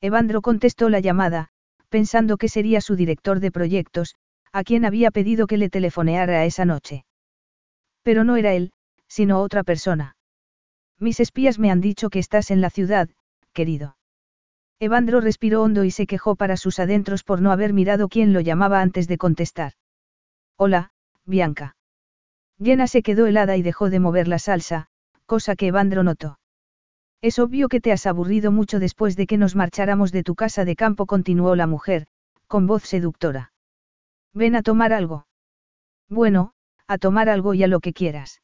[0.01, 1.51] Evandro contestó la llamada,
[1.87, 4.15] pensando que sería su director de proyectos,
[4.51, 7.05] a quien había pedido que le telefoneara esa noche.
[8.03, 8.73] Pero no era él,
[9.07, 10.16] sino otra persona.
[10.99, 13.09] Mis espías me han dicho que estás en la ciudad,
[13.53, 13.97] querido.
[14.79, 18.41] Evandro respiró hondo y se quejó para sus adentros por no haber mirado quién lo
[18.41, 19.73] llamaba antes de contestar.
[20.55, 20.91] Hola,
[21.25, 21.75] Bianca.
[22.59, 24.87] Jenna se quedó helada y dejó de mover la salsa,
[25.25, 26.39] cosa que Evandro notó.
[27.21, 30.65] Es obvio que te has aburrido mucho después de que nos marcháramos de tu casa
[30.65, 32.07] de campo, continuó la mujer,
[32.47, 33.51] con voz seductora.
[34.33, 35.27] Ven a tomar algo.
[36.09, 36.53] Bueno,
[36.87, 38.41] a tomar algo y a lo que quieras.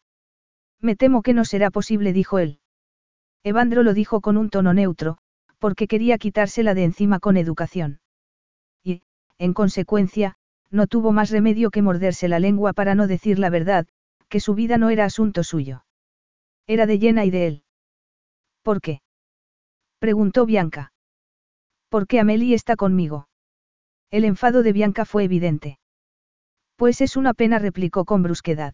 [0.84, 2.60] Me temo que no será posible, dijo él.
[3.42, 5.18] Evandro lo dijo con un tono neutro,
[5.58, 8.02] porque quería quitársela de encima con educación.
[8.84, 9.02] Y,
[9.38, 10.36] en consecuencia,
[10.72, 13.88] no tuvo más remedio que morderse la lengua para no decir la verdad,
[14.28, 15.86] que su vida no era asunto suyo.
[16.68, 17.64] Era de Jenna y de él.
[18.62, 19.02] ¿Por qué?
[20.00, 20.92] preguntó Bianca.
[21.88, 23.30] ¿Por qué Amelie está conmigo?
[24.12, 25.80] El enfado de Bianca fue evidente.
[26.76, 28.74] Pues es una pena, replicó con brusquedad.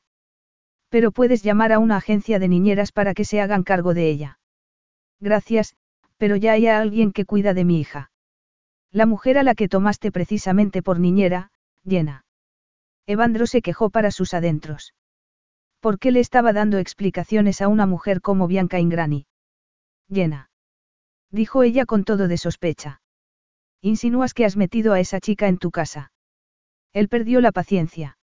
[0.89, 4.39] Pero puedes llamar a una agencia de niñeras para que se hagan cargo de ella.
[5.19, 5.75] Gracias,
[6.17, 8.11] pero ya hay alguien que cuida de mi hija.
[8.91, 11.51] La mujer a la que tomaste precisamente por niñera,
[11.83, 12.25] llena.
[13.05, 14.93] Evandro se quejó para sus adentros.
[15.79, 19.25] ¿Por qué le estaba dando explicaciones a una mujer como Bianca Ingrani?
[20.07, 20.49] Llena.
[21.31, 23.01] Dijo ella con todo de sospecha.
[23.81, 26.11] Insinúas que has metido a esa chica en tu casa.
[26.91, 28.18] Él perdió la paciencia.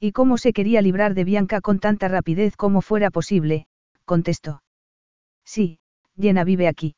[0.00, 3.66] ¿Y cómo se quería librar de Bianca con tanta rapidez como fuera posible?
[4.06, 4.62] contestó.
[5.44, 5.78] Sí,
[6.16, 6.96] Llena vive aquí.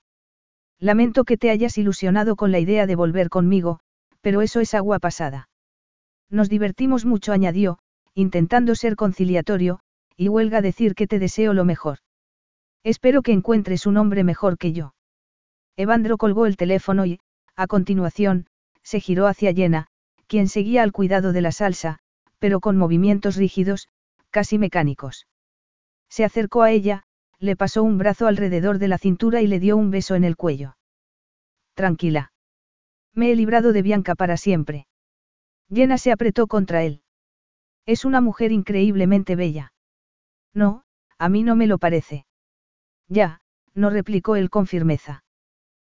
[0.78, 3.80] Lamento que te hayas ilusionado con la idea de volver conmigo,
[4.20, 5.48] pero eso es agua pasada.
[6.30, 7.78] Nos divertimos mucho, añadió,
[8.14, 9.80] intentando ser conciliatorio,
[10.16, 11.98] y huelga decir que te deseo lo mejor.
[12.84, 14.94] Espero que encuentres un hombre mejor que yo.
[15.76, 17.20] Evandro colgó el teléfono y,
[17.56, 18.46] a continuación,
[18.82, 19.86] se giró hacia Yena,
[20.26, 22.00] quien seguía al cuidado de la salsa,
[22.42, 23.86] pero con movimientos rígidos,
[24.30, 25.28] casi mecánicos.
[26.10, 27.04] Se acercó a ella,
[27.38, 30.36] le pasó un brazo alrededor de la cintura y le dio un beso en el
[30.36, 30.76] cuello.
[31.74, 32.32] Tranquila.
[33.14, 34.88] Me he librado de Bianca para siempre.
[35.72, 37.02] Jenna se apretó contra él.
[37.86, 39.72] Es una mujer increíblemente bella.
[40.52, 40.82] No,
[41.18, 42.26] a mí no me lo parece.
[43.06, 43.40] Ya,
[43.72, 45.22] no replicó él con firmeza.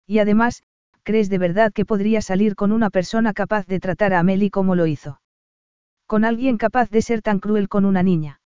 [0.06, 0.62] Y además,
[1.04, 4.74] ¿crees de verdad que podría salir con una persona capaz de tratar a Amelie como
[4.74, 5.22] lo hizo?
[6.06, 8.40] Con alguien capaz de ser tan cruel con una niña.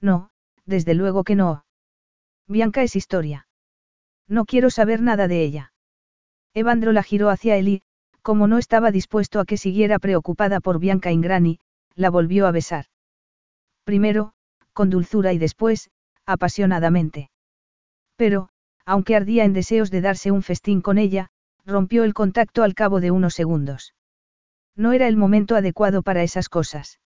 [0.00, 0.30] No,
[0.66, 1.64] desde luego que no.
[2.46, 3.46] Bianca es historia.
[4.28, 5.72] No quiero saber nada de ella.
[6.54, 7.82] Evandro la giró hacia él y,
[8.22, 11.58] como no estaba dispuesto a que siguiera preocupada por Bianca Ingrani,
[11.94, 12.86] la volvió a besar.
[13.84, 14.32] Primero,
[14.72, 15.90] con dulzura y después,
[16.26, 17.30] apasionadamente.
[18.16, 18.48] Pero,
[18.84, 21.30] aunque ardía en deseos de darse un festín con ella,
[21.64, 23.94] rompió el contacto al cabo de unos segundos.
[24.76, 27.00] No era el momento adecuado para esas cosas.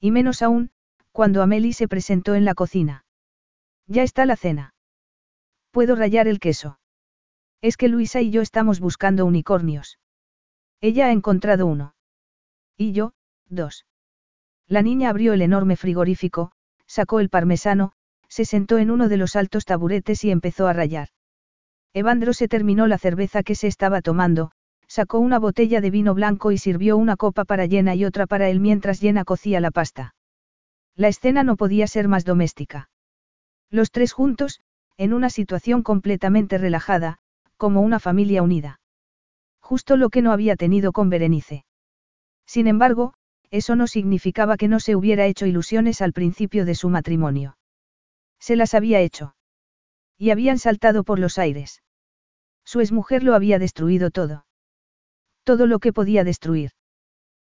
[0.00, 0.70] Y menos aún,
[1.12, 3.04] cuando Amelie se presentó en la cocina.
[3.86, 4.74] Ya está la cena.
[5.70, 6.78] ¿Puedo rayar el queso?
[7.60, 9.98] Es que Luisa y yo estamos buscando unicornios.
[10.80, 11.94] Ella ha encontrado uno.
[12.76, 13.12] Y yo,
[13.48, 13.86] dos.
[14.66, 16.52] La niña abrió el enorme frigorífico,
[16.86, 17.92] sacó el parmesano,
[18.28, 21.08] se sentó en uno de los altos taburetes y empezó a rayar.
[21.94, 24.52] Evandro se terminó la cerveza que se estaba tomando,
[24.92, 28.50] sacó una botella de vino blanco y sirvió una copa para Llena y otra para
[28.50, 30.14] él mientras Llena cocía la pasta.
[30.94, 32.90] La escena no podía ser más doméstica.
[33.70, 34.60] Los tres juntos,
[34.98, 37.20] en una situación completamente relajada,
[37.56, 38.80] como una familia unida.
[39.62, 41.64] Justo lo que no había tenido con Berenice.
[42.44, 43.14] Sin embargo,
[43.50, 47.56] eso no significaba que no se hubiera hecho ilusiones al principio de su matrimonio.
[48.38, 49.36] Se las había hecho.
[50.18, 51.82] Y habían saltado por los aires.
[52.62, 54.44] Su exmujer lo había destruido todo.
[55.44, 56.70] Todo lo que podía destruir.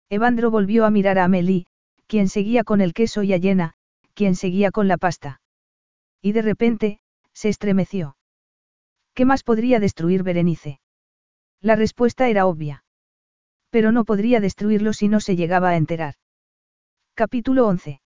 [0.10, 1.66] Evandro volvió a mirar a Amelie,
[2.08, 3.74] quien seguía con el queso y a Yena,
[4.14, 5.42] quien seguía con la pasta.
[6.22, 7.00] Y de repente,
[7.34, 8.18] se estremeció.
[9.14, 10.80] ¿Qué más podría destruir Berenice?
[11.62, 12.84] La respuesta era obvia.
[13.70, 16.16] Pero no podría destruirlo si no se llegaba a enterar.
[17.14, 18.02] Capítulo 11.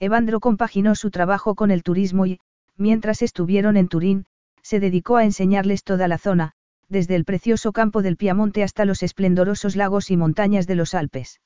[0.00, 2.40] Evandro compaginó su trabajo con el turismo y,
[2.76, 4.26] mientras estuvieron en Turín,
[4.62, 6.54] se dedicó a enseñarles toda la zona,
[6.92, 11.40] desde el precioso campo del Piamonte hasta los esplendorosos lagos y montañas de los Alpes.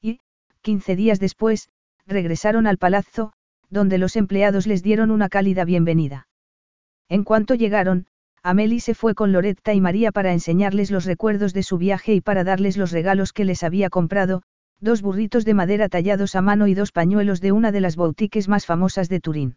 [0.00, 0.20] Y,
[0.62, 1.68] quince días después,
[2.06, 3.32] regresaron al palazzo,
[3.68, 6.28] donde los empleados les dieron una cálida bienvenida.
[7.08, 8.06] En cuanto llegaron,
[8.42, 12.20] Amélie se fue con Loretta y María para enseñarles los recuerdos de su viaje y
[12.20, 14.42] para darles los regalos que les había comprado,
[14.80, 18.48] dos burritos de madera tallados a mano y dos pañuelos de una de las boutiques
[18.48, 19.56] más famosas de Turín.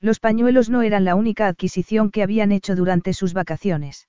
[0.00, 4.08] Los pañuelos no eran la única adquisición que habían hecho durante sus vacaciones.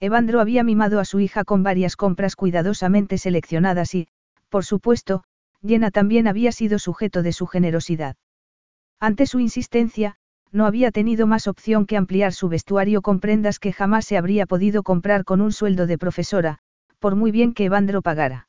[0.00, 4.08] Evandro había mimado a su hija con varias compras cuidadosamente seleccionadas y,
[4.48, 5.24] por supuesto,
[5.62, 8.16] Llena también había sido sujeto de su generosidad.
[8.98, 10.16] Ante su insistencia,
[10.52, 14.46] no había tenido más opción que ampliar su vestuario con prendas que jamás se habría
[14.46, 16.58] podido comprar con un sueldo de profesora,
[16.98, 18.48] por muy bien que Evandro pagara.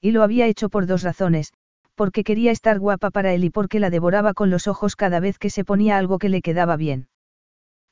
[0.00, 1.52] Y lo había hecho por dos razones,
[1.94, 5.38] porque quería estar guapa para él y porque la devoraba con los ojos cada vez
[5.38, 7.08] que se ponía algo que le quedaba bien.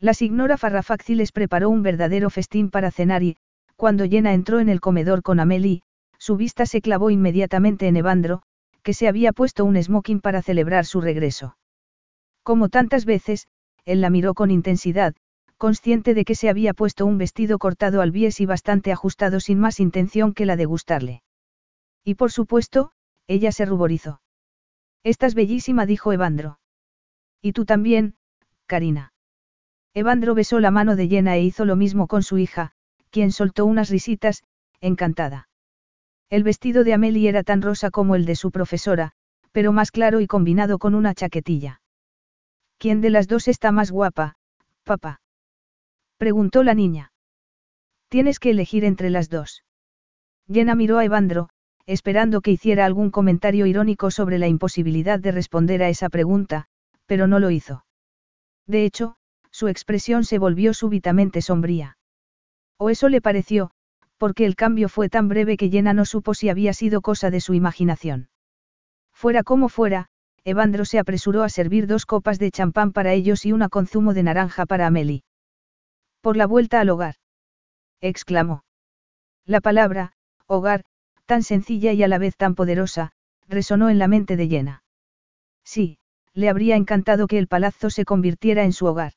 [0.01, 3.37] La signora Farrafacci les preparó un verdadero festín para cenar y,
[3.77, 5.83] cuando Llena entró en el comedor con Amelie,
[6.19, 8.43] su vista se clavó inmediatamente en Evandro,
[8.83, 11.59] que se había puesto un smoking para celebrar su regreso.
[12.43, 13.47] Como tantas veces,
[13.85, 15.15] él la miró con intensidad,
[15.59, 19.59] consciente de que se había puesto un vestido cortado al bies y bastante ajustado sin
[19.59, 21.23] más intención que la de gustarle.
[22.05, 22.93] Y por supuesto,
[23.27, 24.23] ella se ruborizó.
[25.05, 26.59] Estás bellísima, dijo Evandro.
[27.43, 28.15] Y tú también,
[28.67, 29.13] Karina.
[29.95, 32.73] Evandro besó la mano de Llena e hizo lo mismo con su hija,
[33.11, 34.45] quien soltó unas risitas,
[34.81, 35.49] encantada.
[36.29, 39.13] El vestido de Amelie era tan rosa como el de su profesora,
[39.51, 41.83] pero más claro y combinado con una chaquetilla.
[42.79, 44.37] ¿Quién de las dos está más guapa,
[44.85, 45.21] papá?
[46.19, 47.13] preguntó la niña.
[48.09, 49.65] Tienes que elegir entre las dos.
[50.47, 51.49] Llena miró a Evandro,
[51.87, 56.67] esperando que hiciera algún comentario irónico sobre la imposibilidad de responder a esa pregunta,
[57.07, 57.85] pero no lo hizo.
[58.67, 59.17] De hecho,
[59.61, 61.99] su expresión se volvió súbitamente sombría.
[62.79, 63.73] O eso le pareció,
[64.17, 67.43] porque el cambio fue tan breve que Llena no supo si había sido cosa de
[67.43, 68.31] su imaginación.
[69.13, 70.07] Fuera como fuera,
[70.45, 74.15] Evandro se apresuró a servir dos copas de champán para ellos y una con zumo
[74.15, 75.25] de naranja para Amelie.
[76.23, 77.17] Por la vuelta al hogar.
[78.01, 78.65] exclamó.
[79.45, 80.15] La palabra,
[80.47, 80.87] hogar,
[81.27, 83.13] tan sencilla y a la vez tan poderosa,
[83.47, 84.85] resonó en la mente de Llena.
[85.65, 85.99] Sí,
[86.33, 89.13] le habría encantado que el palazzo se convirtiera en su hogar.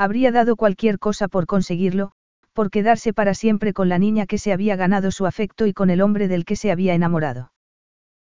[0.00, 2.12] Habría dado cualquier cosa por conseguirlo,
[2.54, 5.90] por quedarse para siempre con la niña que se había ganado su afecto y con
[5.90, 7.52] el hombre del que se había enamorado.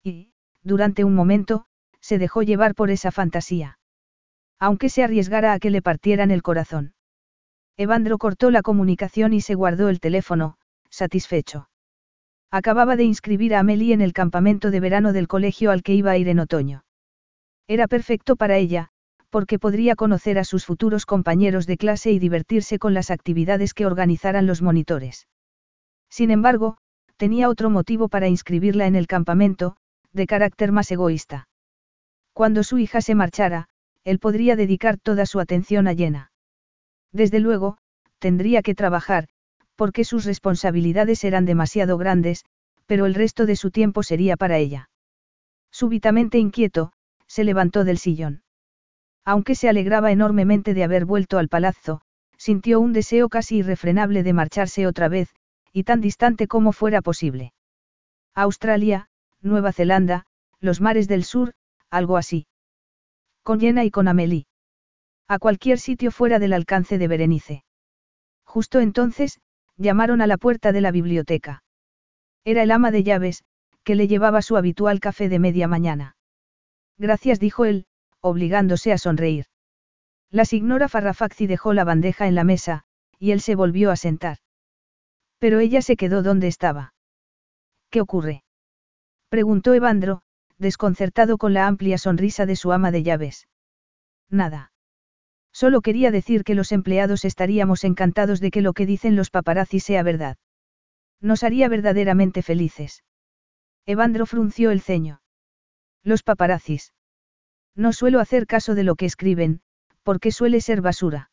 [0.03, 0.31] Y,
[0.63, 1.67] durante un momento,
[2.01, 3.77] se dejó llevar por esa fantasía.
[4.57, 6.95] Aunque se arriesgara a que le partieran el corazón.
[7.77, 10.57] Evandro cortó la comunicación y se guardó el teléfono,
[10.89, 11.69] satisfecho.
[12.49, 16.09] Acababa de inscribir a Amelie en el campamento de verano del colegio al que iba
[16.09, 16.83] a ir en otoño.
[17.67, 18.91] Era perfecto para ella,
[19.29, 23.85] porque podría conocer a sus futuros compañeros de clase y divertirse con las actividades que
[23.85, 25.27] organizaran los monitores.
[26.09, 26.77] Sin embargo,
[27.17, 29.75] tenía otro motivo para inscribirla en el campamento,
[30.13, 31.47] de carácter más egoísta.
[32.33, 33.67] Cuando su hija se marchara,
[34.03, 36.31] él podría dedicar toda su atención a Llena.
[37.11, 37.77] Desde luego,
[38.19, 39.27] tendría que trabajar,
[39.75, 42.45] porque sus responsabilidades eran demasiado grandes,
[42.85, 44.89] pero el resto de su tiempo sería para ella.
[45.71, 46.91] Súbitamente inquieto,
[47.27, 48.41] se levantó del sillón.
[49.25, 52.01] Aunque se alegraba enormemente de haber vuelto al palazzo,
[52.37, 55.29] sintió un deseo casi irrefrenable de marcharse otra vez,
[55.73, 57.53] y tan distante como fuera posible.
[58.33, 59.09] Australia,
[59.41, 60.25] Nueva Zelanda,
[60.59, 61.53] los mares del sur,
[61.89, 62.47] algo así.
[63.43, 64.47] Con Jenna y con Amelie.
[65.27, 67.63] A cualquier sitio fuera del alcance de Berenice.
[68.45, 69.39] Justo entonces,
[69.77, 71.63] llamaron a la puerta de la biblioteca.
[72.43, 73.43] Era el ama de llaves,
[73.83, 76.15] que le llevaba su habitual café de media mañana.
[76.97, 77.85] Gracias, dijo él,
[78.21, 79.45] obligándose a sonreír.
[80.31, 82.83] La signora Farrafacci dejó la bandeja en la mesa,
[83.17, 84.37] y él se volvió a sentar.
[85.39, 86.93] Pero ella se quedó donde estaba.
[87.89, 88.43] ¿Qué ocurre?
[89.29, 90.21] preguntó Evandro,
[90.57, 93.47] desconcertado con la amplia sonrisa de su ama de llaves.
[94.29, 94.71] Nada.
[95.51, 99.79] Solo quería decir que los empleados estaríamos encantados de que lo que dicen los paparazzi
[99.79, 100.37] sea verdad.
[101.21, 103.03] Nos haría verdaderamente felices.
[103.85, 105.21] Evandro frunció el ceño.
[106.03, 106.93] Los paparazzis.
[107.75, 109.61] No suelo hacer caso de lo que escriben,
[110.03, 111.31] porque suele ser basura.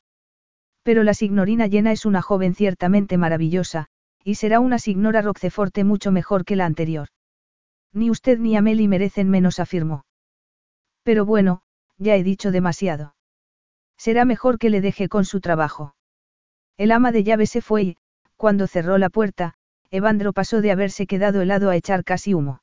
[0.83, 3.87] Pero la signorina llena es una joven ciertamente maravillosa,
[4.23, 7.09] y será una signora Roqueforte mucho mejor que la anterior.
[7.93, 10.05] Ni usted ni Amelie merecen menos, afirmó.
[11.03, 11.63] Pero bueno,
[11.99, 13.15] ya he dicho demasiado.
[13.97, 15.95] Será mejor que le deje con su trabajo.
[16.77, 17.97] El ama de llave se fue y,
[18.37, 19.55] cuando cerró la puerta,
[19.91, 22.61] Evandro pasó de haberse quedado helado a echar casi humo.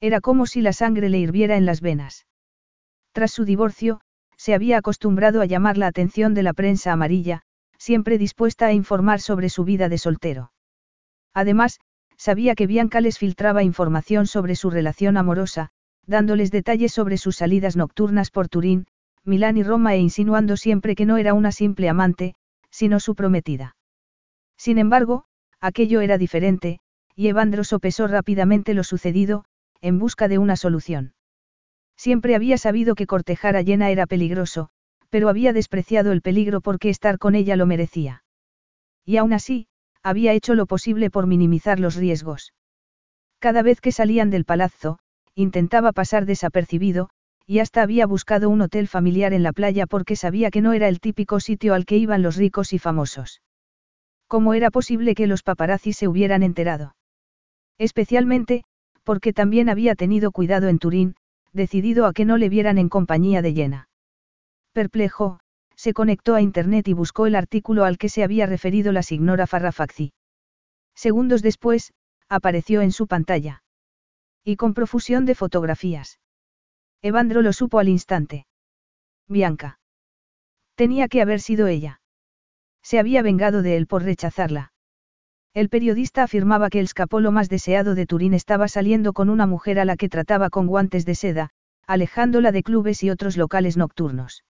[0.00, 2.26] Era como si la sangre le hirviera en las venas.
[3.12, 4.00] Tras su divorcio,
[4.36, 7.42] se había acostumbrado a llamar la atención de la prensa amarilla,
[7.78, 10.52] siempre dispuesta a informar sobre su vida de soltero.
[11.34, 11.78] Además,
[12.16, 15.70] sabía que Bianca les filtraba información sobre su relación amorosa,
[16.06, 18.86] dándoles detalles sobre sus salidas nocturnas por Turín,
[19.24, 22.34] Milán y Roma e insinuando siempre que no era una simple amante,
[22.70, 23.76] sino su prometida.
[24.56, 25.24] Sin embargo,
[25.60, 26.80] aquello era diferente,
[27.14, 29.44] y Evandro sopesó rápidamente lo sucedido,
[29.80, 31.14] en busca de una solución.
[31.96, 34.70] Siempre había sabido que cortejar a Llena era peligroso,
[35.10, 38.24] pero había despreciado el peligro porque estar con ella lo merecía.
[39.04, 39.66] Y aún así,
[40.02, 42.52] había hecho lo posible por minimizar los riesgos.
[43.38, 44.98] Cada vez que salían del palazzo,
[45.34, 47.10] intentaba pasar desapercibido,
[47.46, 50.88] y hasta había buscado un hotel familiar en la playa porque sabía que no era
[50.88, 53.42] el típico sitio al que iban los ricos y famosos.
[54.28, 56.96] ¿Cómo era posible que los paparazzi se hubieran enterado?
[57.78, 58.62] Especialmente,
[59.02, 61.16] porque también había tenido cuidado en Turín,
[61.52, 63.88] decidido a que no le vieran en compañía de Llena.
[64.72, 65.40] Perplejo,
[65.76, 69.46] se conectó a Internet y buscó el artículo al que se había referido la signora
[69.46, 70.12] Farrafacci.
[70.94, 71.92] Segundos después,
[72.28, 73.62] apareció en su pantalla.
[74.44, 76.18] Y con profusión de fotografías.
[77.02, 78.46] Evandro lo supo al instante.
[79.28, 79.78] Bianca.
[80.74, 82.00] Tenía que haber sido ella.
[82.82, 84.71] Se había vengado de él por rechazarla.
[85.54, 89.78] El periodista afirmaba que el escapolo más deseado de Turín estaba saliendo con una mujer
[89.78, 91.50] a la que trataba con guantes de seda,
[91.86, 94.44] alejándola de clubes y otros locales nocturnos.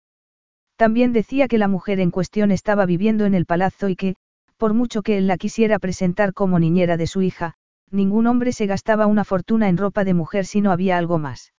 [0.77, 4.17] También decía que la mujer en cuestión estaba viviendo en el palazzo y que,
[4.57, 7.55] por mucho que él la quisiera presentar como niñera de su hija,
[7.91, 11.53] ningún hombre se gastaba una fortuna en ropa de mujer si no había algo más.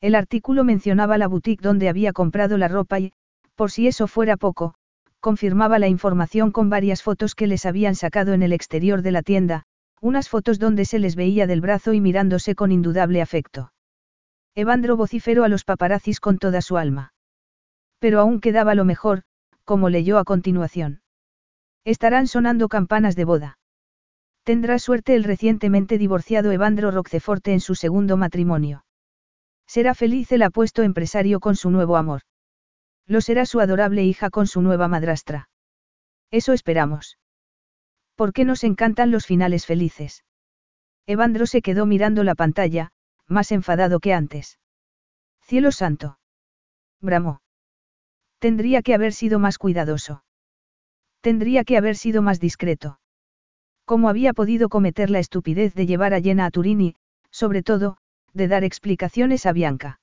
[0.00, 3.12] El artículo mencionaba la boutique donde había comprado la ropa y,
[3.54, 4.74] por si eso fuera poco,
[5.24, 9.22] confirmaba la información con varias fotos que les habían sacado en el exterior de la
[9.22, 9.62] tienda,
[10.02, 13.72] unas fotos donde se les veía del brazo y mirándose con indudable afecto.
[14.54, 17.14] Evandro vociferó a los paparazzis con toda su alma.
[18.00, 19.22] Pero aún quedaba lo mejor,
[19.64, 21.00] como leyó a continuación.
[21.86, 23.58] Estarán sonando campanas de boda.
[24.42, 28.84] Tendrá suerte el recientemente divorciado Evandro Roqueforte en su segundo matrimonio.
[29.66, 32.20] Será feliz el apuesto empresario con su nuevo amor.
[33.06, 35.48] Lo será su adorable hija con su nueva madrastra.
[36.30, 37.18] Eso esperamos.
[38.14, 40.24] ¿Por qué nos encantan los finales felices?
[41.06, 42.90] Evandro se quedó mirando la pantalla,
[43.26, 44.58] más enfadado que antes.
[45.42, 46.18] Cielo santo.
[47.00, 47.42] Bramó.
[48.38, 50.24] Tendría que haber sido más cuidadoso.
[51.20, 53.00] Tendría que haber sido más discreto.
[53.84, 56.96] ¿Cómo había podido cometer la estupidez de llevar a Llena a Turín y,
[57.30, 57.98] sobre todo,
[58.32, 60.00] de dar explicaciones a Bianca?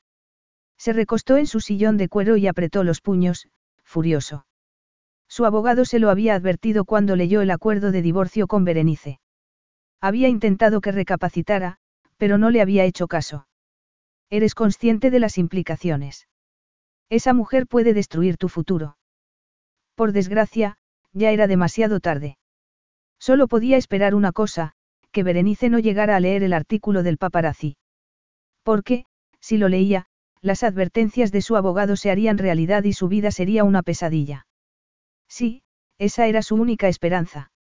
[0.82, 3.48] Se recostó en su sillón de cuero y apretó los puños,
[3.84, 4.48] furioso.
[5.28, 9.20] Su abogado se lo había advertido cuando leyó el acuerdo de divorcio con Berenice.
[10.02, 11.78] Había intentado que recapacitara,
[12.18, 13.46] pero no le había hecho caso.
[14.32, 16.28] Eres consciente de las implicaciones.
[17.10, 18.98] Esa mujer puede destruir tu futuro.
[19.94, 20.80] Por desgracia,
[21.14, 22.40] ya era demasiado tarde.
[23.20, 24.74] Solo podía esperar una cosa,
[25.12, 27.78] que Berenice no llegara a leer el artículo del paparazzi.
[28.64, 29.06] Porque,
[29.40, 30.08] si lo leía,
[30.42, 34.48] las advertencias de su abogado se harían realidad y su vida sería una pesadilla.
[35.28, 35.64] Sí,
[35.98, 37.52] esa era su única esperanza.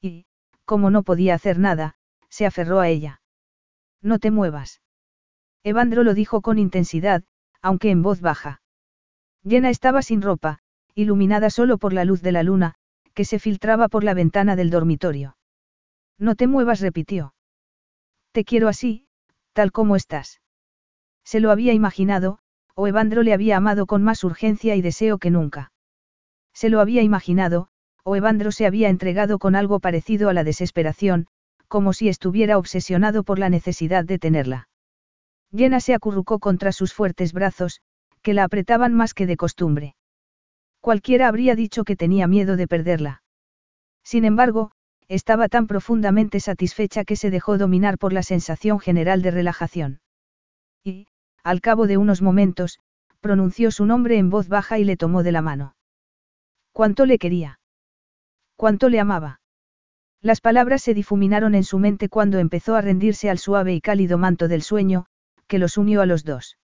[0.00, 0.26] Y,
[0.64, 1.94] como no podía hacer nada,
[2.28, 3.22] se aferró a ella.
[4.02, 4.80] No te muevas.
[5.62, 7.22] Evandro lo dijo con intensidad,
[7.62, 8.62] aunque en voz baja.
[9.42, 10.60] Llena estaba sin ropa,
[10.94, 12.74] iluminada solo por la luz de la luna,
[13.14, 15.36] que se filtraba por la ventana del dormitorio.
[16.18, 17.34] No te muevas, repitió.
[18.32, 19.06] Te quiero así,
[19.52, 20.40] tal como estás.
[21.24, 22.38] Se lo había imaginado,
[22.74, 25.72] o Evandro le había amado con más urgencia y deseo que nunca.
[26.52, 27.68] Se lo había imaginado,
[28.04, 31.26] o Evandro se había entregado con algo parecido a la desesperación,
[31.68, 34.68] como si estuviera obsesionado por la necesidad de tenerla.
[35.52, 37.80] Llena se acurrucó contra sus fuertes brazos,
[38.22, 39.94] que la apretaban más que de costumbre.
[40.80, 43.22] Cualquiera habría dicho que tenía miedo de perderla.
[44.02, 44.72] Sin embargo,
[45.08, 50.00] estaba tan profundamente satisfecha que se dejó dominar por la sensación general de relajación.
[50.84, 51.06] Y,
[51.42, 52.78] al cabo de unos momentos,
[53.20, 55.74] pronunció su nombre en voz baja y le tomó de la mano.
[56.72, 57.60] ¿Cuánto le quería?
[58.56, 59.40] ¿Cuánto le amaba?
[60.22, 64.18] Las palabras se difuminaron en su mente cuando empezó a rendirse al suave y cálido
[64.18, 65.06] manto del sueño,
[65.46, 66.58] que los unió a los dos.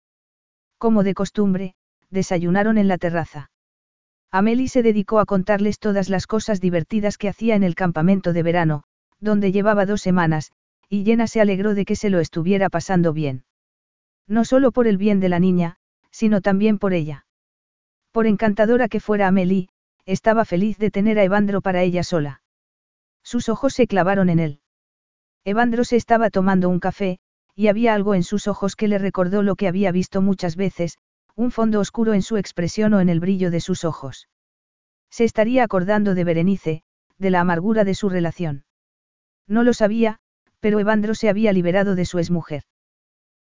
[0.79, 1.75] Como de costumbre,
[2.11, 3.51] desayunaron en la terraza.
[4.31, 8.43] Amelie se dedicó a contarles todas las cosas divertidas que hacía en el campamento de
[8.43, 8.83] verano,
[9.21, 10.51] donde llevaba dos semanas,
[10.89, 13.45] y Jenna se alegró de que se lo estuviera pasando bien.
[14.27, 15.77] No solo por el bien de la niña,
[16.11, 17.27] sino también por ella.
[18.13, 19.69] Por encantadora que fuera Amelie,
[20.07, 22.43] estaba feliz de tener a Evandro para ella sola.
[23.23, 24.61] Sus ojos se clavaron en él.
[25.45, 27.19] Evandro se estaba tomando un café,
[27.55, 30.99] y había algo en sus ojos que le recordó lo que había visto muchas veces,
[31.37, 34.29] un fondo oscuro en su expresión o en el brillo de sus ojos.
[35.11, 36.83] Se estaría acordando de Berenice,
[37.19, 38.65] de la amargura de su relación.
[39.47, 40.19] No lo sabía,
[40.61, 42.63] pero Evandro se había liberado de su exmujer.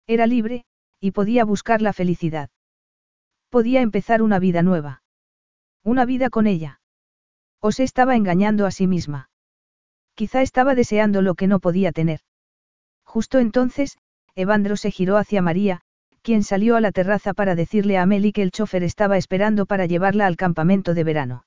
[0.06, 0.66] Era libre,
[1.04, 2.50] y podía buscar la felicidad.
[3.50, 5.04] Podía empezar una vida nueva.
[5.84, 6.80] Una vida con ella.
[7.60, 9.30] O se estaba engañando a sí misma.
[10.16, 12.22] Quizá estaba deseando lo que no podía tener.
[13.04, 13.98] Justo entonces,
[14.34, 15.82] Evandro se giró hacia María,
[16.22, 19.86] quien salió a la terraza para decirle a Amelie que el chofer estaba esperando para
[19.86, 21.46] llevarla al campamento de verano.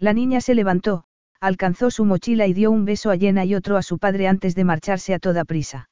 [0.00, 1.04] La niña se levantó,
[1.38, 4.56] alcanzó su mochila y dio un beso a Jenna y otro a su padre antes
[4.56, 5.90] de marcharse a toda prisa.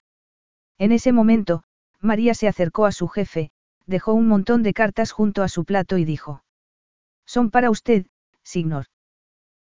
[0.79, 1.63] En ese momento,
[2.03, 3.53] María se acercó a su jefe,
[3.87, 6.43] dejó un montón de cartas junto a su plato y dijo.
[7.25, 8.07] Son para usted,
[8.43, 8.87] señor.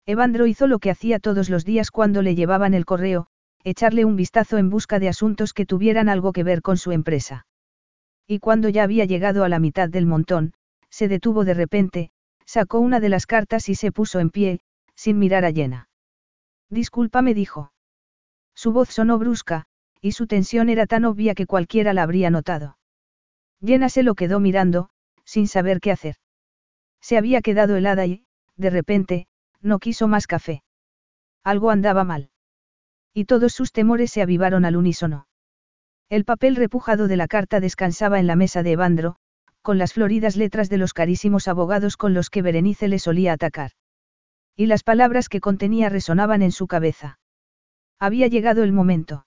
[0.06, 3.28] Evandro hizo lo que hacía todos los días cuando le llevaban el correo,
[3.64, 7.46] echarle un vistazo en busca de asuntos que tuvieran algo que ver con su empresa.
[8.28, 10.54] Y cuando ya había llegado a la mitad del montón,
[10.90, 12.12] se detuvo de repente,
[12.46, 14.60] sacó una de las cartas y se puso en pie,
[14.96, 15.90] sin mirar a Jenna.
[16.70, 17.74] Disculpa, me dijo.
[18.54, 19.68] Su voz sonó brusca,
[20.02, 22.78] y su tensión era tan obvia que cualquiera la habría notado.
[23.64, 24.90] Jenna se lo quedó mirando,
[25.26, 26.16] sin saber qué hacer.
[27.02, 29.28] Se había quedado helada y, de repente,
[29.62, 30.64] no quiso más café.
[31.44, 32.30] Algo andaba mal.
[33.14, 35.28] Y todos sus temores se avivaron al unísono.
[36.10, 39.18] El papel repujado de la carta descansaba en la mesa de Evandro,
[39.62, 43.72] con las floridas letras de los carísimos abogados con los que Berenice le solía atacar.
[44.56, 47.20] Y las palabras que contenía resonaban en su cabeza.
[48.00, 49.27] Había llegado el momento.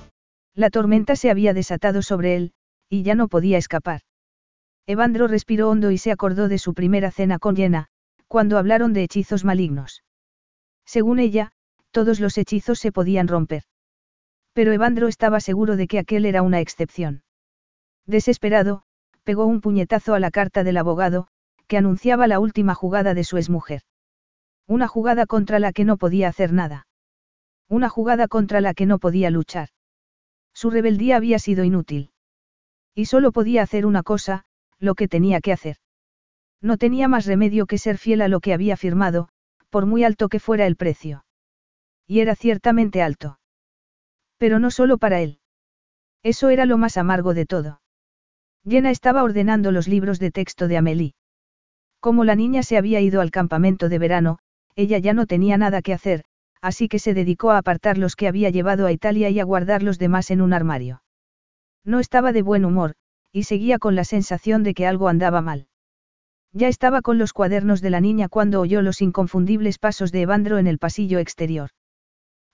[0.55, 2.53] La tormenta se había desatado sobre él,
[2.89, 4.01] y ya no podía escapar.
[4.85, 7.87] Evandro respiró hondo y se acordó de su primera cena con Jenna,
[8.27, 10.03] cuando hablaron de hechizos malignos.
[10.85, 11.51] Según ella,
[11.91, 13.63] todos los hechizos se podían romper.
[14.53, 17.23] Pero Evandro estaba seguro de que aquel era una excepción.
[18.05, 18.83] Desesperado,
[19.23, 21.27] pegó un puñetazo a la carta del abogado,
[21.67, 23.83] que anunciaba la última jugada de su exmujer.
[24.67, 26.87] Una jugada contra la que no podía hacer nada.
[27.69, 29.69] Una jugada contra la que no podía luchar.
[30.53, 32.11] Su rebeldía había sido inútil.
[32.93, 34.45] Y solo podía hacer una cosa,
[34.79, 35.77] lo que tenía que hacer.
[36.61, 39.29] No tenía más remedio que ser fiel a lo que había firmado,
[39.69, 41.25] por muy alto que fuera el precio.
[42.05, 43.39] Y era ciertamente alto.
[44.37, 45.39] Pero no solo para él.
[46.23, 47.81] Eso era lo más amargo de todo.
[48.67, 51.13] Jenna estaba ordenando los libros de texto de Amélie.
[51.99, 54.39] Como la niña se había ido al campamento de verano,
[54.75, 56.23] ella ya no tenía nada que hacer,
[56.61, 59.83] así que se dedicó a apartar los que había llevado a Italia y a guardar
[59.83, 61.03] los demás en un armario.
[61.83, 62.93] No estaba de buen humor,
[63.31, 65.67] y seguía con la sensación de que algo andaba mal.
[66.53, 70.57] Ya estaba con los cuadernos de la niña cuando oyó los inconfundibles pasos de Evandro
[70.57, 71.69] en el pasillo exterior.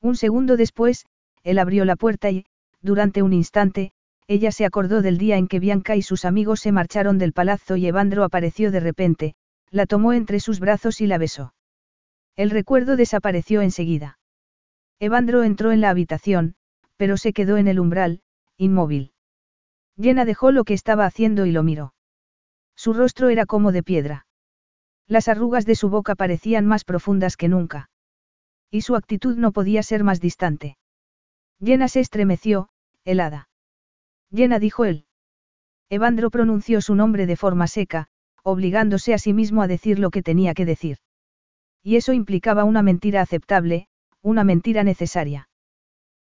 [0.01, 1.05] Un segundo después,
[1.43, 2.45] él abrió la puerta y,
[2.81, 3.91] durante un instante,
[4.27, 7.75] ella se acordó del día en que Bianca y sus amigos se marcharon del palazzo
[7.75, 9.35] y Evandro apareció de repente,
[9.71, 11.53] la tomó entre sus brazos y la besó.
[12.37, 14.19] El recuerdo desapareció enseguida.
[14.99, 16.55] Evandro entró en la habitación,
[16.95, 18.21] pero se quedó en el umbral,
[18.57, 19.11] inmóvil.
[19.99, 21.95] Jenna dejó lo que estaba haciendo y lo miró.
[22.75, 24.27] Su rostro era como de piedra.
[25.07, 27.89] Las arrugas de su boca parecían más profundas que nunca.
[28.69, 30.77] Y su actitud no podía ser más distante.
[31.59, 32.69] Jenna se estremeció,
[33.03, 33.49] helada.
[34.31, 35.05] Jenna dijo él.
[35.89, 38.09] Evandro pronunció su nombre de forma seca,
[38.43, 40.99] obligándose a sí mismo a decir lo que tenía que decir.
[41.87, 43.87] Y eso implicaba una mentira aceptable,
[44.21, 45.47] una mentira necesaria.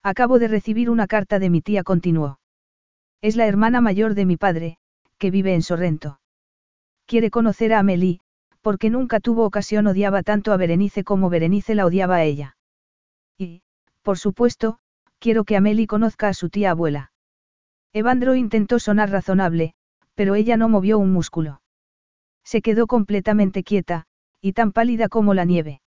[0.02, 2.40] Acabo de recibir una carta de mi tía, continuó.
[3.20, 4.78] Es la hermana mayor de mi padre,
[5.18, 6.18] que vive en Sorrento.
[7.04, 8.20] Quiere conocer a Amelie,
[8.62, 12.56] porque nunca tuvo ocasión odiaba tanto a Berenice como Berenice la odiaba a ella.
[13.36, 13.60] Y,
[14.00, 14.78] por supuesto,
[15.18, 17.12] quiero que Amelie conozca a su tía abuela.
[17.92, 19.74] Evandro intentó sonar razonable,
[20.14, 21.60] pero ella no movió un músculo.
[22.44, 24.06] Se quedó completamente quieta,
[24.40, 25.80] y tan pálida como la nieve.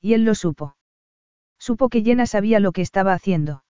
[0.00, 0.76] Y él lo supo.
[1.58, 3.64] Supo que Jenna sabía lo que estaba haciendo.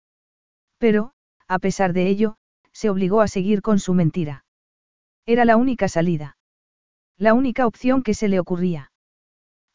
[0.78, 1.12] Pero,
[1.48, 2.38] a pesar de ello,
[2.72, 4.46] se obligó a seguir con su mentira.
[5.26, 6.38] Era la única salida.
[7.18, 8.92] La única opción que se le ocurría.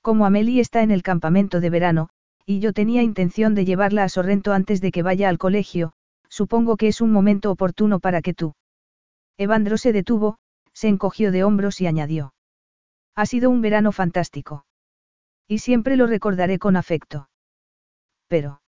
[0.02, 2.08] Como Amelie está en el campamento de verano,
[2.44, 5.92] y yo tenía intención de llevarla a Sorrento antes de que vaya al colegio,
[6.28, 8.54] supongo que es un momento oportuno para que tú.
[9.38, 10.38] Evandro se detuvo,
[10.72, 12.32] se encogió de hombros y añadió.
[13.20, 14.64] Ha sido un verano fantástico.
[15.46, 17.28] Y siempre lo recordaré con afecto.
[18.28, 18.62] Pero.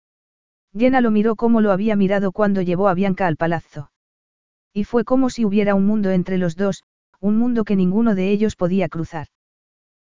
[0.73, 3.93] Jenna lo miró como lo había mirado cuando llevó a Bianca al palazzo.
[4.73, 6.85] Y fue como si hubiera un mundo entre los dos,
[7.21, 9.27] un mundo que ninguno de ellos podía cruzar.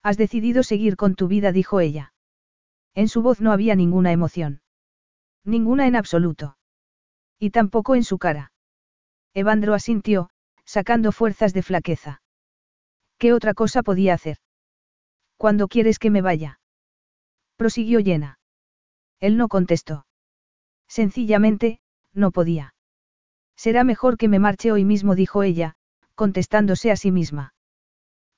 [0.04, 2.14] Has decidido seguir con tu vida, dijo ella.
[2.96, 4.62] En su voz no había ninguna emoción.
[5.44, 6.56] Ninguna en absoluto.
[7.40, 8.54] Y tampoco en su cara.
[9.34, 10.30] Evandro asintió,
[10.64, 12.22] sacando fuerzas de flaqueza.
[13.20, 14.38] ¿Qué otra cosa podía hacer?
[15.36, 16.60] ¿Cuándo quieres que me vaya?
[17.58, 18.40] Prosiguió llena.
[19.20, 20.06] Él no contestó.
[20.88, 21.82] Sencillamente,
[22.14, 22.74] no podía.
[23.58, 25.76] Será mejor que me marche hoy mismo, dijo ella,
[26.16, 27.54] contestándose a sí misma.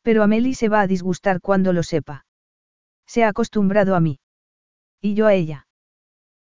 [0.02, 2.26] Pero Amelie se va a disgustar cuando lo sepa.
[3.06, 4.20] Se ha acostumbrado a mí.
[5.00, 5.68] Y yo a ella.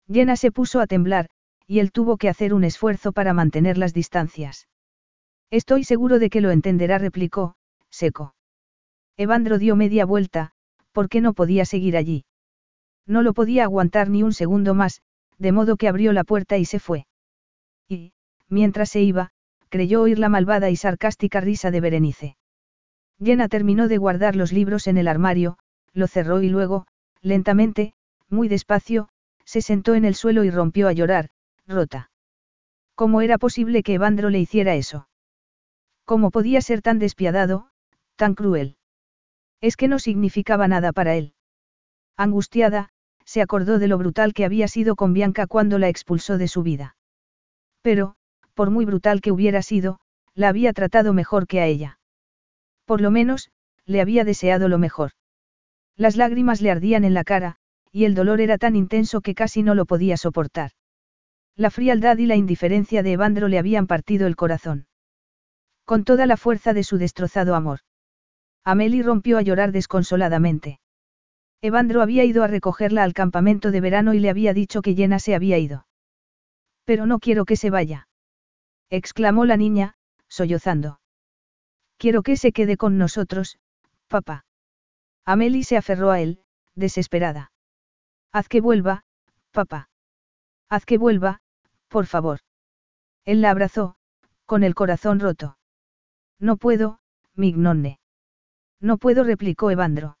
[0.07, 1.29] Jenna se puso a temblar,
[1.67, 4.69] y él tuvo que hacer un esfuerzo para mantener las distancias.
[5.51, 7.55] Estoy seguro de que lo entenderá, replicó,
[7.91, 8.35] seco.
[9.17, 10.51] Evandro dio media vuelta,
[10.91, 12.25] porque no podía seguir allí.
[13.05, 15.01] No lo podía aguantar ni un segundo más,
[15.37, 17.07] de modo que abrió la puerta y se fue.
[17.87, 18.13] Y,
[18.47, 19.31] mientras se iba,
[19.69, 22.37] creyó oír la malvada y sarcástica risa de Berenice.
[23.21, 25.57] Jenna terminó de guardar los libros en el armario,
[25.93, 26.87] lo cerró y luego,
[27.21, 27.93] lentamente,
[28.29, 29.09] muy despacio,
[29.43, 31.29] se sentó en el suelo y rompió a llorar,
[31.67, 32.11] rota.
[32.95, 35.07] ¿Cómo era posible que Evandro le hiciera eso?
[36.05, 37.68] ¿Cómo podía ser tan despiadado,
[38.19, 38.75] tan cruel?
[39.61, 41.33] Es que no significaba nada para él.
[42.17, 42.89] Angustiada,
[43.23, 46.61] se acordó de lo brutal que había sido con Bianca cuando la expulsó de su
[46.61, 46.97] vida.
[47.81, 48.15] Pero,
[48.55, 50.01] por muy brutal que hubiera sido,
[50.35, 51.99] la había tratado mejor que a ella.
[52.83, 53.51] Por lo menos,
[53.85, 55.11] le había deseado lo mejor.
[55.95, 57.55] Las lágrimas le ardían en la cara,
[57.89, 60.71] y el dolor era tan intenso que casi no lo podía soportar.
[61.55, 64.87] La frialdad y la indiferencia de Evandro le habían partido el corazón.
[65.85, 67.79] Con toda la fuerza de su destrozado amor.
[68.69, 70.79] Amelie rompió a llorar desconsoladamente.
[71.59, 75.17] Evandro había ido a recogerla al campamento de verano y le había dicho que Jenna
[75.17, 75.87] se había ido.
[76.85, 78.07] Pero no quiero que se vaya.
[78.91, 79.95] exclamó la niña,
[80.27, 80.99] sollozando.
[81.97, 83.57] Quiero que se quede con nosotros,
[84.07, 84.45] papá.
[85.25, 86.43] Amelie se aferró a él,
[86.75, 87.51] desesperada.
[88.31, 89.03] Haz que vuelva,
[89.49, 89.89] papá.
[90.69, 91.41] Haz que vuelva,
[91.87, 92.41] por favor.
[93.25, 93.95] Él la abrazó,
[94.45, 95.57] con el corazón roto.
[96.37, 96.99] No puedo,
[97.33, 97.99] Mignonne.
[98.81, 100.17] No puedo, replicó Evandro.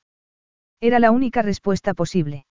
[0.81, 2.45] Era la única respuesta posible.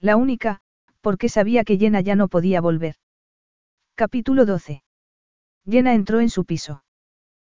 [0.00, 0.60] La única,
[1.00, 2.96] porque sabía que Jenna ya no podía volver.
[3.94, 4.82] Capítulo 12.
[5.68, 6.84] Jenna entró en su piso.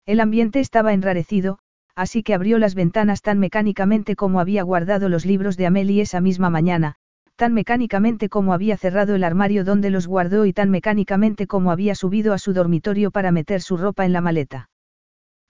[0.06, 1.58] El ambiente estaba enrarecido,
[1.94, 6.20] así que abrió las ventanas tan mecánicamente como había guardado los libros de Amelie esa
[6.20, 6.96] misma mañana,
[7.36, 11.94] tan mecánicamente como había cerrado el armario donde los guardó y tan mecánicamente como había
[11.94, 14.70] subido a su dormitorio para meter su ropa en la maleta.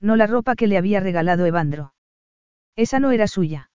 [0.00, 1.94] No la ropa que le había regalado Evandro.
[2.76, 3.70] Esa no era suya.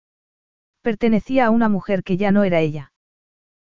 [0.81, 2.91] Pertenecía a una mujer que ya no era ella.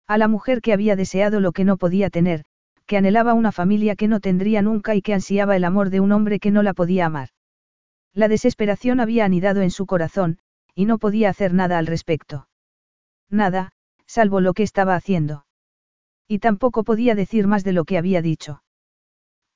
[0.07, 2.43] A la mujer que había deseado lo que no podía tener,
[2.85, 6.11] que anhelaba una familia que no tendría nunca y que ansiaba el amor de un
[6.11, 7.29] hombre que no la podía amar.
[8.13, 10.39] La desesperación había anidado en su corazón,
[10.75, 12.49] y no podía hacer nada al respecto.
[13.29, 13.71] Nada,
[14.05, 15.45] salvo lo que estaba haciendo.
[16.27, 18.63] Y tampoco podía decir más de lo que había dicho.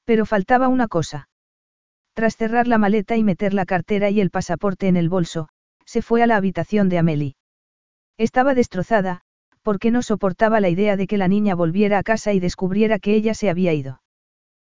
[0.05, 1.27] Pero faltaba una cosa.
[2.13, 5.49] Tras cerrar la maleta y meter la cartera y el pasaporte en el bolso,
[5.85, 7.35] se fue a la habitación de Amelie.
[8.17, 9.21] Estaba destrozada,
[9.61, 13.15] porque no soportaba la idea de que la niña volviera a casa y descubriera que
[13.15, 14.01] ella se había ido.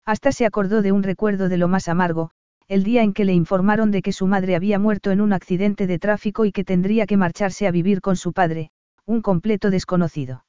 [0.06, 2.32] Hasta se acordó de un recuerdo de lo más amargo,
[2.68, 5.88] el día en que le informaron de que su madre había muerto en un accidente
[5.88, 8.72] de tráfico y que tendría que marcharse a vivir con su padre,
[9.06, 10.46] un completo desconocido.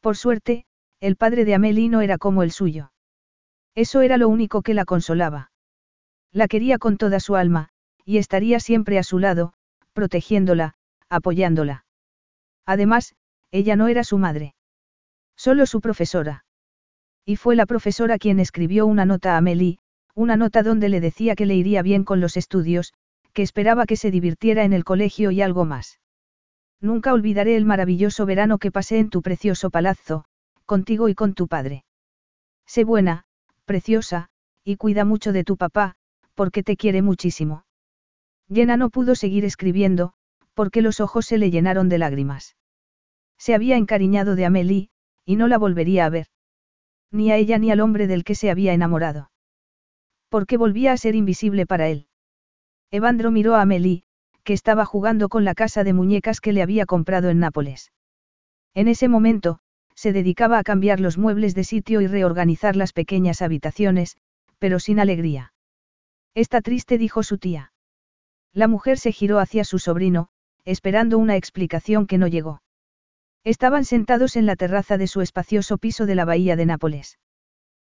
[0.00, 0.64] Por suerte,
[1.00, 2.92] el padre de Amelie no era como el suyo.
[3.74, 5.50] Eso era lo único que la consolaba.
[6.32, 7.68] La quería con toda su alma,
[8.04, 9.52] y estaría siempre a su lado,
[9.96, 10.74] protegiéndola,
[11.08, 11.86] apoyándola.
[12.66, 13.14] Además,
[13.50, 14.54] ella no era su madre.
[15.36, 16.44] Solo su profesora.
[17.24, 19.78] Y fue la profesora quien escribió una nota a Amelie,
[20.14, 22.92] una nota donde le decía que le iría bien con los estudios,
[23.32, 25.98] que esperaba que se divirtiera en el colegio y algo más.
[26.80, 30.26] Nunca olvidaré el maravilloso verano que pasé en tu precioso palazzo,
[30.66, 31.84] contigo y con tu padre.
[32.66, 33.24] Sé buena,
[33.64, 34.28] preciosa,
[34.62, 35.94] y cuida mucho de tu papá,
[36.34, 37.65] porque te quiere muchísimo.
[38.52, 40.12] Jenna no pudo seguir escribiendo,
[40.54, 42.56] porque los ojos se le llenaron de lágrimas.
[43.38, 44.88] Se había encariñado de Amélie,
[45.24, 46.28] y no la volvería a ver.
[47.10, 49.30] Ni a ella ni al hombre del que se había enamorado.
[50.28, 52.06] Porque volvía a ser invisible para él.
[52.90, 54.04] Evandro miró a Amelie,
[54.44, 57.92] que estaba jugando con la casa de muñecas que le había comprado en Nápoles.
[58.74, 59.58] En ese momento,
[59.94, 64.16] se dedicaba a cambiar los muebles de sitio y reorganizar las pequeñas habitaciones,
[64.58, 65.52] pero sin alegría.
[66.34, 67.72] Está triste, dijo su tía.
[68.56, 70.28] La mujer se giró hacia su sobrino,
[70.64, 72.62] esperando una explicación que no llegó.
[73.44, 77.18] Estaban sentados en la terraza de su espacioso piso de la bahía de Nápoles.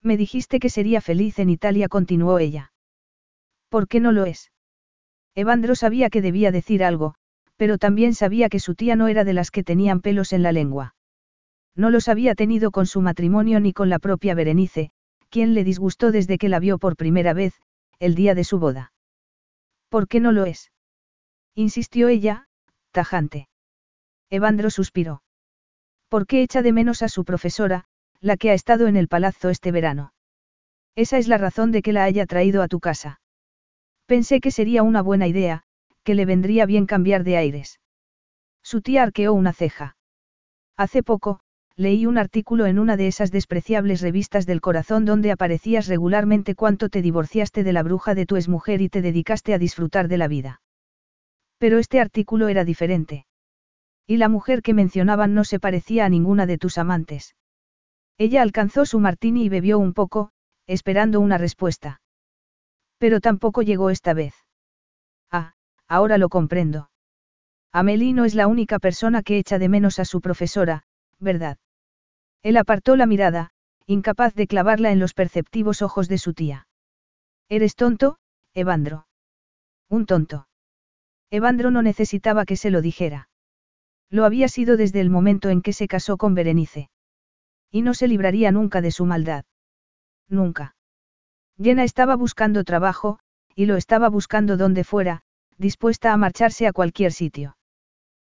[0.01, 2.73] Me dijiste que sería feliz en Italia, continuó ella.
[3.69, 4.51] ¿Por qué no lo es?
[5.35, 7.13] Evandro sabía que debía decir algo,
[7.55, 10.51] pero también sabía que su tía no era de las que tenían pelos en la
[10.51, 10.95] lengua.
[11.75, 14.89] No los había tenido con su matrimonio ni con la propia Berenice,
[15.29, 17.53] quien le disgustó desde que la vio por primera vez,
[17.99, 18.91] el día de su boda.
[19.89, 20.71] ¿Por qué no lo es?
[21.55, 22.47] insistió ella,
[22.91, 23.47] tajante.
[24.29, 25.23] Evandro suspiró.
[26.09, 27.85] ¿Por qué echa de menos a su profesora,
[28.19, 30.13] la que ha estado en el palazzo este verano?
[30.95, 33.21] Esa es la razón de que la haya traído a tu casa.
[34.05, 35.63] Pensé que sería una buena idea,
[36.03, 37.79] que le vendría bien cambiar de aires.
[38.63, 39.97] Su tía arqueó una ceja.
[40.75, 41.41] Hace poco,
[41.77, 46.89] leí un artículo en una de esas despreciables revistas del corazón donde aparecías regularmente cuánto
[46.89, 50.27] te divorciaste de la bruja de tu exmujer y te dedicaste a disfrutar de la
[50.27, 50.61] vida.
[51.59, 53.27] Pero este artículo era diferente.
[54.07, 57.35] Y la mujer que mencionaban no se parecía a ninguna de tus amantes.
[58.17, 60.31] Ella alcanzó su martini y bebió un poco,
[60.65, 62.01] esperando una respuesta.
[62.97, 64.33] Pero tampoco llegó esta vez.
[65.31, 65.53] Ah,
[65.87, 66.89] ahora lo comprendo.
[67.71, 70.83] Amelie no es la única persona que echa de menos a su profesora,
[71.19, 71.57] ¿verdad?
[72.43, 73.51] Él apartó la mirada,
[73.85, 76.67] incapaz de clavarla en los perceptivos ojos de su tía.
[77.49, 78.17] ¿Eres tonto,
[78.53, 79.07] Evandro?
[79.89, 80.47] Un tonto.
[81.29, 83.29] Evandro no necesitaba que se lo dijera.
[84.09, 86.89] Lo había sido desde el momento en que se casó con Berenice.
[87.71, 89.45] Y no se libraría nunca de su maldad.
[90.29, 90.75] Nunca.
[91.57, 93.19] Jenna estaba buscando trabajo,
[93.55, 95.23] y lo estaba buscando donde fuera,
[95.57, 97.57] dispuesta a marcharse a cualquier sitio.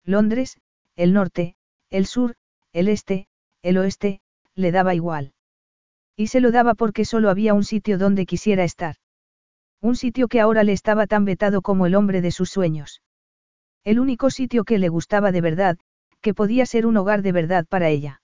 [0.05, 0.59] Londres,
[0.97, 1.57] el norte,
[1.91, 2.35] el sur,
[2.73, 3.29] el este,
[3.63, 4.21] el oeste,
[4.55, 5.33] le daba igual.
[6.17, 8.97] Y se lo daba porque solo había un sitio donde quisiera estar.
[9.81, 13.03] Un sitio que ahora le estaba tan vetado como el hombre de sus sueños.
[13.85, 15.79] El único sitio que le gustaba de verdad,
[16.21, 18.23] que podía ser un hogar de verdad para ella.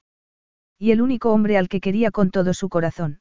[0.78, 3.20] Y el único hombre al que quería con todo su corazón.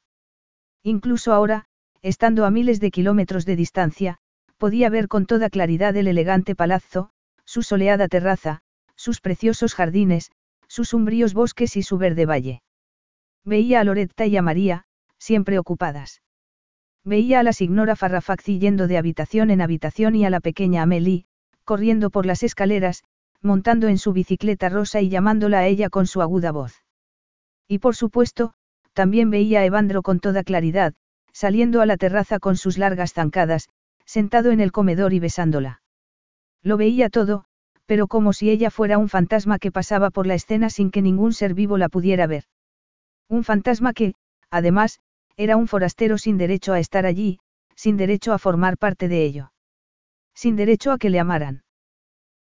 [0.84, 1.66] Incluso ahora,
[2.02, 4.18] estando a miles de kilómetros de distancia,
[4.56, 7.10] podía ver con toda claridad el elegante palazzo,
[7.44, 8.60] su soleada terraza,
[8.94, 10.30] sus preciosos jardines,
[10.68, 12.62] sus umbríos bosques y su verde valle.
[13.44, 14.84] Veía a Loretta y a María,
[15.18, 16.22] siempre ocupadas.
[17.04, 21.24] Veía a la signora Farrafacci yendo de habitación en habitación y a la pequeña Amelie,
[21.64, 23.02] corriendo por las escaleras,
[23.40, 26.82] montando en su bicicleta rosa y llamándola a ella con su aguda voz.
[27.66, 28.52] Y por supuesto,
[28.92, 30.94] también veía a Evandro con toda claridad,
[31.32, 33.68] saliendo a la terraza con sus largas zancadas,
[34.04, 35.82] sentado en el comedor y besándola.
[36.62, 37.44] Lo veía todo,
[37.88, 41.32] pero como si ella fuera un fantasma que pasaba por la escena sin que ningún
[41.32, 42.44] ser vivo la pudiera ver.
[43.30, 44.12] Un fantasma que,
[44.50, 45.00] además,
[45.38, 47.40] era un forastero sin derecho a estar allí,
[47.76, 49.52] sin derecho a formar parte de ello.
[50.34, 51.62] Sin derecho a que le amaran.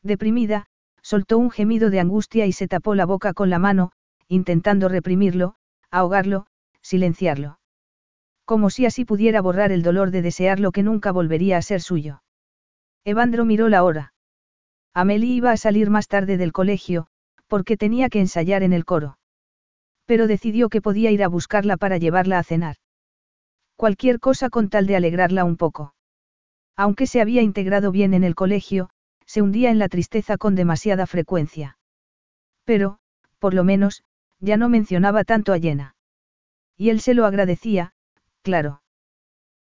[0.02, 0.64] Deprimida,
[1.02, 3.92] soltó un gemido de angustia y se tapó la boca con la mano,
[4.28, 5.56] intentando reprimirlo,
[5.90, 6.46] ahogarlo,
[6.80, 7.58] silenciarlo.
[8.46, 11.82] Como si así pudiera borrar el dolor de desear lo que nunca volvería a ser
[11.82, 12.22] suyo.
[13.04, 14.13] Evandro miró la hora.
[14.94, 17.08] Amelie iba a salir más tarde del colegio,
[17.48, 19.18] porque tenía que ensayar en el coro.
[20.06, 22.76] Pero decidió que podía ir a buscarla para llevarla a cenar.
[23.76, 25.94] Cualquier cosa con tal de alegrarla un poco.
[26.76, 28.88] Aunque se había integrado bien en el colegio,
[29.26, 31.76] se hundía en la tristeza con demasiada frecuencia.
[32.64, 32.98] Pero,
[33.38, 34.04] por lo menos,
[34.38, 35.96] ya no mencionaba tanto a Jenna.
[36.76, 37.94] Y él se lo agradecía,
[38.42, 38.82] claro.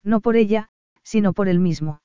[0.04, 0.70] No por ella,
[1.04, 2.02] sino por él mismo.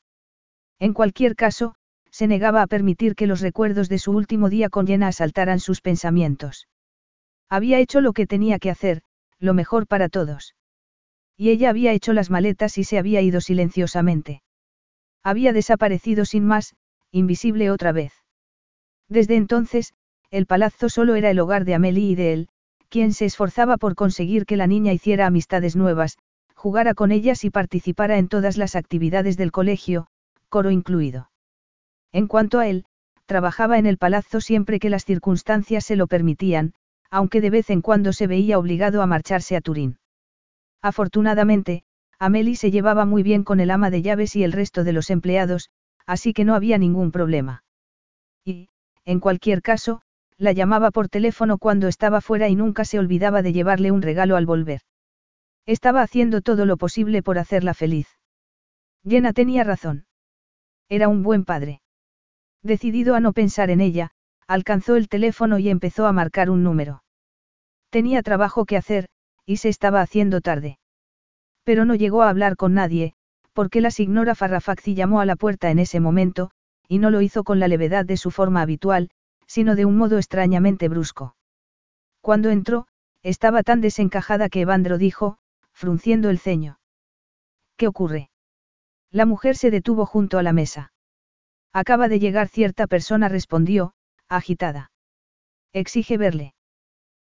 [0.78, 1.74] En cualquier caso,
[2.10, 5.80] se negaba a permitir que los recuerdos de su último día con Jenna asaltaran sus
[5.80, 6.68] pensamientos.
[7.48, 9.02] Había hecho lo que tenía que hacer,
[9.38, 10.54] lo mejor para todos.
[11.36, 14.42] Y ella había hecho las maletas y se había ido silenciosamente.
[15.22, 16.74] Había desaparecido sin más,
[17.12, 18.12] invisible otra vez.
[19.08, 19.94] Desde entonces,
[20.30, 22.48] el palazzo solo era el hogar de Amelie y de él,
[22.88, 26.18] quien se esforzaba por conseguir que la niña hiciera amistades nuevas,
[26.54, 30.08] jugara con ellas y participara en todas las actividades del colegio,
[30.48, 31.30] coro incluido.
[32.12, 32.84] En cuanto a él,
[33.26, 36.72] trabajaba en el palazzo siempre que las circunstancias se lo permitían,
[37.10, 39.98] aunque de vez en cuando se veía obligado a marcharse a Turín.
[40.82, 41.84] Afortunadamente,
[42.18, 45.10] Amelie se llevaba muy bien con el ama de llaves y el resto de los
[45.10, 45.70] empleados,
[46.06, 47.64] así que no había ningún problema.
[48.44, 48.68] Y,
[49.04, 50.02] en cualquier caso,
[50.36, 54.36] la llamaba por teléfono cuando estaba fuera y nunca se olvidaba de llevarle un regalo
[54.36, 54.80] al volver.
[55.66, 58.08] Estaba haciendo todo lo posible por hacerla feliz.
[59.04, 60.06] Jenna tenía razón.
[60.88, 61.82] Era un buen padre.
[62.62, 64.10] Decidido a no pensar en ella,
[64.46, 67.02] alcanzó el teléfono y empezó a marcar un número.
[67.90, 69.08] Tenía trabajo que hacer,
[69.46, 70.78] y se estaba haciendo tarde.
[71.64, 73.14] Pero no llegó a hablar con nadie,
[73.52, 76.50] porque la signora Farrafaxi llamó a la puerta en ese momento,
[76.88, 79.10] y no lo hizo con la levedad de su forma habitual,
[79.46, 81.36] sino de un modo extrañamente brusco.
[82.20, 82.86] Cuando entró,
[83.22, 85.38] estaba tan desencajada que Evandro dijo,
[85.72, 86.78] frunciendo el ceño.
[87.76, 88.30] ¿Qué ocurre?
[89.10, 90.92] La mujer se detuvo junto a la mesa.
[91.72, 93.92] Acaba de llegar cierta persona, respondió,
[94.28, 94.90] agitada.
[95.72, 96.54] Exige verle.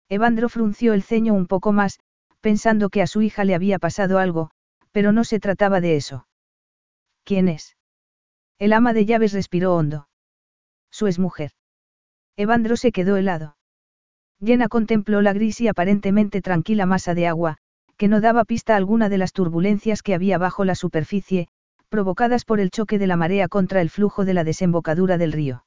[0.09, 1.99] Evandro frunció el ceño un poco más,
[2.41, 4.51] pensando que a su hija le había pasado algo,
[4.91, 6.27] pero no se trataba de eso.
[7.23, 7.77] ¿Quién es?
[8.59, 10.07] El ama de llaves respiró hondo.
[10.91, 11.51] Su mujer.
[12.35, 13.55] Evandro se quedó helado.
[14.39, 17.57] Llena contempló la gris y aparentemente tranquila masa de agua,
[17.95, 21.47] que no daba pista alguna de las turbulencias que había bajo la superficie,
[21.91, 25.65] provocadas por el choque de la marea contra el flujo de la desembocadura del río.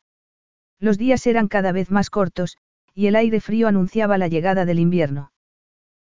[0.81, 2.57] Los días eran cada vez más cortos,
[2.94, 5.33] y el aire frío anunciaba la llegada del invierno.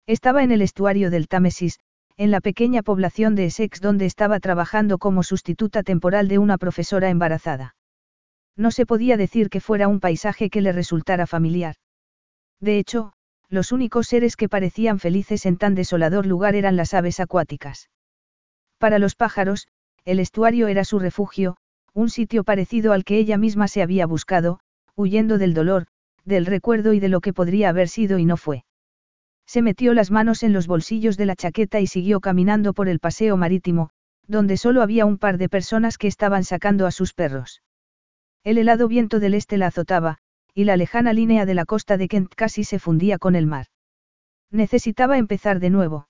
[0.06, 1.80] Estaba en el estuario del Támesis,
[2.16, 7.10] en la pequeña población de Essex donde estaba trabajando como sustituta temporal de una profesora
[7.10, 7.76] embarazada.
[8.56, 11.76] No se podía decir que fuera un paisaje que le resultara familiar.
[12.58, 13.12] De hecho,
[13.50, 17.90] los únicos seres que parecían felices en tan desolador lugar eran las aves acuáticas.
[18.78, 19.68] Para los pájaros,
[20.06, 21.56] el estuario era su refugio,
[21.92, 24.60] un sitio parecido al que ella misma se había buscado,
[24.94, 25.88] huyendo del dolor,
[26.24, 28.64] del recuerdo y de lo que podría haber sido y no fue.
[29.46, 33.00] Se metió las manos en los bolsillos de la chaqueta y siguió caminando por el
[33.00, 33.90] paseo marítimo,
[34.28, 37.62] donde solo había un par de personas que estaban sacando a sus perros.
[38.44, 40.18] El helado viento del este la azotaba,
[40.54, 43.66] y la lejana línea de la costa de Kent casi se fundía con el mar.
[44.52, 46.08] Necesitaba empezar de nuevo.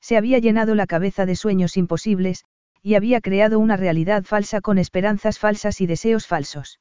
[0.00, 2.44] Se había llenado la cabeza de sueños imposibles,
[2.86, 6.78] y había creado una realidad falsa con esperanzas falsas y deseos falsos.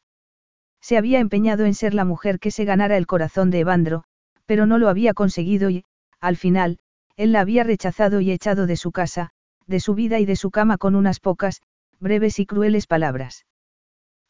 [0.80, 4.04] Se había empeñado en ser la mujer que se ganara el corazón de Evandro,
[4.46, 5.84] pero no lo había conseguido y,
[6.20, 6.78] al final,
[7.16, 9.32] él la había rechazado y echado de su casa,
[9.66, 11.64] de su vida y de su cama con unas pocas,
[12.00, 13.48] breves y crueles palabras.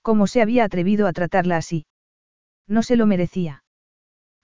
[0.01, 1.87] ¿Cómo se había atrevido a tratarla así?
[2.69, 3.65] No se lo merecía.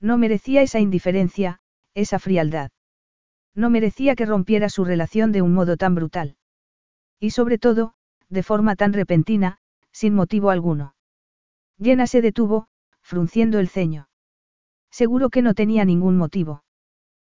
[0.02, 1.62] No merecía esa indiferencia,
[1.94, 2.72] esa frialdad.
[3.56, 6.36] No merecía que rompiera su relación de un modo tan brutal.
[7.22, 7.94] Y sobre todo,
[8.30, 9.60] de forma tan repentina,
[9.92, 10.96] sin motivo alguno.
[11.78, 12.68] Llena se detuvo,
[13.02, 14.10] frunciendo el ceño.
[14.90, 16.64] Seguro que no tenía ningún motivo.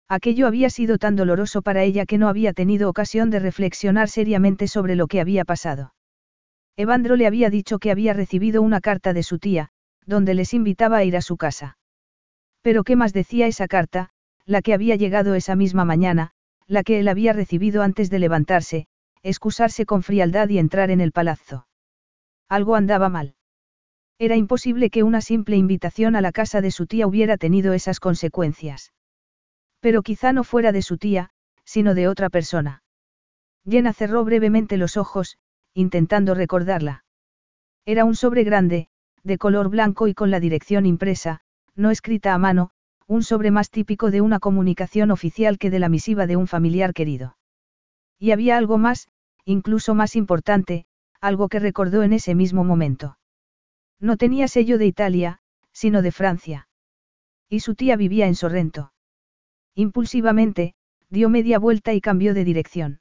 [0.08, 4.68] Aquello había sido tan doloroso para ella que no había tenido ocasión de reflexionar seriamente
[4.68, 5.94] sobre lo que había pasado.
[6.76, 9.68] Evandro le había dicho que había recibido una carta de su tía,
[10.06, 11.76] donde les invitaba a ir a su casa.
[12.62, 14.10] Pero ¿qué más decía esa carta,
[14.46, 16.32] la que había llegado esa misma mañana,
[16.66, 18.86] la que él había recibido antes de levantarse,
[19.24, 21.66] excusarse con frialdad y entrar en el palazzo?
[22.48, 23.34] Algo andaba mal.
[24.18, 27.98] Era imposible que una simple invitación a la casa de su tía hubiera tenido esas
[27.98, 28.92] consecuencias.
[29.80, 31.30] Pero quizá no fuera de su tía,
[31.64, 32.82] sino de otra persona.
[33.68, 35.38] Jenna cerró brevemente los ojos,
[35.72, 37.04] intentando recordarla.
[37.86, 38.88] Era un sobre grande,
[39.24, 41.40] de color blanco y con la dirección impresa,
[41.74, 42.70] no escrita a mano,
[43.06, 46.94] un sobre más típico de una comunicación oficial que de la misiva de un familiar
[46.94, 47.36] querido.
[48.18, 49.08] Y había algo más,
[49.44, 50.86] incluso más importante,
[51.20, 53.18] algo que recordó en ese mismo momento.
[54.00, 55.40] No tenía sello de Italia,
[55.72, 56.68] sino de Francia.
[57.48, 58.92] Y su tía vivía en Sorrento.
[59.74, 60.74] Impulsivamente,
[61.10, 63.00] dio media vuelta y cambió de dirección.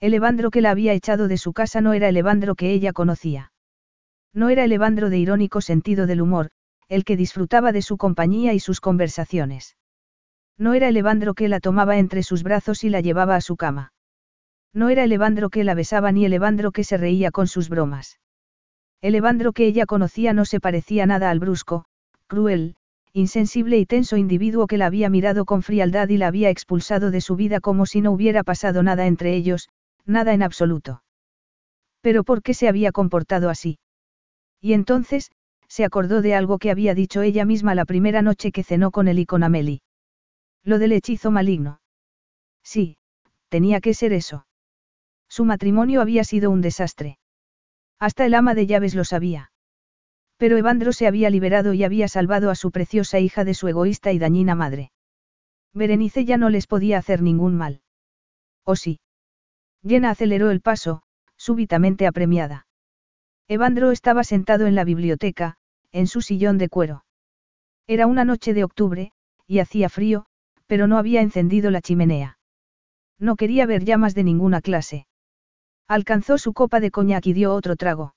[0.00, 2.92] El Evandro que la había echado de su casa no era el Evandro que ella
[2.92, 3.52] conocía.
[4.32, 6.50] No era el Evandro de irónico sentido del humor,
[6.88, 9.76] el que disfrutaba de su compañía y sus conversaciones.
[10.56, 13.56] No era el Evandro que la tomaba entre sus brazos y la llevaba a su
[13.56, 13.92] cama.
[14.72, 17.68] No era el Evandro que la besaba ni el Evandro que se reía con sus
[17.68, 18.20] bromas.
[19.00, 21.86] El Evandro que ella conocía no se parecía nada al brusco,
[22.26, 22.76] cruel,
[23.12, 27.20] insensible y tenso individuo que la había mirado con frialdad y la había expulsado de
[27.20, 29.68] su vida como si no hubiera pasado nada entre ellos,
[30.06, 31.02] nada en absoluto.
[32.02, 33.78] Pero ¿por qué se había comportado así?
[34.60, 35.30] Y entonces,
[35.66, 39.08] se acordó de algo que había dicho ella misma la primera noche que cenó con
[39.08, 39.80] él y con Amelie.
[40.62, 41.80] Lo del hechizo maligno.
[42.62, 42.96] Sí,
[43.48, 44.46] tenía que ser eso.
[45.30, 47.18] Su matrimonio había sido un desastre.
[48.00, 49.52] Hasta el ama de llaves lo sabía.
[50.36, 54.10] Pero Evandro se había liberado y había salvado a su preciosa hija de su egoísta
[54.10, 54.90] y dañina madre.
[55.72, 57.82] Berenice ya no les podía hacer ningún mal.
[58.64, 58.98] ¿O sí?
[59.82, 61.02] Llena aceleró el paso,
[61.36, 62.66] súbitamente apremiada.
[63.46, 65.58] Evandro estaba sentado en la biblioteca,
[65.92, 67.04] en su sillón de cuero.
[67.86, 69.12] Era una noche de octubre,
[69.46, 70.26] y hacía frío,
[70.66, 72.38] pero no había encendido la chimenea.
[73.18, 75.06] No quería ver llamas de ninguna clase.
[75.90, 78.14] Alcanzó su copa de coñac y dio otro trago.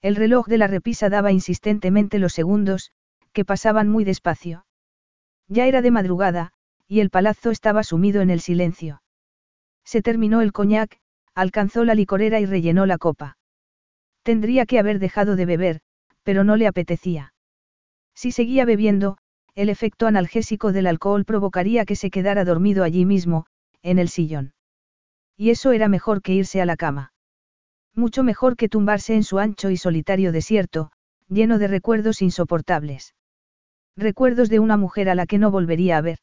[0.00, 2.92] El reloj de la repisa daba insistentemente los segundos,
[3.32, 4.64] que pasaban muy despacio.
[5.48, 6.52] Ya era de madrugada,
[6.86, 9.02] y el palazzo estaba sumido en el silencio.
[9.84, 11.00] Se terminó el coñac,
[11.34, 13.38] alcanzó la licorera y rellenó la copa.
[14.22, 15.80] Tendría que haber dejado de beber,
[16.22, 17.34] pero no le apetecía.
[18.14, 19.18] Si seguía bebiendo,
[19.56, 23.46] el efecto analgésico del alcohol provocaría que se quedara dormido allí mismo,
[23.82, 24.53] en el sillón.
[25.36, 27.12] Y eso era mejor que irse a la cama.
[27.94, 30.90] Mucho mejor que tumbarse en su ancho y solitario desierto,
[31.28, 33.14] lleno de recuerdos insoportables.
[33.96, 36.18] Recuerdos de una mujer a la que no volvería a ver.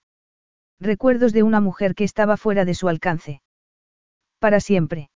[0.79, 3.41] Recuerdos de una mujer que estaba fuera de su alcance.
[4.39, 5.09] Para siempre.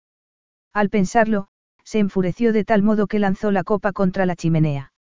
[0.73, 1.47] Al pensarlo,
[1.83, 4.93] se enfureció de tal modo que lanzó la copa contra la chimenea.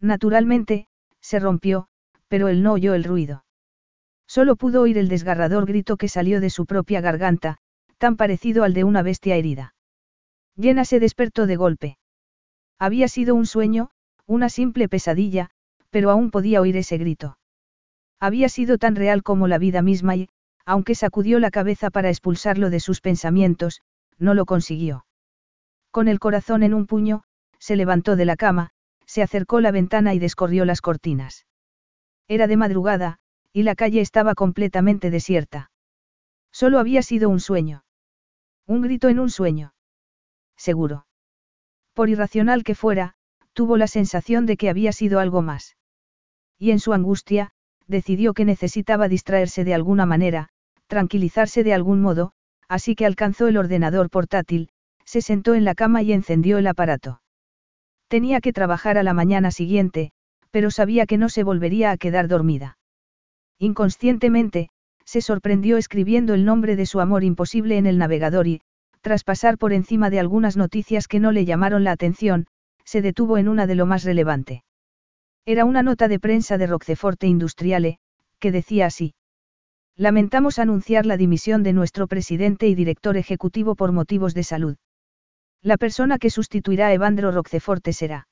[0.00, 0.88] Naturalmente,
[1.20, 1.88] se rompió,
[2.28, 3.44] pero él no oyó el ruido.
[4.26, 7.58] Solo pudo oír el desgarrador grito que salió de su propia garganta,
[8.00, 9.74] tan parecido al de una bestia herida.
[10.56, 11.98] Llena se despertó de golpe.
[12.78, 13.90] Había sido un sueño,
[14.26, 15.50] una simple pesadilla,
[15.90, 17.36] pero aún podía oír ese grito.
[18.18, 20.30] Había sido tan real como la vida misma y,
[20.64, 23.82] aunque sacudió la cabeza para expulsarlo de sus pensamientos,
[24.18, 25.04] no lo consiguió.
[25.90, 27.22] Con el corazón en un puño,
[27.58, 28.70] se levantó de la cama,
[29.04, 31.44] se acercó la ventana y descorrió las cortinas.
[32.28, 33.18] Era de madrugada,
[33.52, 35.70] y la calle estaba completamente desierta.
[36.50, 37.84] Solo había sido un sueño.
[38.70, 39.74] Un grito en un sueño.
[40.56, 41.04] Seguro.
[41.92, 43.14] Por irracional que fuera,
[43.52, 45.76] tuvo la sensación de que había sido algo más.
[46.56, 47.50] Y en su angustia,
[47.88, 50.50] decidió que necesitaba distraerse de alguna manera,
[50.86, 52.30] tranquilizarse de algún modo,
[52.68, 54.68] así que alcanzó el ordenador portátil,
[55.04, 57.22] se sentó en la cama y encendió el aparato.
[58.06, 60.12] Tenía que trabajar a la mañana siguiente,
[60.52, 62.78] pero sabía que no se volvería a quedar dormida.
[63.58, 64.70] Inconscientemente,
[65.10, 68.60] se sorprendió escribiendo el nombre de su amor imposible en el navegador y,
[69.00, 72.46] tras pasar por encima de algunas noticias que no le llamaron la atención,
[72.84, 74.62] se detuvo en una de lo más relevante.
[75.44, 77.98] Era una nota de prensa de Roqueforte Industriale,
[78.38, 79.14] que decía así.
[79.96, 84.76] Lamentamos anunciar la dimisión de nuestro presidente y director ejecutivo por motivos de salud.
[85.60, 88.28] La persona que sustituirá a Evandro Roqueforte será.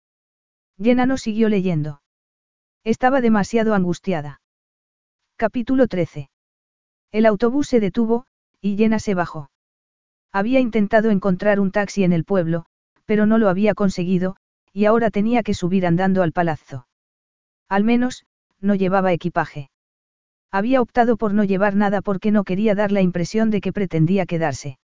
[0.80, 2.02] Jenna no siguió leyendo.
[2.84, 4.40] Estaba demasiado angustiada.
[5.36, 6.30] Capítulo 13.
[7.12, 8.26] El autobús se detuvo,
[8.60, 9.50] y Jenna se bajó.
[10.32, 12.66] Había intentado encontrar un taxi en el pueblo,
[13.06, 14.36] pero no lo había conseguido,
[14.72, 16.86] y ahora tenía que subir andando al palazzo.
[17.68, 18.26] Al menos,
[18.60, 19.70] no llevaba equipaje.
[20.50, 24.26] Había optado por no llevar nada porque no quería dar la impresión de que pretendía
[24.26, 24.78] quedarse.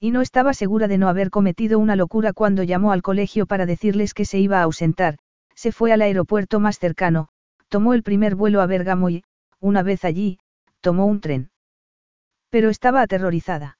[0.00, 3.66] Y no estaba segura de no haber cometido una locura cuando llamó al colegio para
[3.66, 5.18] decirles que se iba a ausentar,
[5.54, 7.28] se fue al aeropuerto más cercano,
[7.68, 9.24] tomó el primer vuelo a Bergamo y,
[9.60, 10.38] una vez allí,
[10.80, 11.50] tomó un tren.
[12.50, 13.78] Pero estaba aterrorizada.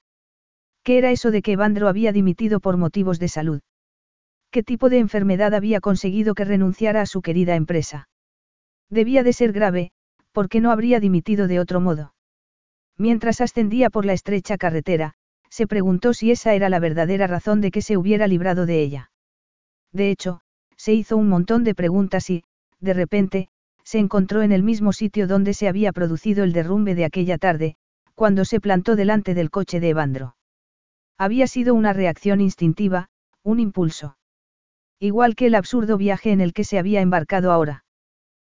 [0.83, 3.61] ¿Qué era eso de que Evandro había dimitido por motivos de salud?
[4.51, 8.09] ¿Qué tipo de enfermedad había conseguido que renunciara a su querida empresa?
[8.89, 9.91] Debía de ser grave,
[10.33, 12.15] porque no habría dimitido de otro modo.
[12.97, 15.15] Mientras ascendía por la estrecha carretera,
[15.51, 19.11] se preguntó si esa era la verdadera razón de que se hubiera librado de ella.
[19.93, 20.41] De hecho,
[20.77, 22.45] se hizo un montón de preguntas y,
[22.81, 23.49] de repente,
[23.89, 27.77] se encontró en el mismo sitio donde se había producido el derrumbe de aquella tarde,
[28.15, 30.37] cuando se plantó delante del coche de Evandro.
[31.17, 33.09] Había sido una reacción instintiva,
[33.43, 34.19] un impulso.
[35.01, 37.87] Igual que el absurdo viaje en el que se había embarcado ahora.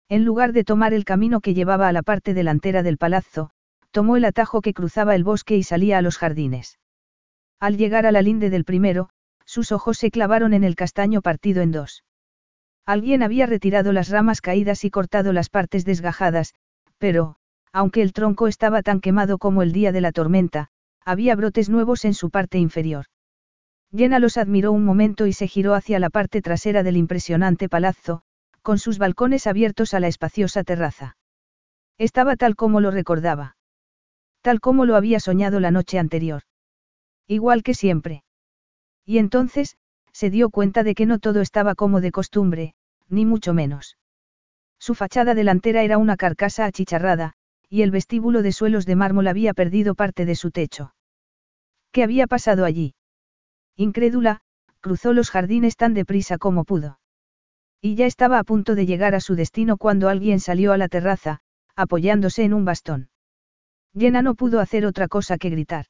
[0.09, 3.51] En lugar de tomar el camino que llevaba a la parte delantera del palazzo,
[3.91, 6.77] tomó el atajo que cruzaba el bosque y salía a los jardines.
[7.57, 9.07] Al llegar a la linde del primero,
[9.45, 12.03] sus ojos se clavaron en el castaño partido en dos.
[12.85, 16.53] Alguien había retirado las ramas caídas y cortado las partes desgajadas,
[16.97, 17.37] pero,
[17.71, 20.69] aunque el tronco estaba tan quemado como el día de la tormenta,
[21.05, 23.05] había brotes nuevos en su parte inferior.
[23.95, 28.23] Jenna los admiró un momento y se giró hacia la parte trasera del impresionante palazzo,
[28.61, 31.17] con sus balcones abiertos a la espaciosa terraza.
[31.97, 33.57] Estaba tal como lo recordaba.
[34.41, 36.43] Tal como lo había soñado la noche anterior.
[37.27, 38.23] Igual que siempre.
[39.05, 39.77] Y entonces,
[40.21, 42.75] se dio cuenta de que no todo estaba como de costumbre,
[43.09, 43.97] ni mucho menos.
[44.77, 47.33] Su fachada delantera era una carcasa achicharrada,
[47.69, 50.93] y el vestíbulo de suelos de mármol había perdido parte de su techo.
[51.91, 52.93] ¿Qué había pasado allí?
[53.75, 54.41] Incrédula,
[54.79, 56.99] cruzó los jardines tan deprisa como pudo.
[57.81, 60.87] Y ya estaba a punto de llegar a su destino cuando alguien salió a la
[60.87, 61.39] terraza,
[61.75, 63.09] apoyándose en un bastón.
[63.97, 65.87] Jenna no pudo hacer otra cosa que gritar.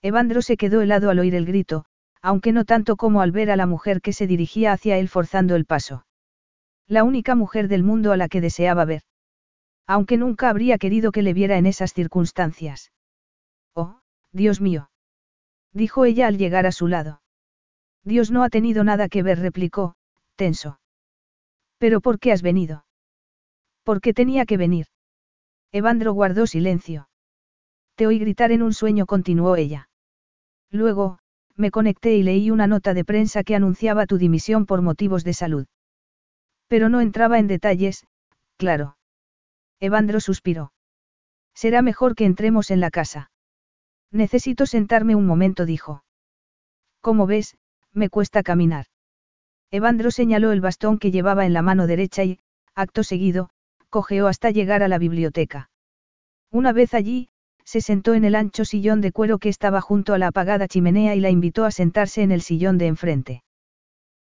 [0.00, 1.84] Evandro se quedó helado al oír el grito,
[2.22, 5.56] aunque no tanto como al ver a la mujer que se dirigía hacia él forzando
[5.56, 6.06] el paso.
[6.86, 9.02] La única mujer del mundo a la que deseaba ver.
[9.86, 12.92] Aunque nunca habría querido que le viera en esas circunstancias.
[13.74, 14.90] Oh, Dios mío.
[15.72, 17.22] Dijo ella al llegar a su lado.
[18.04, 19.96] Dios no ha tenido nada que ver, replicó,
[20.36, 20.80] tenso.
[21.78, 22.84] ¿Pero por qué has venido?
[23.82, 24.86] ¿Por qué tenía que venir?
[25.72, 27.08] Evandro guardó silencio.
[27.96, 29.88] Te oí gritar en un sueño, continuó ella.
[30.70, 31.18] Luego,
[31.62, 35.32] me conecté y leí una nota de prensa que anunciaba tu dimisión por motivos de
[35.32, 35.66] salud.
[36.66, 38.04] Pero no entraba en detalles,
[38.56, 38.96] claro.
[39.78, 40.72] Evandro suspiró.
[41.54, 43.30] Será mejor que entremos en la casa.
[44.10, 46.02] Necesito sentarme un momento, dijo.
[47.00, 47.56] Como ves,
[47.92, 48.86] me cuesta caminar.
[49.70, 52.40] Evandro señaló el bastón que llevaba en la mano derecha y,
[52.74, 53.50] acto seguido,
[53.88, 55.70] cojeó hasta llegar a la biblioteca.
[56.50, 57.28] Una vez allí,
[57.64, 61.14] se sentó en el ancho sillón de cuero que estaba junto a la apagada chimenea
[61.14, 63.42] y la invitó a sentarse en el sillón de enfrente.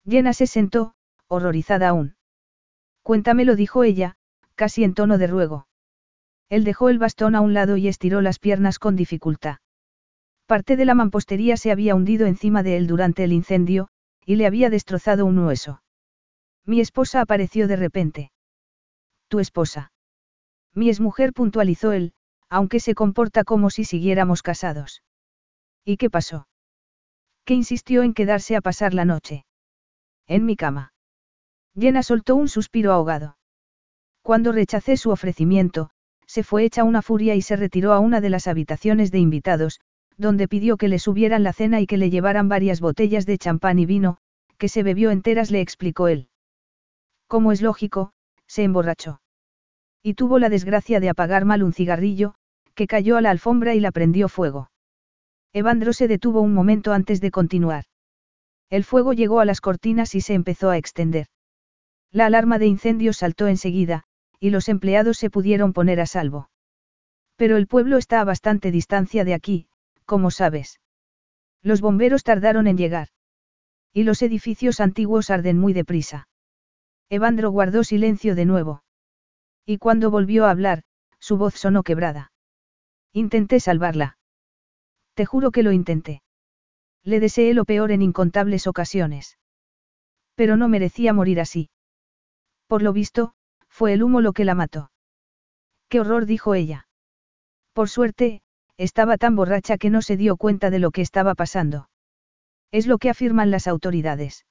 [0.04, 0.94] Llena se sentó,
[1.28, 2.16] horrorizada aún.
[3.04, 4.16] Cuéntamelo, dijo ella,
[4.56, 5.68] casi en tono de ruego.
[6.50, 9.58] Él dejó el bastón a un lado y estiró las piernas con dificultad.
[10.46, 13.88] Parte de la mampostería se había hundido encima de él durante el incendio,
[14.26, 15.82] y le había destrozado un hueso.
[16.66, 18.32] Mi esposa apareció de repente.
[19.30, 19.94] Tu esposa.
[20.74, 22.14] Mi exmujer puntualizó él,
[22.52, 25.02] aunque se comporta como si siguiéramos casados.
[25.86, 26.48] ¿Y qué pasó?
[27.46, 29.46] Que insistió en quedarse a pasar la noche.
[30.28, 30.94] En mi cama.
[31.80, 33.38] Jenna soltó un suspiro ahogado.
[34.22, 35.92] Cuando rechacé su ofrecimiento,
[36.28, 39.80] se fue hecha una furia y se retiró a una de las habitaciones de invitados,
[40.18, 43.80] donde pidió que le subieran la cena y que le llevaran varias botellas de champán
[43.80, 44.18] y vino,
[44.58, 46.28] que se bebió enteras, le explicó él.
[47.28, 48.12] Como es lógico,
[48.46, 49.22] se emborrachó.
[50.04, 52.36] Y tuvo la desgracia de apagar mal un cigarrillo,
[52.82, 54.72] que cayó a la alfombra y la prendió fuego.
[55.54, 57.84] Evandro se detuvo un momento antes de continuar.
[58.72, 61.28] El fuego llegó a las cortinas y se empezó a extender.
[62.10, 64.06] La alarma de incendios saltó enseguida,
[64.40, 66.50] y los empleados se pudieron poner a salvo.
[67.36, 69.68] Pero el pueblo está a bastante distancia de aquí,
[70.06, 70.80] como sabes.
[71.62, 73.10] Los bomberos tardaron en llegar.
[73.94, 76.30] Y los edificios antiguos arden muy deprisa.
[77.12, 78.82] Evandro guardó silencio de nuevo.
[79.68, 80.82] Y cuando volvió a hablar,
[81.20, 82.31] su voz sonó quebrada.
[83.14, 84.18] Intenté salvarla.
[85.14, 86.22] Te juro que lo intenté.
[87.04, 89.38] Le deseé lo peor en incontables ocasiones.
[90.36, 91.70] Pero no merecía morir así.
[92.68, 93.34] Por lo visto,
[93.68, 94.92] fue el humo lo que la mató.
[95.90, 96.88] Qué horror, dijo ella.
[97.74, 98.42] Por suerte,
[98.78, 101.90] estaba tan borracha que no se dio cuenta de lo que estaba pasando.
[102.72, 104.46] Es lo que afirman las autoridades.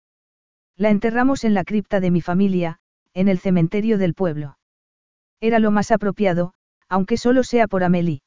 [0.77, 2.79] La enterramos en la cripta de mi familia,
[3.15, 4.59] en el cementerio del pueblo.
[5.41, 6.53] Era lo más apropiado,
[6.89, 8.21] aunque solo sea por Amelie.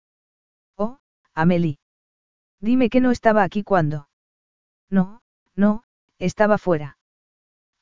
[1.35, 1.79] Amelie.
[2.59, 4.07] Dime que no estaba aquí cuando.
[4.89, 5.21] No,
[5.55, 5.83] no,
[6.19, 6.97] estaba fuera.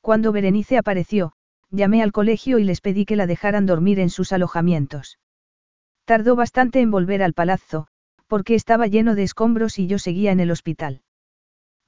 [0.00, 1.32] Cuando Berenice apareció,
[1.70, 5.18] llamé al colegio y les pedí que la dejaran dormir en sus alojamientos.
[6.04, 7.86] Tardó bastante en volver al palazzo,
[8.26, 11.02] porque estaba lleno de escombros y yo seguía en el hospital.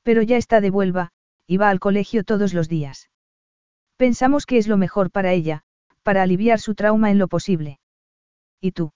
[0.03, 1.11] Pero ya está de vuelta,
[1.47, 3.11] y va al colegio todos los días.
[3.97, 5.63] Pensamos que es lo mejor para ella,
[6.03, 7.81] para aliviar su trauma en lo posible.
[8.61, 8.93] ¿Y tú?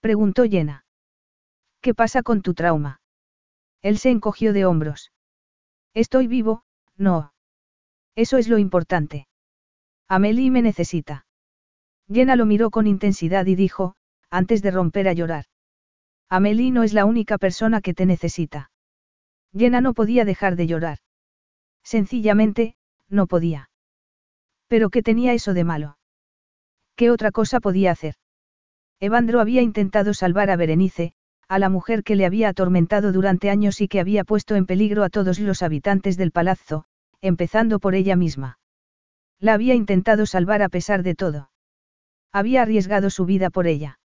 [0.00, 0.83] Preguntó Jenna.
[1.84, 3.02] ¿Qué pasa con tu trauma?
[3.82, 5.12] Él se encogió de hombros.
[5.92, 6.64] Estoy vivo,
[6.96, 7.34] no.
[8.14, 9.28] Eso es lo importante.
[10.08, 11.26] Amelie me necesita.
[12.10, 13.96] Jenna lo miró con intensidad y dijo,
[14.30, 15.44] antes de romper a llorar.
[16.30, 18.70] Amelie no es la única persona que te necesita.
[19.52, 20.98] Jenna no podía dejar de llorar.
[21.82, 22.76] Sencillamente,
[23.10, 23.68] no podía.
[24.68, 25.98] Pero ¿qué tenía eso de malo?
[26.96, 28.14] ¿Qué otra cosa podía hacer?
[29.00, 31.14] Evandro había intentado salvar a Berenice,
[31.48, 35.04] a la mujer que le había atormentado durante años y que había puesto en peligro
[35.04, 36.84] a todos los habitantes del palazzo,
[37.20, 38.58] empezando por ella misma.
[39.40, 41.50] La había intentado salvar a pesar de todo.
[42.32, 43.98] Había arriesgado su vida por ella.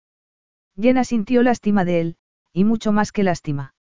[0.80, 2.16] Jenna sintió lástima de él,
[2.52, 3.74] y mucho más que lástima.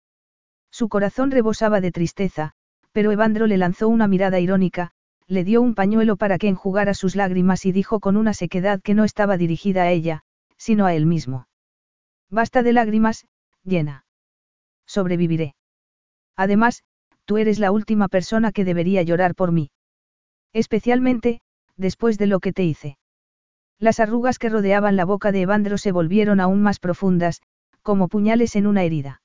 [0.70, 2.52] Su corazón rebosaba de tristeza,
[2.92, 4.92] pero Evandro le lanzó una mirada irónica,
[5.26, 8.94] le dio un pañuelo para que enjugara sus lágrimas y dijo con una sequedad que
[8.94, 10.22] no estaba dirigida a ella,
[10.56, 11.48] sino a él mismo.
[12.30, 13.26] Basta de lágrimas,
[13.66, 14.04] Jenna.
[14.86, 15.54] Sobreviviré.
[16.36, 16.82] Además,
[17.24, 19.70] tú eres la última persona que debería llorar por mí.
[20.52, 21.40] Especialmente,
[21.76, 22.98] después de lo que te hice.
[23.78, 27.42] Las arrugas que rodeaban la boca de Evandro se volvieron aún más profundas,
[27.82, 29.22] como puñales en una herida.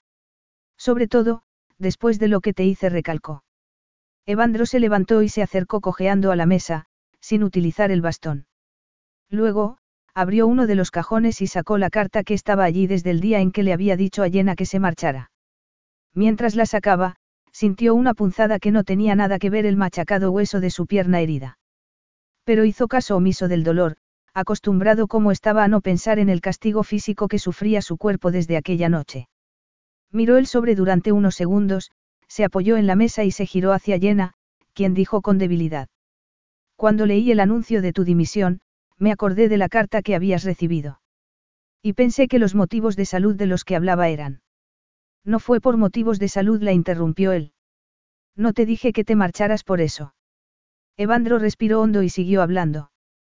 [0.77, 1.43] Sobre todo,
[1.77, 3.43] después de lo que te hice recalcó.
[4.25, 6.85] Evandro se levantó y se acercó cojeando a la mesa,
[7.19, 8.47] sin utilizar el bastón.
[9.29, 9.77] Luego,
[10.19, 13.39] abrió uno de los cajones y sacó la carta que estaba allí desde el día
[13.39, 15.31] en que le había dicho a Yena que se marchara.
[16.13, 17.15] Mientras la sacaba,
[17.53, 21.21] sintió una punzada que no tenía nada que ver el machacado hueso de su pierna
[21.21, 21.57] herida.
[22.43, 23.95] Pero hizo caso omiso del dolor,
[24.33, 28.57] acostumbrado como estaba a no pensar en el castigo físico que sufría su cuerpo desde
[28.57, 29.29] aquella noche.
[30.11, 31.91] Miró el sobre durante unos segundos,
[32.27, 34.33] se apoyó en la mesa y se giró hacia Jenna,
[34.73, 35.87] quien dijo con debilidad.
[36.75, 38.59] Cuando leí el anuncio de tu dimisión,
[38.99, 41.01] me acordé de la carta que habías recibido.
[41.81, 44.41] Y pensé que los motivos de salud de los que hablaba eran.
[45.23, 47.53] No fue por motivos de salud, la interrumpió él.
[48.35, 50.13] No te dije que te marcharas por eso.
[50.97, 52.91] Evandro respiró hondo y siguió hablando.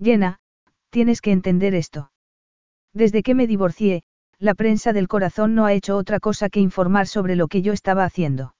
[0.00, 0.38] Jenna,
[0.90, 2.10] tienes que entender esto.
[2.92, 4.02] Desde que me divorcié,
[4.38, 7.72] la prensa del corazón no ha hecho otra cosa que informar sobre lo que yo
[7.72, 8.54] estaba haciendo.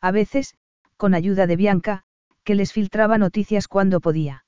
[0.00, 0.54] A veces,
[0.96, 2.04] con ayuda de Bianca,
[2.44, 4.44] que les filtraba noticias cuando podía.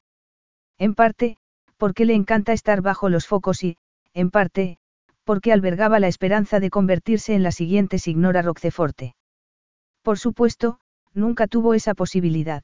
[0.78, 1.36] En parte,
[1.77, 3.77] porque le encanta estar bajo los focos y,
[4.15, 4.78] en parte,
[5.25, 9.15] porque albergaba la esperanza de convertirse en la siguiente Signora Roqueforte.
[10.02, 10.81] Por supuesto,
[11.12, 12.62] nunca tuvo esa posibilidad.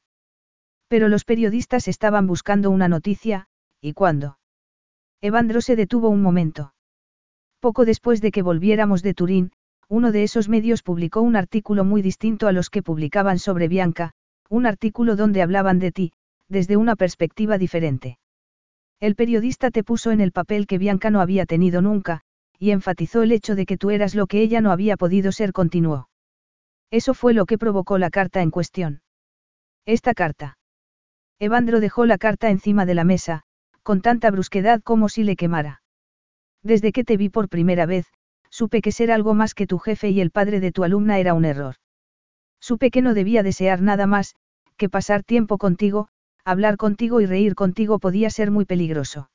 [0.88, 3.48] Pero los periodistas estaban buscando una noticia,
[3.80, 4.38] ¿y cuándo?
[5.20, 6.74] Evandro se detuvo un momento.
[7.60, 9.52] Poco después de que volviéramos de Turín,
[9.88, 14.12] uno de esos medios publicó un artículo muy distinto a los que publicaban sobre Bianca,
[14.48, 16.12] un artículo donde hablaban de ti,
[16.48, 18.18] desde una perspectiva diferente.
[19.00, 22.22] El periodista te puso en el papel que Bianca no había tenido nunca,
[22.58, 25.52] y enfatizó el hecho de que tú eras lo que ella no había podido ser,
[25.52, 26.08] continuó.
[26.90, 29.02] Eso fue lo que provocó la carta en cuestión.
[29.84, 30.55] Esta carta.
[31.38, 33.42] Evandro dejó la carta encima de la mesa,
[33.82, 35.82] con tanta brusquedad como si le quemara.
[36.62, 38.06] Desde que te vi por primera vez,
[38.50, 41.34] supe que ser algo más que tu jefe y el padre de tu alumna era
[41.34, 41.76] un error.
[42.58, 44.34] Supe que no debía desear nada más,
[44.76, 46.08] que pasar tiempo contigo,
[46.44, 49.30] hablar contigo y reír contigo podía ser muy peligroso.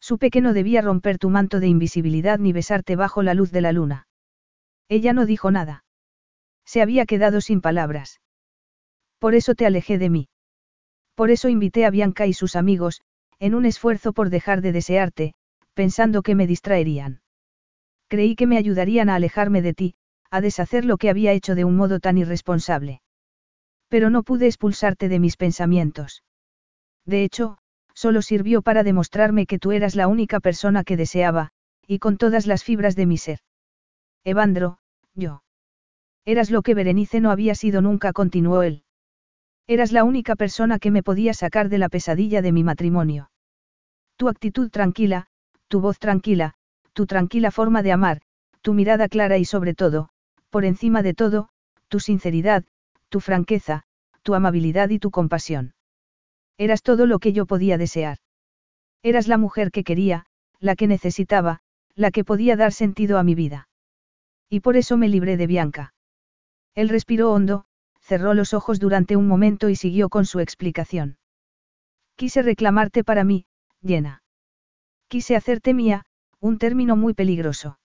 [0.00, 3.62] Supe que no debía romper tu manto de invisibilidad ni besarte bajo la luz de
[3.62, 4.06] la luna.
[4.88, 5.84] Ella no dijo nada.
[6.66, 8.20] Se había quedado sin palabras.
[9.18, 10.28] Por eso te alejé de mí.
[11.14, 13.00] Por eso invité a Bianca y sus amigos,
[13.38, 15.34] en un esfuerzo por dejar de desearte,
[15.74, 17.20] pensando que me distraerían.
[18.08, 19.94] Creí que me ayudarían a alejarme de ti,
[20.30, 23.00] a deshacer lo que había hecho de un modo tan irresponsable.
[23.88, 26.22] Pero no pude expulsarte de mis pensamientos.
[27.04, 27.58] De hecho,
[27.92, 31.50] solo sirvió para demostrarme que tú eras la única persona que deseaba,
[31.86, 33.40] y con todas las fibras de mi ser.
[34.24, 34.78] Evandro,
[35.14, 35.42] yo.
[36.24, 38.83] Eras lo que Berenice no había sido nunca, continuó él.
[39.66, 43.30] Eras la única persona que me podía sacar de la pesadilla de mi matrimonio.
[44.16, 45.26] Tu actitud tranquila,
[45.68, 46.54] tu voz tranquila,
[46.92, 48.20] tu tranquila forma de amar,
[48.60, 50.10] tu mirada clara y sobre todo,
[50.50, 51.48] por encima de todo,
[51.88, 52.64] tu sinceridad,
[53.08, 53.84] tu franqueza,
[54.22, 55.74] tu amabilidad y tu compasión.
[56.58, 58.18] Eras todo lo que yo podía desear.
[59.02, 60.26] Eras la mujer que quería,
[60.60, 61.60] la que necesitaba,
[61.94, 63.68] la que podía dar sentido a mi vida.
[64.48, 65.94] Y por eso me libré de Bianca.
[66.74, 67.64] Él respiró hondo,
[68.04, 71.16] cerró los ojos durante un momento y siguió con su explicación.
[72.16, 73.46] Quise reclamarte para mí,
[73.80, 74.22] llena.
[75.08, 76.04] Quise hacerte mía,
[76.38, 77.78] un término muy peligroso.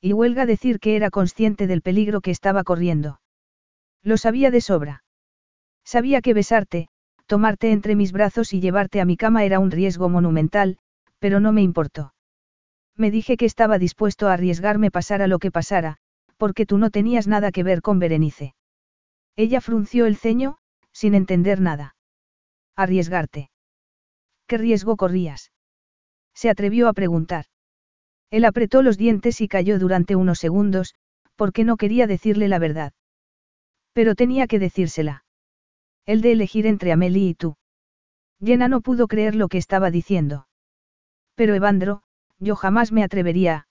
[0.00, 3.20] Y huelga decir que era consciente del peligro que estaba corriendo.
[4.02, 5.04] Lo sabía de sobra.
[5.84, 6.88] Sabía que besarte,
[7.26, 10.78] tomarte entre mis brazos y llevarte a mi cama era un riesgo monumental,
[11.18, 12.14] pero no me importó.
[12.96, 15.98] Me dije que estaba dispuesto a arriesgarme pasara lo que pasara,
[16.38, 18.54] porque tú no tenías nada que ver con Berenice.
[19.36, 20.58] Ella frunció el ceño,
[20.92, 21.96] sin entender nada.
[22.76, 23.50] Arriesgarte.
[24.46, 25.52] ¿Qué riesgo corrías?
[26.34, 27.46] Se atrevió a preguntar.
[28.30, 30.94] Él apretó los dientes y cayó durante unos segundos,
[31.36, 32.92] porque no quería decirle la verdad.
[33.92, 35.24] Pero tenía que decírsela.
[36.04, 37.56] El de elegir entre Amelie y tú.
[38.40, 40.48] Jenna no pudo creer lo que estaba diciendo.
[41.34, 42.02] Pero Evandro,
[42.38, 43.66] yo jamás me atrevería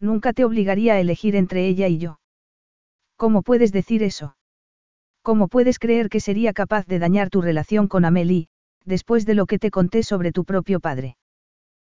[0.00, 2.20] Nunca te obligaría a elegir entre ella y yo.
[3.16, 4.36] ¿Cómo puedes decir eso?
[5.26, 8.46] ¿Cómo puedes creer que sería capaz de dañar tu relación con Amelie,
[8.84, 11.16] después de lo que te conté sobre tu propio padre?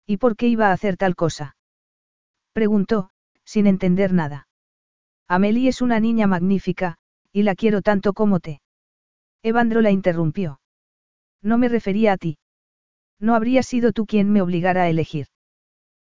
[0.06, 1.56] ¿Y por qué iba a hacer tal cosa?
[2.52, 3.10] Preguntó,
[3.44, 4.46] sin entender nada.
[5.26, 6.96] Amelie es una niña magnífica,
[7.32, 8.60] y la quiero tanto como te.
[9.42, 10.60] Evandro la interrumpió.
[11.42, 12.38] No me refería a ti.
[13.18, 15.26] No habría sido tú quien me obligara a elegir.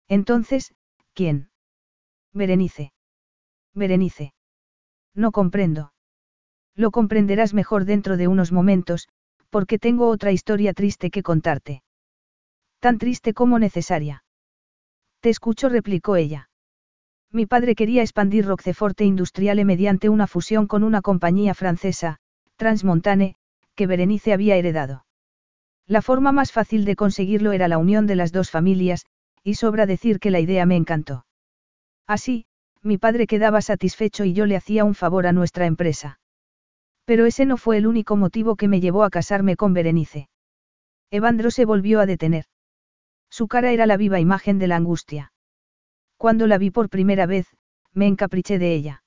[0.08, 0.74] Entonces,
[1.14, 1.50] ¿quién?
[2.32, 2.92] Berenice.
[3.72, 4.34] Berenice.
[5.14, 5.92] No comprendo.
[6.80, 9.06] Lo comprenderás mejor dentro de unos momentos,
[9.50, 11.82] porque tengo otra historia triste que contarte.
[12.78, 14.24] Tan triste como necesaria.
[15.20, 16.48] Te escucho, replicó ella.
[17.30, 22.16] Mi padre quería expandir Roqueforte Industriale mediante una fusión con una compañía francesa,
[22.56, 23.36] Transmontane,
[23.74, 25.04] que Berenice había heredado.
[25.86, 29.04] La forma más fácil de conseguirlo era la unión de las dos familias,
[29.44, 31.26] y sobra decir que la idea me encantó.
[32.06, 32.46] Así,
[32.80, 36.19] mi padre quedaba satisfecho y yo le hacía un favor a nuestra empresa.
[37.10, 40.28] Pero ese no fue el único motivo que me llevó a casarme con Berenice.
[41.10, 42.44] Evandro se volvió a detener.
[43.28, 45.32] Su cara era la viva imagen de la angustia.
[46.16, 47.48] Cuando la vi por primera vez,
[47.92, 49.02] me encapriché de ella.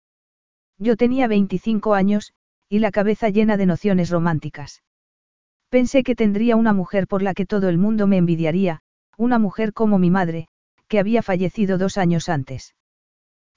[0.77, 2.33] Yo tenía 25 años,
[2.67, 4.83] y la cabeza llena de nociones románticas.
[5.69, 8.81] Pensé que tendría una mujer por la que todo el mundo me envidiaría,
[9.15, 10.49] una mujer como mi madre,
[10.89, 12.75] que había fallecido dos años antes.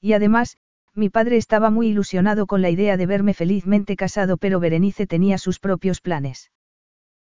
[0.00, 0.56] Y además,
[0.96, 5.36] mi padre estaba muy ilusionado con la idea de verme felizmente casado, pero Berenice tenía
[5.36, 6.50] sus propios planes.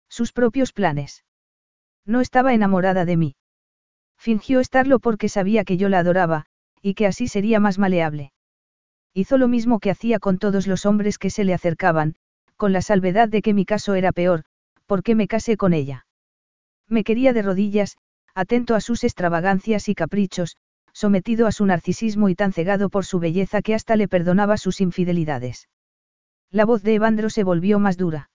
[0.09, 1.25] Sus propios planes.
[2.05, 3.37] No estaba enamorada de mí.
[4.19, 6.45] Fingió estarlo porque sabía que yo la adoraba,
[6.83, 8.33] y que así sería más maleable.
[9.15, 12.15] Hizo lo mismo que hacía con todos los hombres que se le acercaban,
[12.57, 14.45] con la salvedad de que mi caso era peor,
[14.87, 16.07] porque me casé con ella.
[16.89, 17.97] Me quería de rodillas,
[18.35, 20.57] atento a sus extravagancias y caprichos,
[20.93, 24.81] sometido a su narcisismo y tan cegado por su belleza que hasta le perdonaba sus
[24.81, 25.69] infidelidades.
[26.51, 28.31] La voz de Evandro se volvió más dura.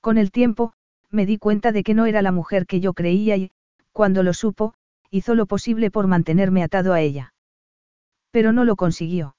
[0.00, 0.72] Con el tiempo,
[1.10, 3.50] me di cuenta de que no era la mujer que yo creía y,
[3.92, 4.74] cuando lo supo,
[5.10, 7.34] hizo lo posible por mantenerme atado a ella.
[8.30, 9.36] Pero no lo consiguió.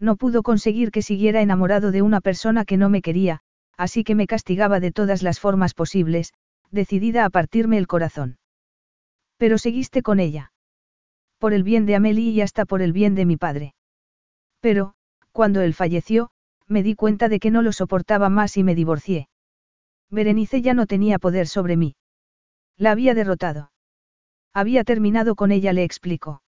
[0.00, 3.40] No pudo conseguir que siguiera enamorado de una persona que no me quería,
[3.76, 6.32] así que me castigaba de todas las formas posibles,
[6.70, 8.38] decidida a partirme el corazón.
[9.38, 10.52] Pero seguiste con ella.
[11.38, 13.74] Por el bien de Amelie y hasta por el bien de mi padre.
[14.60, 14.94] Pero,
[15.32, 16.30] cuando él falleció,
[16.66, 19.28] me di cuenta de que no lo soportaba más y me divorcié.
[20.10, 21.94] Berenice ya no tenía poder sobre mí.
[22.76, 23.70] La había derrotado.
[24.52, 26.42] Había terminado con ella, le explicó.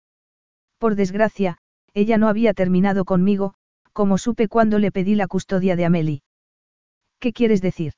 [0.78, 1.58] Por desgracia,
[1.92, 3.54] ella no había terminado conmigo,
[3.92, 6.22] como supe cuando le pedí la custodia de Amelie.
[7.18, 7.94] ¿Qué quieres decir?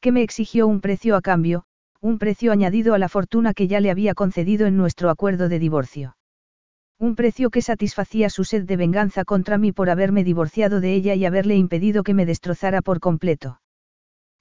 [0.00, 1.64] Que me exigió un precio a cambio,
[2.00, 5.58] un precio añadido a la fortuna que ya le había concedido en nuestro acuerdo de
[5.58, 6.16] divorcio.
[6.98, 11.14] Un precio que satisfacía su sed de venganza contra mí por haberme divorciado de ella
[11.14, 13.60] y haberle impedido que me destrozara por completo.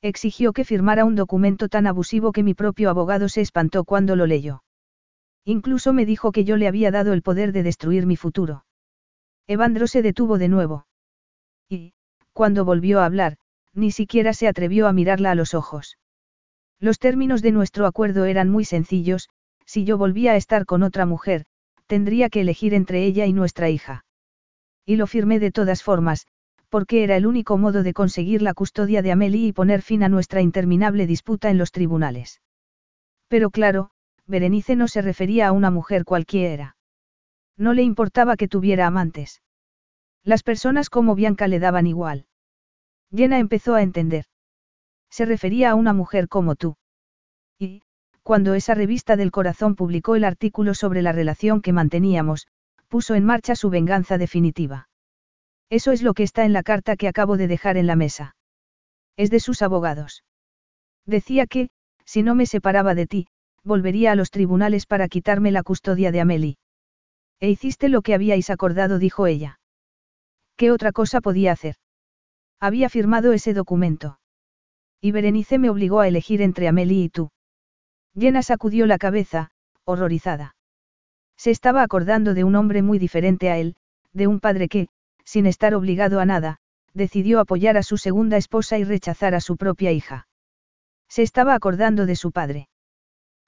[0.02, 4.26] Exigió que firmara un documento tan abusivo que mi propio abogado se espantó cuando lo
[4.26, 4.64] leyó.
[5.44, 8.66] Incluso me dijo que yo le había dado el poder de destruir mi futuro.
[9.48, 10.88] Evandro se detuvo de nuevo.
[11.70, 11.94] Y,
[12.34, 13.38] cuando volvió a hablar,
[13.74, 15.98] ni siquiera se atrevió a mirarla a los ojos.
[16.80, 19.30] Los términos de nuestro acuerdo eran muy sencillos,
[19.66, 21.46] si yo volvía a estar con otra mujer,
[21.88, 24.06] tendría que elegir entre ella y nuestra hija.
[24.86, 26.28] Y lo firmé de todas formas,
[26.70, 30.10] porque era el único modo de conseguir la custodia de Amelie y poner fin a
[30.10, 32.42] nuestra interminable disputa en los tribunales.
[33.28, 33.92] Pero claro,
[34.28, 36.76] Berenice no se refería a una mujer cualquiera.
[37.58, 39.42] No le importaba que tuviera amantes.
[40.24, 42.26] Las personas como Bianca le daban igual.
[43.16, 44.26] Jenna empezó a entender.
[45.16, 46.76] Se refería a una mujer como tú.
[47.58, 47.84] Y,
[48.22, 52.48] cuando esa revista del corazón publicó el artículo sobre la relación que manteníamos,
[52.90, 54.90] puso en marcha su venganza definitiva.
[55.70, 58.36] Eso es lo que está en la carta que acabo de dejar en la mesa.
[59.16, 60.26] Es de sus abogados.
[61.06, 61.70] Decía que,
[62.04, 63.28] si no me separaba de ti,
[63.64, 66.58] volvería a los tribunales para quitarme la custodia de Amelie.
[67.40, 69.62] E hiciste lo que habíais acordado, dijo ella.
[70.58, 71.76] ¿Qué otra cosa podía hacer?
[72.60, 74.20] Había firmado ese documento.
[75.06, 77.30] Y Berenice me obligó a elegir entre Amelie y tú.
[78.18, 79.52] Jenna sacudió la cabeza,
[79.84, 80.56] horrorizada.
[81.38, 83.76] Se estaba acordando de un hombre muy diferente a él,
[84.14, 84.88] de un padre que,
[85.24, 86.58] sin estar obligado a nada,
[86.96, 90.28] decidió apoyar a su segunda esposa y rechazar a su propia hija.
[91.08, 92.68] Se estaba acordando de su padre.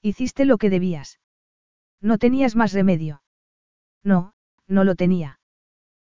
[0.04, 1.20] Hiciste lo que debías.
[2.00, 3.24] No tenías más remedio.
[4.04, 4.34] No,
[4.68, 5.40] no lo tenía.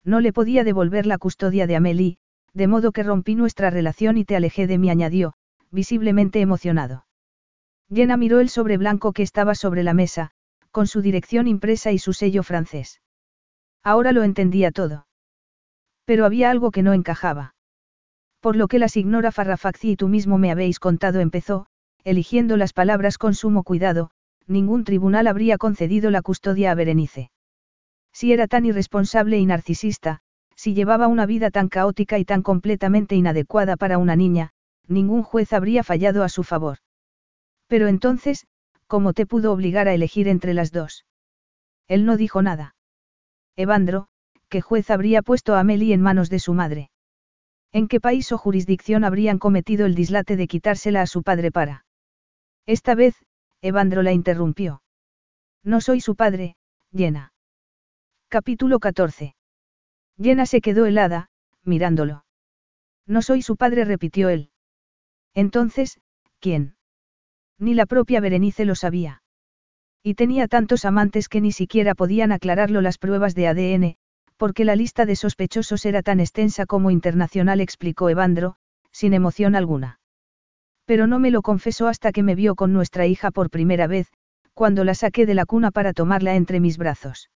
[0.04, 2.20] No le podía devolver la custodia de Amelie,
[2.54, 5.34] de modo que rompí nuestra relación y te alejé de mí, añadió,
[5.72, 7.06] visiblemente emocionado.
[7.94, 10.32] Jenna miró el sobre blanco que estaba sobre la mesa,
[10.72, 13.02] con su dirección impresa y su sello francés.
[13.84, 15.08] Ahora lo entendía todo.
[16.06, 17.56] Pero había algo que no encajaba.
[18.40, 21.68] Por lo que la señora Farrafaxi y tú mismo me habéis contado empezó,
[22.04, 24.12] eligiendo las palabras con sumo cuidado,
[24.48, 27.32] ningún tribunal habría concedido la custodia a Berenice.
[28.12, 30.22] Si era tan irresponsable y narcisista,
[30.62, 34.52] si llevaba una vida tan caótica y tan completamente inadecuada para una niña,
[34.88, 36.78] ningún juez habría fallado a su favor.
[37.66, 38.46] Pero entonces,
[38.86, 41.04] ¿cómo te pudo obligar a elegir entre las dos?
[41.88, 42.76] Él no dijo nada.
[43.56, 44.08] Evandro,
[44.50, 46.92] ¿qué juez habría puesto a Amelie en manos de su madre?
[47.72, 51.86] ¿En qué país o jurisdicción habrían cometido el dislate de quitársela a su padre para?
[52.68, 53.16] Esta vez,
[53.64, 54.84] Evandro la interrumpió.
[55.64, 56.56] No soy su padre,
[56.92, 57.34] Llena.
[58.30, 59.34] Capítulo 14.
[60.22, 61.30] Llena se quedó helada,
[61.64, 62.26] mirándolo.
[63.08, 64.52] No soy su padre, repitió él.
[65.34, 66.00] Entonces,
[66.40, 66.76] ¿quién?
[67.58, 69.24] Ni la propia Berenice lo sabía.
[70.04, 73.96] Y tenía tantos amantes que ni siquiera podían aclararlo las pruebas de ADN,
[74.38, 78.58] porque la lista de sospechosos era tan extensa como internacional, explicó Evandro,
[78.92, 80.00] sin emoción alguna.
[80.86, 84.08] Pero no me lo confesó hasta que me vio con nuestra hija por primera vez,
[84.54, 87.32] cuando la saqué de la cuna para tomarla entre mis brazos.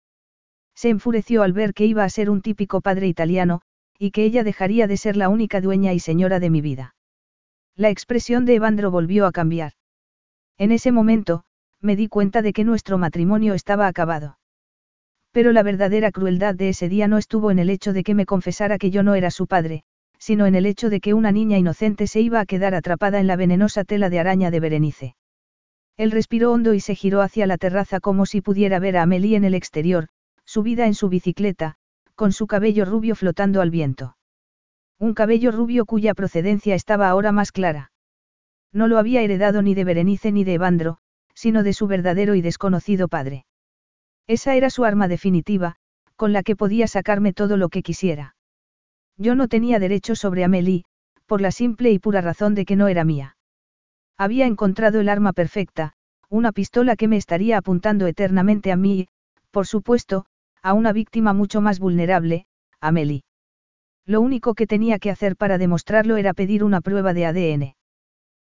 [0.74, 3.60] Se enfureció al ver que iba a ser un típico padre italiano,
[3.98, 6.94] y que ella dejaría de ser la única dueña y señora de mi vida.
[7.76, 9.72] La expresión de Evandro volvió a cambiar.
[10.58, 11.44] En ese momento,
[11.80, 14.38] me di cuenta de que nuestro matrimonio estaba acabado.
[15.32, 18.26] Pero la verdadera crueldad de ese día no estuvo en el hecho de que me
[18.26, 19.82] confesara que yo no era su padre,
[20.18, 23.26] sino en el hecho de que una niña inocente se iba a quedar atrapada en
[23.26, 25.16] la venenosa tela de araña de Berenice.
[25.96, 29.36] Él respiró hondo y se giró hacia la terraza como si pudiera ver a Amelie
[29.36, 30.08] en el exterior,
[30.44, 31.76] subida en su bicicleta,
[32.14, 34.16] con su cabello rubio flotando al viento.
[34.98, 37.92] Un cabello rubio cuya procedencia estaba ahora más clara.
[38.72, 40.98] No lo había heredado ni de Berenice ni de Evandro,
[41.34, 43.46] sino de su verdadero y desconocido padre.
[44.26, 45.76] Esa era su arma definitiva,
[46.16, 48.36] con la que podía sacarme todo lo que quisiera.
[49.16, 50.84] Yo no tenía derecho sobre Amélie,
[51.26, 53.36] por la simple y pura razón de que no era mía.
[54.16, 55.92] Había encontrado el arma perfecta,
[56.28, 59.08] una pistola que me estaría apuntando eternamente a mí y,
[59.50, 60.26] por supuesto,
[60.64, 62.46] a una víctima mucho más vulnerable,
[62.80, 63.22] Amélie.
[64.06, 67.76] Lo único que tenía que hacer para demostrarlo era pedir una prueba de ADN.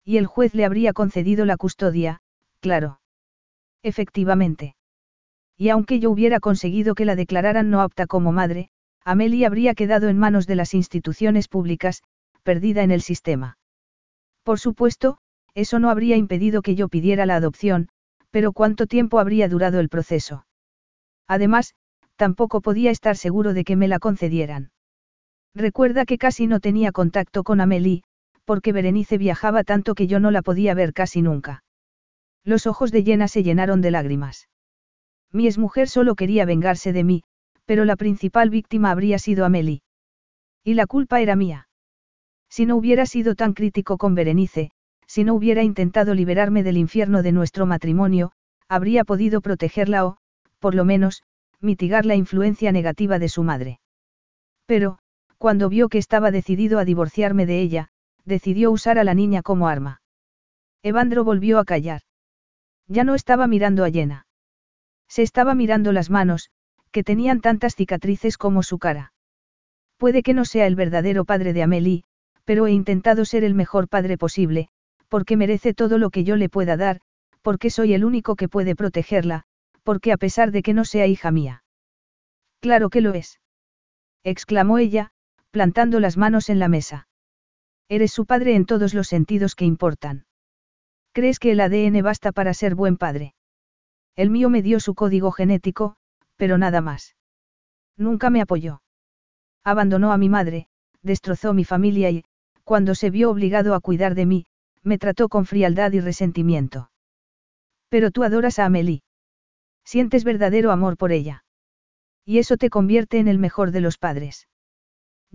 [0.03, 2.19] Y el juez le habría concedido la custodia,
[2.59, 2.99] claro.
[3.81, 4.75] Efectivamente.
[5.57, 8.67] Y aunque yo hubiera conseguido que la declararan no apta como madre,
[9.05, 12.03] Amelie habría quedado en manos de las instituciones públicas,
[12.43, 13.57] perdida en el sistema.
[14.43, 15.17] Por supuesto,
[15.53, 17.87] eso no habría impedido que yo pidiera la adopción,
[18.31, 20.45] pero ¿cuánto tiempo habría durado el proceso?
[21.25, 21.73] Además,
[22.15, 24.71] tampoco podía estar seguro de que me la concedieran.
[25.53, 28.03] Recuerda que casi no tenía contacto con Amelie,
[28.45, 31.63] porque Berenice viajaba tanto que yo no la podía ver casi nunca.
[32.43, 34.49] Los ojos de Llena se llenaron de lágrimas.
[35.31, 37.23] Mi exmujer solo quería vengarse de mí,
[37.65, 39.81] pero la principal víctima habría sido Amelie.
[40.63, 41.67] Y la culpa era mía.
[42.49, 44.71] Si no hubiera sido tan crítico con Berenice,
[45.07, 48.31] si no hubiera intentado liberarme del infierno de nuestro matrimonio,
[48.67, 50.17] habría podido protegerla o,
[50.59, 51.23] por lo menos,
[51.61, 53.79] mitigar la influencia negativa de su madre.
[54.65, 54.99] Pero,
[55.37, 57.87] cuando vio que estaba decidido a divorciarme de ella,
[58.25, 60.01] decidió usar a la niña como arma.
[60.83, 62.01] Evandro volvió a callar.
[62.87, 64.25] Ya no estaba mirando a Llena.
[65.07, 66.49] Se estaba mirando las manos,
[66.91, 69.13] que tenían tantas cicatrices como su cara.
[69.97, 72.03] Puede que no sea el verdadero padre de Amélie,
[72.43, 74.69] pero he intentado ser el mejor padre posible,
[75.07, 77.01] porque merece todo lo que yo le pueda dar,
[77.41, 79.45] porque soy el único que puede protegerla,
[79.83, 81.63] porque a pesar de que no sea hija mía.
[82.59, 83.39] Claro que lo es.
[84.23, 85.11] exclamó ella,
[85.49, 87.07] plantando las manos en la mesa.
[87.89, 90.25] Eres su padre en todos los sentidos que importan.
[91.11, 93.33] ¿Crees que el ADN basta para ser buen padre?
[94.15, 95.95] El mío me dio su código genético,
[96.37, 97.15] pero nada más.
[97.97, 98.81] Nunca me apoyó.
[99.63, 100.67] Abandonó a mi madre,
[101.01, 102.23] destrozó mi familia y,
[102.63, 104.45] cuando se vio obligado a cuidar de mí,
[104.83, 106.91] me trató con frialdad y resentimiento.
[107.89, 109.01] Pero tú adoras a Amélie.
[109.83, 111.43] Sientes verdadero amor por ella.
[112.25, 114.47] Y eso te convierte en el mejor de los padres.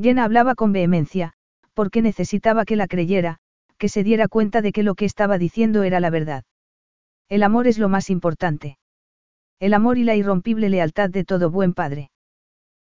[0.00, 1.32] Jenna hablaba con vehemencia,
[1.74, 3.38] porque necesitaba que la creyera,
[3.78, 6.44] que se diera cuenta de que lo que estaba diciendo era la verdad.
[7.28, 8.78] El amor es lo más importante.
[9.58, 12.10] El amor y la irrompible lealtad de todo buen padre.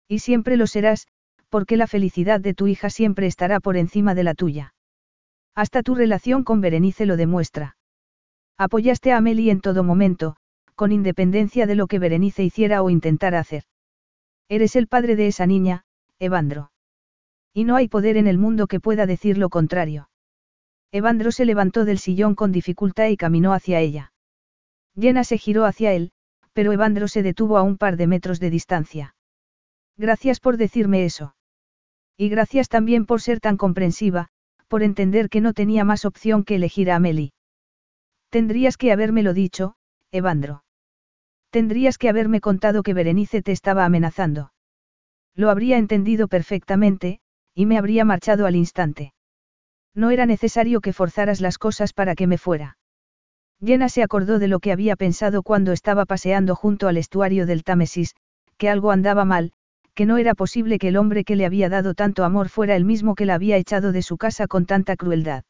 [0.09, 1.07] Y siempre lo serás,
[1.49, 4.75] porque la felicidad de tu hija siempre estará por encima de la tuya.
[5.55, 7.77] Hasta tu relación con Berenice lo demuestra.
[8.59, 10.37] Apoyaste a Amelie en todo momento,
[10.75, 13.65] con independencia de lo que Berenice hiciera o intentara hacer.
[14.49, 15.85] Eres el padre de esa niña,
[16.19, 16.73] Evandro.
[17.55, 20.09] Y no hay poder en el mundo que pueda decir lo contrario.
[20.91, 24.13] Evandro se levantó del sillón con dificultad y caminó hacia ella.
[24.95, 26.13] Jenna se giró hacia él,
[26.53, 29.15] pero Evandro se detuvo a un par de metros de distancia.
[29.97, 31.35] Gracias por decirme eso.
[32.17, 34.29] Y gracias también por ser tan comprensiva,
[34.69, 37.33] por entender que no tenía más opción que elegir a Amelie.
[38.31, 39.75] Tendrías que habérmelo dicho,
[40.13, 40.63] Evandro.
[41.51, 44.53] Tendrías que haberme contado que Berenice te estaba amenazando.
[45.35, 47.21] Lo habría entendido perfectamente,
[47.55, 49.15] y me habría marchado al instante.
[49.95, 52.77] No era necesario que forzaras las cosas para que me fuera.
[53.65, 57.65] Jenna se acordó de lo que había pensado cuando estaba paseando junto al estuario del
[57.65, 58.15] Támesis,
[58.59, 59.53] que algo andaba mal,
[59.95, 62.85] que no era posible que el hombre que le había dado tanto amor fuera el
[62.85, 65.45] mismo que la había echado de su casa con tanta crueldad.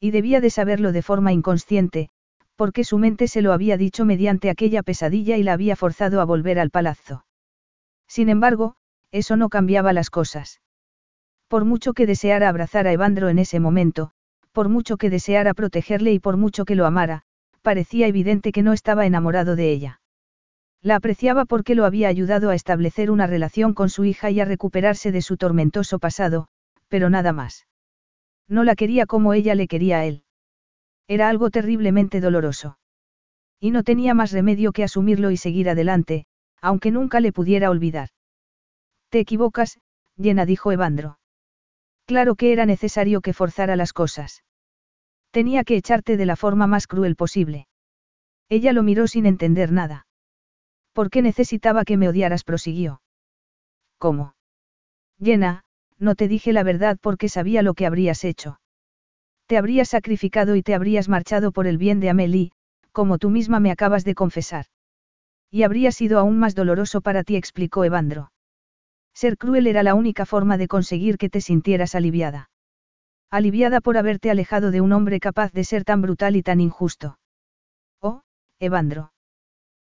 [0.00, 2.10] Y debía de saberlo de forma inconsciente,
[2.56, 6.24] porque su mente se lo había dicho mediante aquella pesadilla y la había forzado a
[6.24, 7.24] volver al palazzo.
[8.06, 8.76] Sin embargo,
[9.10, 10.60] eso no cambiaba las cosas.
[11.48, 14.10] Por mucho que deseara abrazar a Evandro en ese momento,
[14.52, 17.22] por mucho que deseara protegerle y por mucho que lo amara,
[17.62, 20.00] parecía evidente que no estaba enamorado de ella.
[20.82, 24.44] La apreciaba porque lo había ayudado a establecer una relación con su hija y a
[24.44, 26.48] recuperarse de su tormentoso pasado,
[26.88, 27.66] pero nada más.
[28.48, 30.23] No la quería como ella le quería a él.
[31.06, 32.78] Era algo terriblemente doloroso.
[33.60, 36.26] Y no tenía más remedio que asumirlo y seguir adelante,
[36.60, 38.08] aunque nunca le pudiera olvidar.
[39.10, 39.78] Te equivocas,
[40.16, 41.18] llena dijo Evandro.
[42.06, 44.44] Claro que era necesario que forzara las cosas.
[45.30, 47.66] Tenía que echarte de la forma más cruel posible.
[48.48, 50.06] Ella lo miró sin entender nada.
[50.92, 52.44] ¿Por qué necesitaba que me odiaras?
[52.44, 53.02] prosiguió.
[53.98, 54.34] ¿Cómo?
[55.18, 55.64] Llena,
[55.98, 58.60] no te dije la verdad porque sabía lo que habrías hecho.
[59.46, 62.52] Te habrías sacrificado y te habrías marchado por el bien de Amelie,
[62.92, 64.66] como tú misma me acabas de confesar.
[65.50, 68.32] Y habría sido aún más doloroso para ti, explicó Evandro.
[69.12, 72.50] Ser cruel era la única forma de conseguir que te sintieras aliviada.
[73.30, 77.18] Aliviada por haberte alejado de un hombre capaz de ser tan brutal y tan injusto.
[78.00, 78.22] Oh,
[78.58, 79.12] Evandro.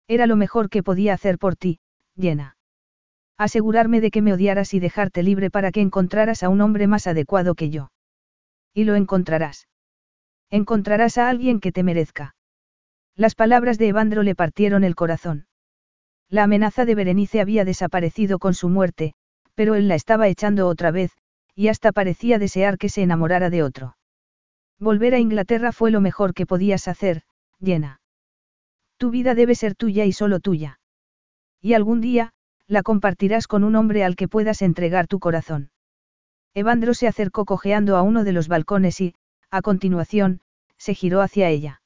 [0.07, 1.79] Era lo mejor que podía hacer por ti,
[2.15, 2.57] llena.
[3.37, 7.07] Asegurarme de que me odiaras y dejarte libre para que encontraras a un hombre más
[7.07, 7.89] adecuado que yo.
[8.73, 9.67] Y lo encontrarás.
[10.49, 12.35] Encontrarás a alguien que te merezca.
[13.15, 15.47] Las palabras de Evandro le partieron el corazón.
[16.29, 19.13] La amenaza de Berenice había desaparecido con su muerte,
[19.55, 21.11] pero él la estaba echando otra vez,
[21.55, 23.97] y hasta parecía desear que se enamorara de otro.
[24.79, 27.23] Volver a Inglaterra fue lo mejor que podías hacer,
[27.59, 27.99] llena.
[28.97, 30.79] Tu vida debe ser tuya y solo tuya.
[31.61, 32.33] Y algún día,
[32.67, 35.71] la compartirás con un hombre al que puedas entregar tu corazón.
[36.57, 39.13] Evandro se acercó cojeando a uno de los balcones y,
[39.51, 40.41] a continuación,
[40.79, 41.83] se giró hacia ella.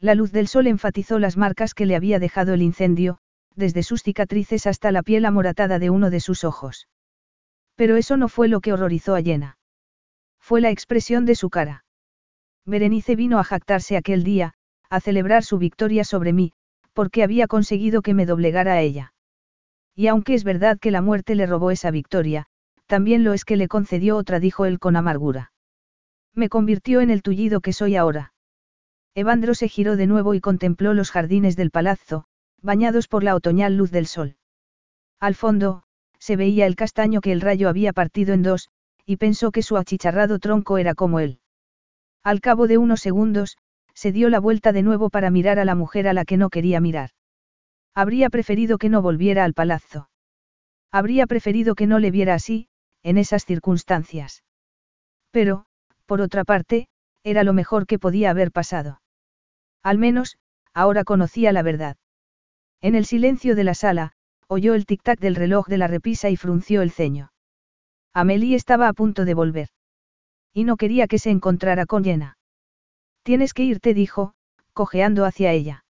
[0.00, 3.18] La luz del sol enfatizó las marcas que le había dejado el incendio,
[3.54, 6.88] desde sus cicatrices hasta la piel amoratada de uno de sus ojos.
[7.76, 9.58] Pero eso no fue lo que horrorizó a Jenna.
[10.40, 11.84] Fue la expresión de su cara.
[12.66, 14.54] Berenice vino a jactarse aquel día,
[14.90, 16.52] a celebrar su victoria sobre mí,
[16.94, 19.14] porque había conseguido que me doblegara a ella.
[19.94, 22.48] Y aunque es verdad que la muerte le robó esa victoria,
[22.86, 25.52] también lo es que le concedió otra, dijo él con amargura.
[26.34, 28.32] Me convirtió en el tullido que soy ahora.
[29.14, 32.24] Evandro se giró de nuevo y contempló los jardines del palazzo,
[32.60, 34.36] bañados por la otoñal luz del sol.
[35.20, 35.84] Al fondo,
[36.18, 38.70] se veía el castaño que el rayo había partido en dos,
[39.06, 41.38] y pensó que su achicharrado tronco era como él.
[42.22, 43.56] Al cabo de unos segundos,
[43.94, 46.50] se dio la vuelta de nuevo para mirar a la mujer a la que no
[46.50, 47.10] quería mirar.
[47.94, 50.08] Habría preferido que no volviera al palazzo.
[50.90, 52.68] Habría preferido que no le viera así,
[53.04, 54.42] en esas circunstancias.
[55.30, 55.66] Pero,
[56.06, 56.88] por otra parte,
[57.22, 59.00] era lo mejor que podía haber pasado.
[59.82, 60.38] Al menos,
[60.72, 61.96] ahora conocía la verdad.
[62.80, 64.12] En el silencio de la sala,
[64.48, 67.30] oyó el tic-tac del reloj de la repisa y frunció el ceño.
[68.12, 69.68] Amelie estaba a punto de volver.
[70.52, 72.38] Y no quería que se encontrara con Jenna.
[73.22, 74.34] Tienes que irte, dijo,
[74.72, 75.84] cojeando hacia ella.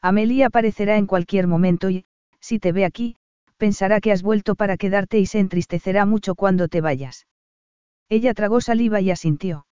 [0.00, 2.06] Amelie aparecerá en cualquier momento y,
[2.40, 3.16] si te ve aquí,
[3.60, 7.28] pensará que has vuelto para quedarte y se entristecerá mucho cuando te vayas.
[8.08, 9.66] Ella tragó saliva y asintió.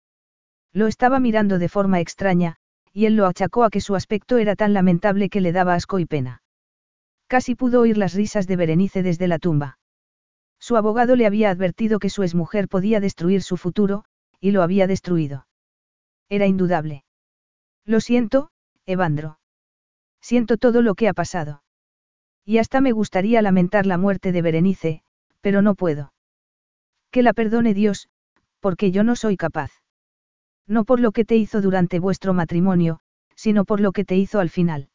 [0.74, 2.58] Lo estaba mirando de forma extraña,
[2.92, 6.00] y él lo achacó a que su aspecto era tan lamentable que le daba asco
[6.00, 6.42] y pena.
[7.28, 9.78] Casi pudo oír las risas de Berenice desde la tumba.
[10.60, 14.04] Su abogado le había advertido que su exmujer podía destruir su futuro,
[14.40, 15.48] y lo había destruido.
[16.28, 17.06] Era indudable.
[17.86, 18.50] Lo siento,
[18.86, 19.38] Evandro.
[20.22, 21.62] Siento todo lo que ha pasado.
[22.46, 25.04] Y hasta me gustaría lamentar la muerte de Berenice,
[25.42, 26.14] pero no puedo.
[27.12, 28.08] Que la perdone Dios,
[28.60, 29.72] porque yo no soy capaz.
[30.68, 33.00] No por lo que te hizo durante vuestro matrimonio,
[33.36, 34.90] sino por lo que te hizo al final.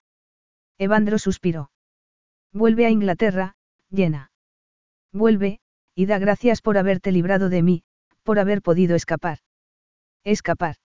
[0.78, 1.70] Evandro suspiró.
[2.52, 3.54] Vuelve a Inglaterra,
[3.90, 4.30] llena.
[5.12, 5.60] Vuelve,
[5.94, 7.82] y da gracias por haberte librado de mí,
[8.22, 9.38] por haber podido escapar.
[10.24, 10.76] Escapar.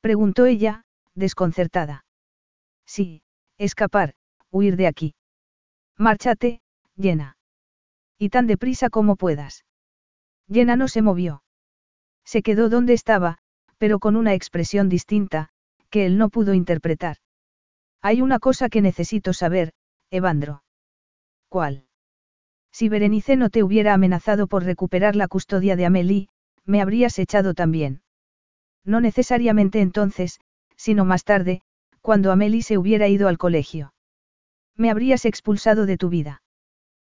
[0.00, 2.04] Preguntó ella, desconcertada.
[2.86, 3.22] Sí,
[3.58, 4.14] escapar,
[4.50, 5.14] huir de aquí.
[5.96, 6.60] Márchate,
[6.96, 7.36] llena.
[8.18, 9.64] Y tan deprisa como puedas.
[10.48, 11.42] Llena no se movió.
[12.24, 13.38] Se quedó donde estaba,
[13.78, 15.50] pero con una expresión distinta,
[15.90, 17.18] que él no pudo interpretar.
[18.02, 19.72] Hay una cosa que necesito saber,
[20.10, 20.62] Evandro.
[21.48, 21.86] ¿Cuál?
[22.72, 26.28] Si Berenice no te hubiera amenazado por recuperar la custodia de Amelie,
[26.64, 28.02] me habrías echado también.
[28.84, 30.40] No necesariamente entonces,
[30.76, 31.62] sino más tarde,
[32.00, 33.93] cuando Amelie se hubiera ido al colegio.
[34.76, 36.42] Me habrías expulsado de tu vida.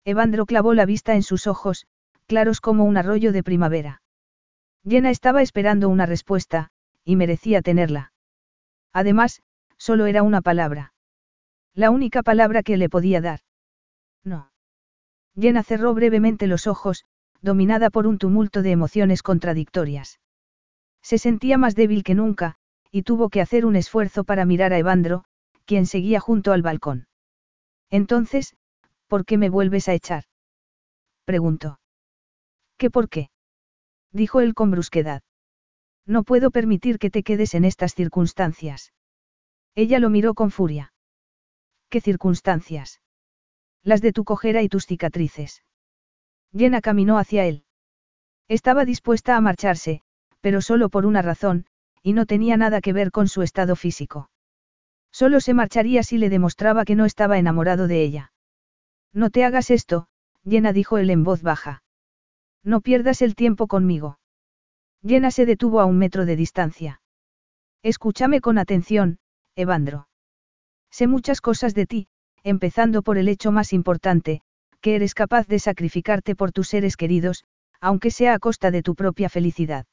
[0.03, 1.87] Evandro clavó la vista en sus ojos,
[2.27, 4.01] claros como un arroyo de primavera.
[4.87, 6.69] Jenna estaba esperando una respuesta,
[7.03, 8.13] y merecía tenerla.
[8.93, 9.41] Además,
[9.77, 10.93] solo era una palabra.
[11.73, 13.39] La única palabra que le podía dar.
[14.23, 14.51] No.
[15.39, 17.05] Jenna cerró brevemente los ojos,
[17.41, 20.19] dominada por un tumulto de emociones contradictorias.
[21.01, 22.55] Se sentía más débil que nunca,
[22.91, 25.25] y tuvo que hacer un esfuerzo para mirar a Evandro,
[25.65, 27.07] quien seguía junto al balcón.
[27.89, 28.55] Entonces,
[29.07, 30.25] ¿por qué me vuelves a echar?
[31.25, 31.79] preguntó.
[32.77, 33.29] ¿Qué por qué?
[34.11, 35.21] dijo él con brusquedad.
[36.05, 38.93] No puedo permitir que te quedes en estas circunstancias.
[39.75, 40.93] Ella lo miró con furia.
[41.89, 43.01] ¿Qué circunstancias?
[43.83, 45.63] Las de tu cojera y tus cicatrices.
[46.53, 47.65] Jenna caminó hacia él.
[48.47, 50.01] Estaba dispuesta a marcharse,
[50.41, 51.65] pero solo por una razón,
[52.03, 54.29] y no tenía nada que ver con su estado físico.
[55.15, 58.33] Solo se marcharía si le demostraba que no estaba enamorado de ella.
[59.13, 60.07] No te hagas esto,
[60.43, 61.83] Jenna dijo él en voz baja.
[62.65, 64.19] No pierdas el tiempo conmigo.
[65.07, 67.01] Jenna se detuvo a un metro de distancia.
[67.81, 69.19] Escúchame con atención,
[69.55, 70.09] Evandro.
[70.91, 72.07] Sé muchas cosas de ti,
[72.43, 74.41] empezando por el hecho más importante,
[74.81, 77.45] que eres capaz de sacrificarte por tus seres queridos,
[77.79, 79.85] aunque sea a costa de tu propia felicidad.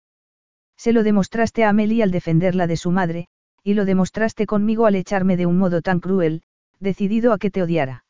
[0.76, 3.28] Se lo demostraste a Amelie al defenderla de su madre,
[3.64, 6.42] y lo demostraste conmigo al echarme de un modo tan cruel,
[6.80, 8.04] decidido a que te odiara.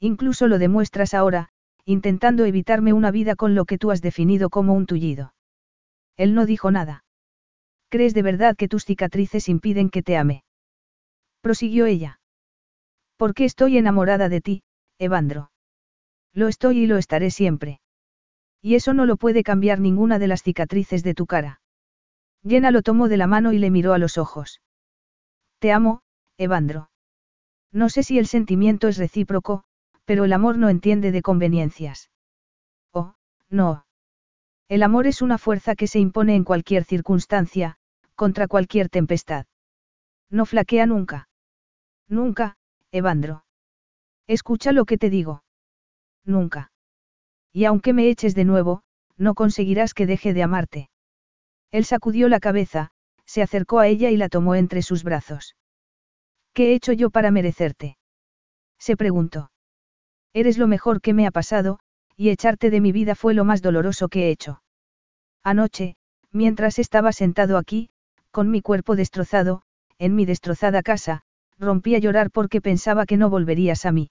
[0.00, 1.48] Incluso lo demuestras ahora,
[1.84, 5.34] intentando evitarme una vida con lo que tú has definido como un tullido.
[6.16, 7.04] Él no dijo nada.
[7.88, 10.44] ¿Crees de verdad que tus cicatrices impiden que te ame?
[11.40, 12.20] Prosiguió ella.
[13.16, 14.62] Porque estoy enamorada de ti,
[14.98, 15.50] Evandro.
[16.34, 17.80] Lo estoy y lo estaré siempre.
[18.60, 21.60] Y eso no lo puede cambiar ninguna de las cicatrices de tu cara.
[22.46, 24.60] Jenna lo tomó de la mano y le miró a los ojos.
[25.58, 26.02] Te amo,
[26.36, 26.90] Evandro.
[27.72, 29.64] No sé si el sentimiento es recíproco,
[30.04, 32.10] pero el amor no entiende de conveniencias.
[32.92, 33.14] Oh,
[33.48, 33.86] no.
[34.68, 37.76] El amor es una fuerza que se impone en cualquier circunstancia,
[38.14, 39.46] contra cualquier tempestad.
[40.30, 41.28] No flaquea nunca.
[42.08, 42.56] Nunca,
[42.90, 43.44] Evandro.
[44.26, 45.44] Escucha lo que te digo.
[46.24, 46.72] Nunca.
[47.52, 48.82] Y aunque me eches de nuevo,
[49.16, 50.90] no conseguirás que deje de amarte.
[51.70, 52.92] Él sacudió la cabeza,
[53.26, 55.56] se acercó a ella y la tomó entre sus brazos.
[56.54, 57.98] ¿Qué he hecho yo para merecerte?
[58.78, 59.50] Se preguntó.
[60.32, 61.78] Eres lo mejor que me ha pasado,
[62.16, 64.62] y echarte de mi vida fue lo más doloroso que he hecho.
[65.42, 65.96] Anoche,
[66.32, 67.90] mientras estaba sentado aquí,
[68.30, 69.62] con mi cuerpo destrozado,
[69.98, 71.22] en mi destrozada casa,
[71.58, 74.10] rompí a llorar porque pensaba que no volverías a mí.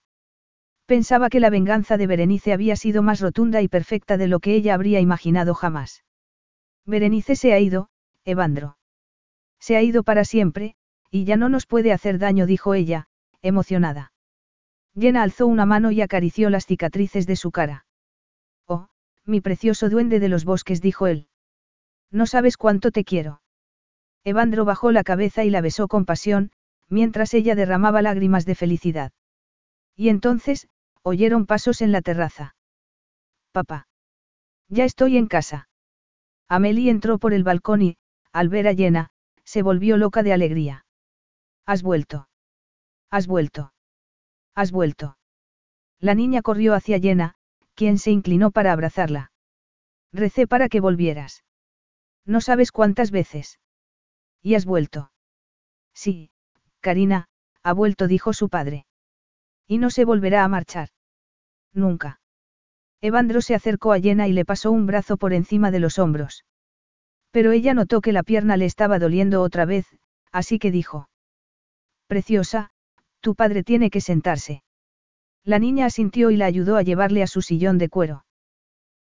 [0.86, 4.54] Pensaba que la venganza de Berenice había sido más rotunda y perfecta de lo que
[4.56, 6.04] ella habría imaginado jamás.
[6.86, 7.90] Berenice se ha ido,
[8.24, 8.78] Evandro.
[9.66, 10.76] Se ha ido para siempre,
[11.10, 13.08] y ya no nos puede hacer daño, dijo ella,
[13.42, 14.12] emocionada.
[14.96, 17.88] Jenna alzó una mano y acarició las cicatrices de su cara.
[18.68, 18.90] Oh,
[19.26, 21.30] mi precioso duende de los bosques, dijo él.
[22.12, 23.42] No sabes cuánto te quiero.
[24.24, 26.52] Evandro bajó la cabeza y la besó con pasión,
[26.88, 29.14] mientras ella derramaba lágrimas de felicidad.
[29.96, 30.68] Y entonces,
[31.02, 32.56] oyeron pasos en la terraza.
[33.52, 33.88] Papá.
[34.70, 35.70] Ya estoy en casa.
[36.48, 37.98] Amelie entró por el balcón y,
[38.32, 39.10] al ver a Jenna,
[39.46, 40.86] se volvió loca de alegría.
[41.66, 42.28] Has vuelto.
[43.10, 43.74] Has vuelto.
[44.56, 45.18] Has vuelto.
[46.00, 47.36] La niña corrió hacia Jenna,
[47.76, 49.32] quien se inclinó para abrazarla.
[50.12, 51.44] Recé para que volvieras.
[52.26, 53.60] No sabes cuántas veces.
[54.42, 55.12] ¿Y has vuelto?
[55.94, 56.32] Sí,
[56.82, 57.28] Karina,
[57.64, 58.86] ha vuelto, dijo su padre.
[59.68, 60.90] Y no se volverá a marchar.
[61.74, 62.20] Nunca.
[63.02, 66.46] Evandro se acercó a Jenna y le pasó un brazo por encima de los hombros.
[67.36, 69.86] Pero ella notó que la pierna le estaba doliendo otra vez,
[70.32, 71.10] así que dijo.
[72.08, 72.70] Preciosa,
[73.20, 74.64] tu padre tiene que sentarse.
[75.44, 78.24] La niña asintió y la ayudó a llevarle a su sillón de cuero.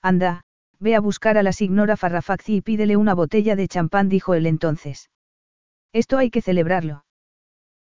[0.01, 0.45] Anda,
[0.79, 4.47] ve a buscar a la signora Farrafazzi y pídele una botella de champán, dijo él
[4.47, 5.11] entonces.
[5.93, 7.05] Esto hay que celebrarlo.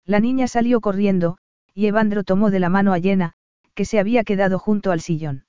[0.07, 1.37] La niña salió corriendo,
[1.75, 3.35] y Evandro tomó de la mano a Jenna,
[3.75, 5.45] que se había quedado junto al sillón.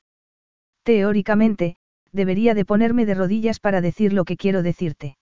[0.84, 1.78] Teóricamente,
[2.12, 5.18] debería de ponerme de rodillas para decir lo que quiero decirte.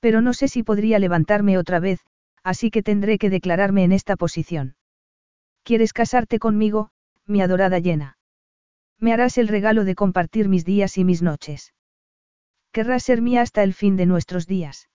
[0.00, 2.00] Pero no sé si podría levantarme otra vez,
[2.42, 4.76] así que tendré que declararme en esta posición.
[5.62, 6.90] ¿Quieres casarte conmigo,
[7.26, 8.18] mi adorada Llena?
[8.98, 11.74] Me harás el regalo de compartir mis días y mis noches.
[12.72, 14.88] Querrás ser mía hasta el fin de nuestros días.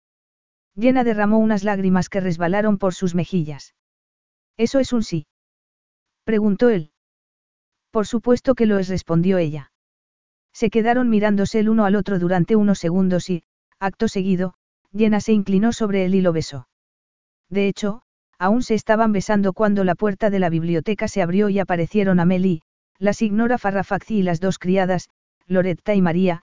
[0.75, 3.73] Llena derramó unas lágrimas que resbalaron por sus mejillas.
[4.57, 5.27] ¿Eso es un sí?
[6.23, 6.91] Preguntó él.
[7.91, 9.71] Por supuesto que lo es, respondió ella.
[10.59, 13.43] Se quedaron mirándose el uno al otro durante unos segundos y,
[13.79, 14.55] acto seguido,
[14.91, 16.67] Jenna se inclinó sobre él y lo besó.
[17.49, 18.01] De hecho,
[18.37, 22.59] aún se estaban besando cuando la puerta de la biblioteca se abrió y aparecieron Amelie,
[22.97, 25.07] la signora Farrafacci y las dos criadas,
[25.47, 26.43] Loretta y María,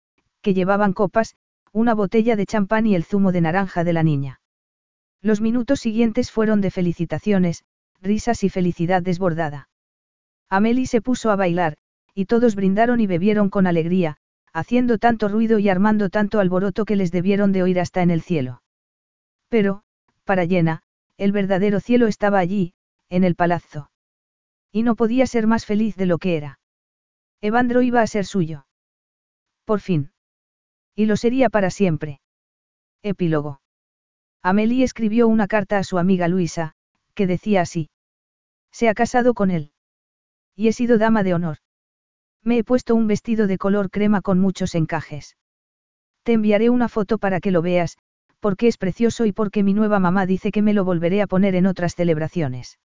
[0.42, 1.36] que llevaban copas,
[1.74, 4.40] una botella de champán y el zumo de naranja de la niña.
[5.22, 7.66] Los minutos siguientes fueron de felicitaciones,
[8.00, 9.68] risas y felicidad desbordada.
[10.48, 11.76] Amelie se puso a bailar,
[12.17, 14.17] y todos brindaron y bebieron con alegría,
[14.51, 18.23] haciendo tanto ruido y armando tanto alboroto que les debieron de oír hasta en el
[18.23, 18.63] cielo.
[19.49, 19.83] Pero,
[20.23, 20.81] para Llena,
[21.17, 22.73] el verdadero cielo estaba allí,
[23.09, 23.91] en el palazzo.
[24.71, 26.59] Y no podía ser más feliz de lo que era.
[27.39, 28.65] Evandro iba a ser suyo.
[29.63, 30.11] Por fin.
[30.95, 32.19] Y lo sería para siempre.
[33.03, 33.61] Epílogo.
[34.41, 36.73] Amelie escribió una carta a su amiga Luisa,
[37.13, 37.91] que decía así.
[38.71, 39.71] Se ha casado con él.
[40.55, 41.57] Y he sido dama de honor.
[42.48, 45.35] Me he puesto un vestido de color crema con muchos encajes.
[46.24, 47.98] Te enviaré una foto para que lo veas,
[48.40, 51.56] porque es precioso y porque mi nueva mamá dice que me lo volveré a poner
[51.56, 52.80] en otras celebraciones.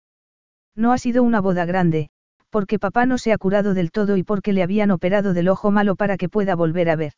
[0.75, 2.11] No ha sido una boda grande,
[2.51, 5.71] porque papá no se ha curado del todo y porque le habían operado del ojo
[5.71, 7.13] malo para que pueda volver a ver.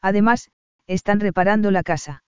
[0.00, 0.50] Además,
[0.86, 2.22] están reparando la casa.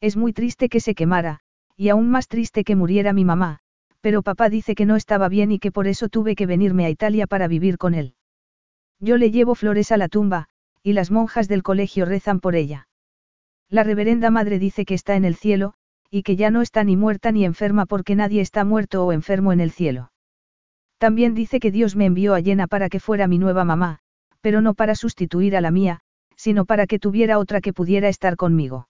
[0.00, 1.40] Es muy triste que se quemara,
[1.76, 3.58] y aún más triste que muriera mi mamá,
[4.00, 6.90] pero papá dice que no estaba bien y que por eso tuve que venirme a
[6.90, 8.14] Italia para vivir con él.
[9.02, 10.46] Yo le llevo flores a la tumba,
[10.80, 12.86] y las monjas del colegio rezan por ella.
[13.68, 15.74] La reverenda madre dice que está en el cielo,
[16.08, 19.52] y que ya no está ni muerta ni enferma porque nadie está muerto o enfermo
[19.52, 20.12] en el cielo.
[20.98, 23.98] También dice que Dios me envió a Llena para que fuera mi nueva mamá,
[24.40, 26.02] pero no para sustituir a la mía,
[26.36, 28.88] sino para que tuviera otra que pudiera estar conmigo.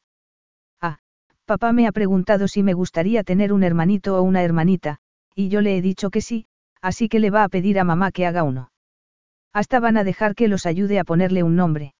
[0.79, 0.99] Ah,
[1.47, 4.99] papá me ha preguntado si me gustaría tener un hermanito o una hermanita,
[5.35, 6.45] y yo le he dicho que sí,
[6.83, 8.72] así que le va a pedir a mamá que haga uno.
[9.53, 11.95] Hasta van a dejar que los ayude a ponerle un nombre.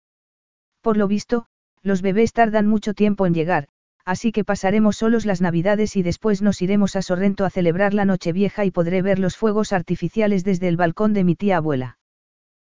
[0.81, 1.45] Por lo visto,
[1.81, 3.67] los bebés tardan mucho tiempo en llegar,
[4.05, 8.05] así que pasaremos solos las navidades y después nos iremos a Sorrento a celebrar la
[8.05, 11.97] Nochevieja y podré ver los fuegos artificiales desde el balcón de mi tía abuela.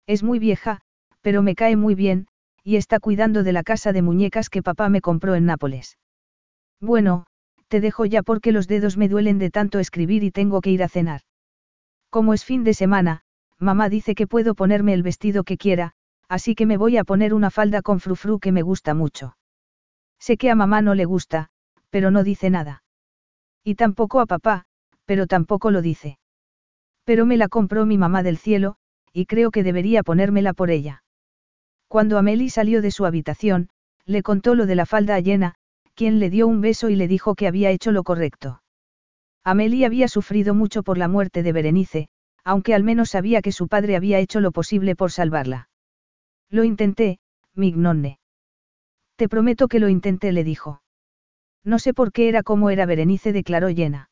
[0.06, 0.80] Es muy vieja,
[1.20, 2.26] pero me cae muy bien,
[2.64, 5.98] y está cuidando de la casa de muñecas que papá me compró en Nápoles.
[6.80, 7.26] Bueno,
[7.68, 10.82] te dejo ya porque los dedos me duelen de tanto escribir y tengo que ir
[10.82, 11.20] a cenar.
[12.10, 13.22] Como es fin de semana,
[13.60, 15.92] mamá dice que puedo ponerme el vestido que quiera,
[16.28, 19.36] así que me voy a poner una falda con frufru que me gusta mucho.
[20.18, 21.50] Sé que a mamá no le gusta,
[21.90, 22.82] pero no dice nada.
[23.62, 24.64] Y tampoco a papá,
[25.04, 26.18] pero tampoco lo dice.
[27.04, 28.76] Pero me la compró mi mamá del cielo,
[29.12, 31.02] y creo que debería ponérmela por ella.
[31.88, 33.68] Cuando Amelie salió de su habitación,
[34.06, 35.56] le contó lo de la falda llena,
[35.94, 38.62] quien le dio un beso y le dijo que había hecho lo correcto.
[39.42, 42.08] Amelie había sufrido mucho por la muerte de Berenice,
[42.44, 45.68] aunque al menos sabía que su padre había hecho lo posible por salvarla.
[46.50, 47.18] Lo intenté,
[47.54, 48.18] Mignonne.
[49.16, 50.82] Te prometo que lo intenté, le dijo.
[51.64, 54.10] No sé por qué era como era Berenice, declaró llena.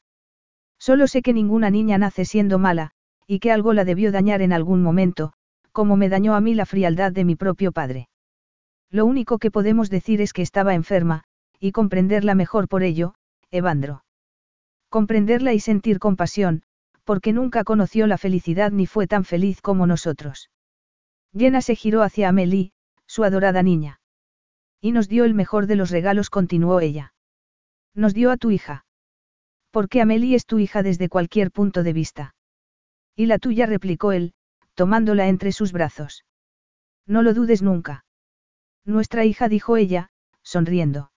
[0.79, 2.93] Solo sé que ninguna niña nace siendo mala,
[3.27, 5.33] y que algo la debió dañar en algún momento,
[5.73, 8.09] como me dañó a mí la frialdad de mi propio padre.
[8.91, 11.25] Lo único que podemos decir es que estaba enferma,
[11.61, 13.15] y comprenderla mejor por ello,
[13.51, 14.05] Evandro.
[14.89, 16.63] Comprenderla y sentir compasión,
[17.09, 20.51] porque nunca conoció la felicidad ni fue tan feliz como nosotros.
[21.35, 22.73] Jenna se giró hacia Amelie,
[23.07, 23.99] su adorada niña.
[24.83, 27.15] Y nos dio el mejor de los regalos, continuó ella.
[27.95, 28.85] Nos dio a tu hija.
[29.71, 32.35] Porque Amelie es tu hija desde cualquier punto de vista.
[33.17, 34.35] Y la tuya, replicó él,
[34.75, 36.27] tomándola entre sus brazos.
[37.07, 38.05] No lo dudes nunca.
[38.85, 40.11] Nuestra hija, dijo ella,
[40.43, 41.11] sonriendo.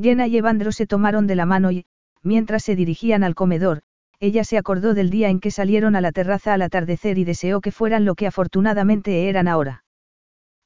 [0.00, 1.86] Jenna y Evandro se tomaron de la mano y,
[2.22, 3.82] mientras se dirigían al comedor,
[4.20, 7.60] ella se acordó del día en que salieron a la terraza al atardecer y deseó
[7.60, 9.84] que fueran lo que afortunadamente eran ahora.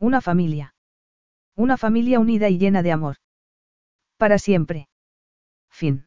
[0.01, 0.75] Una familia.
[1.57, 3.17] Una familia unida y llena de amor.
[4.19, 4.89] Para siempre.
[5.71, 6.07] Fin.